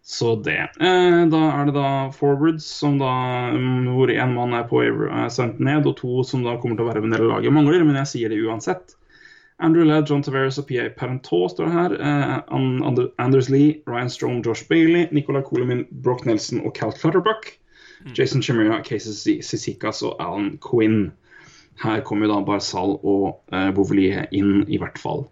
Så 0.09 0.35
det. 0.43 0.59
Eh, 0.81 1.23
da 1.29 1.41
er 1.53 1.67
det 1.69 1.75
da 1.77 1.89
forwards, 2.17 2.65
som 2.65 2.97
da, 3.01 3.11
mm, 3.53 3.91
hvor 3.93 4.09
én 4.13 4.33
mann 4.33 4.55
er 4.57 4.65
på 4.69 4.81
er 4.85 5.29
sendt 5.33 5.61
ned, 5.61 5.85
og 5.87 5.99
to 6.01 6.23
som 6.25 6.45
da 6.47 6.57
kommer 6.61 6.79
til 6.79 6.87
å 6.87 6.93
være 6.93 7.03
med 7.05 7.19
hele 7.19 7.29
laget 7.29 7.53
mangler, 7.53 7.85
men 7.85 7.99
jeg 8.01 8.09
sier 8.15 8.33
det 8.33 8.41
uansett. 8.41 8.95
Andrew 9.61 9.85
Ladd, 9.85 10.07
John 10.09 10.23
Taveras 10.23 10.59
og 10.59 10.69
PA 10.69 10.89
Parentot 10.97 11.51
står 11.51 11.71
her. 11.75 11.95
Uh, 11.99 12.37
An- 12.55 12.83
Ander- 12.87 13.11
Anders 13.19 13.49
Lee, 13.51 13.81
Ryan 13.87 14.09
Strome, 14.11 14.43
Josh 14.47 14.69
Bailey, 14.69 15.09
Nicolai 15.11 15.43
Coleman, 15.43 15.87
Brock 16.05 16.27
Nelson 16.27 16.61
og 16.67 16.75
Cal 16.79 16.93
Clutterbuck. 16.93 17.57
Jason 18.15 18.41
Chimera, 18.43 18.77
Casey 18.87 19.41
Sisikas 19.43 20.03
og 20.07 20.15
Alan 20.23 20.53
Quinn. 20.63 21.11
Her 21.83 22.01
kommer 22.07 22.27
jo 22.29 22.35
da 22.37 22.45
Barzal 22.47 22.95
og 23.03 23.41
uh, 23.53 23.73
Bouvier 23.75 24.27
inn, 24.35 24.63
i 24.71 24.79
hvert 24.79 24.99
fall. 25.03 25.25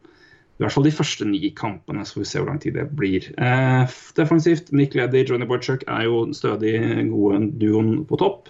I 0.59 0.65
hvert 0.65 0.73
fall 0.75 0.85
de 0.89 0.91
første 0.95 1.25
ni 1.29 1.51
kampene, 1.55 2.03
så 2.07 2.17
får 2.17 2.21
vi 2.25 2.29
se 2.31 2.39
hvor 2.41 2.49
lang 2.51 2.61
tid 2.63 2.75
det 2.79 2.89
blir. 2.97 3.27
Eh, 3.39 3.95
defensivt, 4.17 4.71
Nick 4.73 4.95
Leddy, 4.97 5.23
Johnny 5.29 5.47
Boychuk 5.47 5.83
er 5.87 6.07
jo 6.09 6.25
stødig 6.35 6.75
gode 7.13 7.43
duoen 7.61 8.05
på 8.09 8.17
topp. 8.19 8.49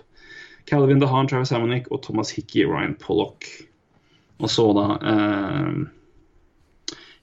Calvin 0.71 1.01
DeHaan, 1.03 1.29
Travis 1.29 1.51
Hammonick 1.53 1.89
og 1.93 2.03
Thomas 2.07 2.31
Hickey, 2.31 2.65
Ryan 2.65 2.95
Pollock. 3.01 3.45
Og 4.37 4.51
så 4.53 4.65
da 4.77 4.87
eh, 5.13 5.79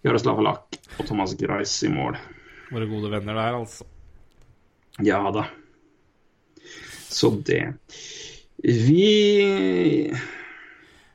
Jaroslav 0.04 0.40
Halak 0.42 0.80
og 0.98 1.08
Thomas 1.08 1.36
Greis 1.40 1.76
i 1.86 1.92
mål. 1.94 2.18
Våre 2.74 2.88
gode 2.90 3.12
venner 3.14 3.38
der, 3.38 3.60
altså. 3.62 3.86
Ja 5.04 5.22
da. 5.34 5.48
Så 7.14 7.30
det 7.46 7.74
Vi 8.58 10.10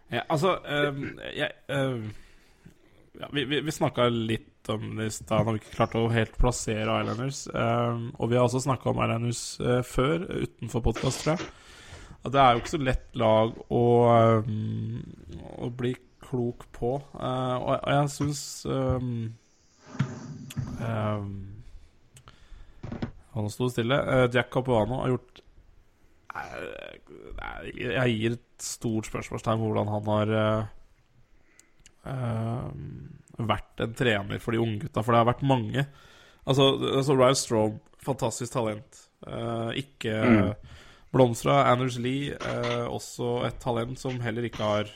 Ja, 0.08 0.22
altså 0.28 0.56
um, 0.88 1.18
jeg, 1.34 1.50
ehm, 1.68 2.08
ja, 3.20 3.28
Vi, 3.32 3.44
vi, 3.44 3.60
vi 3.60 3.74
snakka 3.74 4.08
litt 4.08 4.70
om 4.72 4.96
det 4.96 5.08
i 5.08 5.12
stad, 5.12 5.44
når 5.44 5.56
vi 5.56 5.60
ikke 5.62 5.76
klarte 5.78 6.00
å 6.00 6.10
helt 6.12 6.34
plassere 6.36 6.98
Islanders. 7.02 7.46
Um, 7.52 8.10
og 8.18 8.28
vi 8.30 8.36
har 8.36 8.44
også 8.44 8.60
snakka 8.66 8.90
om 8.90 9.00
Islanders 9.00 9.42
uh, 9.64 9.80
før, 9.86 10.26
utenfor 10.44 10.84
podkast, 10.84 11.24
tror 11.24 11.36
jeg. 11.36 11.48
Og 12.26 12.32
det 12.34 12.40
er 12.42 12.52
jo 12.52 12.62
ikke 12.62 12.74
så 12.74 12.80
lett 12.82 13.18
lag 13.18 13.52
å, 13.70 13.82
ehm, 14.12 15.02
å 15.62 15.70
bli 15.70 15.94
klok 16.28 16.66
på. 16.74 16.96
Eh, 17.14 17.56
og, 17.56 17.78
jeg 17.86 18.10
syns 18.12 18.42
Han 23.38 23.50
sto 23.54 23.68
stille. 23.70 23.94
Eh, 23.94 24.26
Jack 24.34 24.50
Capuano 24.50 25.02
har 25.02 25.12
gjort 25.12 25.40
eh, 26.34 26.98
Jeg 27.78 28.16
gir 28.16 28.34
et 28.34 28.44
stort 28.62 29.08
spørsmålstegn 29.08 29.62
hvordan 29.62 29.92
han 29.94 30.10
har 30.10 30.34
eh, 30.42 30.64
eh, 32.12 32.68
vært 33.38 33.84
en 33.84 33.94
trener 33.94 34.42
for 34.42 34.54
de 34.54 34.62
unge 34.62 34.82
gutta, 34.82 35.04
for 35.04 35.14
det 35.14 35.22
har 35.22 35.30
vært 35.30 35.46
mange. 35.46 35.86
Altså, 36.48 36.72
altså 36.98 37.14
Ryan 37.14 37.38
Strome, 37.38 37.80
fantastisk 38.02 38.52
talent. 38.54 39.04
Uh, 39.26 39.70
ikke 39.74 40.14
Mm. 40.22 40.52
Blomstra. 41.14 41.64
Anders 41.72 41.96
Lee, 41.98 42.32
eh, 42.34 42.86
også 42.88 43.44
et 43.48 43.58
talent 43.62 43.98
som 43.98 44.18
heller 44.20 44.42
ikke 44.48 44.62
har 44.64 44.90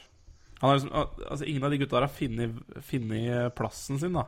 han 0.62 0.70
har 0.70 0.76
liksom, 0.78 0.92
altså 1.26 1.46
Ingen 1.50 1.64
av 1.66 1.72
de 1.72 1.78
gutta 1.80 1.96
der 1.96 2.04
har 2.06 2.12
funnet, 2.14 2.58
funnet 2.86 3.54
plassen 3.58 3.98
sin, 3.98 4.12
da. 4.14 4.22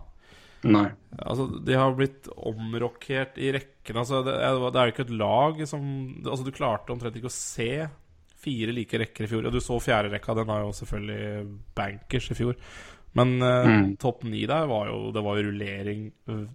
Nei. 0.64 0.88
Altså, 1.20 1.44
De 1.62 1.76
har 1.78 1.92
blitt 1.94 2.26
omrokert 2.34 3.36
i 3.38 3.52
rekkene. 3.54 4.00
Altså, 4.02 4.22
det, 4.26 4.34
det 4.40 4.80
er 4.80 4.88
jo 4.88 4.94
ikke 4.96 5.04
et 5.06 5.12
lag 5.20 5.60
som 5.68 5.84
Altså, 6.24 6.42
Du 6.46 6.50
klarte 6.56 6.90
omtrent 6.90 7.14
ikke 7.20 7.30
å 7.30 7.36
se 7.36 7.68
fire 8.44 8.74
like 8.74 8.98
rekker 8.98 9.24
i 9.24 9.30
fjor. 9.30 9.46
Og 9.46 9.54
Du 9.54 9.60
så 9.62 9.78
fjerderekka, 9.80 10.34
den 10.40 10.50
har 10.50 10.64
jo 10.64 10.72
selvfølgelig 10.74 11.44
bankers 11.78 12.30
i 12.34 12.38
fjor. 12.40 12.58
Men 13.14 13.36
eh, 13.40 13.70
Mm. 13.70 13.96
topp 14.02 14.24
ni 14.26 14.42
der 14.50 14.66
var 14.66 14.88
jo 14.90 15.12
Det 15.14 15.22
var 15.22 15.36
jo 15.38 15.44
rullering 15.52 16.08
øh, 16.34 16.46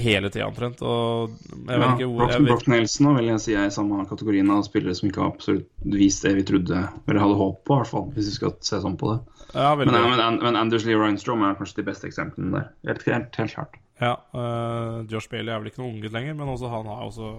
hele 0.00 0.30
tida 0.32 0.46
omtrent. 0.48 0.80
Og 0.86 1.32
jeg 1.44 1.66
vet 1.66 1.82
Ja, 1.82 1.88
ikke 1.96 2.06
hvor 2.08 2.22
Brock, 2.22 2.32
vet, 2.36 2.46
Brock 2.48 2.66
Nelson 2.70 3.10
vil 3.18 3.28
jeg 3.32 3.42
si 3.44 3.56
er 3.58 3.66
i 3.68 3.74
samme 3.74 4.04
kategorien 4.08 4.50
av 4.54 4.62
spillere 4.64 4.94
som 4.96 5.10
ikke 5.10 5.20
har 5.24 5.32
absolutt 5.34 5.68
vist 5.84 6.24
det 6.24 6.34
vi 6.38 6.46
trodde, 6.48 6.80
eller 7.08 7.20
hadde 7.24 7.38
håp 7.42 7.60
på, 7.66 7.74
i 7.76 7.82
hvert 7.82 7.90
fall, 7.92 8.08
hvis 8.16 8.30
vi 8.30 8.36
skal 8.38 8.54
se 8.64 8.80
sånn 8.84 8.96
på 9.00 9.10
det. 9.12 9.18
ja, 9.54 9.74
Men, 9.76 9.90
men, 9.92 10.38
men 10.44 10.56
Anders 10.60 10.86
Lee 10.88 10.96
Reinstrom 11.00 11.42
er 11.44 11.58
kanskje 11.58 11.82
de 11.82 11.86
beste 11.90 12.08
eksemplene 12.08 12.52
der. 12.56 12.68
Helt, 12.88 13.04
helt, 13.10 13.36
helt 13.42 13.54
klart. 13.58 13.76
ja, 14.00 14.14
uh, 14.32 15.02
Josh 15.12 15.28
Bailey 15.28 15.52
er 15.52 15.60
vel 15.60 15.68
ikke 15.72 15.82
noen 15.82 15.98
unggutt 15.98 16.14
lenger, 16.16 16.38
men 16.38 16.48
også 16.54 16.70
han 16.72 16.86
har 16.88 17.04
også 17.10 17.34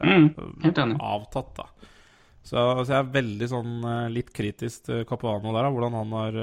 Mm, 0.00 0.96
avtatt, 0.98 1.54
da. 1.60 1.68
Så, 2.42 2.56
så 2.56 2.88
jeg 2.88 2.98
er 3.04 3.10
veldig 3.14 3.46
sånn 3.52 3.72
eh, 3.84 4.06
litt 4.10 4.30
kritisk 4.32 4.86
til 4.88 5.02
Capuano 5.04 5.52
der, 5.52 5.66
da, 5.66 5.70
hvordan 5.74 5.96
han 5.98 6.14
har 6.16 6.38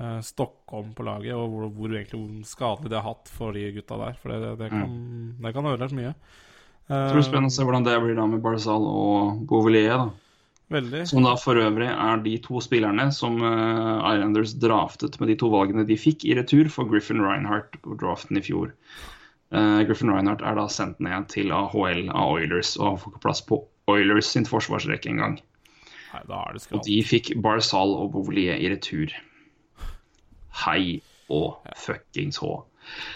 uh, 0.00 0.18
Stockholm 0.24 0.92
på 0.96 1.06
laget, 1.06 1.36
og 1.36 1.52
hvor, 1.52 1.70
hvor 1.74 1.94
egentlig 1.94 2.20
hvor 2.20 2.48
skadelig 2.48 2.92
det 2.92 3.00
har 3.00 3.08
hatt 3.12 3.30
for 3.32 3.56
de 3.56 3.68
gutta 3.76 4.00
der. 4.00 4.18
For 4.20 4.34
det, 4.34 4.56
det, 4.62 4.72
kan, 4.72 4.98
det 5.42 5.54
kan 5.56 5.70
ødelegge 5.70 6.00
mye. 6.00 6.12
Jeg 6.84 6.92
tror 6.92 7.08
det 7.08 7.16
blir 7.16 7.24
spennende 7.30 7.52
å 7.52 7.56
se 7.56 7.64
hvordan 7.64 7.86
det 7.86 7.96
blir 8.04 8.18
da 8.18 8.26
med 8.28 8.42
Barzal 8.44 8.84
og 8.90 9.44
Bouvillier. 9.48 10.04
da. 10.04 10.10
Veldig. 10.72 11.02
Som 11.08 11.26
da 11.26 11.34
for 11.36 11.60
øvrig 11.60 11.88
er 11.92 12.22
de 12.24 12.34
to 12.44 12.60
spillerne 12.64 13.10
som 13.12 13.36
uh, 13.44 14.00
Islanders 14.08 14.54
draftet 14.60 15.18
med 15.20 15.30
de 15.30 15.36
to 15.40 15.50
valgene 15.52 15.84
de 15.88 15.96
fikk 16.00 16.24
i 16.24 16.36
retur 16.38 16.70
for 16.72 16.88
Griffin 16.88 17.20
Reinhardt 17.24 17.76
på 17.84 17.96
draften 18.00 18.40
i 18.40 18.44
fjor. 18.44 18.72
Uh, 19.54 19.84
Griffin 19.86 20.12
Reinhardt 20.12 20.42
er 20.42 20.56
da 20.58 20.64
sendt 20.72 21.02
ned 21.04 21.28
til 21.32 21.52
AHL 21.54 22.08
av 22.08 22.38
Oilers 22.38 22.74
og 22.80 23.02
får 23.02 23.12
ikke 23.12 23.24
plass 23.26 23.44
på 23.44 23.60
Oilers 23.92 24.32
sin 24.32 24.48
forsvarsrekke 24.48 25.12
engang. 25.12 25.36
Er 26.14 26.24
Og 26.70 26.82
de 26.86 26.98
fikk 27.02 27.32
Barzal 27.42 27.92
og 27.98 28.12
Bouvillier 28.14 28.56
i 28.56 28.70
retur. 28.72 29.12
Hei 30.62 31.00
og 31.32 31.58
fuckings 31.80 32.38
hå. 32.42 32.52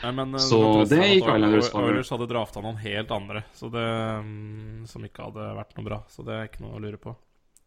Nei, 0.03 0.12
men, 0.16 0.34
eh, 0.34 0.41
Så 0.41 0.89
det 0.89 0.99
gikk 0.99 1.26
Islanders 1.28 1.70
for. 1.70 1.84
Oilers 1.84 2.11
hadde 2.11 2.28
drafta 2.30 2.62
noen 2.64 2.78
helt 2.80 3.11
andre 3.14 3.45
så 3.55 3.70
det, 3.70 3.84
mm, 4.24 4.86
som 4.89 5.05
ikke 5.05 5.26
hadde 5.28 5.49
vært 5.59 5.76
noe 5.76 5.84
bra. 5.84 5.99
Så 6.09 6.24
det 6.24 6.34
er 6.34 6.49
ikke 6.49 6.62
noe 6.64 6.78
å 6.78 6.82
lure 6.82 7.01
på. 7.03 7.14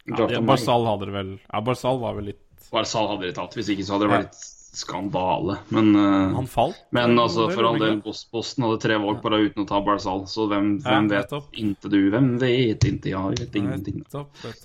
Ja, 0.08 0.26
det. 0.26 0.42
Barzal 0.46 0.88
hadde 0.88 1.06
det 1.06 1.14
vel 1.14 1.40
Ja, 1.54 1.60
Barzal 1.62 2.00
var 2.02 2.16
vel 2.18 2.32
litt 2.32 2.72
Barzal 2.72 3.08
hadde 3.12 3.28
de 3.28 3.36
tatt, 3.38 3.54
hvis 3.54 3.70
ikke 3.70 3.86
så 3.86 3.94
hadde 4.00 4.08
det 4.08 4.16
vært 4.16 4.40
skandale. 4.72 5.60
Men, 5.70 5.96
eh, 5.96 6.34
Han 6.36 6.48
falt. 6.48 6.80
men 6.92 7.18
altså, 7.20 7.48
Det 7.50 7.56
for 7.56 7.66
all 7.66 7.78
del, 7.78 8.02
Posten 8.02 8.64
hadde 8.64 8.80
tre 8.82 8.98
valg 8.98 9.22
bare 9.22 9.42
uten 9.46 9.66
å 9.66 9.68
ta 9.68 9.82
Barzal, 9.82 10.24
så 10.26 10.48
hvem, 10.50 10.82
Ja, 10.84 10.90
hvem 10.90 11.10
vet 11.10 11.30
inte 11.54 11.90
du? 11.90 12.10
Hvem 12.10 12.40
vet 12.40 12.80
inte 12.86 13.10
jeg? 13.12 13.40
Vet 13.40 13.56
ingenting. 13.56 14.04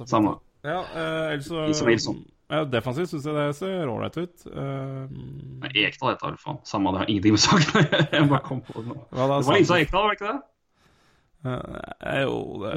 Samme. 0.06 0.38
Ja, 0.64 0.84
eh, 0.94 1.36
Nilsson. 1.36 2.24
Ja, 2.46 2.60
defensivt 2.70 3.10
syns 3.10 3.24
jeg 3.26 3.34
det 3.34 3.44
ser 3.58 3.88
ålreit 3.90 4.16
ut. 4.22 4.44
Uh, 4.46 5.06
Nei, 5.64 5.70
Ekdal 5.88 6.12
heter 6.12 6.36
det, 6.36 6.38
faen. 6.38 6.60
Samme, 6.68 6.92
det 6.94 7.00
har 7.02 7.08
ingenting 7.10 7.34
med 7.34 7.42
saken 7.42 7.88
Jeg 8.14 8.28
bare 8.30 8.42
kom 8.46 8.60
på 8.62 8.76
det 8.84 8.92
nå. 8.92 8.98
Det 9.10 9.26
var 9.32 9.56
Lisa 9.58 9.78
Ekdal, 9.82 10.04
var 10.06 10.12
det 10.12 10.18
ikke 10.20 10.28
det? 10.30 10.42
Uh, 11.46 12.20
jo, 12.22 12.36
det 12.62 12.76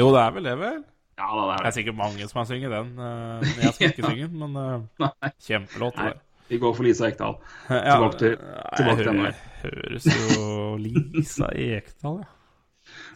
Jo, 0.00 0.08
det 0.14 0.20
er 0.24 0.34
vel 0.38 0.48
det, 0.50 0.56
vel? 0.64 0.82
Ja 1.22 1.28
det 1.36 1.44
Det 1.44 1.52
er 1.52 1.60
er 1.60 1.64
det. 1.68 1.72
sikkert 1.76 1.98
mange 2.00 2.26
som 2.26 2.40
har 2.40 2.48
sunget 2.50 2.74
den. 2.74 2.90
Uh, 2.98 3.38
men 3.54 3.62
jeg 3.68 3.74
skal 3.76 3.92
ikke 3.92 4.10
synge 4.10 4.28
den, 4.32 4.42
men 4.42 4.58
uh, 4.98 5.30
kjempelåt. 5.46 6.02
Nei, 6.02 6.12
vi 6.50 6.58
går 6.66 6.74
for 6.80 6.88
Lisa 6.88 7.06
Ekdal. 7.12 7.38
tilbake 7.70 8.18
til- 8.18 8.38
tilbake 8.76 9.06
til 9.06 9.24
Høres 9.62 10.10
jo 10.10 10.76
Lisa 10.82 11.52
Ekdal, 11.54 12.22
ja. 12.24 12.30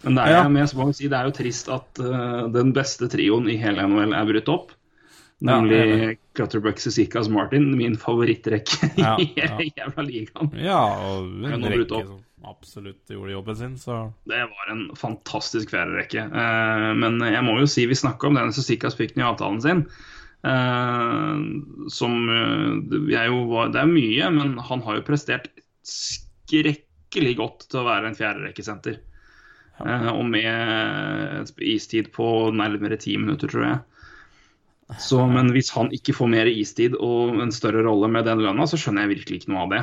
Men 0.06 0.14
det 0.14 0.22
er, 0.22 0.30
Ja. 0.36 0.42
men 0.46 0.62
jeg 0.62 0.78
jo 0.78 0.92
si, 0.94 1.08
det 1.10 1.18
er 1.18 1.26
jo 1.26 1.34
trist 1.34 1.68
at 1.74 1.98
den 2.54 2.70
beste 2.76 3.08
trioen 3.10 3.48
i 3.50 3.56
hele 3.58 3.82
NHL 3.90 4.14
er 4.14 4.28
brutt 4.28 4.48
opp. 4.52 4.70
Ja, 5.38 5.60
Nemlig 5.60 6.18
Clutterbuck, 6.34 6.78
Cecicas 6.78 7.28
Martin, 7.28 7.76
min 7.76 7.96
favorittrekke 7.96 8.90
Ja, 8.96 9.16
i 9.20 9.32
ja. 9.36 9.58
jævla 9.76 10.02
ligaen. 10.02 10.52
Ja, 10.56 10.80
og 10.96 11.44
en 11.44 11.66
rekke 11.68 12.04
som 12.06 12.22
absolutt 12.46 13.10
gjorde 13.10 13.34
jobben 13.34 13.56
sin, 13.56 13.74
så 13.78 14.12
Det 14.24 14.40
var 14.48 14.70
en 14.72 14.86
fantastisk 14.96 15.74
fjerderekke. 15.74 16.28
Uh, 16.32 16.92
men 16.96 17.20
jeg 17.20 17.42
må 17.44 17.58
jo 17.60 17.68
si 17.68 17.84
vi 17.90 17.98
snakka 17.98 18.30
om 18.30 18.38
den 18.38 18.54
Cecicas 18.56 18.96
fikk 18.96 19.16
i 19.18 19.26
avtalen 19.26 19.60
sin. 19.60 19.82
Uh, 20.46 21.36
som 21.90 22.12
eh, 22.30 22.96
jeg 23.10 23.32
jo 23.32 23.38
var 23.50 23.72
Det 23.74 23.80
er 23.80 23.88
mye, 23.90 24.28
men 24.30 24.52
han 24.62 24.82
har 24.84 24.98
jo 25.00 25.06
prestert 25.08 25.48
skrekkelig 25.82 27.32
godt 27.40 27.66
til 27.66 27.80
å 27.82 27.86
være 27.88 28.12
en 28.12 28.16
fjerderekkesenter. 28.18 29.00
Uh, 29.82 30.12
og 30.14 30.24
med 30.30 31.52
istid 31.60 32.08
på 32.14 32.30
nærmere 32.56 32.96
ti 33.00 33.18
minutter, 33.20 33.52
tror 33.52 33.66
jeg. 33.66 33.82
Så, 35.02 35.18
men 35.26 35.50
hvis 35.50 35.72
han 35.74 35.88
ikke 35.90 36.14
får 36.14 36.28
mer 36.30 36.46
istid 36.46 36.94
og 37.02 37.40
en 37.42 37.50
større 37.54 37.82
rolle 37.82 38.06
med 38.12 38.28
den 38.28 38.38
lønna, 38.44 38.68
så 38.70 38.78
skjønner 38.78 39.02
jeg 39.06 39.16
virkelig 39.16 39.40
ikke 39.40 39.50
noe 39.50 39.64
av 39.64 39.72
det. 39.74 39.80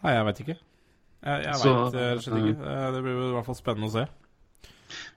Nei, 0.00 0.14
jeg 0.16 0.24
veit 0.30 0.40
ikke. 0.46 0.56
Jeg, 1.20 1.42
jeg 1.44 1.58
veit 1.60 1.98
rett 2.00 2.16
og 2.16 2.24
slett 2.24 2.48
ikke. 2.54 2.70
Eh, 2.72 2.86
Det 2.94 3.02
blir 3.04 3.18
i 3.20 3.30
hvert 3.36 3.48
fall 3.50 3.58
spennende 3.58 3.90
å 3.90 3.94
se. 3.98 4.06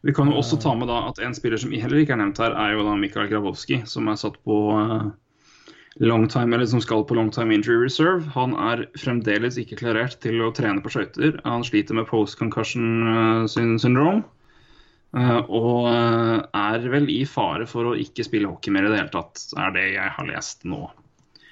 Vi 0.03 0.13
kan 0.13 0.27
jo 0.29 0.35
også 0.41 0.59
ta 0.61 0.73
med 0.77 0.91
da 0.91 0.99
at 1.09 1.21
en 1.23 1.33
spiller 1.33 1.57
som 1.57 1.71
heller 1.71 2.03
ikke 2.03 2.13
er 2.17 2.19
nevnt 2.19 2.41
her, 2.43 2.53
er 2.59 2.75
jo 2.75 2.83
da 2.85 2.97
Mikael 2.99 3.29
Grabowski, 3.31 3.79
som 3.89 4.11
er 4.11 4.19
satt 4.19 4.35
på 4.45 4.57
eh, 4.75 5.07
long 6.03 6.27
time, 6.29 6.53
eller 6.59 6.67
som 6.69 6.83
skal 6.83 7.07
på 7.07 7.15
long 7.17 7.31
time 7.33 7.55
injury 7.55 7.79
reserve. 7.85 8.27
Han 8.35 8.53
er 8.59 8.83
fremdeles 8.99 9.55
ikke 9.63 9.79
klarert 9.79 10.19
til 10.21 10.43
å 10.43 10.51
trene 10.53 10.83
på 10.83 10.91
skøyter. 10.93 11.39
Han 11.47 11.63
sliter 11.65 11.95
med 11.97 12.11
post 12.11 12.35
concussion 12.41 13.07
eh, 13.07 13.47
syn- 13.55 13.79
syndrome. 13.81 14.25
Eh, 15.17 15.39
og 15.45 15.87
eh, 15.91 16.39
er 16.57 16.87
vel 16.89 17.09
i 17.13 17.21
fare 17.29 17.67
for 17.69 17.91
å 17.91 17.97
ikke 17.99 18.25
spille 18.25 18.49
hockey 18.49 18.73
mer 18.73 18.87
i 18.87 18.93
det 18.93 19.01
hele 19.01 19.13
tatt, 19.13 19.41
er 19.59 19.75
det 19.75 19.85
jeg 19.93 20.15
har 20.15 20.29
lest 20.29 20.65
nå. 20.69 20.81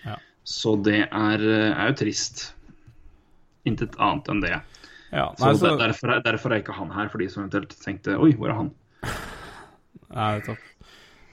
Ja. 0.06 0.18
Så 0.48 0.76
det 0.86 1.04
er, 1.06 1.46
eh, 1.46 1.70
er 1.70 1.92
jo 1.92 2.00
trist. 2.02 2.50
Intet 3.70 3.98
annet 4.02 4.32
enn 4.34 4.42
det. 4.42 4.56
Ja, 5.12 5.28
nei, 5.38 5.54
så, 5.54 5.68
det, 5.68 5.76
derfor, 5.84 6.16
er, 6.16 6.26
derfor 6.26 6.54
er 6.54 6.64
ikke 6.64 6.76
han 6.78 6.94
her, 6.96 7.12
for 7.12 7.22
de 7.22 7.28
som 7.30 7.44
eventuelt 7.44 7.76
tenkte 7.84 8.16
Oi, 8.16 8.32
hvor 8.40 8.50
er 8.50 8.58
han? 8.58 8.70
Nei, 10.16 10.34
topp. 10.48 10.68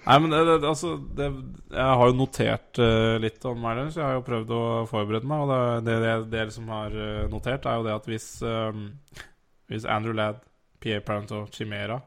Nei, 0.08 0.16
men 0.24 0.32
det, 0.32 0.40
det, 0.48 0.56
altså 0.64 0.94
det, 1.16 1.26
Jeg 1.74 1.96
har 2.00 2.08
jo 2.08 2.16
notert 2.16 2.78
uh, 2.80 3.16
litt 3.20 3.42
om 3.48 3.58
Islanders. 3.60 3.96
Jeg 3.98 4.06
har 4.06 4.14
jo 4.16 4.26
prøvd 4.26 4.52
å 4.56 4.60
forberede 4.88 5.28
meg. 5.28 5.44
Og 5.44 5.50
det, 5.52 5.60
det, 5.88 5.96
det, 6.04 6.12
det 6.32 6.44
som 6.54 6.68
har 6.72 6.94
notert, 7.30 7.68
er 7.68 7.80
jo 7.80 7.86
det 7.86 7.96
at 7.96 8.08
hvis 8.08 8.28
um, 8.42 8.86
Hvis 9.68 9.84
Andrew 9.84 10.16
Ladd, 10.16 10.40
Pierre 10.80 11.04
Parenteau, 11.04 11.44
Chimera 11.52 12.00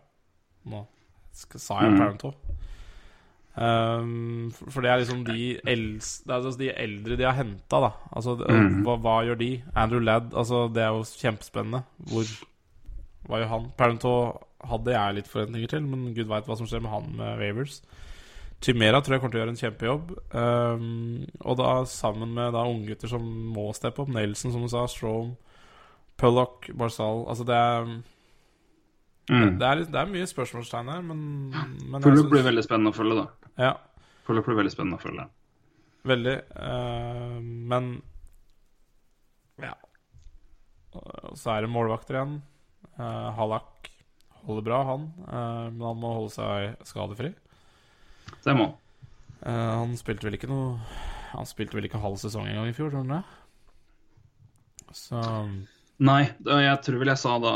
Nå 0.66 0.86
sa 1.34 1.80
jeg 1.82 1.92
Mm. 1.94 1.98
Parenteau. 2.00 2.34
Um, 3.54 4.52
for, 4.72 4.80
det 4.82 4.90
er 4.92 5.02
liksom 5.02 5.26
de, 5.28 5.58
er 5.58 6.36
altså 6.38 6.54
de 6.60 6.70
eldre 6.72 7.18
de 7.20 7.26
har 7.28 7.36
henta, 7.36 7.82
da. 7.84 7.90
Altså, 8.16 8.38
Mm. 8.48 8.84
hva, 8.86 8.96
hva 9.04 9.16
gjør 9.28 9.38
de? 9.40 9.62
Andrew 9.76 10.00
Ladd, 10.00 10.32
altså, 10.34 10.68
det 10.74 10.84
er 10.84 10.94
jo 10.96 11.04
kjempespennende. 11.04 11.84
Hvor 12.08 12.24
Hva 13.28 13.38
gjør 13.38 13.48
han? 13.50 13.72
Parenteau 13.78 14.40
hadde 14.66 14.92
jeg 14.96 15.16
litt 15.16 15.28
forventninger 15.28 15.70
til, 15.70 15.82
men 15.86 16.14
gud 16.16 16.26
veit 16.28 16.46
hva 16.48 16.56
som 16.58 16.66
skjer 16.66 16.82
med 16.82 16.90
han 16.92 17.12
med 17.16 17.38
Wavers. 17.40 17.82
Tymera 18.62 19.02
tror 19.02 19.14
jeg 19.14 19.22
kommer 19.22 19.32
til 19.32 19.42
å 19.42 19.44
gjøre 19.46 19.54
en 19.54 19.62
kjempejobb. 19.62 20.12
Um, 20.34 21.28
og 21.42 21.58
da 21.58 21.84
sammen 21.86 22.34
med 22.34 22.54
da 22.54 22.64
unggutter 22.66 23.08
som 23.10 23.22
må 23.54 23.74
steppe 23.74 24.02
opp. 24.02 24.10
Nelson, 24.10 24.52
som 24.52 24.62
du 24.62 24.68
sa. 24.70 24.86
Strom. 24.88 25.36
Pullock, 26.18 26.70
Barzal. 26.78 27.26
Altså, 27.28 27.46
det 27.46 27.56
er 27.56 28.02
Mm. 29.32 29.54
Det, 29.62 29.68
er, 29.68 29.84
det 29.88 30.00
er 30.02 30.10
mye 30.12 30.28
spørsmålstegn 30.28 30.90
her, 30.92 31.04
men, 31.08 31.20
men 31.88 32.04
jeg 32.04 32.26
blir 32.28 32.44
veldig 32.44 32.64
spennende 32.66 32.92
å 32.92 32.98
følge, 32.98 33.22
da. 33.22 33.52
Ja, 33.64 33.72
Fullup 34.28 34.46
blir 34.46 34.58
veldig 34.60 34.74
spennende 34.74 35.00
å 35.00 35.02
følge. 35.02 35.28
veldig. 36.08 36.36
Uh, 36.56 37.40
men 37.72 37.92
Ja. 39.62 39.74
Så 41.40 41.54
er 41.54 41.64
det 41.64 41.72
målvakter 41.72 42.18
igjen. 42.20 42.36
Uh, 43.00 43.32
Hallak 43.38 43.90
holder 44.44 44.66
bra, 44.68 44.82
han. 44.90 45.08
Uh, 45.28 45.68
men 45.72 45.86
han 45.88 46.00
må 46.02 46.14
holde 46.18 46.34
seg 46.36 46.88
skadefri. 46.90 47.32
Det 48.44 48.56
må 48.58 48.68
han. 48.68 48.78
Uh, 49.42 49.72
han 49.82 49.96
spilte 49.98 50.28
vel 50.28 50.36
ikke 50.38 50.52
noe 50.52 50.76
Han 51.32 51.48
spilte 51.50 51.74
vel 51.74 51.88
ikke 51.88 51.98
halv 52.04 52.20
sesong 52.22 52.46
engang 52.46 52.68
i 52.70 52.76
fjor, 52.78 52.92
tror 52.94 53.08
du 53.08 53.14
det? 53.16 53.24
Så 54.94 55.18
Nei, 56.02 56.24
jeg 56.50 56.78
tror 56.82 56.98
vel 56.98 57.12
jeg 57.12 57.22
sa 57.22 57.36
da 57.38 57.52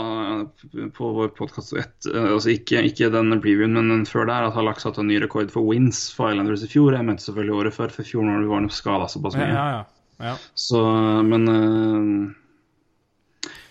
på 0.94 1.08
vår 1.16 1.32
podkast 1.34 1.74
altså 1.74 2.52
ikke, 2.54 2.84
ikke 2.86 3.10
den 3.10 3.34
previewen, 3.42 3.74
men 3.74 3.90
den 3.90 4.04
før 4.06 4.28
der, 4.30 4.46
at 4.46 4.54
Halak 4.54 4.78
satte 4.84 5.02
en 5.02 5.10
ny 5.10 5.18
rekord 5.24 5.50
for 5.54 5.66
wins 5.66 6.04
for 6.14 6.30
Islanders 6.30 6.62
i 6.62 6.70
fjor. 6.70 6.94
Jeg 6.94 7.08
mente 7.08 7.26
selvfølgelig 7.26 7.56
året 7.58 7.78
før, 7.80 7.94
for 7.96 8.06
fjor 8.06 8.28
når 8.28 8.44
det 8.44 8.52
var 8.52 8.62
noe 8.68 8.76
skada 8.76 9.08
såpass 9.10 9.38
mye. 9.40 9.50
ja. 9.50 9.68
ja. 9.74 9.86
ja. 10.30 10.36
Så, 10.54 10.82
men 11.26 11.48
eh, 11.56 12.34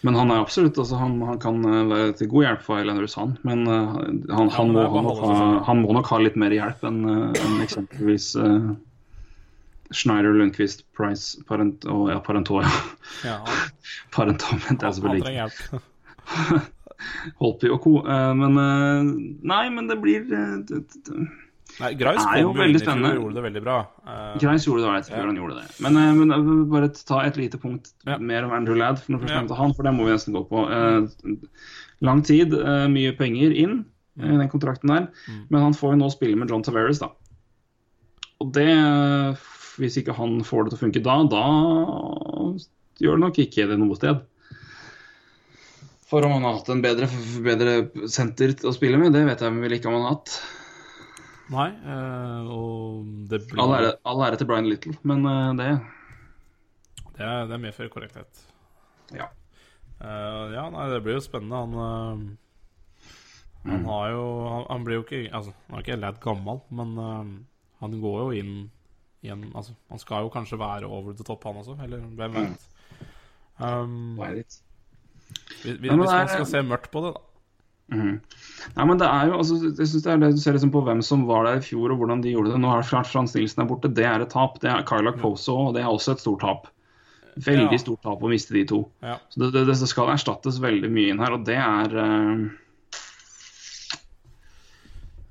Men 0.05 0.19
han 0.19 0.33
er 0.35 0.43
absolutt 0.43 0.77
altså 0.77 0.99
han, 1.01 1.15
han 1.25 1.39
kan 1.41 1.63
eh, 1.65 1.85
være 1.93 2.17
til 2.19 2.29
god 2.35 2.45
hjelp 2.49 2.67
for 2.67 2.83
Islanders, 2.83 3.15
han. 3.21 3.39
Men 3.47 3.63
eh, 3.71 3.95
han, 4.35 4.51
han, 4.59 4.75
må, 4.75 4.89
må 5.07 5.15
ha, 5.23 5.39
han 5.71 5.85
må 5.85 5.95
nok 5.97 6.11
ha 6.13 6.19
litt 6.21 6.37
mer 6.41 6.53
hjelp 6.53 6.83
enn 6.91 6.99
en 7.15 7.63
eksempelvis 7.65 8.35
eh, 8.43 8.75
Schneider, 9.95 10.35
Lundqvist, 10.35 10.85
Price 10.97 11.39
Parent, 11.49 11.85
og 11.87 12.09
ja, 12.11 12.19
Parento, 12.25 12.61
ja. 12.63 12.71
ja 13.25 13.39
Parento 14.15 14.57
mente 14.59 14.83
jeg 14.83 14.91
han 14.91 14.99
selvfølgelig 14.99 15.35
ikke. 15.47 16.63
Holtby 17.41 17.71
og 17.75 17.81
co. 17.85 17.95
Eh, 18.07 18.35
men 18.39 18.59
eh, 18.61 19.09
Nei, 19.51 19.65
men 19.75 19.89
det 19.91 19.99
blir 20.03 20.25
eh, 20.29 20.55
det- 20.69 20.85
det- 21.09 21.25
Nei, 21.81 21.89
Greis 21.99 22.21
Det 22.23 22.39
er 22.39 22.45
kom 22.45 22.57
jo 22.61 22.63
inn 22.69 22.77
i 22.77 22.79
fjor 22.79 23.01
og 23.03 23.15
gjorde 23.19 23.35
det 23.35 23.43
veldig 23.49 23.63
bra. 23.65 23.77
Greis 24.39 24.67
gjorde 24.69 24.83
det 24.85 24.89
ålreit 24.91 25.09
før 25.11 25.25
han 25.27 25.39
gjorde 25.41 25.57
det. 25.59 25.65
Men, 25.83 25.97
men 26.21 26.31
jeg 26.31 26.45
vil 26.47 26.61
bare 26.71 26.89
ta 27.09 27.19
et 27.27 27.39
lite 27.41 27.59
punkt 27.59 27.89
Ja. 28.07 28.19
mer 28.19 28.45
om 28.47 28.53
Andrew 28.55 28.77
Ladd, 28.79 29.01
for 29.03 29.17
Ja. 29.27 29.41
han, 29.43 29.73
for 29.75 29.83
det 29.83 29.93
må 29.97 30.05
vi 30.07 30.13
nesten 30.13 30.37
gå 30.37 30.45
på. 30.47 30.61
Lang 32.05 32.23
tid, 32.23 32.53
mye 32.93 33.17
penger 33.19 33.51
inn 33.59 33.81
i 34.21 34.37
den 34.39 34.49
kontrakten 34.53 34.87
der, 34.93 35.09
Mm. 35.27 35.41
men 35.51 35.63
han 35.63 35.73
får 35.75 35.97
jo 35.97 35.99
nå 36.05 36.11
spille 36.13 36.37
med 36.39 36.51
John 36.51 36.63
Taveras, 36.63 37.01
da. 37.01 37.09
Og 38.41 38.53
det 38.53 38.69
Hvis 39.81 39.99
ikke 40.01 40.15
han 40.15 40.39
får 40.47 40.65
det 40.67 40.73
til 40.75 40.79
å 40.79 40.83
funke 40.85 41.03
da, 41.03 41.17
da 41.27 41.45
gjør 43.03 43.17
det 43.19 43.25
nok 43.25 43.41
ikke 43.43 43.67
det 43.71 43.79
noe 43.81 43.97
sted. 43.99 44.21
For 46.07 46.23
om 46.27 46.35
han 46.37 46.45
har 46.47 46.59
hatt 46.61 46.69
en 46.71 46.83
bedre, 46.85 47.09
bedre 47.43 47.73
senter 48.13 48.53
å 48.69 48.75
spille 48.77 49.01
med, 49.01 49.15
det 49.17 49.25
vet 49.27 49.43
jeg 49.43 49.57
vel 49.59 49.75
ikke 49.79 49.91
om 49.91 49.97
han 49.99 50.07
har 50.07 50.15
hatt. 50.19 50.37
Nei, 51.55 51.67
eh, 51.75 52.53
og 52.55 53.09
det 53.29 53.43
blir 53.51 53.61
All 53.61 53.75
ære, 53.77 53.91
all 54.09 54.23
ære 54.25 54.39
til 54.41 54.49
Brian 54.49 54.69
Little, 54.71 54.95
men 55.05 55.27
eh, 55.29 55.51
det 55.59 55.71
Det 57.17 57.25
er, 57.27 57.45
det 57.51 57.57
er 57.57 57.65
medfører 57.67 57.91
korrekthet. 57.93 58.45
Ja. 59.15 59.27
Uh, 60.01 60.51
ja, 60.53 60.65
nei, 60.73 60.89
det 60.91 61.03
blir 61.05 61.19
jo 61.19 61.25
spennende. 61.25 61.61
Han 61.65 61.75
Han 61.79 62.39
Mm. 63.65 63.85
har 63.89 64.11
jo 64.13 64.25
han, 64.45 64.65
han 64.69 64.83
blir 64.85 64.99
jo 64.99 65.03
ikke 65.07 65.31
Altså, 65.33 65.53
han 65.71 65.79
er 65.79 65.83
ikke 65.85 65.95
helt 65.97 66.19
gammel, 66.21 66.59
men 66.69 66.91
eh, 67.01 67.29
han 67.81 67.95
går 68.03 68.19
jo 68.21 68.35
inn 68.37 68.57
igjen 69.25 69.45
Altså, 69.57 69.73
han 69.91 69.99
skal 70.03 70.25
jo 70.27 70.33
kanskje 70.35 70.59
være 70.61 70.87
over 70.89 71.13
the 71.17 71.25
top, 71.27 71.45
han 71.49 71.57
også, 71.63 71.77
eller 71.83 71.99
hvem 72.19 72.33
Mm. 72.35 72.49
vet. 72.49 72.71
Um, 73.61 74.17
hvis 74.19 74.61
hvis 75.63 75.93
man 75.93 76.29
skal 76.29 76.47
se 76.47 76.61
mørkt 76.67 76.91
på 76.93 77.01
det, 77.05 77.15
da. 77.15 77.21
Mm. 77.95 78.21
Nei, 78.77 78.85
men 78.89 78.99
det 78.99 79.07
er 79.07 79.27
jo, 79.29 79.37
altså, 79.39 79.59
jeg 79.79 79.87
synes 79.91 80.03
det 80.07 80.13
er 80.13 80.17
det 80.23 80.31
Du 80.33 80.41
ser 80.41 80.53
liksom 80.57 80.71
på 80.73 80.81
hvem 80.87 81.03
som 81.05 81.27
var 81.29 81.45
der 81.45 81.59
i 81.61 81.65
fjor 81.65 81.93
og 81.93 81.99
hvordan 82.01 82.23
de 82.25 82.33
gjorde 82.33 82.53
det. 82.55 82.61
Nå 82.63 82.71
er 82.73 82.87
klart 82.89 83.07
Frans 83.11 83.35
Nilsen 83.37 83.61
er 83.63 83.69
borte, 83.69 83.91
det 83.93 84.07
er 84.09 84.21
et 84.25 84.31
tap. 84.33 84.57
Det 84.63 84.71
er 84.73 84.83
Kyla 84.89 85.13
Poso, 85.21 85.57
og 85.69 85.75
det 85.77 85.83
er 85.83 85.91
også 85.93 86.13
et 86.17 86.21
stort 86.25 86.41
tap. 86.41 86.67
Veldig 87.37 87.73
Ja. 87.73 87.79
stort 87.83 88.01
tap 88.03 88.23
å 88.23 88.31
miste 88.31 88.55
de 88.55 88.65
to. 88.65 88.89
Ja. 89.03 89.19
Så 89.29 89.41
det, 89.43 89.53
det, 89.53 89.67
det 89.67 89.89
skal 89.91 90.09
erstattes 90.15 90.61
veldig 90.63 90.91
mye 90.91 91.11
inn 91.13 91.19
her, 91.21 91.33
og 91.37 91.45
det 91.45 91.57
er 91.61 91.97
uh... 91.99 92.51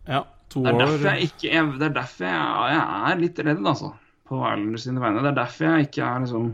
ja 0.08 0.24
to 0.54 0.64
Det 0.64 0.74
er 0.74 0.80
derfor 0.84 1.10
jeg 1.10 1.30
ikke 1.30 1.50
jeg, 1.50 1.72
Det 1.80 1.88
er 1.88 1.96
derfor 1.98 2.28
jeg, 2.30 2.76
jeg 2.76 3.12
er 3.12 3.22
litt 3.22 3.42
redd, 3.48 3.66
altså. 3.74 3.90
På 4.30 4.40
Islanders 4.40 4.86
sine 4.88 5.04
vegne. 5.04 5.24
Det 5.26 5.34
er 5.34 5.42
derfor 5.42 5.68
jeg 5.70 5.90
ikke 5.90 6.08
er 6.08 6.24
liksom 6.24 6.48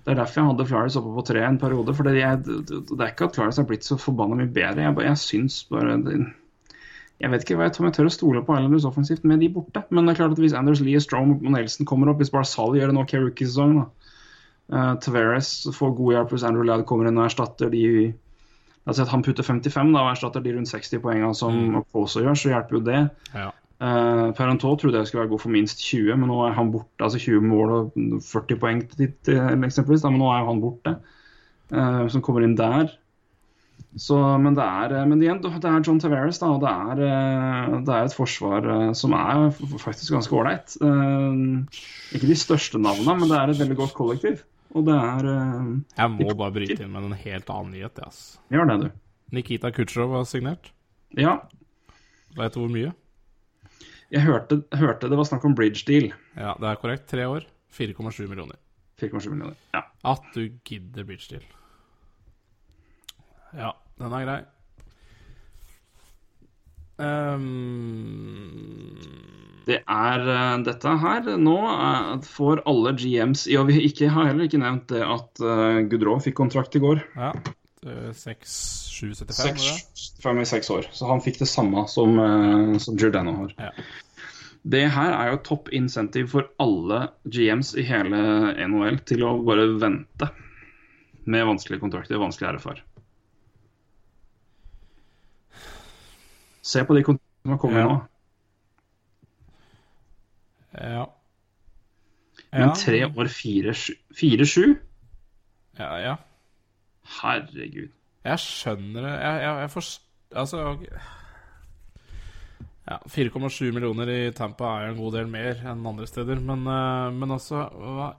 Det 0.00 0.12
er 0.14 0.20
derfor 0.22 0.40
jeg 0.40 0.50
hadde 0.50 0.68
Flyers 0.72 0.98
oppe 0.98 1.14
på 1.14 1.24
tre 1.28 1.46
en 1.46 1.60
periode. 1.60 1.94
For 1.94 2.08
det, 2.08 2.16
jeg, 2.18 2.42
det, 2.44 2.98
er 2.98 3.12
ikke 3.12 3.30
at 3.30 3.38
Flyers 3.38 3.60
har 3.60 3.68
blitt 3.68 3.86
så 3.86 3.98
forbanna 4.00 4.38
mye 4.40 4.50
bedre. 4.50 4.86
Jeg, 4.88 4.96
jeg 5.06 5.22
syns 5.22 5.62
bare 5.70 5.98
Jeg 7.20 7.30
vet 7.30 7.44
ikke 7.44 7.58
hva 7.60 7.68
jeg, 7.68 7.76
om 7.78 7.90
jeg 7.90 7.98
tør 7.98 8.08
å 8.08 8.14
stole 8.16 8.44
på 8.44 8.56
Islanders 8.56 8.88
offensivt 8.88 9.24
med 9.28 9.44
de 9.44 9.52
borte. 9.52 9.84
Men 9.90 10.08
det 10.08 10.16
er 10.16 10.22
klart 10.22 10.36
at 10.38 10.42
hvis 10.42 10.56
Anders 10.56 10.80
Lee, 10.80 11.00
Strom 11.04 11.36
og 11.36 11.50
Nelson 11.52 11.86
kommer 11.86 12.10
opp, 12.10 12.22
hvis 12.22 12.32
Barzal 12.32 12.78
gjør 12.78 12.94
en 12.94 13.02
OK 13.04 13.18
rookiesesong, 13.20 13.82
da 13.82 13.88
uh, 14.70 14.94
Tavares 15.02 15.52
får 15.76 15.94
god 15.98 16.16
hjelp 16.16 16.34
hvis 16.34 16.46
Andrew 16.46 16.66
Ladd 16.66 16.86
kommer 16.88 17.10
inn 17.10 17.18
og 17.20 17.28
erstatter 17.28 17.70
de 17.72 17.84
Si 18.92 19.02
at 19.02 19.12
han 19.12 19.22
putter 19.22 19.46
55 19.46 19.92
da, 19.94 20.02
og 20.02 20.12
erstatter 20.12 20.44
de 20.44 20.54
rundt 20.56 20.70
60 20.70 21.02
poengene 21.02 21.34
som 21.36 21.56
Mm. 21.56 21.82
Gjør, 21.94 22.36
så 22.36 22.52
hjelper 22.52 22.78
jo 22.78 22.84
det. 22.86 23.00
Ja. 23.34 23.50
Uh, 23.80 24.28
Perentau 24.36 24.74
trodde 24.76 24.98
jeg 24.98 25.08
skulle 25.08 25.22
være 25.22 25.30
god 25.32 25.40
for 25.40 25.52
minst 25.54 25.80
20, 25.80 26.16
men 26.20 26.28
nå 26.28 26.40
er 26.44 26.52
han 26.52 26.72
borte. 26.72 27.00
Altså 27.00 27.18
20 27.18 27.40
mål 27.48 27.70
og 27.72 27.92
40 28.26 28.58
poeng 28.60 28.82
til, 28.92 29.12
til 29.24 29.38
eksempelvis, 29.64 30.02
da, 30.04 30.10
men 30.12 30.20
nå 30.20 30.28
er 30.32 30.42
jo 30.42 30.50
han 30.50 30.60
borte. 30.64 30.96
Uh, 31.70 32.08
som 32.10 32.20
kommer 32.20 32.44
inn 32.44 32.58
der. 32.58 32.90
Så, 33.96 34.18
men 34.38 34.54
det 34.54 34.62
er 34.62 35.06
men 35.08 35.22
igjen, 35.22 35.40
det 35.42 35.50
er 35.50 35.80
John 35.86 35.98
Tavares, 35.98 36.38
da, 36.38 36.50
og 36.52 36.60
det 36.62 36.70
er, 36.70 37.80
det 37.86 37.94
er 37.94 38.04
et 38.04 38.14
forsvar 38.14 38.68
som 38.94 39.14
er 39.16 39.48
faktisk 39.82 40.12
ganske 40.14 40.36
ålreit. 40.36 40.76
Uh, 40.82 41.64
ikke 42.14 42.28
de 42.28 42.36
største 42.38 42.78
navnene, 42.78 43.16
men 43.18 43.32
det 43.32 43.38
er 43.38 43.50
et 43.50 43.62
veldig 43.64 43.78
godt 43.80 43.96
kollektiv. 43.96 44.44
Og 44.70 44.86
det 44.86 44.94
er 44.94 45.26
uh, 45.26 45.70
Jeg 45.96 46.12
må 46.14 46.30
bare 46.38 46.54
bryte 46.54 46.78
inn 46.78 46.92
med 46.94 47.08
en 47.08 47.16
helt 47.24 47.50
annen 47.50 47.72
nyhet. 47.74 47.98
jeg, 47.98 48.06
ass. 48.06 48.20
Gjør 48.52 48.70
det, 48.70 48.76
du. 48.84 48.90
Nikita 49.34 49.70
Kutsjov 49.74 50.14
har 50.14 50.26
signert. 50.30 50.72
Ja. 51.18 51.36
Vet 52.38 52.54
du 52.54 52.62
hvor 52.62 52.70
mye? 52.72 52.92
Jeg 54.10 54.26
hørte, 54.26 54.62
hørte 54.74 55.10
det 55.10 55.18
var 55.18 55.26
snakk 55.26 55.44
om 55.46 55.54
bridge 55.58 55.84
deal. 55.86 56.10
Ja, 56.34 56.54
det 56.58 56.70
er 56.70 56.78
korrekt. 56.82 57.06
Tre 57.10 57.26
år, 57.30 57.46
4,7 57.74 58.26
millioner. 58.30 58.58
4,7 59.02 59.30
millioner. 59.30 59.58
Ja. 59.74 59.84
At 60.06 60.26
du 60.34 60.48
gidder 60.66 61.06
bridge 61.06 61.30
deal. 61.30 61.46
Ja, 63.54 63.74
den 63.98 64.14
er 64.14 64.26
grei. 64.26 64.40
Ehm, 67.00 68.96
Det 69.68 69.80
er 69.84 70.28
eh, 70.34 70.58
dette 70.66 70.92
her 71.02 71.26
nå 71.38 71.56
eh, 71.70 72.12
får 72.26 72.62
alle 72.70 72.94
GMs 72.98 73.46
Ja, 73.50 73.64
vi 73.68 73.80
ikke, 73.86 74.08
har 74.12 74.30
heller 74.30 74.48
ikke 74.48 74.60
nevnt 74.62 74.88
det 74.92 75.02
at 75.04 75.42
uh, 75.44 75.80
Gudrå 75.90 76.16
fikk 76.24 76.38
kontrakt 76.40 76.76
i 76.78 76.82
går. 76.82 77.02
ja. 77.16 77.32
6-7-75, 77.80 79.30
Seks, 79.32 80.08
fem 80.20 80.36
i 80.42 80.44
seks 80.44 80.68
år. 80.68 80.90
Så 80.92 81.06
han 81.08 81.22
fikk 81.24 81.38
det 81.40 81.48
samme 81.48 81.86
som, 81.88 82.18
uh, 82.20 82.74
som 82.82 82.98
Giordano 83.00 83.32
har. 83.38 83.54
Ja. 83.56 83.70
Det 84.68 84.82
her 84.92 85.14
er 85.16 85.30
jo 85.32 85.38
topp 85.46 85.70
insentiv 85.72 86.28
for 86.34 86.50
alle 86.60 87.06
GMs 87.24 87.72
i 87.80 87.86
hele 87.88 88.20
NHL 88.60 89.00
til 89.08 89.24
å 89.24 89.32
bare 89.46 89.64
vente 89.80 90.28
med 91.24 91.46
vanskelige 91.48 91.80
kontrakter 91.80 92.20
vanskelig 92.20 92.58
RFR. 92.58 92.82
Se 96.60 96.84
på 96.84 96.98
de 96.98 97.06
kontraktene 97.08 97.48
som 97.48 97.56
har 97.56 97.62
kommet 97.64 97.80
Ja. 97.80 97.88
nå. 97.88 98.09
Ja. 100.74 101.06
Men 102.52 102.74
tre 102.78 103.04
år, 103.06 103.30
fire-sju? 103.30 104.66
Ja, 105.78 105.94
ja. 106.00 106.14
Herregud. 107.20 107.90
Jeg 108.24 108.38
skjønner 108.42 109.02
det. 109.06 109.12
Jeg, 109.16 109.42
jeg, 109.42 109.56
jeg 109.64 109.70
forstår 109.70 110.06
Altså 110.30 110.76
ja, 112.86 112.98
4,7 113.06 113.72
millioner 113.74 114.10
i 114.10 114.30
Tampa 114.30 114.64
er 114.76 114.84
jo 114.84 114.92
en 114.92 114.98
god 115.00 115.16
del 115.18 115.30
mer 115.30 115.58
enn 115.66 115.86
andre 115.86 116.06
steder, 116.06 116.38
men, 116.42 116.62
eh, 116.70 117.10
men 117.14 117.34
altså 117.34 117.64
hva 117.74 118.12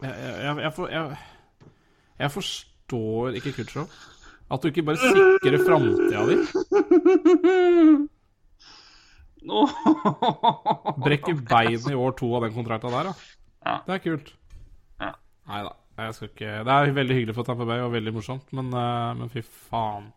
jeg, 0.00 1.16
jeg 2.20 2.32
forstår 2.32 3.36
ikke 3.40 3.52
Kutchov. 3.58 3.90
At 4.50 4.62
du 4.62 4.68
ikke 4.70 4.82
bare 4.82 4.96
sikrer 4.96 5.60
framtida 5.66 6.24
di. 6.30 6.36
Brekker 11.04 11.38
beinet 11.48 11.88
i 11.90 11.96
år 11.96 12.16
to 12.18 12.30
av 12.36 12.44
den 12.44 12.54
kontrakta 12.54 12.92
der, 12.92 13.10
da. 13.10 13.14
Ja. 13.64 13.76
Det 13.86 13.96
er 13.96 14.02
kult. 14.04 14.32
Ja. 15.00 15.12
Nei 15.50 15.62
da. 15.66 15.74
Jeg 16.00 16.16
skal 16.16 16.30
ikke 16.30 16.52
Det 16.64 16.74
er 16.74 16.94
veldig 16.96 17.16
hyggelig 17.18 17.36
for 17.36 17.48
Tamper 17.48 17.68
Bay 17.68 17.82
og 17.84 17.92
veldig 17.92 18.14
morsomt, 18.14 18.48
men, 18.56 18.72
eh, 18.72 19.12
men 19.18 19.32
fy 19.32 19.42
faen. 19.44 20.08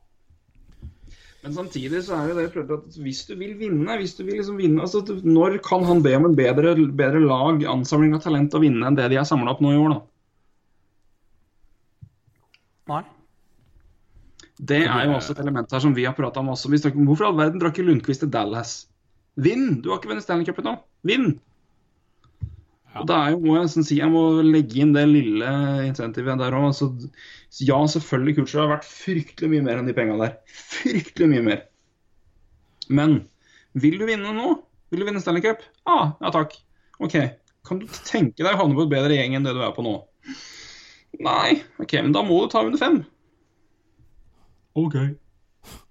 Men 1.43 1.55
samtidig 1.57 2.05
så 2.05 2.15
er 2.15 2.29
jo 2.29 2.35
det 2.37 2.51
prøvd 2.53 2.69
at 2.71 2.99
hvis 3.03 3.25
du 3.27 3.33
vil 3.35 3.57
vinne 3.59 3.97
hvis 3.99 4.15
du 4.15 4.23
vil 4.23 4.37
liksom 4.39 4.61
vinne, 4.61 4.79
altså 4.79 5.01
Når 5.03 5.57
kan 5.65 5.83
han 5.83 5.99
be 6.03 6.13
om 6.15 6.29
en 6.29 6.37
bedre, 6.37 6.71
bedre 6.95 7.19
lag, 7.19 7.65
ansamling 7.67 8.15
av 8.15 8.23
talent 8.23 8.55
å 8.55 8.61
vinne 8.63 8.87
enn 8.87 8.95
det 8.95 9.09
de 9.11 9.19
har 9.19 9.27
samla 9.27 9.51
opp 9.51 9.63
nå 9.63 9.73
i 9.73 9.81
år, 9.81 9.97
da? 9.97 9.99
Nei. 12.93 13.03
Det 14.59 14.85
er 14.85 15.09
jo 15.09 15.17
også 15.17 15.33
et 15.35 15.43
element 15.43 15.71
her 15.71 15.81
som 15.83 15.95
vi 15.95 16.05
har 16.07 16.15
prata 16.15 16.39
om 16.39 16.53
også. 16.53 16.71
Vi 16.71 16.79
snakker 16.79 17.03
Hvorfor 17.03 17.25
i 17.25 17.29
all 17.31 17.39
verden 17.39 17.59
drar 17.59 17.73
ikke 17.73 17.83
Lundqvist 17.87 18.23
til 18.23 18.31
Dallas? 18.31 18.85
Vinn! 19.41 19.81
Du 19.81 19.89
har 19.89 19.99
ikke 19.99 20.11
vunnet 20.11 20.25
Stanley 20.25 20.45
Cup 20.47 20.61
ennå. 20.61 20.77
Vinn! 21.07 21.33
Og 22.93 23.07
da 23.09 23.15
er 23.25 23.33
jo, 23.33 23.39
må 23.41 23.55
jeg 23.57 23.71
sånn, 23.73 23.85
si, 23.87 23.95
jeg 23.97 24.11
må 24.13 24.21
legge 24.45 24.83
inn 24.83 24.91
det 24.93 25.07
lille 25.09 25.49
insentivet 25.87 26.37
der 26.37 26.53
òg. 26.53 26.67
Altså, 26.69 26.91
ja, 27.65 27.79
selvfølgelig, 27.89 28.35
Kutcher 28.37 28.61
har 28.61 28.73
vært 28.75 28.85
fryktelig 28.85 29.49
mye 29.49 29.65
mer 29.65 29.81
enn 29.81 29.89
de 29.89 29.95
penga 29.97 30.17
der. 30.19 30.35
Fryktelig 30.75 31.31
mye 31.31 31.45
mer. 31.47 31.63
Men 32.93 33.15
vil 33.81 33.97
du 33.97 34.05
vinne 34.05 34.35
nå? 34.35 34.51
Vil 34.93 35.01
du 35.01 35.07
vinne 35.09 35.23
Stanley 35.23 35.41
Cup? 35.41 35.63
Ah, 35.89 36.13
ja 36.21 36.33
takk. 36.35 36.53
OK. 37.01 37.17
Kan 37.65 37.81
du 37.81 37.87
tenke 38.05 38.43
deg 38.43 38.51
å 38.53 38.59
havne 38.59 38.77
på 38.77 38.85
et 38.85 38.93
bedre 38.93 39.17
gjeng 39.17 39.39
enn 39.39 39.47
det 39.47 39.55
du 39.57 39.63
er 39.65 39.73
på 39.73 39.85
nå? 39.85 39.95
Nei. 41.25 41.63
OK, 41.81 41.97
men 41.97 42.13
da 42.13 42.21
må 42.25 42.43
du 42.43 42.53
ta 42.53 42.61
under 42.61 42.77
fem. 42.81 43.01
OK. 44.77 44.99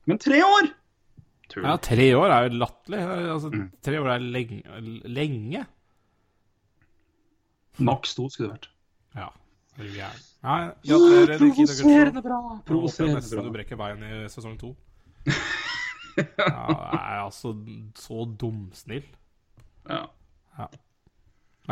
Men 0.06 0.22
tre 0.22 0.38
år! 0.46 0.70
Tull. 1.52 1.64
Ja, 1.68 1.76
tre 1.84 2.06
år 2.16 2.32
er 2.32 2.46
jo 2.48 2.58
latterlig. 2.62 3.00
Altså, 3.34 3.50
Mm. 3.52 3.66
tre 3.84 3.98
år 4.00 4.08
er 4.14 4.18
lenge. 4.24 4.62
lenge. 5.04 5.66
Maks 7.78 8.14
to 8.16 8.28
skulle 8.32 8.52
det 8.52 8.56
vært. 8.60 8.68
Ja. 9.16 9.28
Er 9.78 9.88
gæren? 9.88 10.22
Nei, 10.42 10.58
gratulerer. 10.84 11.38
Provoserende 11.38 12.22
bra. 12.22 12.38
Provoserende 12.66 13.22
bra. 13.36 13.42
du 13.46 13.52
brekker 13.54 13.76
beinet 13.80 14.24
i 14.24 14.28
sesong 14.32 14.58
to. 14.60 14.74
Ja, 16.12 16.24
jeg 16.36 16.98
er 17.00 17.20
altså 17.24 17.54
så 17.96 18.24
dumsnill. 18.36 19.04
Ja. 19.88 20.02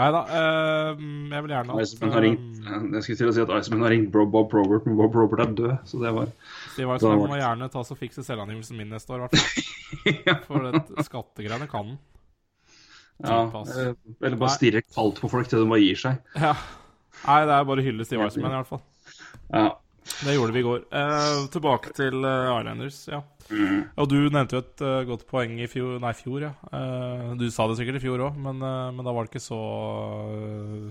Nei 0.01 0.09
da, 0.14 0.20
eh, 0.32 1.01
jeg 1.28 1.44
vil 1.44 1.52
gjerne 1.52 1.74
at 1.74 1.82
Iceman 1.85 2.12
har 2.14 2.22
ringt 2.24 2.60
eh, 2.64 2.85
Jeg 2.97 3.05
skulle 3.05 3.18
til 3.18 3.28
å 3.28 3.32
si 3.36 3.43
at 3.43 3.51
Iceman 3.59 3.82
har 3.85 3.93
ringt 3.93 4.09
Bob 4.14 4.31
Bob 4.32 4.55
Robert, 4.56 4.86
men 4.89 4.97
Bob 4.97 5.16
Robert 5.18 5.43
er 5.44 5.52
død. 5.59 5.74
Så 5.90 6.01
det 6.01 6.12
var 6.16 6.31
Steve 6.72 6.97
Iceman 6.97 7.20
var 7.20 7.32
må 7.35 7.40
gjerne 7.40 7.68
ta 7.74 7.82
og 7.82 8.01
fikse 8.01 8.24
selvangivelsen 8.24 8.81
min 8.81 8.94
neste 8.94 9.12
år, 9.12 9.27
i 9.27 9.27
hvert 9.27 10.47
fall. 10.47 10.47
For 10.48 10.70
det 10.70 11.06
skattegreiene 11.10 11.68
kan 11.68 11.93
han. 11.93 11.98
Ja, 13.20 13.43
eh, 13.44 13.93
eller 14.24 14.40
bare 14.40 14.55
stirre 14.55 14.81
kaldt 14.86 15.20
på 15.20 15.28
folk 15.28 15.51
til 15.51 15.60
de 15.60 15.68
bare 15.68 15.85
gir 15.85 15.98
seg. 16.01 16.22
Ja. 16.40 16.55
Nei, 17.27 17.40
det 17.44 17.59
er 17.59 17.66
bare 17.68 17.82
å 17.82 17.85
hylle 17.85 18.06
Steve 18.09 18.31
Iceman, 18.31 18.55
i 18.55 18.60
hvert 18.62 18.70
fall. 18.70 18.85
Ja. 19.52 19.66
Det 20.24 20.35
gjorde 20.35 20.55
vi 20.56 20.62
i 20.62 20.66
går. 20.66 20.86
Eh, 20.97 21.43
tilbake 21.52 21.93
til 21.97 22.24
uh, 22.24 22.56
Islanders, 22.59 23.02
ja. 23.10 23.20
Mm. 23.51 23.81
Og 23.98 24.06
du 24.09 24.16
nevnte 24.31 24.56
jo 24.56 24.62
et 24.62 24.82
uh, 24.86 25.01
godt 25.09 25.24
poeng 25.27 25.56
i 25.59 25.66
fjor 25.66 25.97
Nei, 26.02 26.12
fjor, 26.14 26.44
ja. 26.44 26.51
Uh, 26.70 27.32
du 27.40 27.48
sa 27.51 27.66
det 27.66 27.81
sikkert 27.81 27.98
i 27.98 28.02
fjor 28.05 28.22
òg, 28.28 28.36
men, 28.39 28.60
uh, 28.62 28.90
men 28.94 29.06
da 29.06 29.14
var 29.14 29.27
det 29.27 29.32
ikke 29.32 29.43
så 29.43 29.59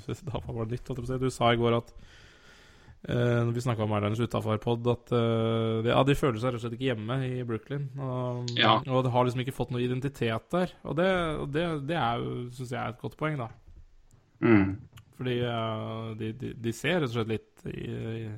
eh, 0.04 0.24
Da 0.30 0.42
var 0.46 0.68
det 0.68 0.78
nytt, 0.80 0.92
si. 1.08 1.20
Du 1.22 1.30
sa 1.32 1.54
i 1.56 1.60
går 1.62 1.78
at 1.78 1.94
eh, 3.08 3.40
Når 3.48 3.54
vi 3.56 3.64
snakka 3.64 3.86
om 3.86 3.96
Islanders 3.96 4.20
utafor 4.28 4.60
pod, 4.64 4.92
at 4.92 5.14
eh, 5.16 5.88
ja, 5.90 6.04
de 6.04 6.18
føler 6.20 6.42
seg 6.42 6.52
rett 6.52 6.60
og 6.60 6.66
slett 6.66 6.76
ikke 6.78 6.90
hjemme 6.92 7.20
i 7.30 7.42
Brooklyn. 7.48 7.88
Og, 7.96 8.52
Ja. 8.60 8.76
og 8.86 9.08
de 9.08 9.14
har 9.16 9.26
liksom 9.28 9.46
ikke 9.46 9.56
fått 9.56 9.72
noe 9.72 9.86
identitet 9.86 10.52
der. 10.52 10.76
Og 10.84 11.00
det, 11.00 11.10
det, 11.56 11.66
det 11.90 11.98
er 11.98 12.20
jo, 12.24 12.38
syns 12.60 12.76
jeg, 12.76 12.82
er 12.84 12.94
et 12.94 13.02
godt 13.02 13.18
poeng, 13.20 13.40
da. 13.40 13.50
Mm. 14.44 14.76
Fordi 15.20 15.40
eh, 15.48 16.06
de, 16.20 16.34
de, 16.44 16.54
de 16.68 16.76
ser 16.76 17.00
rett 17.02 17.12
og 17.12 17.16
slett 17.18 17.34
litt 17.38 17.70
i, 17.72 17.88
i 17.88 18.30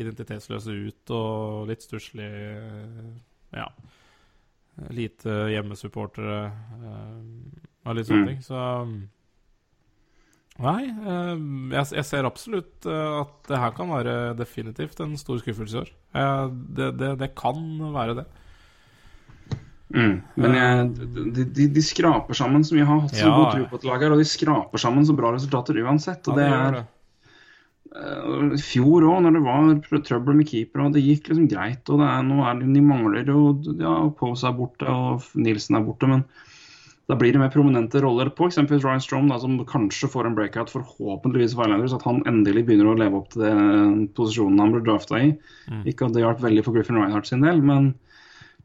identitetsløse 0.00 0.74
ut 0.88 1.12
og 1.16 1.68
litt 1.70 1.82
stusslig 1.86 2.26
eh, 2.26 3.10
Ja. 3.56 3.66
Lite 4.90 5.34
hjemmesupportere 5.52 6.36
eh, 6.48 7.16
og 7.86 7.96
litt 7.98 8.06
sånne 8.08 8.22
Mm. 8.24 8.28
ting. 8.30 8.40
Så 8.44 8.60
Nei, 10.60 10.84
eh, 10.92 11.36
jeg, 11.72 11.86
jeg 11.96 12.04
ser 12.04 12.26
absolutt 12.28 12.84
at 12.86 13.48
det 13.48 13.58
her 13.62 13.70
kan 13.76 13.88
være 13.88 14.36
definitivt 14.36 15.00
en 15.00 15.16
stor 15.16 15.38
skuffelse 15.40 15.78
i 15.78 15.80
år. 15.80 15.90
Det, 16.76 16.90
det, 17.00 17.14
det 17.22 17.30
kan 17.38 17.56
være 17.94 18.16
det. 18.20 18.26
Mm. 19.90 20.20
Men 20.38 20.52
jeg, 20.54 20.82
de, 21.34 21.44
de, 21.56 21.64
de 21.74 21.82
skraper 21.82 22.36
sammen 22.38 22.62
så 22.66 22.76
mye. 22.76 22.84
Har 22.86 23.00
hatt 23.06 23.16
så 23.16 23.26
Ja. 23.26 23.34
god 23.34 23.48
tro 23.56 23.64
på 23.72 23.78
et 23.80 23.86
lag 23.88 24.04
her, 24.04 24.12
og 24.14 24.20
de 24.20 24.28
skraper 24.28 24.78
sammen 24.78 25.06
så 25.08 25.16
bra 25.18 25.32
resultater 25.34 25.80
uansett. 25.82 26.28
Og 26.28 26.36
Ja, 26.36 26.42
det 26.42 26.50
gjør 26.52 26.76
er 26.80 26.84
I 27.90 28.58
fjor 28.62 29.02
òg, 29.02 29.24
når 29.24 29.34
det 29.34 29.40
var 29.42 30.02
trøbbel 30.06 30.36
med 30.38 30.46
keeper, 30.46 30.84
og 30.84 30.94
det 30.94 31.02
gikk 31.02 31.30
liksom 31.30 31.48
greit. 31.50 31.82
Og 31.90 31.98
det 31.98 32.06
er, 32.06 32.22
nå 32.26 32.44
er 32.46 32.60
det, 32.60 32.68
de 32.76 32.84
mangler 32.86 33.26
jo 33.26 33.40
Ja, 33.80 33.96
Pose 34.14 34.46
er 34.46 34.54
borte, 34.54 34.86
og 34.86 35.26
Nilsen 35.34 35.78
er 35.78 35.86
borte, 35.86 36.10
men 36.10 36.22
da 37.10 37.16
blir 37.18 37.34
det 37.34 37.40
mer 37.42 37.50
prominente 37.50 37.98
roller 38.04 38.28
på 38.30 38.46
eksempelvis 38.46 38.84
Ryan 38.86 39.02
Strom, 39.02 39.32
da, 39.32 39.40
som 39.42 39.56
kanskje 39.66 40.12
får 40.12 40.28
en 40.28 40.36
breakout, 40.36 40.70
forhåpentligvis 40.70 41.56
for 41.58 41.66
Islanders, 41.66 41.96
at 41.96 42.06
han 42.06 42.22
endelig 42.30 42.68
begynner 42.68 42.92
å 42.92 42.98
leve 43.00 43.18
opp 43.18 43.32
til 43.32 43.42
den 43.48 44.04
posisjonen 44.14 44.62
han 44.62 44.76
ble 44.76 44.84
drafta 44.86 45.18
i. 45.18 45.32
Mm. 45.66 45.82
Ikke 45.90 46.06
at 46.06 46.14
det 46.14 46.22
hjalp 46.22 46.44
veldig 46.44 46.64
for 46.68 46.78
Griffin 46.78 47.00
Reinhardt 47.00 47.32
sin 47.32 47.42
del, 47.42 47.58
men 47.66 47.90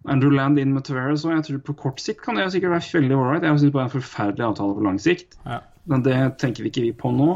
Andrew 0.05 0.29
Land 0.29 0.61
inn 0.61 0.75
med 0.75 0.85
Tavares, 0.85 1.25
og 1.25 1.33
jeg 1.33 1.47
tror 1.47 1.65
på 1.71 1.77
kort 1.87 2.03
sikt 2.03 2.21
kan 2.21 2.37
det 2.37 2.45
sikkert 2.53 2.75
være 2.75 2.99
veldig 2.99 3.17
ålreit. 3.17 3.49
Jeg 3.49 3.63
syns 3.63 3.73
bare 3.73 3.87
det 3.87 3.87
er 3.87 3.89
en 3.89 3.97
forferdelig 3.97 4.47
avtale 4.51 4.77
på 4.77 4.85
lang 4.85 5.01
sikt. 5.01 5.39
Ja. 5.47 5.59
Men 5.89 6.05
det 6.05 6.19
tenker 6.41 6.65
vi 6.65 6.69
ikke 6.69 6.85
vi 6.85 6.93
på 7.01 7.09
nå. 7.17 7.31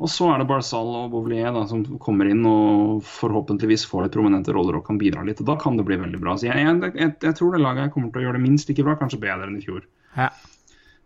Og 0.00 0.08
så 0.08 0.30
er 0.32 0.40
det 0.40 0.46
Barzal 0.48 0.94
og 0.96 1.10
Bouvier 1.12 1.56
som 1.68 1.82
kommer 2.00 2.28
inn 2.30 2.40
og 2.48 3.02
forhåpentligvis 3.04 3.84
får 3.88 4.06
litt 4.06 4.14
prominente 4.14 4.54
roller 4.56 4.78
og 4.78 4.86
kan 4.86 5.00
bidra 5.00 5.26
litt. 5.26 5.42
og 5.42 5.50
Da 5.50 5.58
kan 5.60 5.76
det 5.76 5.84
bli 5.88 5.98
veldig 6.00 6.20
bra. 6.22 6.38
Så 6.40 6.48
jeg, 6.48 6.56
jeg, 6.56 6.92
jeg, 6.96 7.16
jeg 7.20 7.36
tror 7.36 7.52
det 7.52 7.60
laget 7.60 7.92
kommer 7.92 8.08
til 8.14 8.22
å 8.22 8.24
gjøre 8.24 8.40
det 8.40 8.46
minst 8.46 8.72
like 8.72 8.86
bra, 8.86 8.96
kanskje 8.96 9.20
bedre 9.20 9.50
enn 9.50 9.58
i 9.58 9.64
fjor. 9.66 9.84
Ja. 10.16 10.30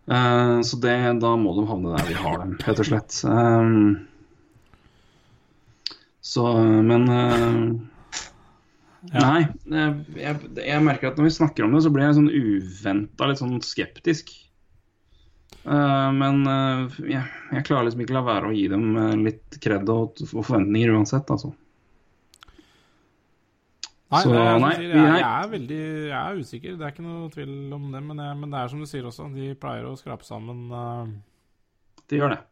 Uh, 0.05 0.61
så 0.63 0.79
det, 0.79 0.95
da 1.19 1.33
må 1.41 1.57
de 1.57 1.65
havne 1.67 1.91
der 1.97 2.07
vi 2.07 2.15
har 2.21 2.39
dem, 2.39 2.55
rett 2.63 2.79
og 2.79 2.87
slett. 2.87 3.19
Um, 3.27 4.05
så, 6.23 6.47
men 6.87 7.11
uh, 7.11 7.59
Ja. 9.11 9.21
Nei, 9.21 9.41
jeg, 10.17 10.53
jeg 10.57 10.81
merker 10.81 11.11
at 11.11 11.19
når 11.19 11.27
vi 11.27 11.35
snakker 11.35 11.67
om 11.67 11.75
det, 11.75 11.83
så 11.85 11.91
blir 11.93 12.07
jeg 12.07 12.15
sånn 12.17 12.31
uventa 12.31 13.27
litt 13.29 13.37
sånn 13.43 13.59
skeptisk. 13.61 14.31
Eh, 15.65 16.09
men 16.13 16.41
eh, 16.45 16.97
jeg, 17.09 17.27
jeg 17.55 17.65
klarer 17.65 17.87
liksom 17.87 18.03
ikke 18.05 18.15
la 18.17 18.25
være 18.25 18.49
å 18.51 18.55
gi 18.55 18.65
dem 18.69 18.89
eh, 19.01 19.13
litt 19.27 19.59
kred 19.63 19.89
og, 19.89 20.19
og 20.29 20.41
forventninger 20.45 20.93
uansett, 20.93 21.31
altså. 21.33 21.55
Nei, 24.13 24.19
Så, 24.21 24.33
er, 24.37 24.59
nei, 24.61 24.73
sier, 24.77 24.91
jeg, 24.93 25.13
jeg 25.17 25.23
er 25.27 25.47
veldig 25.49 25.77
Jeg 25.81 26.17
er 26.19 26.35
usikker, 26.37 26.75
det 26.77 26.85
er 26.85 26.91
ikke 26.93 27.05
noe 27.07 27.29
tvil 27.33 27.55
om 27.73 27.87
det. 27.89 28.01
Men, 28.05 28.21
jeg, 28.21 28.37
men 28.41 28.51
det 28.53 28.59
er 28.59 28.69
som 28.71 28.83
du 28.83 28.89
sier 28.89 29.07
også, 29.09 29.31
de 29.33 29.55
pleier 29.59 29.87
å 29.89 29.95
skrape 29.97 30.27
sammen. 30.27 30.67
Uh, 30.69 31.95
de 32.11 32.19
gjør 32.21 32.35
det. 32.35 32.43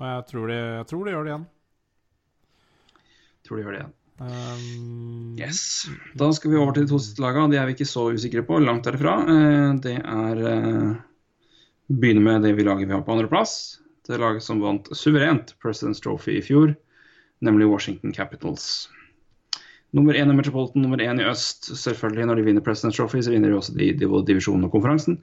og 0.00 0.08
jeg 0.10 0.24
tror, 0.32 0.50
de, 0.50 0.58
jeg 0.80 0.88
tror 0.90 1.06
de 1.06 1.14
gjør 1.14 1.28
det 1.28 1.32
igjen. 1.32 1.46
Tror 3.46 3.60
de 3.60 3.64
gjør 3.64 3.76
det 3.76 3.80
igjen. 3.84 3.94
Um, 4.16 5.36
Yes. 5.38 5.60
Da 6.18 6.32
skal 6.34 6.50
vi 6.50 6.58
over 6.58 6.74
til 6.74 6.88
de 6.88 6.90
to 6.90 6.98
siste 7.04 7.22
lagene. 7.22 7.52
De 7.54 7.60
er 7.60 7.70
vi 7.70 7.76
ikke 7.78 7.88
så 7.88 8.08
usikre 8.10 8.42
på, 8.48 8.58
langt 8.64 8.90
derifra. 8.90 9.20
Uh, 9.22 9.78
Det 9.86 9.94
er 10.02 10.42
eh, 10.50 10.96
Begynne 11.86 12.24
med 12.24 12.42
det 12.42 12.56
vi 12.58 12.66
laget 12.66 12.88
vi 12.88 12.94
har 12.94 13.04
på 13.06 13.14
andreplass. 13.14 13.78
Det 14.06 14.18
laget 14.18 14.42
som 14.42 14.60
vant 14.62 14.88
suverent 14.96 15.54
President's 15.62 16.02
Trophy 16.02 16.38
i 16.38 16.42
fjor, 16.42 16.74
nemlig 17.42 17.68
Washington 17.70 18.14
Capitals. 18.14 18.88
Nummer 19.94 20.14
én 20.14 20.30
i 20.30 20.34
Metropolitan, 20.34 20.82
nummer 20.82 20.98
én 20.98 21.20
i 21.20 21.26
øst. 21.26 21.70
Selvfølgelig, 21.78 22.26
når 22.26 22.34
de 22.34 22.42
vinner 22.42 22.62
President's 22.62 22.96
Trophy, 22.98 23.22
så 23.22 23.30
vinner 23.30 23.50
de 23.50 23.56
også 23.56 23.74
de, 23.78 23.92
de, 23.92 24.08
divisjonen 24.26 24.66
og 24.66 24.74
konferansen. 24.74 25.20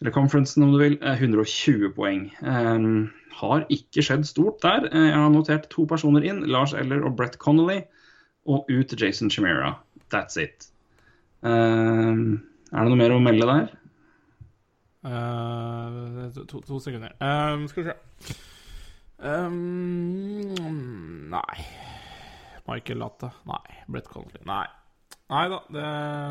Eller 0.00 0.12
conferencen, 0.12 0.62
om 0.62 0.72
du 0.72 0.78
vil. 0.78 0.98
Eh, 1.02 1.22
120 1.22 1.92
poeng. 1.96 2.26
Um, 2.42 3.10
har 3.40 3.66
ikke 3.72 4.04
skjedd 4.04 4.26
stort 4.28 4.62
der. 4.62 4.88
Eh, 4.92 5.08
jeg 5.08 5.16
har 5.16 5.32
notert 5.32 5.68
to 5.72 5.86
personer 5.88 6.24
inn. 6.24 6.44
Lars 6.46 6.74
Eller 6.76 7.04
og 7.04 7.16
Brett 7.16 7.38
Connolly. 7.42 7.80
Og 8.46 8.68
ut 8.70 8.94
Jason 9.00 9.30
Chimera. 9.30 9.74
That's 10.12 10.38
it. 10.38 10.68
Um, 11.42 12.42
er 12.72 12.84
det 12.84 12.92
noe 12.92 13.00
mer 13.00 13.14
å 13.16 13.22
melde 13.22 13.48
der? 13.48 13.72
Eh, 15.06 16.38
to, 16.46 16.60
to 16.66 16.80
sekunder. 16.82 17.12
Um, 17.20 17.66
skal 17.70 17.82
vi 17.82 17.90
se 17.90 17.96
um, 19.18 20.54
Nei. 21.30 21.66
Michael 22.66 22.98
Latte. 22.98 23.30
Nei. 23.46 23.82
Brett 23.86 24.08
Connolly. 24.08 24.42
Nei. 24.46 24.64
Nei 25.30 25.44
da, 25.50 25.60
det, 25.70 25.84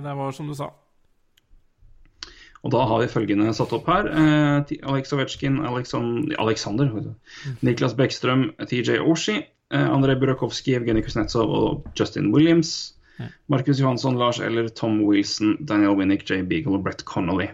det 0.06 0.16
var 0.20 0.36
som 0.36 0.50
du 0.52 0.56
sa. 0.58 0.72
Og 2.66 2.72
da 2.74 2.82
har 2.90 3.04
vi 3.04 3.12
følgende 3.12 3.54
satt 3.54 3.74
opp 3.78 3.88
her. 3.92 4.08
Eh, 4.10 4.78
Alex 4.90 5.14
Ovetsjkin, 5.14 5.60
Alexan 5.70 6.32
Alexander. 6.42 6.90
Niklas 7.62 7.94
Bekkstrøm, 7.98 8.48
TJ 8.66 9.04
Oshi, 9.06 9.38
eh, 9.70 9.88
André 9.94 10.16
Burakovsky, 10.20 10.74
Evgenij 10.80 11.06
Kuznetsov 11.06 11.52
og 11.54 11.92
Justin 12.00 12.34
Williams. 12.34 12.96
Markus 13.48 13.80
Johansson, 13.80 14.18
Lars 14.20 14.40
Eller, 14.40 14.68
Tom 14.68 15.04
Wilson, 15.06 15.56
Daniel 15.66 15.96
Winnick, 15.96 16.26
Jay 16.30 16.42
Beagle 16.44 16.80
og 16.80 16.84
Brett 16.84 17.06
Connolly. 17.06 17.48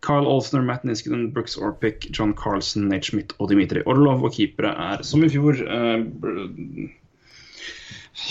Carl 0.00 0.26
Olsner, 0.26 0.62
Matt 0.64 0.84
Niskanen, 0.88 1.28
Brooks 1.34 1.58
Orpik, 1.60 2.08
John 2.16 2.32
Carlson, 2.34 2.88
Nate 2.88 3.10
Schmidt 3.10 3.34
og 3.38 3.50
Dimitri 3.52 3.82
Orlov. 3.84 4.24
Og 4.24 4.32
keepere 4.36 4.72
er, 4.72 5.04
som 5.04 5.24
i 5.24 5.30
fjor 5.32 5.60
eh, 5.60 6.04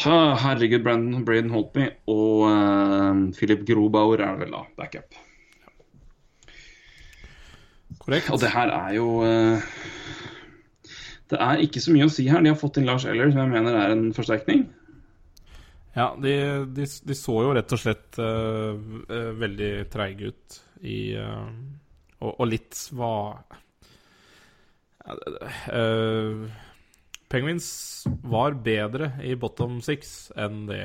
Ah, 0.06 0.36
Herregud, 0.38 0.84
Brandon 0.86 1.24
Braden 1.26 1.50
Holtby 1.50 1.88
og 2.12 2.44
eh, 2.50 3.22
Philip 3.38 3.64
Grobauer 3.68 4.22
er 4.22 4.36
det 4.36 4.46
vel 4.46 4.54
da, 4.54 4.64
backup. 4.78 5.18
Korrekt. 8.00 8.30
Og 8.34 8.42
det 8.42 8.52
her 8.54 8.72
er 8.74 8.94
jo 8.96 9.08
eh, 9.26 9.64
Det 11.30 11.40
er 11.42 11.64
ikke 11.64 11.82
så 11.84 11.94
mye 11.94 12.08
å 12.10 12.14
si 12.14 12.28
her. 12.30 12.44
De 12.46 12.54
har 12.54 12.60
fått 12.60 12.80
inn 12.80 12.88
Lars 12.90 13.06
Eller, 13.06 13.32
som 13.34 13.42
jeg 13.44 13.54
mener 13.54 13.78
er 13.78 13.96
en 13.96 14.10
forsterkning. 14.16 14.68
Ja, 15.98 16.14
de, 16.22 16.34
de, 16.76 16.86
de 16.86 17.18
så 17.18 17.36
jo 17.44 17.54
rett 17.58 17.74
og 17.76 17.82
slett 17.82 18.20
eh, 18.22 18.90
eh, 19.10 19.32
veldig 19.42 19.72
treige 19.92 20.32
ut 20.32 20.60
i 20.82 21.00
uh, 21.20 21.48
og, 22.20 22.34
og 22.34 22.48
litt 22.50 22.78
hva 22.96 23.14
uh, 25.10 25.14
eh, 25.74 26.50
Penguins 27.30 27.68
var 28.26 28.56
bedre 28.66 29.12
i 29.22 29.36
bottom 29.38 29.78
six 29.86 30.32
enn 30.34 30.64
det 30.66 30.82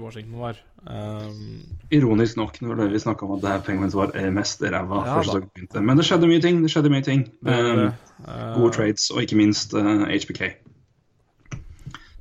Washington 0.00 0.38
var. 0.40 0.60
Um, 0.88 1.60
Ironisk 1.92 2.38
nok, 2.40 2.56
når 2.64 2.80
det 2.80 2.86
vi 2.94 3.02
snakka 3.02 3.26
om 3.26 3.34
at 3.36 3.42
det 3.42 3.52
her 3.52 3.66
Penguins 3.66 3.96
var 3.96 4.14
mest 4.32 4.64
ræva 4.64 5.02
Ja, 5.04 5.18
første 5.18 5.42
gang 5.42 5.50
begynte. 5.52 5.84
Men 5.84 6.00
det 6.00 6.06
skjedde 6.08 6.30
mye 6.30 6.40
ting. 6.40 6.62
det 6.64 6.72
skjedde 6.72 6.92
mye 6.94 7.04
ting. 7.04 7.26
det, 7.44 7.58
eh, 7.60 8.48
Gode 8.56 8.72
trades, 8.78 9.10
og 9.12 9.20
ikke 9.22 9.36
minst 9.36 9.76
uh, 9.76 10.08
HBK. 10.08 10.42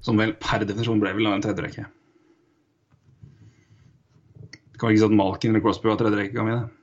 Som 0.03 0.19
vel 0.19 0.35
per 0.35 0.67
definisjon 0.67 0.99
ble 0.99 1.15
vel 1.15 1.31
av 1.31 1.39
en 1.39 1.47
tredjerekke. 1.47 1.87
Kan 4.75 4.89
vi 4.89 4.97
ikke 4.97 5.05
si 5.05 5.07
at 5.07 5.19
Malkin 5.23 5.55
eller 5.55 5.63
Crosby 5.63 5.87
var 5.87 6.03
tredjerekke, 6.03 6.35
kan 6.35 6.51
vi 6.51 6.59
det? 6.59 6.82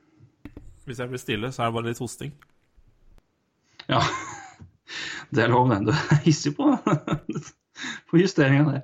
Hvis 0.89 1.01
jeg 1.03 1.11
blir 1.11 1.21
stille, 1.23 1.53
så 1.53 1.63
er 1.65 1.71
det 1.71 1.77
bare 1.79 1.91
litt 1.91 2.03
hosting. 2.03 2.35
Ja. 3.91 4.03
Det 5.31 5.45
er 5.45 5.53
lov, 5.53 5.69
det. 5.71 5.85
Du 5.87 5.93
er 5.95 6.17
hissig 6.25 6.51
på, 6.57 6.73
på 8.11 8.19
justeringa 8.19 8.65
der. 8.67 8.81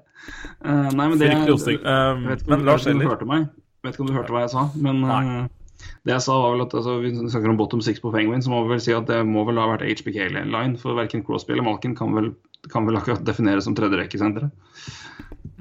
Uh, 0.63 0.93
nei, 0.95 1.09
men 1.11 1.19
det 1.19 1.33
Fryktelig 1.33 1.55
hosting. 1.57 1.81
Um, 1.83 2.27
vet 2.31 2.45
ikke 2.45 2.53
men 2.53 2.61
om, 2.61 2.67
Lars 2.69 2.87
om 2.87 2.87
du 2.87 3.03
Eller 3.03 3.49
vet 3.83 3.97
ikke 3.97 4.05
om 4.05 4.11
du 4.11 4.15
hørte 4.15 4.35
hva 4.35 4.43
jeg 4.45 4.53
sa, 4.53 4.63
men 4.79 5.01
Nei. 5.03 5.19
eh, 5.41 5.89
det 6.07 6.15
jeg 6.15 6.25
sa 6.25 6.37
var 6.39 6.55
vel 6.55 6.65
at 6.65 6.77
altså, 6.79 6.95
Vi 7.03 7.11
snakker 7.17 7.51
om 7.51 7.59
bottom 7.59 7.83
six 7.85 7.99
på 8.03 8.13
Penguin, 8.15 8.43
så 8.43 8.53
må 8.53 8.63
vi 8.65 8.77
vel 8.77 8.83
si 8.83 8.95
at 8.95 9.11
det 9.11 9.19
må 9.27 9.43
vel 9.49 9.59
ha 9.59 9.67
vært 9.73 9.85
HBK-line. 9.87 10.79
For 10.83 10.99
verken 10.99 11.27
Crosby 11.27 11.57
eller 11.57 11.67
Malkin 11.67 11.99
kan 11.99 12.15
vel, 12.15 12.31
kan 12.73 12.87
vel 12.89 12.99
akkurat 12.99 13.27
defineres 13.27 13.67
som 13.67 13.75
tredjerekkesenteret. 13.79 14.55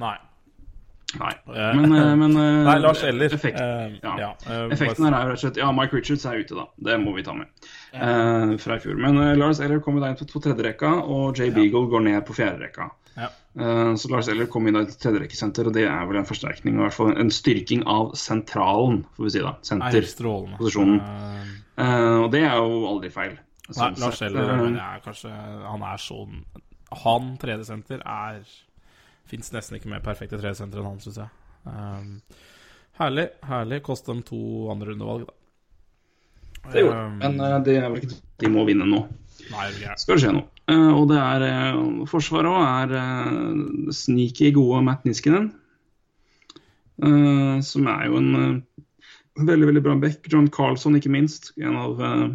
Nei. 0.02 0.16
Nei. 1.20 1.32
Eh, 1.32 1.76
Men, 1.76 1.96
eh, 1.96 2.16
men 2.16 2.36
eh, 2.38 2.60
Nei, 2.70 2.76
Lars 2.84 3.04
Eller. 3.04 3.34
effekt, 3.34 3.60
ja. 3.60 4.14
ja, 4.20 4.30
Effekten 4.74 5.08
her 5.08 5.16
er 5.16 5.32
rett 5.32 5.40
og 5.40 5.44
slett 5.46 5.60
Ja, 5.62 5.72
Mike 5.76 5.96
Richards 5.98 6.26
er 6.28 6.42
ute, 6.42 6.58
da. 6.58 6.68
Det 6.90 6.98
må 7.02 7.16
vi 7.16 7.24
ta 7.26 7.36
med. 7.38 7.52
Uh, 7.96 8.56
fra 8.60 8.76
i 8.76 8.84
fjor. 8.84 9.00
Men 9.00 9.20
uh, 9.22 9.32
Lars 9.40 9.62
Eller 9.64 9.80
kommer 9.84 10.04
da 10.04 10.12
inn 10.12 10.20
på, 10.20 10.28
på 10.30 10.44
tredjerekka, 10.44 10.92
og 11.06 11.40
Jay 11.40 11.54
Beagle 11.56 11.88
går 11.92 12.06
ned 12.10 12.20
på 12.28 12.36
fjerderekka. 12.36 12.90
Ja. 13.16 13.30
Uh, 13.56 13.94
så 13.96 14.12
Lars 14.12 14.28
Eller 14.32 14.50
kom 14.52 14.68
inn 14.68 14.82
i 14.82 14.86
tredjerekkesenter, 14.92 15.72
og 15.72 15.78
det 15.78 15.88
er 15.88 16.10
vel 16.10 16.20
en 16.20 16.28
forsterkning, 16.28 16.76
i 16.76 16.84
hvert 16.84 16.98
fall 16.98 17.16
en 17.16 17.32
styrking 17.32 17.86
av 17.88 18.12
sentralen, 18.20 19.06
får 19.16 19.30
vi 19.30 19.34
si 19.38 19.46
da. 19.46 19.56
Senterposisjonen. 19.72 21.00
Senter. 21.00 22.22
og 22.24 22.30
det 22.32 22.46
er 22.48 22.56
jo 22.60 22.86
aldri 22.92 23.12
feil. 23.12 23.40
Nei, 23.66 23.74
Sånn 23.74 23.96
Lars 23.98 24.22
Eller 24.22 24.52
er 24.78 25.00
kanskje 25.02 25.32
Han 25.66 25.82
er 25.82 25.98
sånn 25.98 26.44
Han, 27.02 27.32
tredjesenter, 27.42 28.04
er 28.06 28.44
Fins 29.30 29.52
nesten 29.56 29.80
ikke 29.80 29.92
mer 29.92 30.04
perfekte 30.06 30.40
tresentre 30.42 30.82
enn 30.82 30.90
han, 30.92 31.02
syns 31.04 31.20
jeg. 31.24 31.32
Um, 31.66 32.20
herlig. 33.00 33.28
herlig 33.50 33.82
Kost 33.86 34.10
dem 34.10 34.22
to 34.26 34.40
andre 34.74 34.94
rundevalg, 34.94 35.26
da. 35.28 35.38
det 36.72 36.86
gjorde 36.86 37.04
Um. 37.06 37.20
Men 37.24 37.40
uh, 37.42 37.60
det 37.66 37.80
er 37.82 37.90
vel 37.90 38.02
ikke 38.04 38.20
de 38.44 38.52
må 38.54 38.66
vinne 38.70 38.88
nå. 38.90 39.06
Nei, 39.52 39.68
det. 39.78 39.94
Skal 40.02 40.18
det 40.18 40.24
skje 40.26 40.34
noe. 40.38 40.50
Uh, 40.70 40.94
og 40.96 41.10
det 41.12 41.20
er 41.22 41.44
uh, 41.46 42.06
Forsvaret 42.10 42.50
òg 42.50 42.64
er 42.66 42.98
eh, 42.98 43.92
sneaky 43.94 44.50
gode 44.56 44.82
Matt 44.88 45.06
Niskinen. 45.06 45.52
Eh, 47.04 47.60
som 47.66 47.88
er 47.92 48.08
jo 48.08 48.20
en 48.22 48.36
eh, 48.40 48.84
veldig, 49.44 49.70
veldig 49.72 49.84
bra 49.84 49.96
back. 50.00 50.28
John 50.32 50.48
Carlson, 50.48 50.96
ikke 50.96 51.12
minst. 51.12 51.52
En 51.60 51.76
av 51.80 52.02
eh, 52.02 52.28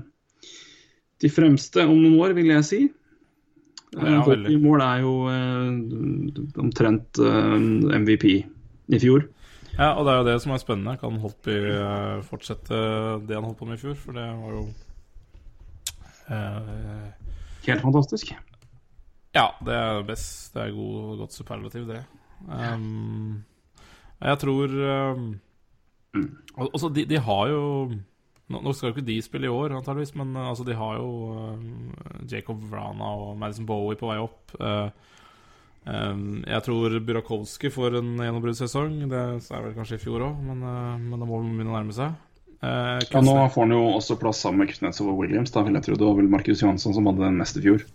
de 1.21 1.33
fremste 1.33 1.87
om 1.87 1.97
noen 1.97 2.19
år, 2.21 2.37
vil 2.37 2.53
jeg 2.53 2.67
si. 2.69 2.81
Ja, 3.91 4.21
Uh, 4.21 4.29
veldig. 4.29 4.55
mål 4.62 4.83
er 4.85 5.01
jo 5.03 5.12
eh, 5.27 6.61
omtrent 6.62 7.19
eh, 7.19 7.55
MVP 7.99 8.27
i 8.31 9.01
fjor. 9.03 9.25
Ja, 9.77 9.95
og 9.97 10.05
det 10.07 10.12
er 10.12 10.21
jo 10.21 10.27
det 10.29 10.37
som 10.43 10.53
er 10.55 10.62
spennende. 10.62 10.97
Kan 11.01 11.19
Holtby 11.23 11.57
eh, 11.73 12.21
fortsette 12.27 12.79
det 13.27 13.37
han 13.37 13.47
holdt 13.47 13.59
på 13.59 13.69
med 13.69 13.79
i 13.79 13.83
fjor? 13.83 13.97
For 13.99 14.17
det 14.17 14.27
var 14.27 14.55
jo 14.55 14.62
eh, 16.31 17.11
Helt 17.67 17.85
fantastisk. 17.85 18.33
Ja, 19.37 19.47
det 19.65 19.77
er 19.77 20.03
best. 20.07 20.55
Det 20.55 20.65
er 20.65 20.75
god, 20.75 21.17
godt 21.23 21.37
superlativ, 21.37 21.87
det. 21.89 22.03
Um, 22.49 23.45
jeg 24.21 24.39
tror 24.41 24.73
um, 25.12 25.27
mm. 26.15 26.31
Altså, 26.57 26.89
de, 26.89 27.05
de 27.05 27.19
har 27.21 27.49
jo 27.49 27.61
nå, 28.51 28.61
nå 28.65 28.75
skal 28.75 28.91
jo 28.91 28.97
ikke 28.97 29.07
de 29.07 29.19
spille 29.25 29.49
i 29.49 29.53
år, 29.53 29.77
antageligvis, 29.79 30.15
men 30.19 30.35
uh, 30.37 30.51
altså, 30.51 30.67
de 30.67 30.77
har 30.79 30.99
jo 30.99 31.11
um, 31.55 31.93
Jacob 32.31 32.61
Vrana 32.71 33.15
og 33.25 33.39
Madison 33.41 33.69
Bowie 33.69 33.99
på 34.01 34.11
vei 34.11 34.19
opp. 34.23 34.57
Um, 34.61 36.43
jeg 36.45 36.61
tror 36.67 36.99
Burakovsky 37.07 37.71
får 37.73 37.97
en 38.03 38.11
gjennombruddssesong. 38.21 38.99
Det 39.09 39.21
er 39.41 39.63
vel 39.65 39.79
kanskje 39.79 39.97
i 39.97 40.03
fjor 40.03 40.27
òg, 40.27 40.43
men, 40.45 40.61
men 41.07 41.17
det 41.17 41.29
må 41.29 41.41
vi 41.41 41.55
begynne 41.55 41.73
å 41.73 41.79
nærme 41.79 41.97
seg. 41.97 42.19
Ja, 42.61 43.23
nå 43.25 43.39
får 43.55 43.65
han 43.65 43.73
jo 43.73 43.81
også 43.95 44.19
plass 44.21 44.43
sammen 44.45 44.61
med 44.61 44.69
Kuznetsov 44.69 45.09
og 45.15 45.23
Williams. 45.23 45.55
Da 45.55 45.63
vil 45.65 45.79
jeg 45.79 45.87
tro 45.87 45.97
det 45.97 46.05
var 46.05 46.19
vel 46.19 46.29
Markus 46.29 46.61
Johansson 46.61 46.93
som 46.93 47.09
hadde 47.09 47.25
den 47.25 47.41
neste 47.41 47.65
fjor. 47.65 47.87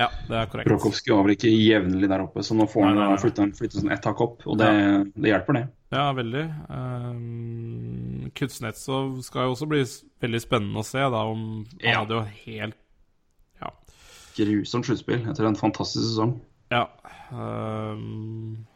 Ja, 0.00 0.06
det 0.28 0.36
er 0.40 0.46
korrekt. 0.50 0.68
Brokovskij 0.70 1.12
var 1.14 1.26
vel 1.26 1.34
ikke 1.36 1.50
jevnlig 1.52 2.08
der 2.10 2.22
oppe, 2.24 2.42
så 2.46 2.56
nå 2.56 2.64
får 2.70 2.86
han 2.88 2.96
Nei, 2.98 3.08
nei. 3.12 3.18
flytta 3.20 3.46
sånn 3.76 3.92
ett 3.92 4.06
hakk 4.08 4.20
opp, 4.24 4.46
og 4.48 4.56
det, 4.60 4.70
det 5.20 5.32
hjelper, 5.34 5.58
det. 5.58 5.64
Ja, 5.92 6.06
veldig. 6.16 6.44
Um, 6.70 8.30
Kuznetsov 8.38 9.20
skal 9.26 9.48
jo 9.48 9.54
også 9.56 9.68
bli 9.70 9.80
veldig 10.22 10.40
spennende 10.44 10.82
å 10.82 10.86
se, 10.86 11.02
da, 11.02 11.22
om 11.26 11.44
Han 11.82 11.90
Ja. 11.90 11.98
hadde 12.02 12.14
jo 12.18 12.22
helt 12.46 12.76
Ja. 13.60 13.70
Grusomt 14.36 14.86
sluttspill 14.86 15.26
etter 15.28 15.44
en 15.48 15.56
fantastisk 15.58 16.04
sesong. 16.06 16.40
ja 16.70 16.84
um, 17.34 18.66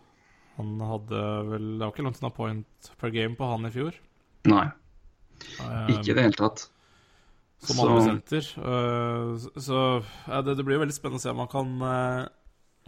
han 0.57 0.81
hadde 0.81 1.21
vel 1.51 1.69
Det 1.79 1.85
var 1.85 1.93
ikke 1.95 2.05
langt 2.07 2.21
unna 2.23 2.31
point 2.35 2.91
per 3.01 3.11
game 3.15 3.35
på 3.39 3.49
han 3.51 3.67
i 3.67 3.71
fjor. 3.75 3.95
Nei, 4.51 4.67
Um, 5.61 5.89
ikke 5.91 6.13
i 6.13 6.15
det 6.15 6.23
hele 6.23 6.37
tatt. 6.39 6.69
Som 7.65 7.77
Så-. 8.28 8.61
Uh, 8.61 9.36
så 9.61 9.78
ja, 10.28 10.41
det, 10.45 10.57
det 10.59 10.65
blir 10.69 10.81
veldig 10.82 10.95
spennende 10.97 11.20
å 11.20 11.24
se 11.24 11.32
om 11.32 11.41
man 11.43 11.51
kan 11.53 11.70
uh, 11.82 12.27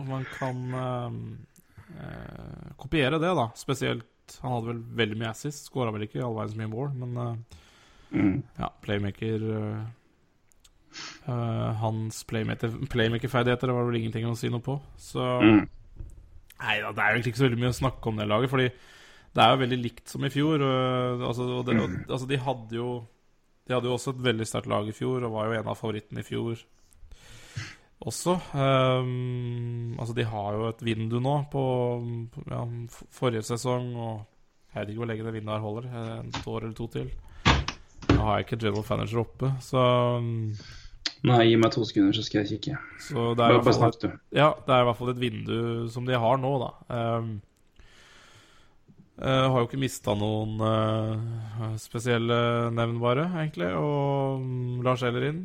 Om 0.02 0.10
man 0.12 0.26
kan 0.36 0.58
uh, 0.76 2.72
kopiere 2.76 3.18
det, 3.22 3.32
da. 3.38 3.46
Spesielt 3.56 4.38
Han 4.42 4.52
hadde 4.56 4.68
vel 4.72 4.82
veldig 5.02 5.18
mye 5.22 5.30
assist. 5.32 5.68
Skåra 5.70 5.92
vel 5.94 6.04
ikke 6.08 6.20
all 6.26 6.34
veien 6.36 6.52
så 6.52 6.60
mye 6.62 6.72
mål, 6.74 6.90
men 7.04 7.44
Mm. 8.14 8.36
Ja, 8.54 8.68
playmaker 8.84 9.42
Hans 11.80 12.20
playmaker- 12.24 12.76
playmaker-ferdigheter 12.88 13.72
var 13.74 13.84
vel 13.88 13.96
ingenting 13.98 14.24
å 14.30 14.36
si 14.38 14.48
noe 14.48 14.62
på. 14.62 14.76
Så 14.96 15.24
Mm. 15.42 15.64
Nei 16.62 16.76
da, 16.80 16.92
det 16.92 17.02
er 17.02 17.08
jo 17.10 17.16
egentlig 17.18 17.32
ikke 17.34 17.40
så 17.42 17.48
veldig 17.48 17.58
mye 17.60 17.72
å 17.74 17.80
snakke 17.82 18.06
om 18.08 18.16
det 18.16 18.28
laget. 18.28 18.50
Fordi 18.50 18.68
det 18.70 19.42
er 19.44 19.50
jo 19.50 19.60
veldig 19.64 19.78
likt 19.82 20.08
som 20.08 20.24
i 20.24 20.30
fjor. 20.32 20.62
Og, 20.62 21.20
altså, 21.28 21.42
og 21.58 21.66
det, 21.66 21.74
og, 21.82 21.90
altså, 22.08 22.28
de 22.30 22.38
hadde 22.38 22.78
jo 22.78 23.06
De 23.66 23.74
hadde 23.74 23.88
jo 23.90 23.96
også 23.96 24.12
et 24.14 24.22
veldig 24.22 24.46
sterkt 24.46 24.68
lag 24.70 24.86
i 24.88 24.94
fjor, 24.94 25.24
og 25.26 25.32
var 25.34 25.48
jo 25.50 25.56
en 25.58 25.68
av 25.72 25.78
favorittene 25.80 26.22
i 26.22 26.26
fjor 26.26 26.60
også. 28.06 28.36
Um, 28.54 29.96
altså, 29.98 30.14
de 30.14 30.24
har 30.28 30.54
jo 30.54 30.68
et 30.68 30.82
vindu 30.86 31.16
nå 31.24 31.36
på, 31.50 31.62
på 32.34 32.44
ja, 32.52 32.60
forrige 33.16 33.42
sesong, 33.48 33.88
og 33.96 34.74
jeg 34.74 34.82
vet 34.82 34.92
ikke 34.92 35.00
hvor 35.02 35.10
lenge 35.10 35.26
det 35.26 35.34
vinduet 35.38 35.56
her 35.56 35.64
holder. 35.64 35.86
eh, 35.88 36.18
Et 36.28 36.46
år 36.52 36.66
eller 36.66 36.76
to 36.76 36.86
til. 36.92 37.08
Nå 38.12 38.18
har 38.22 38.38
jeg 38.38 38.46
ikke 38.46 38.58
general 38.62 38.84
manager 38.90 39.22
oppe, 39.24 39.50
så, 39.64 39.82
Nei, 41.26 41.40
gi 41.48 41.56
meg 41.58 41.72
to 41.74 41.82
sekunder, 41.88 42.12
så 42.14 42.22
skal 42.26 42.42
jeg 42.44 42.50
kikke. 42.60 42.76
så 43.02 43.22
det 43.34 43.42
er 43.46 43.56
Bare, 43.56 43.64
bare 43.64 43.74
snakk, 43.74 43.96
du. 44.02 44.08
ja, 44.36 44.50
det 44.66 44.74
er 44.76 44.82
i 44.84 44.86
hvert 44.86 44.98
fall 45.00 45.10
et 45.14 45.20
vindu 45.22 45.88
som 45.90 46.06
de 46.06 46.14
har 46.22 46.36
nå, 46.38 46.52
da. 46.62 46.70
Um, 47.18 47.30
eh, 49.22 49.44
har 49.50 49.58
jo 49.60 49.66
ikke 49.68 49.80
mista 49.80 50.14
noen 50.18 50.60
uh, 50.60 51.74
spesielle 51.80 52.38
nevnbare, 52.76 53.28
egentlig. 53.42 53.72
Og 53.78 54.42
um, 54.42 54.82
Lars 54.86 55.04
Eller 55.06 55.30
inn. 55.30 55.40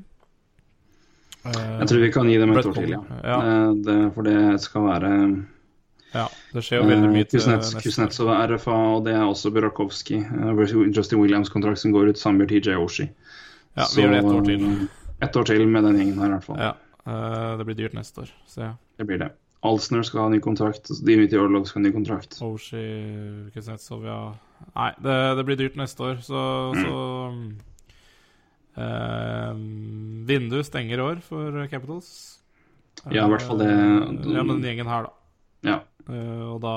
Eh, 1.45 1.79
Jeg 1.79 1.89
tror 1.89 2.03
vi 2.03 2.11
kan 2.13 2.29
gi 2.29 2.37
dem 2.41 2.53
et 2.53 2.69
år 2.69 2.77
til, 2.77 2.93
ja. 2.93 3.01
Ja. 3.23 3.39
Det, 3.73 3.97
for 4.15 4.27
det 4.27 4.37
skal 4.61 4.87
være 4.89 5.11
ja, 6.11 6.25
det 6.51 6.61
skjer 6.67 6.81
jo 6.81 6.87
veldig 6.89 7.09
mye 7.13 7.27
Kuznets, 7.31 7.69
Kuznetsov 7.79 8.33
er 8.35 8.51
RFA, 8.51 8.77
og 8.97 9.05
det 9.05 9.13
er 9.15 9.23
også 9.23 9.47
Burakovsky. 9.55 10.17
Justin 10.91 11.21
Williams-kontrakt 11.21 11.79
som 11.79 11.93
går 11.95 12.11
ut 12.11 12.19
sammen 12.19 12.43
med 12.43 12.51
TJ 12.51 12.75
Oshie. 12.75 13.13
Ja, 13.79 13.85
vi 13.95 14.03
gjør 14.03 14.11
det 14.11 14.19
ett 14.19 14.33
år 14.33 14.43
til. 14.49 14.65
Ett 15.23 15.37
år 15.39 15.47
til 15.47 15.63
med 15.71 15.87
den 15.87 16.01
gjengen 16.01 16.19
her, 16.19 16.33
i 16.33 16.35
hvert 16.35 16.49
fall. 16.49 16.59
Ja, 16.59 16.73
det 17.55 17.69
blir 17.69 17.79
dyrt 17.79 17.95
neste 17.95 18.25
år, 18.25 18.33
ser 18.51 18.65
jeg. 18.65 18.75
Det 18.99 19.07
blir 19.07 19.23
det. 19.23 19.31
Alsner 19.61 20.01
skal 20.03 20.23
ha 20.25 20.29
ny 20.33 20.39
kontrakt. 20.41 20.89
Dimitri 21.05 21.37
Orlov 21.37 21.67
skal 21.69 21.81
ha 21.81 21.87
ny 21.87 21.93
kontrakt. 21.93 22.39
Oshi, 22.41 22.81
Kuznetsov, 23.53 24.05
ja 24.07 24.21
Nei, 24.75 24.91
det, 25.01 25.17
det 25.37 25.43
blir 25.47 25.57
dyrt 25.57 25.77
neste 25.79 26.03
år, 26.05 26.19
så, 26.21 26.41
så 26.77 26.97
um, 27.31 27.39
eh, 28.77 29.53
Vinduet 30.29 30.67
stenger 30.67 31.01
i 31.01 31.05
år 31.05 31.23
for 31.25 31.57
Capitals. 31.71 32.11
Ja, 33.09 33.25
i 33.25 33.31
hvert 33.31 33.45
fall 33.47 33.57
det- 33.61 33.69
Eh, 33.71 34.35
ja, 34.35 34.43
med 34.43 34.55
den 34.61 34.67
gjengen 34.69 34.89
her, 34.89 35.07
da. 35.09 35.13
Ja. 35.65 35.79
Uh, 36.09 36.53
og 36.55 36.61
da 36.61 36.75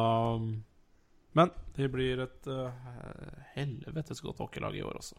Men 1.35 1.51
de 1.77 1.89
blir 1.89 2.21
et 2.23 2.49
uh, 2.49 2.71
helvetes 3.55 4.21
godt 4.21 4.39
hockeylag 4.39 4.77
i 4.77 4.83
år 4.85 4.97
også. 5.01 5.17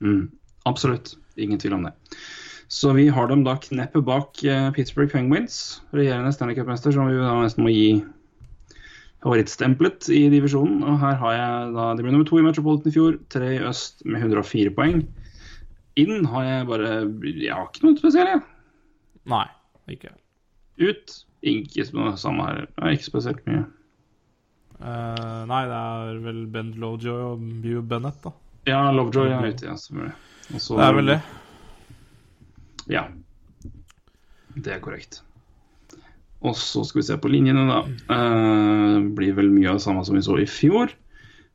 Mm, 0.00 0.30
absolutt. 0.66 1.16
Ingen 1.36 1.58
tvil 1.58 1.74
om 1.74 1.82
det. 1.84 1.92
Så 2.68 2.92
vi 2.92 3.06
har 3.08 3.28
dem 3.30 3.44
da 3.46 3.54
kneppet 3.56 4.04
bak 4.04 4.42
eh, 4.44 4.66
Pittsburgh 4.76 5.08
Penguins, 5.12 5.80
regjerende 5.96 6.32
Stanley 6.36 6.54
Cup-mester, 6.58 6.92
som 6.92 7.08
vi 7.08 7.16
da 7.16 7.30
nesten 7.40 7.64
må 7.64 7.72
gi 7.72 8.02
favorittstempelet 9.24 10.08
i 10.14 10.26
divisjonen. 10.32 10.82
Og 10.84 10.98
her 11.02 11.16
har 11.22 11.32
jeg 11.38 11.72
da 11.76 11.86
De 11.98 12.04
ble 12.04 12.12
nummer 12.14 12.28
to 12.28 12.38
i 12.40 12.44
Metropolitan 12.44 12.92
i 12.92 12.94
fjor, 12.94 13.16
tre 13.32 13.54
i 13.56 13.62
øst 13.70 14.04
med 14.06 14.20
104 14.26 14.74
poeng. 14.76 15.00
Inn 15.98 16.28
har 16.30 16.44
jeg 16.46 16.68
bare 16.68 16.90
Jeg 17.34 17.54
har 17.56 17.64
ikke 17.72 17.86
noe 17.88 17.98
spesielt, 17.98 18.34
jeg. 18.36 18.44
Nei, 19.32 19.46
ikke. 19.90 20.12
Ut 20.78 21.16
ikke 21.48 21.88
noe 21.96 22.14
samme 22.20 22.44
her. 22.46 22.60
Det 22.68 22.84
er 22.84 22.94
ikke 22.98 23.08
spesielt 23.08 23.42
mye. 23.48 23.64
Uh, 24.78 25.42
nei, 25.50 25.64
det 25.66 25.78
er 25.80 26.20
vel 26.22 26.44
Ben 26.54 26.70
Lovejoy 26.78 27.24
og 27.32 27.42
Bew 27.64 27.80
Bennett, 27.82 28.20
da. 28.22 28.30
Ja, 28.68 28.84
Lovejoy 28.94 29.32
er 29.34 29.48
ute, 29.50 29.66
ja. 29.66 29.74
selvfølgelig. 29.74 30.14
Og 30.54 30.60
så- 30.62 30.76
Det 30.78 30.84
er 30.86 30.94
vel 31.00 31.06
det. 31.16 31.20
Ja. 32.88 33.08
Det 34.58 34.74
er 34.74 34.80
korrekt. 34.82 35.22
Og 36.46 36.54
så 36.56 36.84
skal 36.86 37.00
vi 37.00 37.06
se 37.08 37.18
på 37.18 37.30
linjene, 37.30 37.66
da. 37.66 37.82
Uh, 38.10 39.02
blir 39.18 39.34
vel 39.36 39.50
mye 39.50 39.70
av 39.70 39.78
det 39.78 39.84
samme 39.84 40.04
som 40.06 40.18
vi 40.18 40.24
så 40.24 40.38
i 40.38 40.46
fjor. 40.48 40.94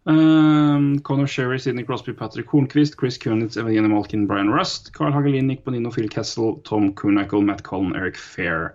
Uh, 0.03 0.99
Conor 1.07 1.29
Sherry, 1.31 1.57
Sidney 1.57 1.85
Crosby, 1.87 2.11
Patrick 2.13 2.51
Hornquist, 2.51 2.97
Chris 2.99 3.17
Kunitz, 3.17 3.57
Evgeny 3.57 3.87
Malkin, 3.87 4.27
Brian 4.27 4.51
Rust, 4.51 4.91
Carl 4.93 5.15
Hagelin, 5.15 5.47
Nick 5.47 5.63
Bonino, 5.63 5.91
Phil 5.91 6.09
Kessel, 6.11 6.57
Tom 6.67 6.91
Kunackle, 6.93 7.41
Matt 7.41 7.63
Cullen, 7.63 7.95
Eric 7.95 8.19
Fair. 8.19 8.73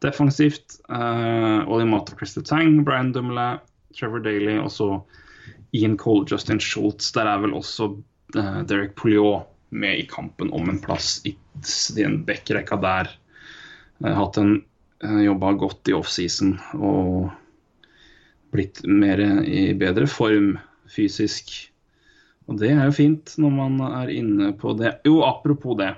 Defensivt 0.00 0.78
uh, 0.88 1.68
Ollie 1.68 1.84
Mata, 1.84 2.16
Christer 2.16 2.42
Tang, 2.42 2.84
Brian 2.84 3.12
Dumoulin, 3.12 3.58
Trevor 3.98 4.22
Daly 4.22 4.58
og 4.62 4.70
så 4.72 4.92
Ian 5.74 5.96
Cole, 5.98 6.24
Justin 6.30 6.60
Schultz. 6.60 7.10
Der 7.12 7.26
er 7.26 7.42
vel 7.42 7.52
også 7.52 7.90
uh, 8.36 8.60
Derek 8.68 8.94
Pouliot 8.96 9.48
med 9.70 9.98
i 10.00 10.06
kampen 10.08 10.52
om 10.54 10.68
en 10.70 10.80
plass 10.82 11.18
i 11.28 11.34
den 11.96 12.22
backrekka 12.28 12.78
der. 12.82 13.10
Har 14.04 14.18
hatt 14.18 14.38
en 14.40 14.60
uh, 15.04 15.20
jobba 15.24 15.52
godt 15.58 15.90
i 15.90 15.96
offseason 15.96 16.56
og 16.78 17.30
blitt 18.54 18.80
mer 18.88 19.20
i 19.44 19.72
bedre 19.78 20.08
form 20.08 20.54
fysisk. 20.88 21.52
Og 22.48 22.60
det 22.62 22.72
er 22.72 22.86
jo 22.88 22.96
fint 22.96 23.34
når 23.40 23.56
man 23.56 23.80
er 23.84 24.12
inne 24.12 24.52
på 24.56 24.72
det. 24.78 24.96
Jo, 25.04 25.20
apropos 25.26 25.76
det. 25.80 25.92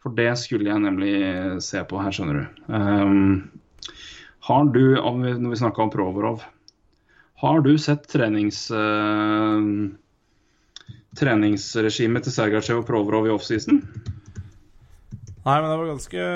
For 0.00 0.16
det 0.16 0.32
skulle 0.40 0.70
jeg 0.70 0.80
nemlig 0.80 1.14
se 1.60 1.82
på 1.84 2.00
her, 2.00 2.14
skjønner 2.14 2.38
du. 2.38 2.62
Um, 2.72 3.50
har 4.48 4.70
du, 4.72 4.84
når 4.96 5.50
vi 5.52 5.58
snakka 5.60 5.84
om 5.84 5.92
Provorov, 5.92 6.46
har 7.44 7.60
du 7.66 7.74
sett 7.80 8.08
trenings... 8.08 8.68
Uh, 8.72 9.92
treningsregimet 11.18 12.26
til 12.26 12.34
Sergachev 12.34 12.82
og 12.82 12.86
Provorov 12.88 13.26
i 13.28 13.34
offseason? 13.34 13.80
Nei, 15.40 15.56
men 15.56 15.70
det 15.70 15.78
var 15.80 15.90
ganske 15.94 16.28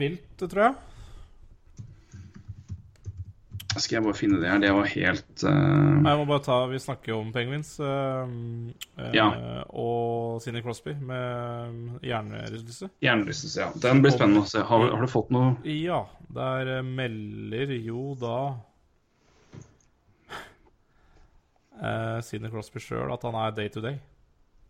vilt, 0.00 0.28
tror 0.42 0.62
jeg. 0.66 0.74
Skal 3.76 3.98
jeg 3.98 4.04
bare 4.06 4.16
finne 4.16 4.38
det 4.40 4.48
her? 4.48 4.60
Det 4.62 4.70
var 4.72 4.86
helt 4.88 5.42
uh, 5.44 5.50
Jeg 6.00 6.18
må 6.18 6.24
bare 6.28 6.44
ta 6.46 6.54
Vi 6.70 6.78
snakker 6.80 7.12
jo 7.12 7.18
om 7.20 7.32
Penguins. 7.34 7.74
Uh, 7.80 8.72
Ja. 9.12 9.26
Og 9.68 10.40
Sidney 10.40 10.64
Crosby 10.64 10.94
med 10.96 12.00
hjernerystelse. 12.04 12.88
Hjernerystelse, 13.04 13.60
ja. 13.60 13.68
Den 13.82 14.00
blir 14.04 14.14
spennende 14.16 14.46
å 14.46 14.48
se. 14.48 14.64
Har, 14.64 14.86
har 14.94 15.04
du 15.04 15.10
fått 15.12 15.32
noe 15.34 15.56
Ja, 15.68 16.06
der 16.32 16.80
melder 16.86 17.74
jo 17.76 18.14
da 18.20 18.38
uh, 21.80 22.20
Sidney 22.24 22.52
Crosby 22.52 22.82
sjøl 22.82 23.12
at 23.12 23.26
han 23.26 23.36
er 23.40 23.56
day 23.56 23.72
to 23.72 23.82
day. 23.84 23.98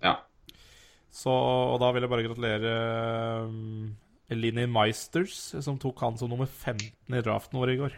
Ja. 0.05 0.19
Så, 1.17 1.33
og 1.33 1.79
da 1.81 1.93
vil 1.95 2.05
jeg 2.05 2.13
bare 2.13 2.27
gratulere 2.27 2.73
um, 3.47 3.95
Linni 4.35 4.67
Meisters, 4.69 5.39
som 5.65 5.79
tok 5.81 6.03
han 6.05 6.19
som 6.21 6.31
nummer 6.33 6.49
15 6.49 7.17
i 7.17 7.23
draften 7.25 7.61
vår 7.61 7.73
i 7.73 7.79
går. 7.81 7.95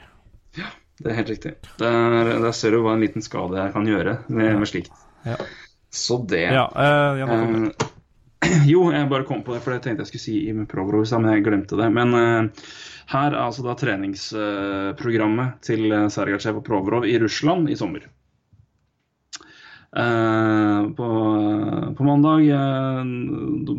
Ja, 0.59 0.71
Det 0.99 1.11
er 1.11 1.19
helt 1.21 1.33
riktig. 1.33 1.55
Der 1.81 2.51
ser 2.57 2.75
du 2.75 2.83
hva 2.85 2.95
en 2.95 3.03
liten 3.03 3.25
skade 3.25 3.59
jeg 3.59 3.75
kan 3.75 3.87
gjøre 3.89 4.19
med, 4.29 4.59
med 4.61 4.71
slikt. 4.71 4.93
Ja. 5.27 5.39
Så 5.91 6.21
det 6.29 6.45
Ja, 6.53 6.67
uh, 6.69 7.19
jeg 7.19 7.29
det. 7.29 7.73
Eh, 7.79 8.67
jo, 8.73 8.85
jeg 8.95 9.09
bare 9.11 9.27
kom 9.27 9.43
på 9.43 9.57
det, 9.57 9.65
for 9.65 9.75
det 9.75 9.83
tenkte 9.83 10.05
jeg 10.05 10.13
skulle 10.13 10.27
si 10.27 10.37
i 10.47 10.55
Provorov, 10.71 11.09
men 11.19 11.33
jeg 11.33 11.47
glemte 11.49 11.81
det. 11.81 11.89
Men 11.91 12.15
uh, 12.15 12.69
her 13.11 13.33
er 13.33 13.41
altså 13.41 13.65
da 13.67 13.75
treningsprogrammet 13.79 15.59
til 15.65 15.91
Sergatsjev 16.13 16.61
og 16.61 16.67
Provorov 16.69 17.09
i 17.09 17.19
Russland 17.19 17.67
i 17.73 17.79
sommer. 17.79 18.07
Eh, 19.97 20.91
på, 20.91 21.07
på 21.97 22.05
mandag 22.05 22.51
uh, 22.53 23.05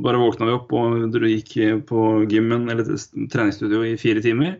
bare 0.03 0.17
våkna 0.17 0.47
vi 0.47 0.55
opp 0.55 0.71
og 0.73 1.17
gikk 1.29 1.51
på 1.85 2.05
gymmen 2.31 2.65
eller 2.69 2.87
treningsstudio 3.29 3.83
i 3.85 3.97
fire 3.99 4.23
timer. 4.25 4.57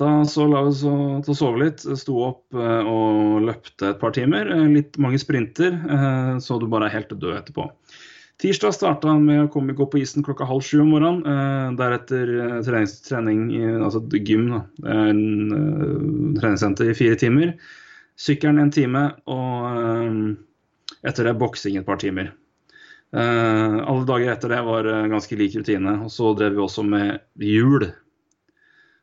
Da 0.00 0.20
så 0.28 0.46
la 0.48 0.62
vi 0.64 0.72
oss 0.72 0.82
til 0.84 1.32
å 1.32 1.36
sove 1.36 1.62
litt, 1.62 1.80
sto 1.96 2.18
opp 2.26 2.56
uh, 2.56 2.84
og 2.84 3.48
løpte 3.48 3.94
et 3.94 4.00
par 4.02 4.12
timer. 4.16 4.52
Litt 4.68 5.00
mange 5.00 5.20
sprinter, 5.20 5.80
så 6.44 6.60
du 6.60 6.68
bare 6.68 6.90
er 6.90 6.98
helt 6.98 7.16
død 7.16 7.40
etterpå. 7.40 7.68
Tirsdag 8.40 8.72
starta 8.72 9.12
med 9.20 9.42
å 9.42 9.50
komme, 9.52 9.76
gå 9.76 9.84
på 9.92 10.00
isen 10.00 10.24
klokka 10.24 10.46
halv 10.48 10.64
sju 10.64 10.78
om 10.80 10.94
morgenen. 10.94 11.74
Deretter 11.76 12.30
trening, 13.04 13.42
i, 13.52 13.60
altså 13.76 14.00
gym, 14.16 14.46
da. 14.54 14.62
En, 14.88 16.36
treningssenter 16.38 16.88
i 16.88 16.96
fire 16.96 17.20
timer. 17.20 17.52
Sykkelen 18.16 18.62
en 18.62 18.72
time, 18.72 19.04
og 19.28 20.40
etter 21.06 21.28
det 21.28 21.38
boksing 21.40 21.78
et 21.80 21.86
par 21.86 22.00
timer. 22.02 22.32
Uh, 23.10 23.80
alle 23.90 24.06
dager 24.06 24.30
etter 24.30 24.52
det 24.52 24.60
var 24.66 24.86
uh, 24.86 25.08
ganske 25.10 25.38
lik 25.38 25.56
rutine. 25.58 25.96
Og 26.04 26.12
så 26.14 26.34
drev 26.38 26.54
vi 26.56 26.62
også 26.64 26.84
med 26.86 27.18
hjul. 27.42 27.88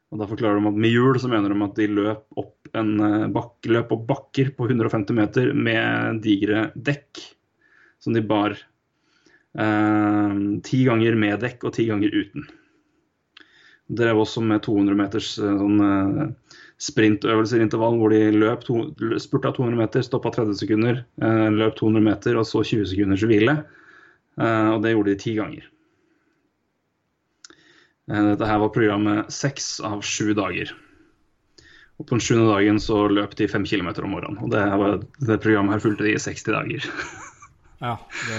Og 0.07 0.21
da 0.21 0.29
forklarer 0.29 0.61
de 0.61 0.69
at 0.69 0.79
Med 0.85 0.93
hjul 0.93 1.19
så 1.19 1.31
mener 1.31 1.51
de 1.51 1.65
at 1.65 1.81
de 1.81 1.89
løp 1.91 2.39
opp 2.39 2.71
en 2.77 2.93
uh, 3.01 3.27
bak, 3.33 3.57
løp 3.67 3.91
opp 3.95 4.07
bakker 4.07 4.53
på 4.55 4.69
150 4.69 5.17
meter 5.17 5.51
med 5.57 6.23
digre 6.23 6.69
dekk 6.75 7.25
som 8.03 8.15
de 8.15 8.23
bar. 8.23 8.55
Eh, 9.57 10.33
ti 10.63 10.83
ganger 10.85 11.15
med 11.17 11.39
dekk 11.41 11.67
og 11.67 11.73
ti 11.77 11.87
ganger 11.89 12.13
uten. 12.13 12.45
Drev 13.87 14.21
også 14.21 14.43
med 14.45 14.61
200 14.65 14.97
meters 14.99 15.31
eh, 15.39 15.55
sånn, 15.61 15.79
eh, 15.81 16.46
sprintøvelser 16.81 17.59
i 17.59 17.65
intervall 17.65 17.97
hvor 17.97 18.13
de 18.13 18.21
løp 18.35 18.65
to, 18.67 18.83
spurta 19.21 19.51
200 19.55 19.79
meter, 19.79 20.05
stoppa 20.05 20.31
30 20.35 20.59
sekunder, 20.59 21.01
eh, 21.21 21.47
løp 21.53 21.77
200 21.79 22.05
meter 22.05 22.37
og 22.37 22.45
så 22.49 22.61
20 22.61 22.85
sekunders 22.91 23.25
hvile. 23.25 23.57
Eh, 24.37 24.69
og 24.75 24.83
det 24.83 24.93
gjorde 24.93 25.13
de 25.13 25.21
ti 25.23 25.33
ganger. 25.37 25.69
Eh, 28.11 28.23
Dette 28.31 28.49
her 28.49 28.61
var 28.61 28.75
programmet 28.75 29.33
seks 29.33 29.79
av 29.81 30.03
sju 30.05 30.35
dager. 30.37 30.75
Og 31.97 32.05
på 32.05 32.13
den 32.13 32.21
sjuende 32.21 32.51
dagen 32.51 32.77
så 32.81 33.07
løp 33.09 33.33
de 33.39 33.49
fem 33.49 33.65
kilometer 33.65 34.05
om 34.05 34.13
morgenen. 34.13 34.37
Og 34.45 34.53
det, 34.53 34.61
var, 34.61 34.99
det 35.01 35.41
programmet 35.41 35.73
her 35.73 35.81
fulgte 35.81 36.05
de 36.05 36.13
i 36.13 36.21
60 36.21 36.51
dager. 36.53 36.91
Ja, 37.77 37.91
det, 38.25 38.37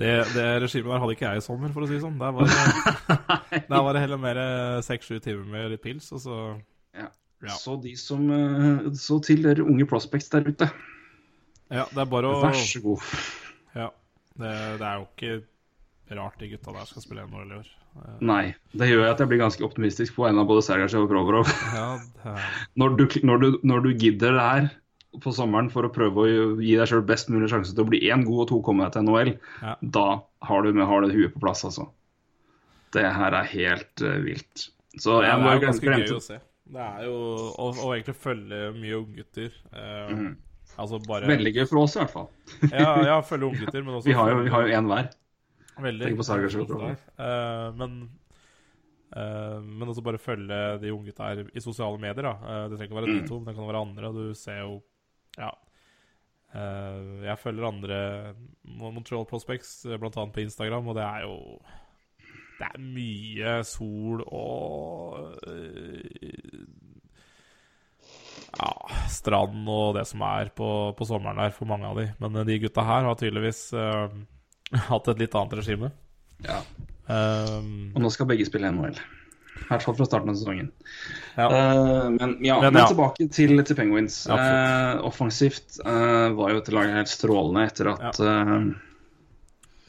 det, 0.00 0.12
det 0.32 0.46
regimet 0.64 0.90
der 0.94 1.02
hadde 1.02 1.14
ikke 1.16 1.28
jeg 1.28 1.42
i 1.42 1.44
sommer, 1.44 1.72
for 1.74 1.84
å 1.84 1.88
si 1.88 1.96
det 1.98 2.02
sånn. 2.04 2.18
Der 2.20 2.32
var 2.36 2.48
det, 2.48 3.16
der 3.72 3.84
var 3.86 3.96
det 3.96 4.04
heller 4.06 4.20
mer 4.22 4.40
seks-sju 4.86 5.18
timer 5.20 5.44
med 5.52 5.74
litt 5.74 5.84
pils, 5.84 6.10
og 6.16 6.22
så 6.24 6.38
Ja. 6.96 7.10
Ja. 7.40 7.54
Så 7.56 7.78
de 7.80 7.94
som 7.96 8.26
eh, 8.28 8.90
Så 9.00 9.16
til 9.24 9.40
dere 9.46 9.64
unge 9.64 9.86
prospects 9.88 10.28
der 10.32 10.44
ute, 10.44 10.66
Ja, 11.70 11.86
det 11.88 12.02
er 12.02 12.08
bare 12.10 12.28
å 12.28 12.40
vær 12.42 12.56
så 12.58 12.82
god. 12.84 13.04
Ja. 13.76 13.86
Det, 14.36 14.50
det 14.80 14.86
er 14.88 14.98
jo 14.98 15.06
ikke 15.08 16.16
rart 16.18 16.40
de 16.40 16.48
gutta 16.50 16.74
der 16.74 16.88
skal 16.88 17.04
spille 17.04 17.24
NHL 17.30 17.52
i 17.54 17.58
år. 17.60 17.70
Eh, 18.00 18.18
Nei. 18.26 18.42
Det 18.76 18.88
gjør 18.90 19.06
at 19.08 19.22
jeg 19.22 19.30
blir 19.30 19.40
ganske 19.40 19.64
optimistisk 19.66 20.16
på 20.16 20.26
vegne 20.26 20.42
av 20.42 20.50
både 20.50 20.64
Sergachev 20.66 21.06
og 21.06 21.12
Provorov. 21.12 21.52
Ja, 21.76 21.86
er, 22.26 22.50
Når 22.80 22.96
når, 23.24 23.46
når 23.62 23.86
du 23.86 23.90
gidder 23.94 24.36
det 24.36 24.46
her 24.48 24.70
på 25.22 25.32
sommeren 25.34 25.70
for 25.72 25.86
å 25.88 25.92
prøve 25.92 26.22
å 26.22 26.26
gi 26.62 26.76
deg 26.78 26.86
sjøl 26.90 27.02
best 27.06 27.30
mulig 27.32 27.48
sjanse 27.50 27.74
til 27.74 27.82
å 27.84 27.88
bli 27.90 27.98
én 28.10 28.22
god 28.26 28.44
og 28.44 28.48
to 28.52 28.60
komme 28.62 28.84
deg 28.86 28.92
til 28.94 29.02
NHL, 29.08 29.32
Ja. 29.62 29.74
da 29.82 30.04
har 30.46 30.62
du, 30.62 30.72
med, 30.72 30.86
har 30.86 31.00
du 31.02 31.10
huet 31.14 31.34
på 31.34 31.40
plass, 31.42 31.64
altså. 31.66 31.88
Det 32.94 33.02
her 33.06 33.34
er 33.38 33.48
helt 33.52 34.02
uh, 34.02 34.18
vilt. 34.22 34.68
Så 34.98 35.20
det 35.20 35.28
jeg 35.28 35.34
er 35.34 35.42
bare 35.44 35.58
jo 35.58 35.64
ganske 35.66 35.86
glemte 35.86 36.06
gøy 36.10 36.16
å 36.16 36.22
se. 36.24 36.38
Det 36.70 36.86
er 36.86 37.04
jo 37.08 37.16
å, 37.58 37.66
å 37.74 37.90
egentlig 37.96 38.14
følge 38.22 38.60
mye 38.78 39.00
unggutter. 39.00 39.50
Eh, 39.72 40.14
Mhm. 40.14 40.30
Altså 40.80 41.00
bare 41.02 41.26
Veldig 41.26 41.50
gøy 41.56 41.66
for 41.66 41.80
oss, 41.82 41.96
i 41.96 41.98
hvert 41.98 42.12
fall. 42.14 42.28
Ja, 42.70 42.92
ja 43.04 43.16
følge 43.26 43.48
unggutter, 43.50 43.82
men 43.82 43.96
også 43.98 44.06
Vi 44.06 44.14
har 44.14 44.30
jo, 44.30 44.38
vi 44.46 44.50
har 44.54 44.62
jo 44.68 44.76
én 44.78 44.86
hver. 44.86 45.10
Veldig. 45.80 46.06
Tenk 46.06 46.20
på 46.22 46.26
jeg. 46.38 46.70
der. 46.70 46.96
Eh, 47.26 47.72
men 47.80 48.00
Uh, 49.10 49.58
men 49.66 49.88
også 49.90 50.04
bare 50.06 50.20
følge 50.22 50.56
de 50.78 50.92
unge 50.94 51.08
gutta 51.10 51.32
her 51.32 51.40
i 51.50 51.58
sosiale 51.58 51.98
medier. 51.98 52.22
da. 52.22 52.30
uh, 52.38 52.68
det 52.70 52.76
trenger 52.78 52.92
ikke 52.92 52.98
være 53.00 53.08
de 53.10 53.20
Mm. 53.20 53.26
to, 53.26 53.38
men 53.40 53.44
det 53.48 53.54
kan 53.56 53.66
være 53.66 53.80
andre. 53.82 54.12
Du 54.14 54.34
ser 54.38 54.60
jo 54.60 54.82
Ja. 55.38 55.50
Uh, 56.50 57.22
jeg 57.22 57.38
følger 57.38 57.68
andre 57.68 57.98
Montreal 58.66 59.26
Prospects, 59.28 59.84
bl.a. 59.86 60.00
blant 60.02 60.16
annet 60.18 60.34
på 60.34 60.42
Instagram, 60.42 60.88
og 60.90 60.96
det 60.98 61.04
er 61.04 61.22
jo 61.22 61.36
Det 62.58 62.66
er 62.66 62.80
mye 62.82 63.52
sol 63.64 64.24
og 64.26 65.36
uh, 65.46 66.64
Ja, 68.50 68.72
strand 69.06 69.62
og 69.70 69.94
det 69.94 70.08
som 70.10 70.24
er 70.26 70.50
på, 70.50 70.68
på 70.98 71.06
sommeren 71.06 71.38
der 71.38 71.54
for 71.54 71.70
mange 71.70 71.86
av 71.86 72.00
de. 72.00 72.08
Men 72.18 72.40
eh, 72.40 72.48
de 72.48 72.58
gutta 72.64 72.82
her 72.82 73.06
har 73.06 73.14
tydeligvis 73.16 73.68
uh, 73.78 74.10
hatt 74.90 75.10
et 75.12 75.22
litt 75.22 75.36
annet 75.38 75.54
regime. 75.60 75.92
Ja. 76.42 76.58
Og 77.10 77.98
nå 78.02 78.10
skal 78.10 78.26
begge 78.30 78.46
spille 78.46 78.70
NHL. 78.74 78.98
I 79.70 79.76
hvert 79.76 79.86
fall 79.86 79.96
fra 80.00 80.06
starten 80.08 80.32
av 80.32 80.38
sesongen. 80.38 80.70
Ja. 81.38 81.46
Uh, 81.46 82.06
men 82.16 82.36
ja, 82.42 82.58
Men 82.58 82.74
men, 82.74 82.82
ja. 82.82 82.88
tilbake 82.90 83.28
til, 83.30 83.54
til 83.62 83.78
Penguins. 83.78 84.24
Eh, 84.26 84.94
offensivt 85.06 85.78
uh, 85.86 86.32
var 86.34 86.50
jo 86.50 86.58
dette 86.58 86.74
laget 86.74 86.98
helt 86.98 87.12
strålende 87.12 87.68
etter 87.70 87.94
at 87.94 88.24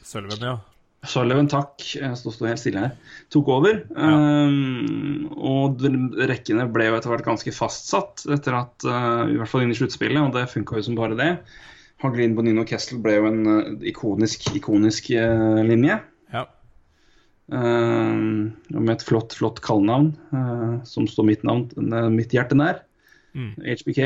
Sølven, 0.06 0.44
ja. 0.44 0.58
Sullivan, 1.02 1.48
takk, 1.50 1.82
Jeg 1.96 2.14
stå 2.14 2.46
helt 2.46 2.60
stille 2.62 2.82
her, 2.84 2.92
tok 3.34 3.48
over. 3.50 3.80
Um, 3.96 5.26
og 5.34 5.82
rekkene 6.30 6.68
ble 6.70 6.86
jo 6.86 6.98
etter 6.98 7.10
hvert 7.10 7.26
ganske 7.26 7.54
fastsatt, 7.56 8.22
etter 8.30 8.54
at, 8.60 8.86
uh, 8.86 9.26
i 9.26 9.34
hvert 9.40 9.50
fall 9.50 9.64
inn 9.64 9.74
i 9.74 9.78
sluttspillet, 9.78 10.22
og 10.22 10.36
det 10.36 10.46
funka 10.52 10.78
jo 10.78 10.86
som 10.86 10.98
bare 10.98 11.18
det. 11.18 11.32
Haglin, 12.04 12.36
Bonino 12.38 12.62
og 12.62 12.70
Kessel 12.70 13.02
ble 13.02 13.16
jo 13.16 13.26
en 13.32 13.42
uh, 13.48 13.86
ikonisk, 13.90 14.46
ikonisk 14.58 15.10
uh, 15.18 15.58
linje. 15.66 15.98
Um, 17.50 18.52
med 18.70 18.94
et 18.94 19.04
flott, 19.04 19.34
flott 19.36 19.58
kallenavn 19.64 20.12
eh, 20.32 20.76
som 20.88 21.08
står 21.10 21.26
mitt, 21.26 21.42
navn, 21.44 21.66
eh, 21.74 22.06
mitt 22.12 22.32
hjerte 22.32 22.56
nær. 22.56 22.78
Mm. 23.34 23.56
HBK. 23.66 24.02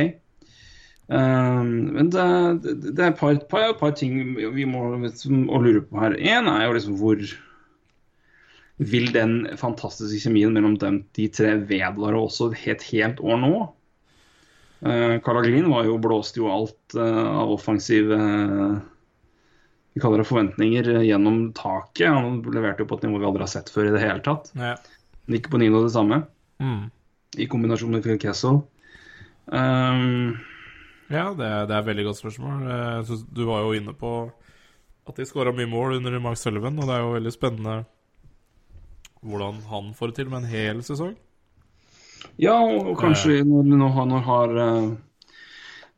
Um, 1.06 1.68
men 1.94 2.08
det, 2.10 2.24
det, 2.64 2.96
er 2.96 3.12
et 3.12 3.18
par, 3.20 3.36
par, 3.50 3.74
par 3.78 3.92
ting 3.98 4.34
vi 4.56 4.64
må 4.66 4.88
å 4.96 5.60
lure 5.62 5.84
på 5.84 6.00
her. 6.00 6.16
Én 6.18 6.50
er 6.50 6.64
jo 6.66 6.74
liksom 6.78 6.96
hvor 6.98 7.22
vil 8.76 9.08
den 9.14 9.38
fantastiske 9.56 10.26
kjemien 10.26 10.52
mellom 10.52 10.74
dem, 10.80 11.00
de 11.16 11.28
tre 11.32 11.54
vedvare 11.68 12.18
også 12.18 12.50
et 12.68 12.84
helt 12.90 13.22
år 13.24 13.40
nå? 13.40 13.54
Uh, 14.84 15.16
Carl 15.24 15.40
Aglin 15.40 15.70
var 15.72 15.86
jo, 15.88 15.96
blåste 16.02 16.42
jo 16.42 16.50
alt 16.52 16.98
uh, 16.98 17.40
av 17.40 17.54
offensive 17.54 18.18
eh, 18.18 18.74
vi 19.97 20.01
kaller 20.05 20.20
det 20.20 20.28
forventninger 20.28 20.89
eh, 20.98 21.05
gjennom 21.09 21.39
taket. 21.56 22.10
Han 22.12 22.43
leverte 22.52 22.85
jo 22.85 22.89
på 22.90 22.98
et 23.01 23.06
nivå 23.09 23.18
vi 23.23 23.28
aldri 23.31 23.47
har 23.47 23.52
sett 23.55 23.70
før 23.73 23.89
i 23.89 23.94
det 23.97 24.02
hele 24.05 24.20
tatt. 24.27 24.52
ja. 24.55 24.74
Nico 25.27 25.51
Bonino 25.51 25.81
det 25.82 25.90
samme, 25.97 26.20
Mm. 26.62 26.90
i 27.36 27.47
kombinasjon 27.51 27.90
med 27.97 28.05
Phil 28.05 28.18
Kessel. 28.23 28.60
Um, 29.47 30.36
Ja, 31.10 31.32
det 31.39 31.47
er, 31.47 31.66
det 31.66 31.74
er 31.74 31.78
et 31.81 31.86
veldig 31.86 32.05
godt 32.09 32.18
spørsmål. 32.20 32.62
Eh, 32.66 33.16
Du 33.35 33.44
var 33.47 33.60
jo 33.62 33.73
inne 33.78 33.93
på 33.94 34.31
at 35.09 35.16
de 35.16 35.23
skåra 35.27 35.52
mye 35.55 35.66
mål 35.70 35.97
under 35.98 36.18
Mark 36.20 36.36
Sullivan, 36.39 36.78
og 36.78 36.86
det 36.89 36.94
er 36.97 37.02
jo 37.05 37.12
veldig 37.14 37.32
spennende 37.35 37.74
hvordan 39.23 39.60
han 39.70 39.93
får 39.94 40.06
det 40.12 40.16
til 40.20 40.31
med 40.31 40.43
en 40.44 40.51
hel 40.51 40.82
sesong. 40.86 41.14
Ja, 42.43 42.56
og 42.59 42.97
kanskje 42.98 43.43
når, 43.47 43.62
når 43.77 43.93
han 43.97 44.10
har 44.27 44.56
eh, 44.62 44.89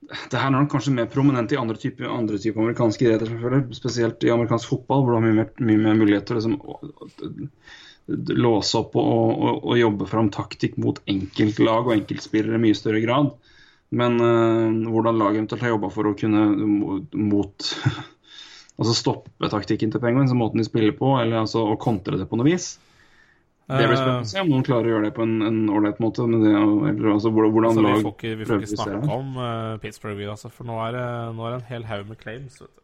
Det 0.09 0.40
her 0.40 0.55
er 0.56 0.68
kanskje 0.72 0.94
mer 0.97 1.09
prominent 1.12 1.52
i 1.52 1.59
andre 1.60 1.76
typer 1.76 2.09
typer 2.40 2.62
amerikanske 2.62 3.05
idretter. 3.05 3.66
Spesielt 3.76 4.24
i 4.24 4.32
amerikansk 4.32 4.70
fotball, 4.70 5.02
hvor 5.05 5.12
du 5.12 5.18
har 5.18 5.26
mye 5.26 5.36
mer, 5.43 5.51
mye 5.60 5.82
mer 5.85 5.98
mulighet 6.01 6.28
til 6.28 6.39
å 6.39 6.40
liksom, 6.40 6.56
å- 6.64 8.30
låse 8.40 8.78
opp 8.80 8.97
og, 8.97 9.05
og, 9.05 9.64
og 9.68 9.76
jobbe 9.76 10.06
fram 10.09 10.30
taktikk 10.32 10.78
mot 10.80 11.01
enkeltlag 11.12 11.90
og 11.90 11.97
enkeltspillere 11.98 12.56
i 12.56 12.62
mye 12.62 12.78
større 12.78 13.02
grad. 13.05 13.35
Men 14.01 14.16
uh, 14.20 14.89
hvordan 14.93 15.20
laget 15.20 15.43
eventuelt 15.43 15.64
har 15.64 15.74
jobba 15.74 15.90
for 15.93 16.09
å 16.09 16.16
kunne 16.16 16.47
mot, 17.28 17.68
Altså 18.78 18.93
stoppe 18.94 19.48
taktikken 19.51 19.90
til 19.90 19.98
Penguins 19.98 20.30
måten 20.39 20.60
de 20.60 20.64
spiller 20.68 20.93
på, 20.94 21.16
eller 21.18 21.40
altså 21.40 21.64
å 21.66 21.78
kontre 21.82 22.14
det 22.20 22.28
på 22.30 22.39
noe 22.39 22.47
vis. 22.47 22.76
Det 23.69 23.85
blir 23.85 23.99
spennende 24.01 24.24
å 24.24 24.28
se 24.31 24.40
om 24.40 24.49
noen 24.49 24.62
klarer 24.65 24.89
å 24.89 24.93
gjøre 24.95 25.05
det 25.05 25.15
på 25.19 25.23
en 25.27 25.43
en 25.45 25.59
ålreit 25.69 25.99
måte. 26.01 26.24
Men 26.24 26.40
det, 26.40 26.53
eller, 26.57 27.11
altså, 27.12 27.31
hvordan, 27.31 27.65
altså, 27.69 27.82
Så 27.82 27.86
vi 27.86 28.03
får 28.07 28.15
ikke, 28.16 28.31
vi 28.40 28.45
får 28.49 28.62
ikke 28.62 28.70
snakke 28.77 29.01
det. 29.03 29.11
om 29.19 29.36
uh, 29.36 29.77
Pittsburgh, 29.82 30.23
altså, 30.32 30.49
for 30.49 30.65
nå 30.65 30.78
er, 30.86 30.97
det, 30.97 31.05
nå 31.36 31.45
er 31.45 31.51
det 31.53 31.59
en 31.61 31.69
hel 31.69 31.85
haug 31.90 32.07
med 32.09 32.16
claims. 32.23 32.57
Vet 32.62 32.70
du. 32.73 32.82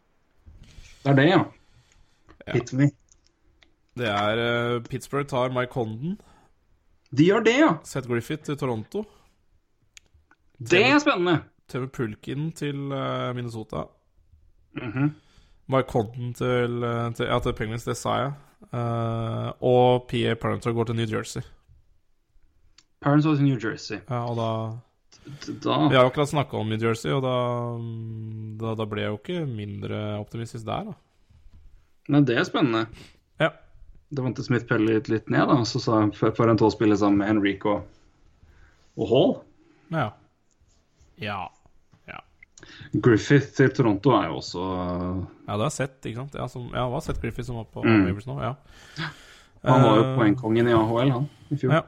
Det 1.04 1.10
er 1.14 1.16
det, 1.20 1.26
ja. 1.30 1.40
Ja. 2.44 2.52
Hit 2.58 2.72
me. 2.76 2.90
Det 3.96 4.08
er 4.12 4.44
uh, 4.44 4.82
Pittsburgh 4.90 5.26
tar 5.30 5.52
Mike 5.56 5.72
Condon, 5.72 6.18
De 7.14 7.24
gjør 7.30 7.44
det, 7.46 7.56
ja! 7.60 7.72
Seth 7.86 8.08
Griffith 8.10 8.42
til 8.44 8.56
Toronto, 8.58 9.04
Det 10.58 10.80
er 10.84 10.98
spennende! 10.98 11.40
TV 11.70 11.86
Pulkin 11.88 12.50
til 12.52 12.90
uh, 12.92 13.32
Minnesota, 13.34 13.86
Mhm. 14.74 15.14
Mike 15.68 15.88
Condon 15.88 16.34
til, 16.34 16.82
eh, 16.84 17.12
til, 17.14 17.26
ja, 17.30 17.38
til 17.40 17.52
Penguins, 17.56 17.84
det 17.86 17.94
sa 17.96 18.16
jeg. 18.18 18.32
Eh, 18.72 19.50
og 19.60 20.06
PA 20.10 20.34
Parentor 20.40 20.74
går 20.76 20.90
til 20.90 20.98
New 21.00 21.10
Jersey. 21.10 21.42
Parents 23.04 23.26
til 23.26 23.44
New 23.44 23.58
Jersey. 23.60 24.00
Ja, 24.08 24.24
og 24.24 24.36
da 24.40 24.50
Da 25.24 25.76
Vi 25.88 25.96
har 25.96 26.04
jo 26.04 26.10
akkurat 26.10 26.28
snakka 26.28 26.58
om 26.58 26.68
New 26.68 26.80
Jersey, 26.80 27.10
og 27.12 27.22
da, 27.24 27.34
da, 28.60 28.74
da 28.76 28.84
ble 28.88 29.04
jeg 29.04 29.12
jo 29.12 29.18
ikke 29.20 29.46
mindre 29.48 30.00
optimistisk 30.20 30.66
der, 30.68 30.90
da. 30.90 30.96
Men 32.12 32.26
det 32.28 32.36
er 32.36 32.44
spennende. 32.44 32.84
Ja. 33.40 33.48
Det 34.12 34.24
vant 34.24 34.40
Smith 34.44 34.68
pellet 34.68 35.08
litt, 35.08 35.30
ned, 35.32 35.48
da. 35.48 35.56
Så 35.64 35.80
sa 35.80 36.02
Parentol 36.36 36.72
spille 36.74 36.96
sammen 37.00 37.22
med 37.22 37.30
Henrik 37.32 37.64
og, 37.64 37.86
og 39.00 39.08
Hall. 39.08 39.32
Ja. 39.96 40.10
Ja. 41.22 41.40
Griffith 43.04 43.52
til 43.56 43.70
Toronto 43.74 44.10
er 44.18 44.28
jo 44.30 44.38
også 44.40 44.64
Ja, 44.64 45.56
det 45.56 45.60
har 45.60 45.68
jeg 45.68 45.76
sett, 45.78 45.98
ikke 46.06 46.20
sant? 46.22 46.34
Ja, 46.38 46.46
som, 46.48 46.66
ja, 46.72 46.84
jeg 46.84 46.94
har 46.96 47.04
sett 47.06 47.20
Griffith 47.22 47.46
som 47.48 47.56
var 47.60 47.66
på 47.72 47.84
Mm. 47.84 48.04
Waivers 48.08 48.26
nå, 48.26 48.38
ja. 48.42 48.54
Han 49.64 49.82
var 49.82 49.96
jo 49.96 50.04
Eh, 50.04 50.16
poengkongen 50.18 50.68
i 50.68 50.72
AHL, 50.76 51.10
han, 51.10 51.28
i 51.50 51.56
fjor. 51.56 51.72
Ja. 51.72 51.82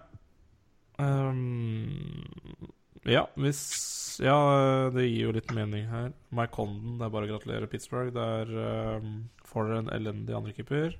Um, 0.98 2.26
ja, 3.04 3.26
hvis 3.36 3.60
Ja, 4.24 4.88
det 4.94 5.04
gir 5.10 5.26
jo 5.26 5.32
litt 5.36 5.50
mening 5.52 5.84
her. 5.90 6.06
Mike 6.32 6.54
Condon, 6.56 6.96
det 6.98 7.04
er 7.04 7.10
bare 7.12 7.26
å 7.26 7.32
gratulere 7.34 7.68
Pittsburgh. 7.68 8.14
Der 8.16 8.48
um, 8.96 9.26
får 9.44 9.68
dere 9.68 9.78
en 9.82 9.90
elendig 9.92 10.32
andrekeeper. 10.38 10.94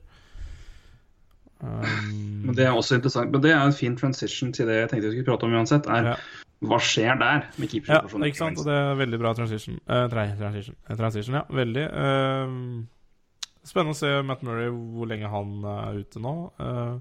Um, 1.65 2.43
Men 2.45 2.55
det 2.59 2.67
er 2.67 2.75
også 2.77 2.99
interessant. 2.99 3.33
Men 3.33 3.41
det 3.41 3.55
er 3.55 3.63
en 3.65 3.73
fin 3.73 3.97
transition 3.97 4.53
til 4.53 4.69
det 4.69 4.77
jeg 4.83 4.91
tenkte 4.91 5.09
vi 5.09 5.15
skulle 5.17 5.31
prate 5.31 5.49
om 5.49 5.57
uansett. 5.57 5.89
er 5.89 6.11
Ja. 6.13 6.17
Hva 6.65 6.79
skjer 6.81 7.19
der 7.21 7.43
med 7.61 7.73
Ja, 7.85 8.01
ikke 8.07 8.39
sant? 8.39 8.59
Og 8.59 8.65
det 8.65 8.73
er 8.75 8.95
veldig 8.97 9.19
bra 9.21 9.35
transition. 9.37 9.77
Eh, 9.87 10.07
tra- 10.09 10.37
transition. 10.39 10.77
Eh, 10.89 10.97
transition, 10.97 11.35
ja. 11.37 11.43
Veldig. 11.53 11.85
Ehm, 11.93 12.87
spennende 13.67 13.93
å 13.93 13.99
se 13.99 14.13
Matt 14.25 14.43
Murray, 14.47 14.71
hvor 14.73 15.07
lenge 15.11 15.29
han 15.29 15.53
er 15.75 16.01
ute 16.01 16.23
nå. 16.25 16.33
Eh, 16.59 16.97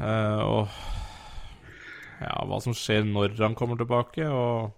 eh, 0.00 0.40
og 0.44 0.68
ja, 2.20 2.34
hva 2.46 2.60
som 2.62 2.74
skjer 2.76 3.06
når 3.08 3.34
han 3.40 3.56
kommer 3.58 3.80
tilbake, 3.80 4.26
og 4.28 4.76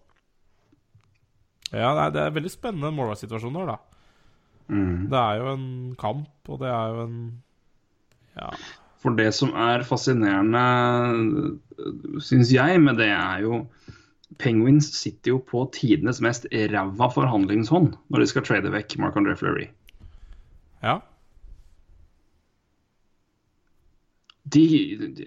Ja, 1.73 1.95
det 1.97 2.03
er, 2.03 2.11
det 2.13 2.21
er 2.23 2.35
veldig 2.37 2.51
spennende 2.53 2.91
målvaktsituasjoner, 2.93 3.67
da. 3.71 3.77
Mm. 4.69 5.09
Det 5.11 5.19
er 5.19 5.39
jo 5.41 5.47
en 5.55 5.95
kamp, 6.01 6.29
og 6.49 6.59
det 6.61 6.69
er 6.69 6.89
jo 6.97 7.05
en 7.07 7.17
Ja. 8.37 8.51
For 9.03 9.11
det 9.19 9.33
som 9.35 9.51
er 9.59 9.83
fascinerende, 9.83 11.59
syns 12.23 12.53
jeg, 12.55 12.81
med 12.83 13.01
det 13.01 13.11
er 13.13 13.45
jo 13.45 13.63
Penguins 14.41 14.89
sitter 14.97 15.35
jo 15.35 15.39
på 15.45 15.67
tidenes 15.75 16.21
mest 16.25 16.47
ræva 16.53 17.09
forhandlingshånd 17.13 17.93
når 18.09 18.23
de 18.23 18.29
skal 18.31 18.45
trade 18.47 18.71
vekk 18.73 18.97
Mark 19.03 19.19
André 19.21 19.37
Fleury. 19.39 19.69
ja. 20.83 21.01
De, 24.53 24.67
de, 25.01 25.07
de, 25.17 25.27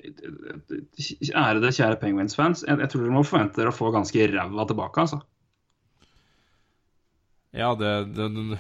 de 0.70 1.32
ærede, 1.34 1.72
kjære 1.74 1.98
Penguins-fans, 2.02 2.66
jeg, 2.68 2.78
jeg 2.84 2.90
tror 2.92 3.06
dere 3.06 3.14
må 3.16 3.24
forvente 3.26 3.58
dere 3.58 3.72
å 3.72 3.76
få 3.76 3.90
ganske 3.96 4.28
ræva 4.30 4.66
tilbake, 4.70 5.02
altså. 5.02 5.22
Ja, 7.56 7.72
det 7.80 7.94
det, 8.14 8.28
det, 8.36 8.60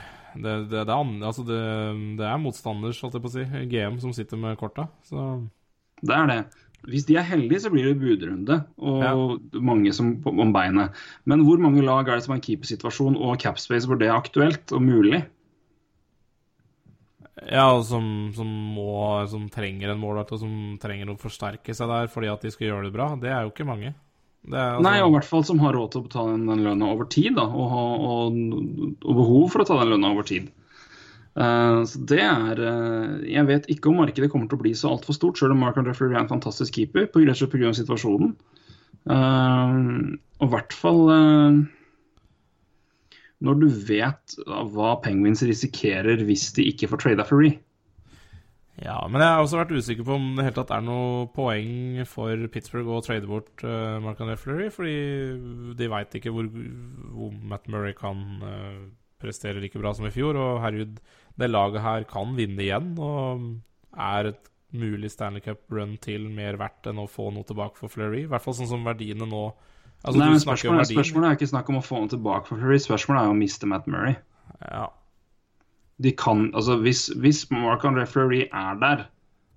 det, 0.72 0.86
det, 0.88 0.96
altså 1.28 1.44
det, 1.46 1.60
det 2.18 2.26
er 2.26 2.42
motstanders, 2.42 3.02
holdt 3.04 3.20
jeg 3.20 3.26
på 3.26 3.30
å 3.30 3.36
si, 3.36 3.46
GM 3.72 4.00
som 4.02 4.16
sitter 4.16 4.40
med 4.42 4.58
korta. 4.58 4.88
Så 5.06 5.28
Det 6.02 6.16
er 6.16 6.32
det. 6.32 6.40
Hvis 6.90 7.07
de 7.07 7.18
er 7.18 7.26
heldige, 7.26 7.64
så 7.64 7.72
blir 7.74 7.88
det 7.90 7.99
budrunde 8.02 8.60
og 8.78 9.40
mange 9.57 9.94
som 9.95 10.16
om 10.30 10.52
beinet. 10.53 10.94
Men 11.26 11.45
hvor 11.48 11.62
mange 11.62 11.84
lag 11.86 12.06
er 12.06 12.18
det 12.18 12.26
som 12.26 12.36
har 12.36 12.41
en 12.41 12.45
keepersituasjon 12.45 13.18
og 13.18 13.40
capspace 13.41 13.90
hvor 13.90 13.99
det 14.02 14.10
er 14.10 14.18
aktuelt 14.18 14.74
og 14.76 14.84
mulig? 14.86 15.24
Ja, 17.45 17.68
og 17.76 17.84
som, 17.86 18.32
som 18.36 18.48
må 18.48 19.26
Som 19.30 19.49
trenger 19.52 19.91
en 19.91 19.99
målvakt, 19.99 20.32
og 20.34 20.40
som 20.41 20.53
trenger 20.82 21.12
å 21.12 21.20
forsterke 21.20 21.76
seg 21.76 21.91
der 21.91 22.07
fordi 22.12 22.32
at 22.32 22.45
de 22.45 22.52
skal 22.53 22.70
gjøre 22.70 22.88
det 22.88 22.95
bra. 22.95 23.12
Det 23.20 23.32
er 23.32 23.44
jo 23.44 23.53
ikke 23.53 23.68
mange. 23.68 23.94
Det 24.45 24.60
altså, 24.62 24.86
Nei, 24.86 24.99
og 25.02 25.10
i 25.10 25.16
hvert 25.18 25.28
fall 25.30 25.45
som 25.48 25.62
har 25.64 25.74
råd 25.76 25.91
til 25.91 26.03
å 26.03 26.06
betale 26.06 26.36
den, 26.36 26.45
den 26.52 26.64
lønna 26.68 26.91
over 26.94 27.10
tid, 27.10 27.34
da, 27.38 27.48
og, 27.49 27.74
og, 28.06 28.38
og 29.02 29.20
behov 29.20 29.48
for 29.53 29.64
å 29.64 29.68
ta 29.68 29.80
den 29.82 29.95
lønna 29.95 30.14
over 30.14 30.28
tid. 30.28 30.52
Eh, 31.36 31.80
så 31.84 32.02
det 32.07 32.22
er 32.24 32.60
eh, 32.64 33.16
Jeg 33.34 33.48
vet 33.49 33.66
ikke 33.72 33.91
om 33.91 33.98
markedet 33.99 34.30
kommer 34.32 34.48
til 34.48 34.56
å 34.56 34.64
bli 34.64 34.72
så 34.78 34.94
altfor 34.95 35.18
stort, 35.18 35.40
selv 35.40 35.56
om 35.56 35.64
Mark 35.66 35.80
and 35.82 35.91
Fleury 35.91 36.16
er 36.16 36.24
en 36.24 36.32
fantastisk 36.32 36.80
keeper, 36.80 37.10
på 37.12 37.24
grunn 37.24 37.34
av 37.72 37.80
situasjonen. 37.80 38.36
Eh, 39.06 39.82
og 40.40 40.48
i 40.48 40.53
hvert 40.53 40.76
fall 40.76 41.02
når 43.45 43.57
du 43.62 43.68
vet 43.88 44.36
hva 44.48 44.95
Penguins 45.03 45.44
risikerer 45.45 46.24
hvis 46.26 46.49
de 46.56 46.66
ikke 46.72 46.90
får 46.91 47.03
trada 47.03 47.26
Fleury. 47.28 47.53
Ja, 48.82 48.98
men 49.07 49.22
jeg 49.22 49.32
har 49.32 49.44
også 49.44 49.60
vært 49.62 49.72
usikker 49.76 50.07
på 50.07 50.16
om 50.18 50.34
det 50.36 50.48
helt 50.48 50.57
tatt 50.60 50.74
er 50.76 50.84
noe 50.84 51.28
poeng 51.36 52.02
for 52.10 52.48
Pittsburgh 52.52 52.90
å 52.91 53.03
trade 53.06 53.28
bort 53.30 53.64
uh, 53.64 54.02
Mark 54.03 54.20
and 54.24 54.36
Fleury, 54.40 54.68
fordi 54.74 54.98
de 55.80 55.88
veit 55.91 56.18
ikke 56.20 56.34
hvor, 56.36 56.49
hvor 57.14 57.32
Matt 57.53 57.70
Murray 57.72 57.95
kan 57.95 58.26
uh, 58.44 58.82
prestere 59.22 59.64
like 59.64 59.80
bra 59.80 59.94
som 59.95 60.07
i 60.10 60.14
fjor. 60.14 60.36
Og 60.36 60.60
herregud, 60.64 60.99
det 61.40 61.52
laget 61.52 61.84
her 61.84 62.06
kan 62.10 62.36
vinne 62.38 62.64
igjen, 62.64 62.94
og 63.02 63.45
er 63.95 64.32
et 64.32 64.52
mulig 64.76 65.12
Stanley 65.14 65.44
Cup-run 65.44 65.95
til 66.03 66.28
mer 66.32 66.57
verdt 66.60 66.90
enn 66.91 66.99
å 66.99 67.07
få 67.12 67.30
noe 67.36 67.48
tilbake 67.48 67.80
for 67.80 67.91
Fleury? 67.91 68.26
I 68.26 68.30
hvert 68.32 68.44
fall 68.44 68.57
sånn 68.57 68.72
som 68.72 68.86
verdiene 68.88 69.28
nå 69.30 69.48
Altså, 70.06 70.20
Nei, 70.20 70.28
men 70.36 70.41
spørsmålet, 70.41 70.91
spørsmålet 70.91 71.28
er 71.28 71.38
ikke 71.40 71.48
snakk 71.49 71.70
om 71.72 71.80
å 71.80 71.82
få 71.82 71.98
noe 72.03 72.12
tilbake 72.12 72.45
for 72.45 72.62
Fleury, 72.62 72.78
spørsmålet 72.84 73.26
er 73.26 73.32
å 73.32 73.38
miste 73.40 73.66
Matt 73.66 73.88
Murray. 73.90 74.14
Ja. 74.62 74.84
De 76.03 76.12
kan, 76.20 76.44
altså 76.53 76.76
Hvis, 76.84 77.07
hvis 77.24 77.45
Marc-André 77.49 78.03
Fleury 78.12 78.44
er 78.45 78.78
der, 78.84 79.06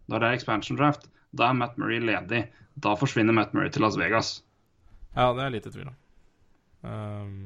da 0.09 0.21
det 0.23 0.31
er 0.31 0.39
expansion 0.39 0.79
draft, 0.79 1.05
da 1.37 1.51
er 1.51 1.59
Matt 1.59 1.77
Murray 1.77 2.01
ledig. 2.01 2.47
Da 2.81 2.95
forsvinner 2.97 3.37
Matt 3.37 3.53
Murray 3.53 3.75
til 3.75 3.85
Las 3.85 3.99
Vegas. 4.01 4.39
ja, 5.17 5.33
det 5.35 5.43
er 5.43 5.51
jeg 5.51 5.57
litt 5.59 5.69
i 5.69 5.75
tvil 5.75 5.91
om. 5.91 5.99
Um, 6.87 7.39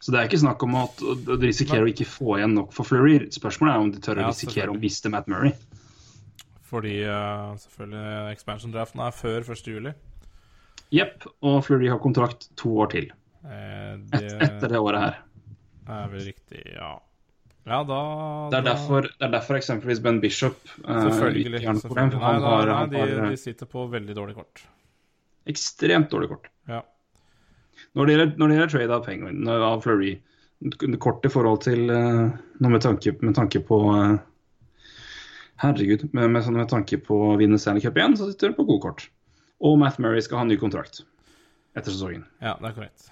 Så 0.00 0.12
det 0.14 0.20
er 0.20 0.28
ikke 0.30 0.40
snakk 0.40 0.62
om 0.64 0.74
at 0.80 0.96
du 0.98 1.34
risikerer 1.44 1.84
å 1.84 1.90
ikke 1.90 2.06
få 2.08 2.38
igjen 2.38 2.54
nok 2.56 2.70
for 2.72 2.88
Fleury. 2.88 3.18
Spørsmålet 3.34 3.74
er 3.74 3.82
om 3.84 3.90
de 3.92 4.00
tør 4.00 4.16
å 4.16 4.24
Ja, 4.24 4.30
risikere 4.32 4.72
å 4.72 4.78
miste 4.80 5.10
Matt 5.12 5.26
Murray. 5.28 5.52
fordi 6.70 6.94
uh, 7.04 7.52
selvfølgelig 7.58 8.32
expansion-draften 8.36 9.02
er 9.04 9.10
før 9.12 9.42
1. 9.44 9.66
juli. 9.74 9.92
Jepp, 10.94 11.26
og 11.44 11.60
Fleury 11.66 11.90
har 11.92 11.98
kontrakt 12.02 12.48
to 12.58 12.72
år 12.82 12.88
til. 12.94 13.10
Eh, 13.44 13.94
Et, 14.16 14.32
etter 14.42 14.68
det 14.72 14.78
året 14.80 15.00
her. 15.04 15.18
Det 15.86 15.98
er 16.00 16.08
vel 16.14 16.24
riktig, 16.30 16.62
ja. 16.74 16.90
Ja, 17.66 17.82
da 17.84 17.98
Det 18.50 18.56
er 18.58 18.62
da- 18.64 18.72
derfor, 18.72 19.02
det 19.02 19.26
er 19.26 19.30
derfor 19.34 19.58
eksempelvis 19.58 20.00
Ben 20.02 20.18
Bishop 20.20 20.56
uh, 20.84 21.10
Selvfølgelig. 21.10 21.60
har 21.66 21.74
problem. 21.76 21.80
selvfølgelig. 21.82 22.18
For 22.18 22.30
han 22.30 22.40
Nei, 22.40 22.64
nei, 22.70 22.86
de, 22.90 22.98
har 23.18 23.26
eh, 23.26 23.30
de 23.30 23.36
sitter 23.36 23.66
på 23.66 23.84
veldig 23.92 24.14
dårlig 24.16 24.34
kort. 24.40 24.62
ekstremt 25.46 26.08
dårlig 26.10 26.28
kort. 26.32 26.48
Ja. 26.68 26.80
Når 27.98 28.06
det 28.06 28.14
gjelder, 28.14 28.34
når 28.38 28.48
det 28.52 28.56
gjelder 28.56 28.72
trade 28.74 28.96
av 28.96 29.04
Penguin, 29.06 29.48
av 29.50 29.80
Fleury 29.84 30.12
Kort 31.00 31.24
i 31.24 31.30
forhold 31.32 31.62
til 31.64 31.88
eh, 31.90 32.26
noe 32.60 32.70
med 32.74 32.82
tanke, 32.84 33.14
med 33.24 33.34
tanke 33.34 33.62
på 33.64 33.78
eh, 33.96 34.18
Herregud, 35.60 36.06
med, 36.16 36.30
med, 36.32 36.44
sånn 36.44 36.56
med 36.56 36.68
tanke 36.70 36.98
på 37.04 37.16
å 37.30 37.36
vinne 37.40 37.58
Stanley 37.60 37.82
Cup 37.84 37.96
igjen, 37.98 38.14
så 38.16 38.28
sitter 38.30 38.52
du 38.52 38.58
på 38.60 38.64
gode 38.68 38.82
kort. 38.84 39.06
Og 39.60 39.74
Matt 39.80 39.98
Murray 40.00 40.22
skal 40.24 40.40
ha 40.40 40.44
ny 40.48 40.56
kontrakt 40.60 41.02
etter 41.76 41.92
sesongen. 41.92 42.24
ja, 42.42 42.54
det 42.60 42.70
er 42.70 42.76
korrekt. 42.78 43.08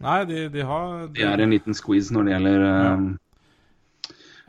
Nei, 0.00 0.18
de, 0.28 0.42
de 0.52 0.64
har 0.64 1.06
Det 1.12 1.24
er 1.28 1.42
en 1.44 1.52
liten 1.52 1.76
squeeze 1.76 2.12
når 2.16 2.24
det 2.28 2.32
gjelder 2.34 2.62
ja. 2.64 2.92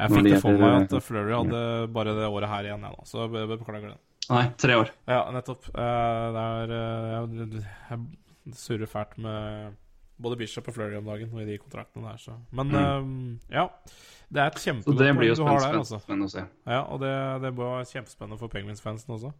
Jeg 0.01 0.11
fikk 0.15 0.27
det 0.31 0.39
for 0.41 0.57
meg 0.63 0.87
at 0.87 1.03
Flurry 1.05 1.33
hadde 1.35 1.61
bare 1.93 2.13
det 2.17 2.27
året 2.31 2.49
her 2.49 2.67
igjen, 2.69 2.81
jeg 2.87 2.95
nå. 2.95 3.03
Så 3.05 3.27
be- 3.29 3.43
be- 3.45 3.59
beklager 3.59 3.91
det. 3.91 3.99
Nei, 4.31 4.45
tre 4.63 4.77
år. 4.79 4.89
Ja, 5.11 5.19
nettopp. 5.35 5.67
Eh, 5.75 6.25
det 6.35 6.45
er 6.47 6.73
eh, 6.79 7.11
jeg 7.91 7.99
surrer 8.57 8.87
fælt 8.89 9.17
med 9.21 9.75
både 10.21 10.37
Bishop 10.37 10.67
og 10.69 10.75
Flurry 10.75 10.97
om 10.99 11.05
dagen 11.09 11.31
og 11.33 11.41
i 11.41 11.45
de 11.47 11.57
kontraktene 11.57 12.05
der, 12.11 12.17
så 12.21 12.35
Men 12.51 12.75
eh, 12.77 13.55
ja. 13.57 13.67
Det 14.31 14.39
er 14.39 14.47
et 14.51 14.59
Mm. 14.59 14.63
Kjempegodt 14.63 14.97
blir 14.97 15.15
poeng 15.15 15.35
du 15.35 15.43
har 15.43 15.59
der, 15.59 15.77
altså. 15.79 15.99
spennende 15.99 16.27
å 16.29 16.31
se. 16.31 16.43
Ja, 16.67 16.81
og 16.87 16.99
det, 17.01 17.13
det 17.43 17.51
var 17.57 17.83
kjempespennende 17.89 18.39
for 18.39 18.47
Penguins-fansen 18.53 19.15
også. 19.17 19.33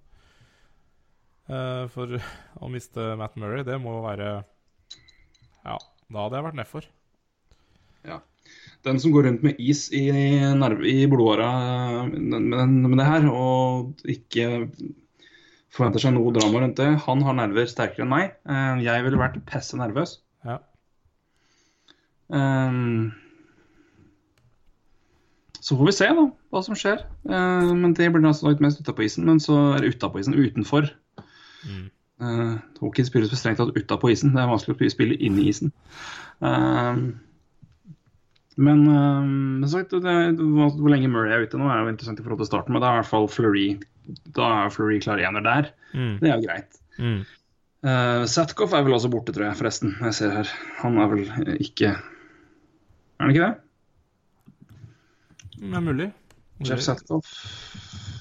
Uh, 1.52 1.88
for 1.92 2.18
å 2.62 2.70
miste 2.72 3.16
Matt 3.20 3.36
Murray, 3.40 3.64
det 3.68 3.78
må 3.82 3.98
være 4.04 4.44
Ja, 5.66 5.78
da 6.10 6.26
hadde 6.26 6.38
jeg 6.38 6.46
vært 6.50 6.60
nedfor. 6.60 6.88
Den 8.82 8.98
som 9.00 9.12
går 9.14 9.28
rundt 9.28 9.44
med 9.46 9.60
is 9.62 9.92
i, 9.94 10.08
nerve, 10.58 10.82
i 10.90 11.06
blodåra 11.06 11.52
med, 12.10 12.32
den- 12.52 12.82
med 12.90 12.98
det 12.98 13.06
her, 13.06 13.28
og 13.30 14.02
ikke 14.10 14.48
forventer 15.72 16.04
seg 16.04 16.16
noe 16.16 16.34
drama 16.36 16.64
rundt 16.64 16.80
det, 16.82 16.90
han 17.06 17.24
har 17.26 17.38
nerver 17.38 17.70
sterkere 17.70 18.06
enn 18.06 18.12
meg. 18.12 18.36
Eh, 18.50 18.84
Jeg 18.86 19.06
ville 19.06 19.22
vært 19.22 19.40
pesse 19.48 19.80
nervøs. 19.80 20.18
Ja. 20.48 20.60
Um, 22.32 23.12
så 25.62 25.78
får 25.78 25.88
vi 25.88 25.96
se 25.96 26.10
da, 26.18 26.28
hva 26.52 26.62
som 26.66 26.78
skjer. 26.80 27.06
Uh, 27.28 27.72
men 27.78 27.96
det 27.98 28.10
blir 28.12 28.28
altså 28.28 28.50
litt 28.50 28.64
mest 28.64 28.82
utapå 28.82 29.06
isen. 29.06 29.28
Men 29.28 29.40
så 29.44 29.58
er 29.76 29.84
det 29.84 29.96
utapå 29.96 30.22
isen, 30.22 30.36
utenfor. 30.36 30.90
Mm. 31.68 31.90
Uh, 32.22 32.56
Hockey 32.82 33.06
spilles 33.06 33.34
strengt 33.38 33.62
tatt 33.62 33.76
utapå 33.78 34.12
isen. 34.12 34.34
Det 34.36 34.42
er 34.42 34.50
vanskelig 34.50 34.76
å 34.76 34.94
spille 34.94 35.20
inni 35.22 35.48
isen. 35.52 35.72
Um, 36.42 37.22
men 38.62 38.84
men 38.86 39.70
sagt, 39.70 39.94
det, 39.94 40.16
hvor, 40.40 40.72
hvor 40.78 40.94
lenge 40.94 41.10
Murray 41.12 41.34
er 41.36 41.46
ute 41.46 41.60
nå, 41.60 41.68
er 41.70 41.84
jo 41.84 41.92
interessant 41.92 42.22
i 42.22 42.26
forhold 42.26 42.42
til 42.44 42.50
starten. 42.50 42.74
Men 42.74 42.84
det 42.84 42.90
er 42.90 42.98
i 42.98 43.02
hvert 43.02 43.12
fall 43.12 43.28
Fleury 43.32 43.68
Da 44.36 44.48
er 44.64 44.74
Fleury 44.74 45.00
klar 45.04 45.22
ener 45.22 45.46
der. 45.46 45.70
Mm. 45.94 46.16
Det 46.22 46.30
er 46.30 46.36
jo 46.36 46.48
greit. 46.48 46.82
Mm. 47.02 47.22
Uh, 47.82 48.24
Satkoff 48.30 48.76
er 48.78 48.86
vel 48.86 48.94
også 48.94 49.10
borte, 49.10 49.34
tror 49.34 49.48
jeg, 49.48 49.58
forresten. 49.58 49.96
Jeg 50.06 50.18
ser 50.18 50.34
her. 50.36 50.50
Han 50.84 51.00
er 51.02 51.10
vel 51.10 51.24
eh, 51.26 51.56
ikke 51.66 51.96
Er 51.96 53.24
han 53.24 53.34
ikke 53.34 53.48
det? 53.48 53.56
Det 55.62 55.78
er 55.78 55.86
mulig. 55.86 56.10
Jeff 56.66 56.84
Satkoff. 56.86 57.32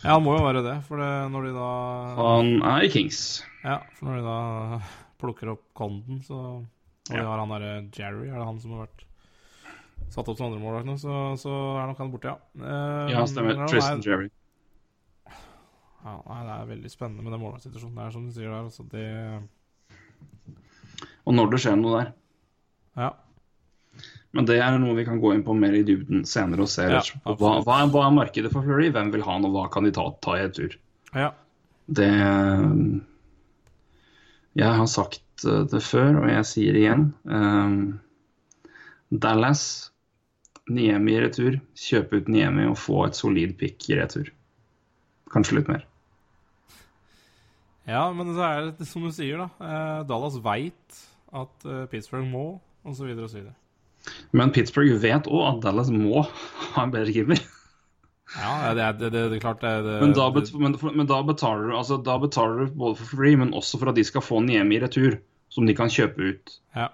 Ja, 0.00 0.14
han 0.14 0.24
må 0.24 0.32
jo 0.38 0.46
være 0.46 0.62
det, 0.64 0.78
for 0.88 1.00
det, 1.00 1.10
når 1.32 1.46
de 1.46 1.52
da 1.58 1.68
Han 2.16 2.50
er 2.72 2.86
i 2.86 2.90
Kings. 2.92 3.42
Ja, 3.60 3.82
for 3.98 4.08
når 4.08 4.20
de 4.20 4.24
da 4.24 4.80
plukker 5.20 5.52
opp 5.52 5.66
Conden, 5.76 6.22
så 6.24 6.40
Og 6.64 7.12
de 7.12 7.20
har 7.20 7.40
han 7.42 7.52
derre 7.52 7.74
Jerry, 7.92 8.30
er 8.30 8.38
det 8.38 8.48
han 8.48 8.60
som 8.62 8.76
har 8.76 8.86
vært 8.86 9.04
satt 10.10 10.28
opp 10.28 10.36
som 10.38 10.48
andremålvakt 10.50 10.86
nå, 10.88 10.96
så, 10.98 11.14
så 11.38 11.52
er 11.80 11.86
nok 11.90 11.98
han 12.02 12.10
borte, 12.12 12.32
ja. 12.32 12.38
Eh, 12.58 13.12
Ja, 13.14 13.24
stemmer. 13.30 13.60
Tristan 13.70 14.02
Jerry. 14.04 14.28
ja, 15.30 16.14
nei, 16.26 16.40
det 16.46 16.54
er 16.56 16.68
veldig 16.74 16.90
spennende 16.92 17.22
med 17.24 17.32
den 17.36 17.42
målvaktsituasjonen. 17.44 17.96
Det 17.98 18.04
er 18.06 18.14
som 18.16 18.26
du 18.26 18.32
sier 18.34 18.50
der, 18.50 18.62
altså. 18.66 18.82
Det 18.90 19.06
Og 21.28 21.34
når 21.36 21.50
det 21.52 21.60
skjer 21.62 21.76
noe 21.78 21.98
der. 22.00 22.08
Ja. 22.98 23.10
Men 24.32 24.46
det 24.46 24.56
er 24.62 24.78
noe 24.78 24.94
vi 24.96 25.04
kan 25.04 25.18
gå 25.22 25.32
inn 25.34 25.42
på 25.46 25.54
mer 25.58 25.74
i 25.74 25.82
dybden 25.86 26.22
senere 26.28 26.62
og 26.64 26.70
se 26.70 26.84
Ja, 26.88 27.00
hva, 27.26 27.60
hva, 27.66 27.76
er- 27.84 27.90
hva 27.92 28.04
er 28.06 28.14
markedet 28.14 28.52
for 28.52 28.62
Flurry? 28.66 28.90
hvem 28.94 29.10
vil 29.12 29.22
ha 29.26 29.32
han, 29.36 29.44
og 29.44 29.52
hva 29.54 29.64
kan 29.74 29.84
de 29.86 29.90
ta, 29.94 30.04
ta 30.22 30.36
i 30.38 30.44
et 30.46 30.54
tur. 30.54 30.76
ja. 31.14 31.32
Det 31.90 32.06
Jeg 34.54 34.74
har 34.78 34.86
sagt 34.86 35.44
eh, 35.44 35.64
det 35.70 35.80
før, 35.82 36.20
og 36.22 36.28
jeg 36.30 36.44
sier 36.46 36.72
det 36.74 36.82
igjen. 36.84 37.04
Um, 37.24 38.00
Dallas, 39.10 39.89
Niemi 40.72 41.16
i 41.16 41.22
retur. 41.24 41.60
Kjøpe 41.78 42.20
ut 42.20 42.30
Niemi 42.32 42.66
og 42.70 42.78
få 42.80 43.04
et 43.06 43.18
solid 43.18 43.56
pick 43.60 43.88
i 43.90 43.98
retur. 43.98 44.30
Kanskje 45.30 45.60
litt 45.60 45.70
mer. 45.70 45.86
Ja, 47.88 48.04
men 48.14 48.34
så 48.36 48.44
er 48.46 48.68
det 48.76 48.86
som 48.86 49.06
du 49.06 49.10
sier, 49.14 49.40
da. 49.40 49.48
Eh, 49.66 50.02
Dallas 50.08 50.36
veit 50.44 51.00
at 51.34 51.66
eh, 51.66 51.86
Pittsburgh 51.90 52.28
må, 52.28 52.44
så 52.94 53.06
videre. 53.06 53.54
Men 54.36 54.52
Pittsburgh 54.54 55.00
vet 55.02 55.28
òg 55.28 55.46
at 55.48 55.64
Dallas 55.64 55.90
må 55.92 56.22
ha 56.74 56.84
en 56.84 56.94
bedre 56.94 57.14
keeper. 57.14 57.40
Ja, 58.30 58.70
det 58.78 58.84
er, 58.84 58.92
det, 58.94 59.08
det, 59.10 59.24
det 59.32 59.38
er 59.40 59.42
klart 59.42 59.64
Men 59.64 60.12
da, 60.14 60.28
bet, 60.30 60.52
men, 60.54 60.76
men 60.94 61.08
da, 61.10 61.18
betaler 61.26 61.66
du, 61.66 61.72
altså, 61.74 61.96
da 61.98 62.14
betaler 62.22 62.60
du 62.60 62.76
både 62.78 63.00
for 63.00 63.16
free, 63.16 63.34
men 63.34 63.50
også 63.58 63.80
for 63.80 63.90
at 63.90 63.98
de 63.98 64.04
skal 64.06 64.22
få 64.22 64.38
Niemi 64.44 64.78
i 64.78 64.82
retur, 64.84 65.18
som 65.50 65.66
de 65.66 65.74
kan 65.74 65.90
kjøpe 65.90 66.30
ut. 66.30 66.54
Ja. 66.78 66.92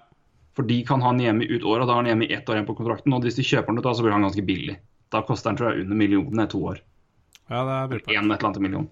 For 0.57 0.67
de 0.67 0.81
kan 0.89 1.03
ha 1.05 1.13
Niemi 1.13 1.49
ut 1.51 1.65
året, 1.65 1.85
og 1.85 1.91
da 1.91 1.99
har 1.99 2.07
Niemi 2.07 2.31
ett 2.33 2.49
år 2.49 2.57
igjen 2.57 2.69
på 2.69 2.77
kontrakten. 2.79 3.13
Og 3.13 3.25
hvis 3.27 3.39
de 3.39 3.45
kjøper 3.45 3.73
den 3.73 3.81
ut, 3.81 3.87
da, 3.87 3.95
så 3.97 4.05
blir 4.07 4.17
han 4.17 4.25
ganske 4.25 4.45
billig. 4.47 4.79
Da 5.13 5.23
koster 5.27 5.53
han 5.53 5.59
tror 5.59 5.73
jeg 5.73 5.85
under 5.85 5.99
millionen 6.01 6.43
i 6.43 6.49
to 6.51 6.63
år. 6.73 6.83
ja, 7.47 7.61
det 7.63 7.75
er 7.75 7.91
brukbart. 7.93 8.15
En 8.17 8.31
et 8.31 8.39
eller 8.39 8.49
annet 8.49 8.63
million. 8.65 8.87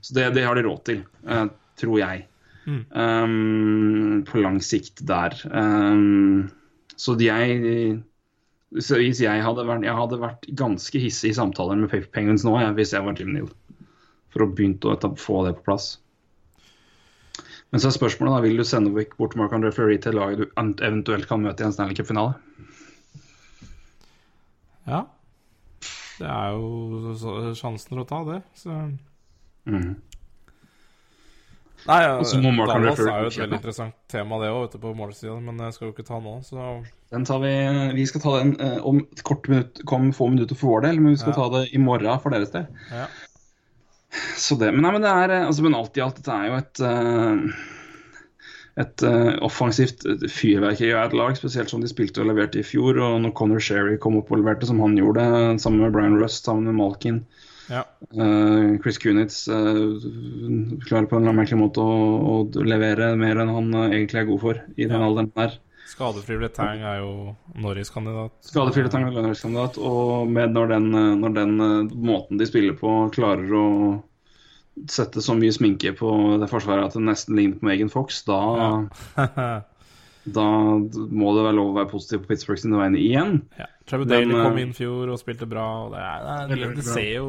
Så 0.00 0.14
det, 0.16 0.28
det 0.38 0.46
har 0.46 0.56
de 0.56 0.64
råd 0.64 0.84
til, 0.86 1.02
eh, 1.28 1.48
tror 1.80 1.98
jeg. 2.00 2.26
Mm. 2.68 2.80
Um, 2.92 4.24
på 4.28 4.40
lang 4.44 4.60
sikt 4.62 5.02
der. 5.08 5.34
Um, 5.48 6.50
så 6.96 7.16
jeg 7.20 8.02
så 8.76 8.98
hvis 9.00 9.22
jeg 9.24 9.40
hadde 9.40 9.64
vært, 9.64 9.86
jeg 9.86 9.96
hadde 9.96 10.20
vært 10.20 10.44
ganske 10.60 11.00
hissig 11.00 11.32
i 11.32 11.36
samtaler 11.36 11.78
med 11.80 11.88
Paper 11.88 12.10
Penguins 12.12 12.44
nå, 12.44 12.52
jeg, 12.60 12.74
hvis 12.76 12.92
jeg 12.92 13.04
var 13.06 13.16
Jim 13.16 13.32
Neal. 13.32 13.48
For 14.34 14.44
å 14.44 14.50
begynne 14.52 14.92
å 14.92 15.12
få 15.16 15.40
det 15.46 15.54
på 15.56 15.70
plass. 15.70 15.94
Men 17.70 17.82
så 17.82 17.90
er 17.90 17.96
spørsmålet 17.98 18.32
da, 18.32 18.40
vil 18.46 18.60
du 18.60 18.64
sende 18.64 18.94
Wick 18.96 19.16
bort 19.20 19.36
Mark 19.36 19.52
André 19.52 19.70
Fleury 19.76 19.98
til 20.00 20.16
laget 20.16 20.40
du 20.40 20.46
eventuelt 20.56 21.28
kan 21.28 21.42
møte 21.44 21.64
i 21.64 21.68
en 21.68 21.74
Stanley 21.76 21.98
Cup-finale? 21.98 22.38
Ja. 24.88 25.02
Det 26.18 26.26
er 26.26 26.56
jo 26.56 27.52
sjansen 27.54 27.92
til 27.92 28.02
å 28.02 28.06
ta 28.08 28.22
det, 28.26 28.38
så 28.58 28.74
mm. 29.68 29.90
Nei, 31.86 31.98
Dallas 32.02 32.32
er 32.34 33.22
jo 33.22 33.28
et 33.30 33.36
veldig 33.38 33.58
interessant 33.60 33.94
tema, 34.10 34.40
det 34.42 34.48
òg, 34.50 34.74
på 34.82 34.90
målsida, 34.98 35.36
men 35.40 35.60
jeg 35.62 35.76
skal 35.76 35.86
jo 35.86 35.92
ikke 35.94 36.06
ta 36.08 36.18
nå, 36.20 36.34
så 36.44 36.64
Den 37.14 37.24
tar 37.28 37.38
vi, 37.44 37.52
vi 37.94 38.06
skal 38.10 38.24
ta 38.24 38.32
den 38.40 38.56
eh, 38.64 38.80
om 38.84 38.98
et 39.04 39.22
kort 39.24 39.46
minutt, 39.48 39.78
kom 39.88 40.10
få 40.16 40.26
minutter 40.32 40.58
for 40.58 40.74
vår 40.74 40.88
del, 40.88 40.98
men 41.04 41.14
vi 41.14 41.20
skal 41.22 41.36
Ja. 41.36 41.38
ta 41.38 41.48
det 41.54 41.62
i 41.72 41.80
morgen 41.80 42.20
for 42.24 42.34
deres 42.34 42.50
del. 42.56 42.66
ja. 42.90 43.06
Så 44.38 44.56
det, 44.56 44.70
men, 44.72 44.84
nei, 44.84 44.94
men 44.94 45.04
det 45.04 45.10
er 45.10 45.34
eh, 45.34 45.48
altså, 45.48 45.64
men 45.66 45.76
alt 45.76 45.98
i 45.98 46.04
alt, 46.04 46.20
dette 46.20 46.36
er 46.36 46.48
jo 46.48 46.56
et 46.58 46.80
uh, 46.84 47.66
et 48.78 49.02
uh, 49.02 49.32
offensivt 49.42 50.04
fyrverkeri 50.30 50.92
av 50.94 51.08
et 51.08 51.16
lag, 51.18 51.34
spesielt 51.34 51.72
som 51.72 51.82
de 51.82 51.90
spilte 51.90 52.22
og 52.22 52.28
leverte 52.30 52.60
i 52.60 52.66
fjor. 52.66 53.00
Og 53.02 53.18
når 53.24 53.34
Connor 53.38 53.62
Sherry 53.62 53.96
kom 54.00 54.20
opp 54.20 54.30
og 54.30 54.38
leverte 54.38 54.68
som 54.70 54.78
han 54.84 54.94
gjorde, 54.96 55.24
sammen 55.58 55.82
med 55.82 55.96
Brian 55.96 56.14
Rust, 56.20 56.46
sammen 56.46 56.70
med 56.70 56.78
Malkin 56.78 57.18
ja. 57.68 57.82
uh, 58.14 58.78
Chris 58.84 59.02
Kunitz 59.02 59.42
klarer 59.50 61.08
på 61.10 61.18
en 61.18 61.24
eller 61.24 61.32
annen 61.32 61.40
merkelig 61.42 61.58
måte 61.66 61.82
å, 61.82 61.96
å 62.22 62.64
levere 62.64 63.10
mer 63.18 63.42
enn 63.42 63.50
han 63.56 63.74
egentlig 63.88 64.22
er 64.22 64.30
god 64.30 64.44
for 64.46 64.62
i 64.78 64.86
den 64.86 65.02
alderen 65.02 65.34
der. 65.34 65.58
Skadefri 65.88 66.36
Bletang 66.36 66.82
er 66.84 66.98
jo 67.00 67.12
Norris-kandidat. 67.56 68.34
Skadefri 68.44 68.84
Bletang 68.84 69.06
er 69.08 69.14
lønnskandidat, 69.16 69.78
og 69.80 70.28
med 70.28 70.52
når 70.52 70.72
den, 70.74 70.88
eh, 70.94 71.14
når 71.22 71.34
den 71.38 71.54
eh, 71.64 71.94
måten 72.10 72.40
de 72.40 72.48
spiller 72.48 72.76
på, 72.76 72.92
klarer 73.14 73.54
å 73.56 73.66
sette 74.92 75.22
så 75.24 75.34
mye 75.34 75.54
sminke 75.54 75.90
på 75.98 76.10
det 76.38 76.46
forsvaret 76.52 76.86
at 76.86 76.94
det 76.94 77.02
nesten 77.06 77.34
ligner 77.38 77.58
på 77.58 77.66
Megan 77.66 77.90
Fox, 77.90 78.20
da, 78.28 78.38
da 80.38 80.46
må 80.46 81.32
det 81.34 81.46
være 81.48 81.56
lov 81.56 81.72
å 81.72 81.78
være 81.80 81.90
positiv 81.90 82.22
på 82.22 82.34
Pittsburgh 82.34 82.60
sine 82.62 82.78
vegne 82.78 83.00
igjen. 83.02 83.40
ja. 83.58 83.66
Trevor 83.88 84.10
Daly 84.10 84.34
kom 84.36 84.58
inn 84.60 84.74
i 84.74 84.76
fjor 84.76 85.08
og 85.14 85.18
spilte 85.20 85.48
bra, 85.48 85.64
og 85.86 85.94
det, 85.94 86.02
er, 86.04 86.26
det, 86.50 86.58
er, 86.60 86.74
det, 86.76 86.84
ser 86.84 87.08
jo 87.14 87.28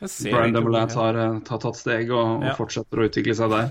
det 0.00 0.08
ser 0.08 0.32
Brian 0.32 0.56
ut. 0.56 0.96
har, 0.96 1.20
eh, 1.20 1.36
tatt 1.44 1.68
steg 1.76 2.08
og, 2.10 2.38
og 2.38 2.48
Ja. 2.48 2.54
fortsetter 2.56 3.02
å 3.02 3.08
utvikle 3.10 3.36
seg 3.36 3.52
der. 3.52 3.68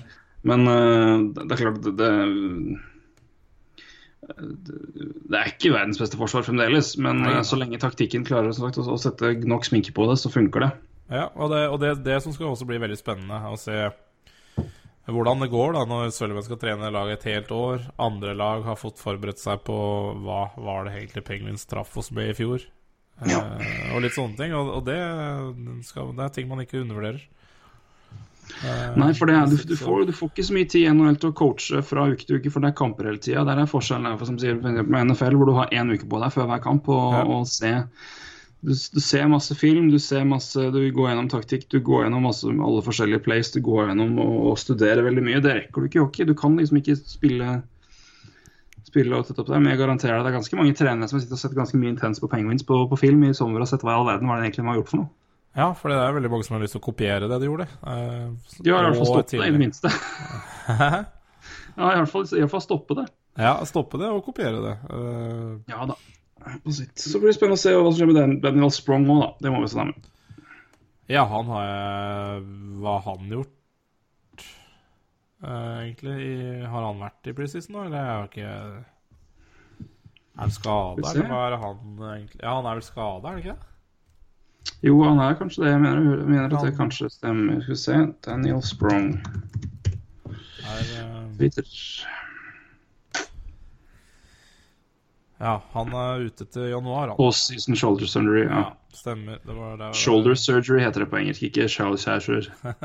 Men 0.48 0.68
eh, 0.70 1.16
det, 1.34 1.48
det 1.48 1.58
er 1.58 1.64
klart 1.64 1.82
det, 1.84 1.96
det, 1.98 2.12
det 4.28 5.38
er 5.40 5.52
ikke 5.54 5.72
verdens 5.74 6.00
beste 6.02 6.20
forsvar 6.20 6.46
fremdeles, 6.48 6.96
men 7.00 7.22
Nei, 7.24 7.38
eh, 7.38 7.46
så 7.48 7.60
lenge 7.60 7.80
taktikken 7.82 8.26
klarer 8.28 8.56
sagt, 8.56 8.80
å, 8.82 8.98
sette 9.00 9.34
nok 9.48 9.68
sminke 9.68 9.94
på 9.96 10.08
det, 10.10 10.18
så 10.22 10.32
funker 10.34 10.66
det. 10.66 10.72
Ja, 11.08 11.30
og 11.40 11.54
det, 11.54 11.64
og 11.72 11.80
det, 11.84 11.94
det 12.04 12.20
som 12.24 12.36
skal 12.36 12.52
også 12.52 12.68
bli 12.68 12.80
veldig 12.84 13.00
spennende, 13.00 13.40
å 13.48 13.60
se 13.60 13.88
hvordan 15.08 15.40
det 15.40 15.52
går 15.54 15.78
da 15.78 15.86
når 15.88 16.10
Sølven 16.12 16.44
skal 16.44 16.60
trene 16.60 16.92
laget 16.92 17.22
et 17.22 17.30
helt 17.32 17.52
år. 17.56 17.86
Andre 18.02 18.34
lag 18.36 18.66
har 18.68 18.80
fått 18.80 19.00
forberedt 19.00 19.40
seg 19.40 19.62
på 19.68 19.78
hva 20.26 20.50
var 20.60 20.88
det 20.88 20.98
egentlig 20.98 21.24
Penguins 21.30 21.64
traff 21.70 21.96
oss 22.00 22.12
med 22.12 22.34
i 22.34 22.36
fjor. 22.36 22.66
Ja. 23.24 23.40
Eh, 23.56 23.94
og 23.96 24.04
litt 24.04 24.18
sånne 24.18 24.36
ting. 24.36 24.52
Og, 24.58 24.74
og 24.82 24.84
det, 24.90 25.00
skal, 25.88 26.12
det 26.18 26.26
er 26.26 26.36
ting 26.36 26.52
man 26.52 26.62
ikke 26.66 26.82
undervurderer. 26.84 27.24
Eh, 28.64 28.94
Nei, 28.98 29.10
for 29.18 29.30
det 29.30 29.36
er, 29.38 29.50
du, 29.52 29.58
du, 29.70 29.76
får, 29.78 30.06
du 30.08 30.14
får 30.16 30.32
ikke 30.32 30.46
så 30.48 30.56
mye 30.56 30.70
tid 30.72 30.86
i 30.88 30.94
NHL 30.94 31.18
til 31.22 31.32
å 31.34 31.36
coache 31.38 31.82
fra 31.86 32.08
uke 32.10 32.26
til 32.26 32.40
uke, 32.40 32.52
for 32.54 32.64
det 32.64 32.72
er 32.72 32.78
kamper 32.80 33.10
hele 33.12 33.22
tida. 33.22 33.44
Der 33.48 33.60
er 33.62 33.70
forskjellen 33.70 34.18
for 34.18 34.30
som 34.30 34.40
sier, 34.42 34.58
med 34.64 35.12
NFL, 35.12 35.36
hvor 35.38 35.52
du 35.52 35.58
har 35.60 35.74
én 35.76 35.92
uke 35.94 36.08
på 36.10 36.22
deg 36.24 36.34
før 36.34 36.50
hver 36.52 36.64
kamp 36.64 36.90
og, 36.90 37.06
Ja. 37.18 37.26
og 37.28 37.46
se 37.52 37.74
du, 38.66 38.72
du 38.74 39.00
ser 39.04 39.28
masse 39.30 39.54
film, 39.56 39.92
du 39.94 40.00
ser 40.02 40.24
masse, 40.26 40.58
du 40.74 40.80
går 40.92 41.12
gjennom 41.12 41.28
taktikk, 41.30 41.68
du 41.70 41.78
går 41.86 42.08
gjennom 42.08 42.26
masse, 42.26 42.48
alle 42.50 42.82
forskjellige 42.84 43.22
plays, 43.28 43.52
du 43.54 43.60
går 43.62 43.92
gjennom 43.92 44.18
og, 44.24 44.38
og 44.52 44.58
studerer 44.58 45.06
veldig 45.06 45.24
mye. 45.28 45.42
Det 45.46 45.54
rekker 45.60 45.84
du 45.86 45.90
ikke 45.92 46.00
i 46.00 46.06
hockey. 46.06 46.26
Du 46.26 46.34
kan 46.40 46.58
liksom 46.58 46.80
ikke 46.82 46.98
spille 46.98 47.60
spille 48.88 49.14
og 49.20 49.28
tette 49.28 49.44
opp 49.44 49.50
der, 49.52 49.60
men 49.60 49.74
jeg 49.74 49.82
garanterer 49.82 50.18
deg 50.18 50.26
det 50.26 50.32
er 50.32 50.38
ganske 50.40 50.58
mange 50.58 50.76
trenere 50.80 51.10
som 51.10 51.18
har 51.18 51.24
sittet 51.26 51.36
og 51.38 51.42
sett 51.44 51.56
ganske 51.58 51.78
mye 51.80 51.92
intens 51.92 52.22
på 52.24 52.30
Penguins 52.32 52.64
på, 52.66 52.80
på 52.90 53.00
film 53.00 53.26
i 53.28 53.34
sommer 53.36 53.62
og 53.62 53.68
sett 53.70 53.84
hva 53.84 53.94
i 53.94 54.00
all 54.00 54.08
verden 54.08 54.30
var 54.32 54.40
det 54.40 54.48
egentlig 54.48 54.64
de 54.64 54.70
har 54.72 54.78
gjort 54.80 54.92
for 54.94 55.02
noe. 55.04 55.10
Ja, 55.58 55.72
for 55.74 55.90
det 55.90 55.98
er 55.98 56.14
veldig 56.14 56.30
mange 56.30 56.46
som 56.46 56.54
har 56.58 56.62
lyst 56.62 56.76
til 56.78 56.82
å 56.84 56.86
kopiere 56.86 57.28
det 57.32 57.40
de 57.42 57.48
gjorde. 57.50 57.66
Eh, 57.90 58.28
De 58.62 58.70
har 58.74 58.84
i 58.86 58.92
hvert 58.92 59.00
fall 59.00 59.08
stoppet 59.10 59.32
det, 59.40 59.48
i 59.48 59.54
det 59.56 59.62
minste. 59.62 59.90
Ja, 61.78 61.88
i 61.94 61.98
hvert 62.02 62.12
fall, 62.12 62.28
i 62.30 62.42
hvert 62.44 62.52
fall 62.54 62.64
stoppe 62.66 62.98
det. 63.00 63.08
Ja, 63.38 63.56
stoppe 63.70 64.00
det 64.02 64.08
og 64.14 64.24
kopiere 64.26 64.62
det. 64.64 64.76
Eh, 64.94 65.74
Ja 65.74 65.86
da. 65.90 65.98
På 66.64 66.72
sitt. 66.72 66.94
Så 67.02 67.20
blir 67.20 67.32
det 67.34 67.36
spennende 67.40 67.58
å 67.58 67.62
se 67.62 67.74
hva 67.76 67.90
som 67.90 67.98
skjer 67.98 68.08
med 68.12 68.18
den, 68.22 68.36
Daniel 68.46 68.70
Sprong 68.72 69.08
òg, 69.12 69.20
da. 69.24 69.30
Det 69.44 69.52
må 69.52 69.64
vi 69.64 69.70
se 69.74 69.80
nærmere. 69.82 70.14
Ja, 71.12 71.24
han 71.32 71.50
har 71.54 71.66
jeg 71.68 72.46
Hva 72.84 72.94
har 73.02 73.18
han 73.18 73.30
gjort, 73.34 74.46
eh, 75.42 75.78
egentlig? 75.88 76.16
I, 76.28 76.36
har 76.70 76.86
han 76.88 77.02
vært 77.02 77.30
i 77.32 77.36
preseason 77.38 77.76
nå, 77.78 77.86
eller 77.88 77.98
er 77.98 78.14
han 78.14 78.30
ikke 78.30 78.52
Er 80.38 80.44
han 80.44 80.54
skada, 80.54 81.02
eller 81.14 81.32
hva 81.32 81.42
er 81.48 81.58
han 81.66 81.82
egentlig 82.12 82.42
Ja, 82.44 82.56
han 82.60 82.70
er 82.70 82.78
vel 82.80 82.86
skada, 82.86 83.24
er 83.26 83.32
han 83.34 83.42
ikke 83.44 83.56
det? 83.58 83.74
Jo, 84.86 84.98
han 85.04 85.20
er 85.20 85.38
kanskje 85.40 85.64
det. 85.64 85.72
Jeg 85.72 85.82
mener, 85.82 86.04
jeg 86.18 86.28
mener 86.30 86.54
at 86.54 86.66
det 86.66 86.76
kanskje 86.78 87.10
stemmer. 87.10 87.62
Skal 87.64 87.74
vi 87.74 87.80
se. 87.82 87.98
Daniel 88.28 88.62
Sprong. 88.62 89.08
Eh, 90.68 91.38
Twitter. 91.38 91.66
ja, 95.40 95.54
han 95.74 95.94
er 95.94 96.28
ute 96.28 96.46
til 96.46 96.70
januar, 96.72 97.08
han. 97.08 97.18
Post-season 97.18 97.78
shoulder 97.78 98.06
surgery. 98.10 98.44
Ja. 98.46 98.60
Ja, 98.60 98.76
stemmer. 98.94 99.40
Det 99.46 99.56
var 99.56 99.78
der 99.78 99.94
Shoulder 99.94 100.36
surgery 100.36 100.80
heter 100.84 101.06
det 101.06 101.10
på 101.10 101.18
engelsk, 101.22 101.44
ikke 101.44 101.68
shoulder 101.70 101.98
surgery. 101.98 102.52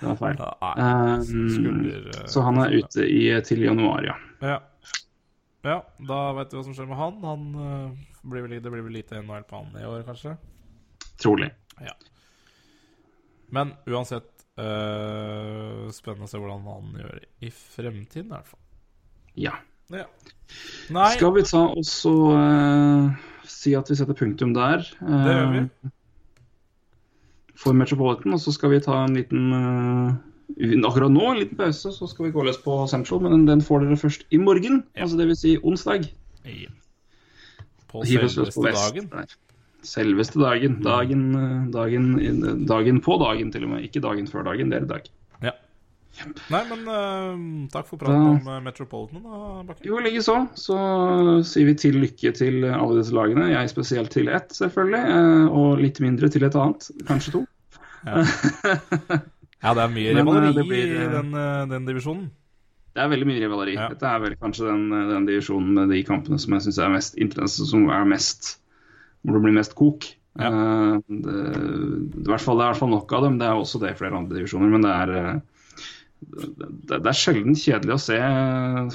Det 0.00 0.10
var 0.10 0.16
feil. 0.20 0.36
Ja, 0.38 1.22
skulder, 1.22 1.70
Um, 1.70 2.10
eh, 2.10 2.26
så 2.28 2.40
han 2.44 2.58
er 2.58 2.72
ute 2.74 3.04
i, 3.08 3.40
til 3.46 3.62
januar, 3.62 4.04
ja. 4.04 4.16
Ja. 4.42 4.58
ja, 5.64 5.76
da 6.08 6.18
vet 6.36 6.50
du 6.50 6.58
hva 6.58 6.64
som 6.66 6.74
skjer 6.76 6.88
med 6.90 6.98
han. 6.98 7.22
han 7.24 7.46
eh, 7.54 8.02
blir 8.28 8.44
vel, 8.44 8.58
det 8.60 8.72
blir 8.72 8.84
vel 8.84 8.98
lite 8.98 9.22
NHL 9.22 9.46
på 9.48 9.62
han 9.62 9.78
i 9.80 9.86
år, 9.86 10.02
kanskje. 10.04 10.34
Trolig. 11.24 11.50
Men 13.54 13.70
uansett 13.86 14.26
eh, 14.58 15.90
spennende 15.94 16.26
å 16.26 16.30
se 16.30 16.40
hvordan 16.40 16.64
han 16.66 16.96
gjør 16.98 17.20
i 17.46 17.50
fremtiden, 17.54 18.26
i 18.26 18.32
hvert 18.32 18.48
fall. 18.50 18.62
Ja. 19.38 19.52
Ja. 19.92 20.06
Skal 21.14 21.34
vi 21.36 21.44
ta 21.46 21.60
og 21.70 21.84
så 21.86 22.14
eh, 22.34 23.28
si 23.46 23.74
at 23.78 23.90
vi 23.92 23.98
setter 24.00 24.16
punktum 24.18 24.54
der? 24.56 24.82
det 25.00 25.36
gjør 25.36 25.52
vi. 25.52 25.62
eh, 25.68 25.92
For 27.62 27.76
Metropolitan, 27.78 28.34
og 28.34 28.42
så 28.42 28.54
skal 28.56 28.74
vi 28.74 28.82
ta 28.84 29.04
en 29.04 29.14
liten 29.20 29.44
Akkurat 30.84 31.10
nå, 31.10 31.22
en 31.30 31.38
liten 31.40 31.56
pause, 31.58 31.90
så 31.94 32.06
skal 32.10 32.26
vi 32.26 32.34
gå 32.34 32.42
løs 32.44 32.58
på 32.62 32.74
Central, 32.90 33.22
men 33.24 33.46
den, 33.48 33.62
får 33.64 33.86
dere 33.86 33.96
først 33.98 34.26
i 34.34 34.38
morgen. 34.38 34.82
Ja. 34.92 35.06
Altså 35.06 35.16
det 35.18 35.28
vil 35.30 35.38
si 35.40 35.54
onsdag. 35.62 36.10
Ja. 36.44 36.74
På 37.90 38.02
selveste 38.06 38.66
dagen. 38.66 39.08
Der. 39.14 39.32
Selveste 39.84 40.40
dagen. 40.40 40.78
Dagen, 40.84 41.24
eh, 41.36 41.66
dagen. 41.74 42.06
Dagen 42.66 43.00
på 43.04 43.18
dagen, 43.20 43.50
til 43.52 43.66
og 43.66 43.74
med. 43.74 43.84
Ikke 43.86 44.00
dagen 44.04 44.26
før 44.30 44.46
dagen, 44.50 44.70
det 44.72 44.78
er 44.82 44.86
i 44.86 44.90
dag. 44.94 45.08
Ja. 45.44 45.52
Nei, 46.48 46.60
men 46.70 46.84
uh, 46.86 47.68
takk 47.74 47.88
for 47.90 47.98
praten 47.98 48.22
Da- 48.22 48.34
om 48.38 48.48
eh, 48.54 48.60
Metropolitan, 48.62 49.24
da. 49.68 49.74
Jo, 49.84 49.98
likeså. 50.04 50.36
Så 50.54 50.76
sier 51.50 51.66
vi 51.66 51.74
til 51.74 51.98
lykke 52.00 52.32
til 52.38 52.62
alle 52.70 53.00
disse 53.00 53.12
lagene. 53.16 53.48
Jeg 53.50 53.72
spesielt 53.72 54.12
til 54.14 54.30
ett, 54.30 54.54
selvfølgelig. 54.54 55.02
eh, 55.10 55.46
Og 55.50 55.82
litt 55.82 56.00
mindre 56.04 56.30
til 56.30 56.44
et 56.46 56.54
annet. 56.54 56.86
Kanskje 57.10 57.32
to. 57.40 57.44
Ja, 58.04 59.72
det 59.74 59.82
er 59.84 59.92
mye 59.92 60.10
eh, 60.12 60.16
rivaleri 60.20 60.64
blir, 60.68 60.88
i 60.92 60.96
eh, 61.02 61.12
den, 61.12 61.30
eh, 61.40 61.62
den 61.70 61.86
divisjonen. 61.88 62.26
Det 62.94 63.02
er 63.02 63.08
veldig 63.10 63.26
mye 63.26 63.40
rivaleri. 63.42 63.72
Ja. 63.74 63.88
Dette 63.90 64.06
er 64.06 64.20
vel 64.22 64.36
kanskje 64.38 64.68
den, 64.68 64.84
den 65.10 65.24
divisjonen 65.26 65.72
med 65.80 65.90
de 65.90 66.02
kampene 66.06 66.38
som 66.38 66.54
jeg 66.54 66.68
syns 66.68 66.78
er 66.84 66.92
mest 66.94 67.16
interessant, 67.18 67.68
som 67.72 67.88
er 67.90 68.04
mest 68.06 68.52
Hvor 69.24 69.38
det 69.38 69.42
blir 69.46 69.56
mest 69.56 69.74
kok. 69.78 70.06
Ja. 70.38 70.48
Eh, 70.50 70.94
det, 71.08 71.22
det, 71.24 71.34
er 71.34 72.26
i 72.26 72.30
hvert 72.32 72.42
fall, 72.44 72.58
det 72.58 72.64
er 72.64 72.68
i 72.68 72.72
hvert 72.72 72.82
fall 72.82 72.94
nok 72.94 73.12
av 73.16 73.26
dem. 73.26 73.36
Det 73.40 73.46
er 73.48 73.60
også 73.60 73.80
det 73.82 73.92
i 73.92 73.98
flere 73.98 74.18
andre 74.18 74.38
divisjoner, 74.40 74.72
men 74.72 74.84
det 74.86 74.94
er 74.94 75.12
eh, 75.20 75.34
det, 76.24 76.98
det 77.04 77.10
er 77.10 77.18
sjelden 77.18 77.56
kjedelig 77.58 77.94
å 77.94 78.00
se 78.00 78.18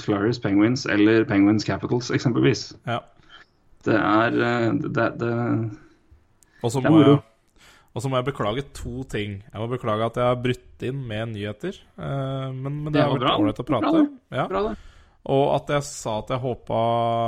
Flurries 0.02 0.40
Penguins 0.42 0.84
eller 0.90 1.24
Penguins 1.28 1.66
Capitals, 1.66 2.10
eksempelvis. 2.14 2.70
Ja. 2.90 3.00
Det 3.86 3.96
er 3.96 4.36
eh, 4.44 4.68
det, 4.84 5.08
det, 5.22 5.32
Og 6.60 6.72
så 6.74 6.82
Det 6.84 6.92
må, 6.92 7.00
jeg- 7.06 8.12
må 8.12 8.22
beklage 8.26 8.66
to 8.76 9.02
ting. 9.10 9.40
Jeg 9.46 9.58
må 9.62 9.66
beklage 9.70 10.10
at 10.10 10.18
jeg 10.20 10.28
har 10.28 10.38
brutt 10.44 10.84
inn 10.86 11.00
med 11.08 11.32
nyheter. 11.34 11.74
men, 11.96 12.84
men 12.84 12.92
det 12.92 12.98
Det 13.00 13.02
har 13.02 13.16
vært 13.16 13.40
ålreit 13.40 13.64
å 13.64 13.66
prate. 13.66 13.90
Bra, 13.90 14.06
Ja. 14.30 14.46
Bra, 14.46 14.62
det. 14.68 14.76
Og 15.28 15.50
at 15.52 15.68
jeg 15.74 15.84
sa 15.84 16.14
at 16.22 16.30
jeg 16.32 16.40
håpa 16.40 16.76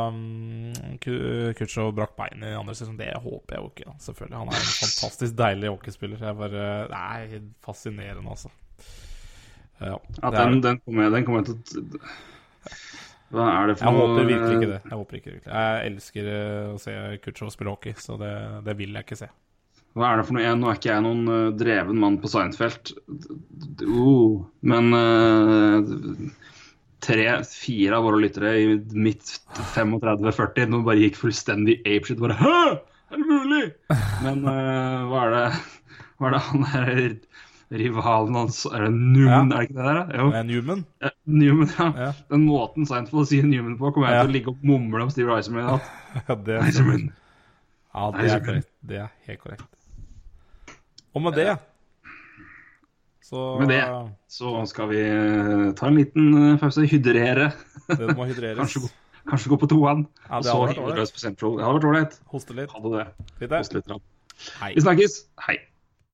um, 0.08 0.72
Kutcho 1.02 1.90
brakk 1.92 2.14
beinet 2.16 2.48
i 2.48 2.56
andre 2.56 2.74
sesong, 2.76 2.96
det 2.96 3.10
håper 3.20 3.58
jeg 3.58 3.60
jo 3.60 3.68
ikke. 3.68 3.96
Selvfølgelig. 4.06 4.38
Han 4.38 4.52
er 4.52 4.62
en 4.62 4.74
fantastisk 4.78 5.36
deilig 5.36 5.72
hockeyspiller. 5.74 6.24
Jeg 6.24 6.38
bare, 6.38 6.66
er 6.88 7.36
fascinerende, 7.64 8.24
altså. 8.32 8.48
Ja, 9.82 9.98
er 10.22 10.36
den, 10.38 10.62
den 10.62 10.78
kommer 10.84 11.10
jeg, 11.10 11.24
kom 11.26 11.40
jeg 11.40 11.48
til 11.48 11.56
å 11.58 12.10
Hva 13.32 13.46
er 13.50 13.70
det 13.70 13.78
for 13.80 13.88
Jeg 13.88 13.96
noe 13.96 14.08
håper 14.08 14.28
virkelig 14.28 14.56
ikke 14.56 14.72
det. 14.72 14.80
Jeg 14.84 14.98
håper 15.00 15.18
ikke 15.18 15.32
virkelig. 15.32 15.54
Jeg 15.54 15.86
elsker 15.90 16.28
eh, 16.32 16.72
å 16.72 16.76
se 16.80 16.98
Kutcho 17.24 17.48
spille 17.52 17.72
hockey, 17.72 17.96
så 17.98 18.16
det, 18.20 18.34
det 18.68 18.76
vil 18.78 18.94
jeg 18.94 19.08
ikke 19.08 19.18
se. 19.24 19.28
Hva 19.96 20.08
er 20.08 20.20
det 20.20 20.26
for 20.28 20.36
noe? 20.36 20.44
Jeg, 20.44 20.58
nå 20.60 20.68
er 20.70 20.78
ikke 20.78 20.92
jeg 20.92 21.04
noen 21.04 21.24
uh, 21.28 21.48
dreven 21.56 21.98
mann 22.00 22.18
på 22.20 22.30
Seinfeld. 22.32 22.94
Uh, 23.82 24.44
men 24.64 24.92
uh, 24.96 26.30
tre-fire 27.02 27.96
av 27.98 28.04
våre 28.06 28.20
lyttere 28.22 28.52
i 28.62 28.66
midt 28.94 29.34
35-40 29.74 30.68
nå 30.70 30.82
bare 30.86 31.00
gikk 31.02 31.16
fullstendig 31.18 31.80
apeshit. 31.82 32.20
Bare 32.22 32.36
Hæ! 32.38 32.54
Er 33.12 33.20
det 33.20 33.26
mulig? 33.28 33.64
Men 34.24 34.44
uh, 34.46 35.02
hva 35.10 35.24
er 35.26 35.34
det 35.36 35.46
Hva 36.16 36.28
er 36.30 36.36
det 36.36 36.42
han 36.46 36.62
er 36.78 37.00
rivalen 37.72 38.36
hans 38.36 38.62
Er 38.68 38.86
det 38.86 38.92
Newman, 38.94 39.50
Ja. 39.52 39.56
er 39.56 39.58
det 39.58 39.66
ikke 39.68 39.76
det 39.80 39.88
der? 39.88 40.14
Jo. 40.20 40.28
Men 40.32 40.46
Newman 40.52 40.84
Ja, 41.02 41.10
Newman, 41.26 41.70
ja. 41.78 41.88
Ja. 42.06 42.08
Den 42.32 42.46
måten 42.46 42.86
Seinfeld 42.88 43.28
sier 43.30 43.44
Newman 43.48 43.76
på, 43.80 43.90
kommer 43.96 44.08
jeg 44.12 44.16
Ja. 44.20 44.22
til 44.26 44.30
å 44.32 44.36
ligge 44.38 44.54
og 44.54 44.64
mumle 44.64 45.02
om 45.06 45.10
Steve 45.12 45.32
Reiserman 45.34 45.64
i 45.64 45.68
natt. 45.72 45.90
ja, 46.28 46.34
det, 46.48 46.58
Reiserman. 46.62 47.04
ja, 47.94 48.10
det 48.16 48.30
er 48.36 48.44
korrekt. 48.46 48.70
Det 48.92 48.98
er 49.02 49.10
helt 49.28 49.42
korrekt. 49.44 49.68
Og 51.12 51.22
med 51.26 51.34
det 51.36 51.50
så 53.32 53.58
Med 53.62 53.70
det. 53.72 53.82
Så 54.28 54.50
skal 54.68 54.90
vi 54.90 55.00
eh, 55.00 55.70
ta 55.78 55.88
en 55.88 55.96
liten 55.96 56.34
eh, 56.36 56.58
pause, 56.60 56.84
hydrere. 56.84 57.48
Det 57.88 58.12
må 58.12 58.28
hydreres. 58.28 58.58
Kanskje, 58.60 58.92
kanskje 59.30 59.54
gå 59.54 59.60
på 59.62 59.70
toan. 59.72 60.04
Ja, 60.28 60.36
og 60.36 60.44
det 60.44 60.50
så 60.50 60.58
hadde 60.58 60.68
vært 60.68 60.76
hive 60.76 60.86
ålreit. 60.90 61.00
løs 61.00 61.16
på 61.16 61.24
Central. 61.24 61.56
Det 61.56 61.64
hadde 61.64 61.78
vært 61.78 61.90
ålreit. 61.94 62.22
Hoste 62.34 62.60
litt. 62.60 62.76
Hadde 62.76 62.96
det. 62.98 63.10
Litt 63.40 63.56
Hoste 63.56 63.80
litt. 63.80 64.00
Hei. 64.60 64.74
Vi 64.76 64.84
snakkes. 64.84 65.22
Hei. 65.48 65.62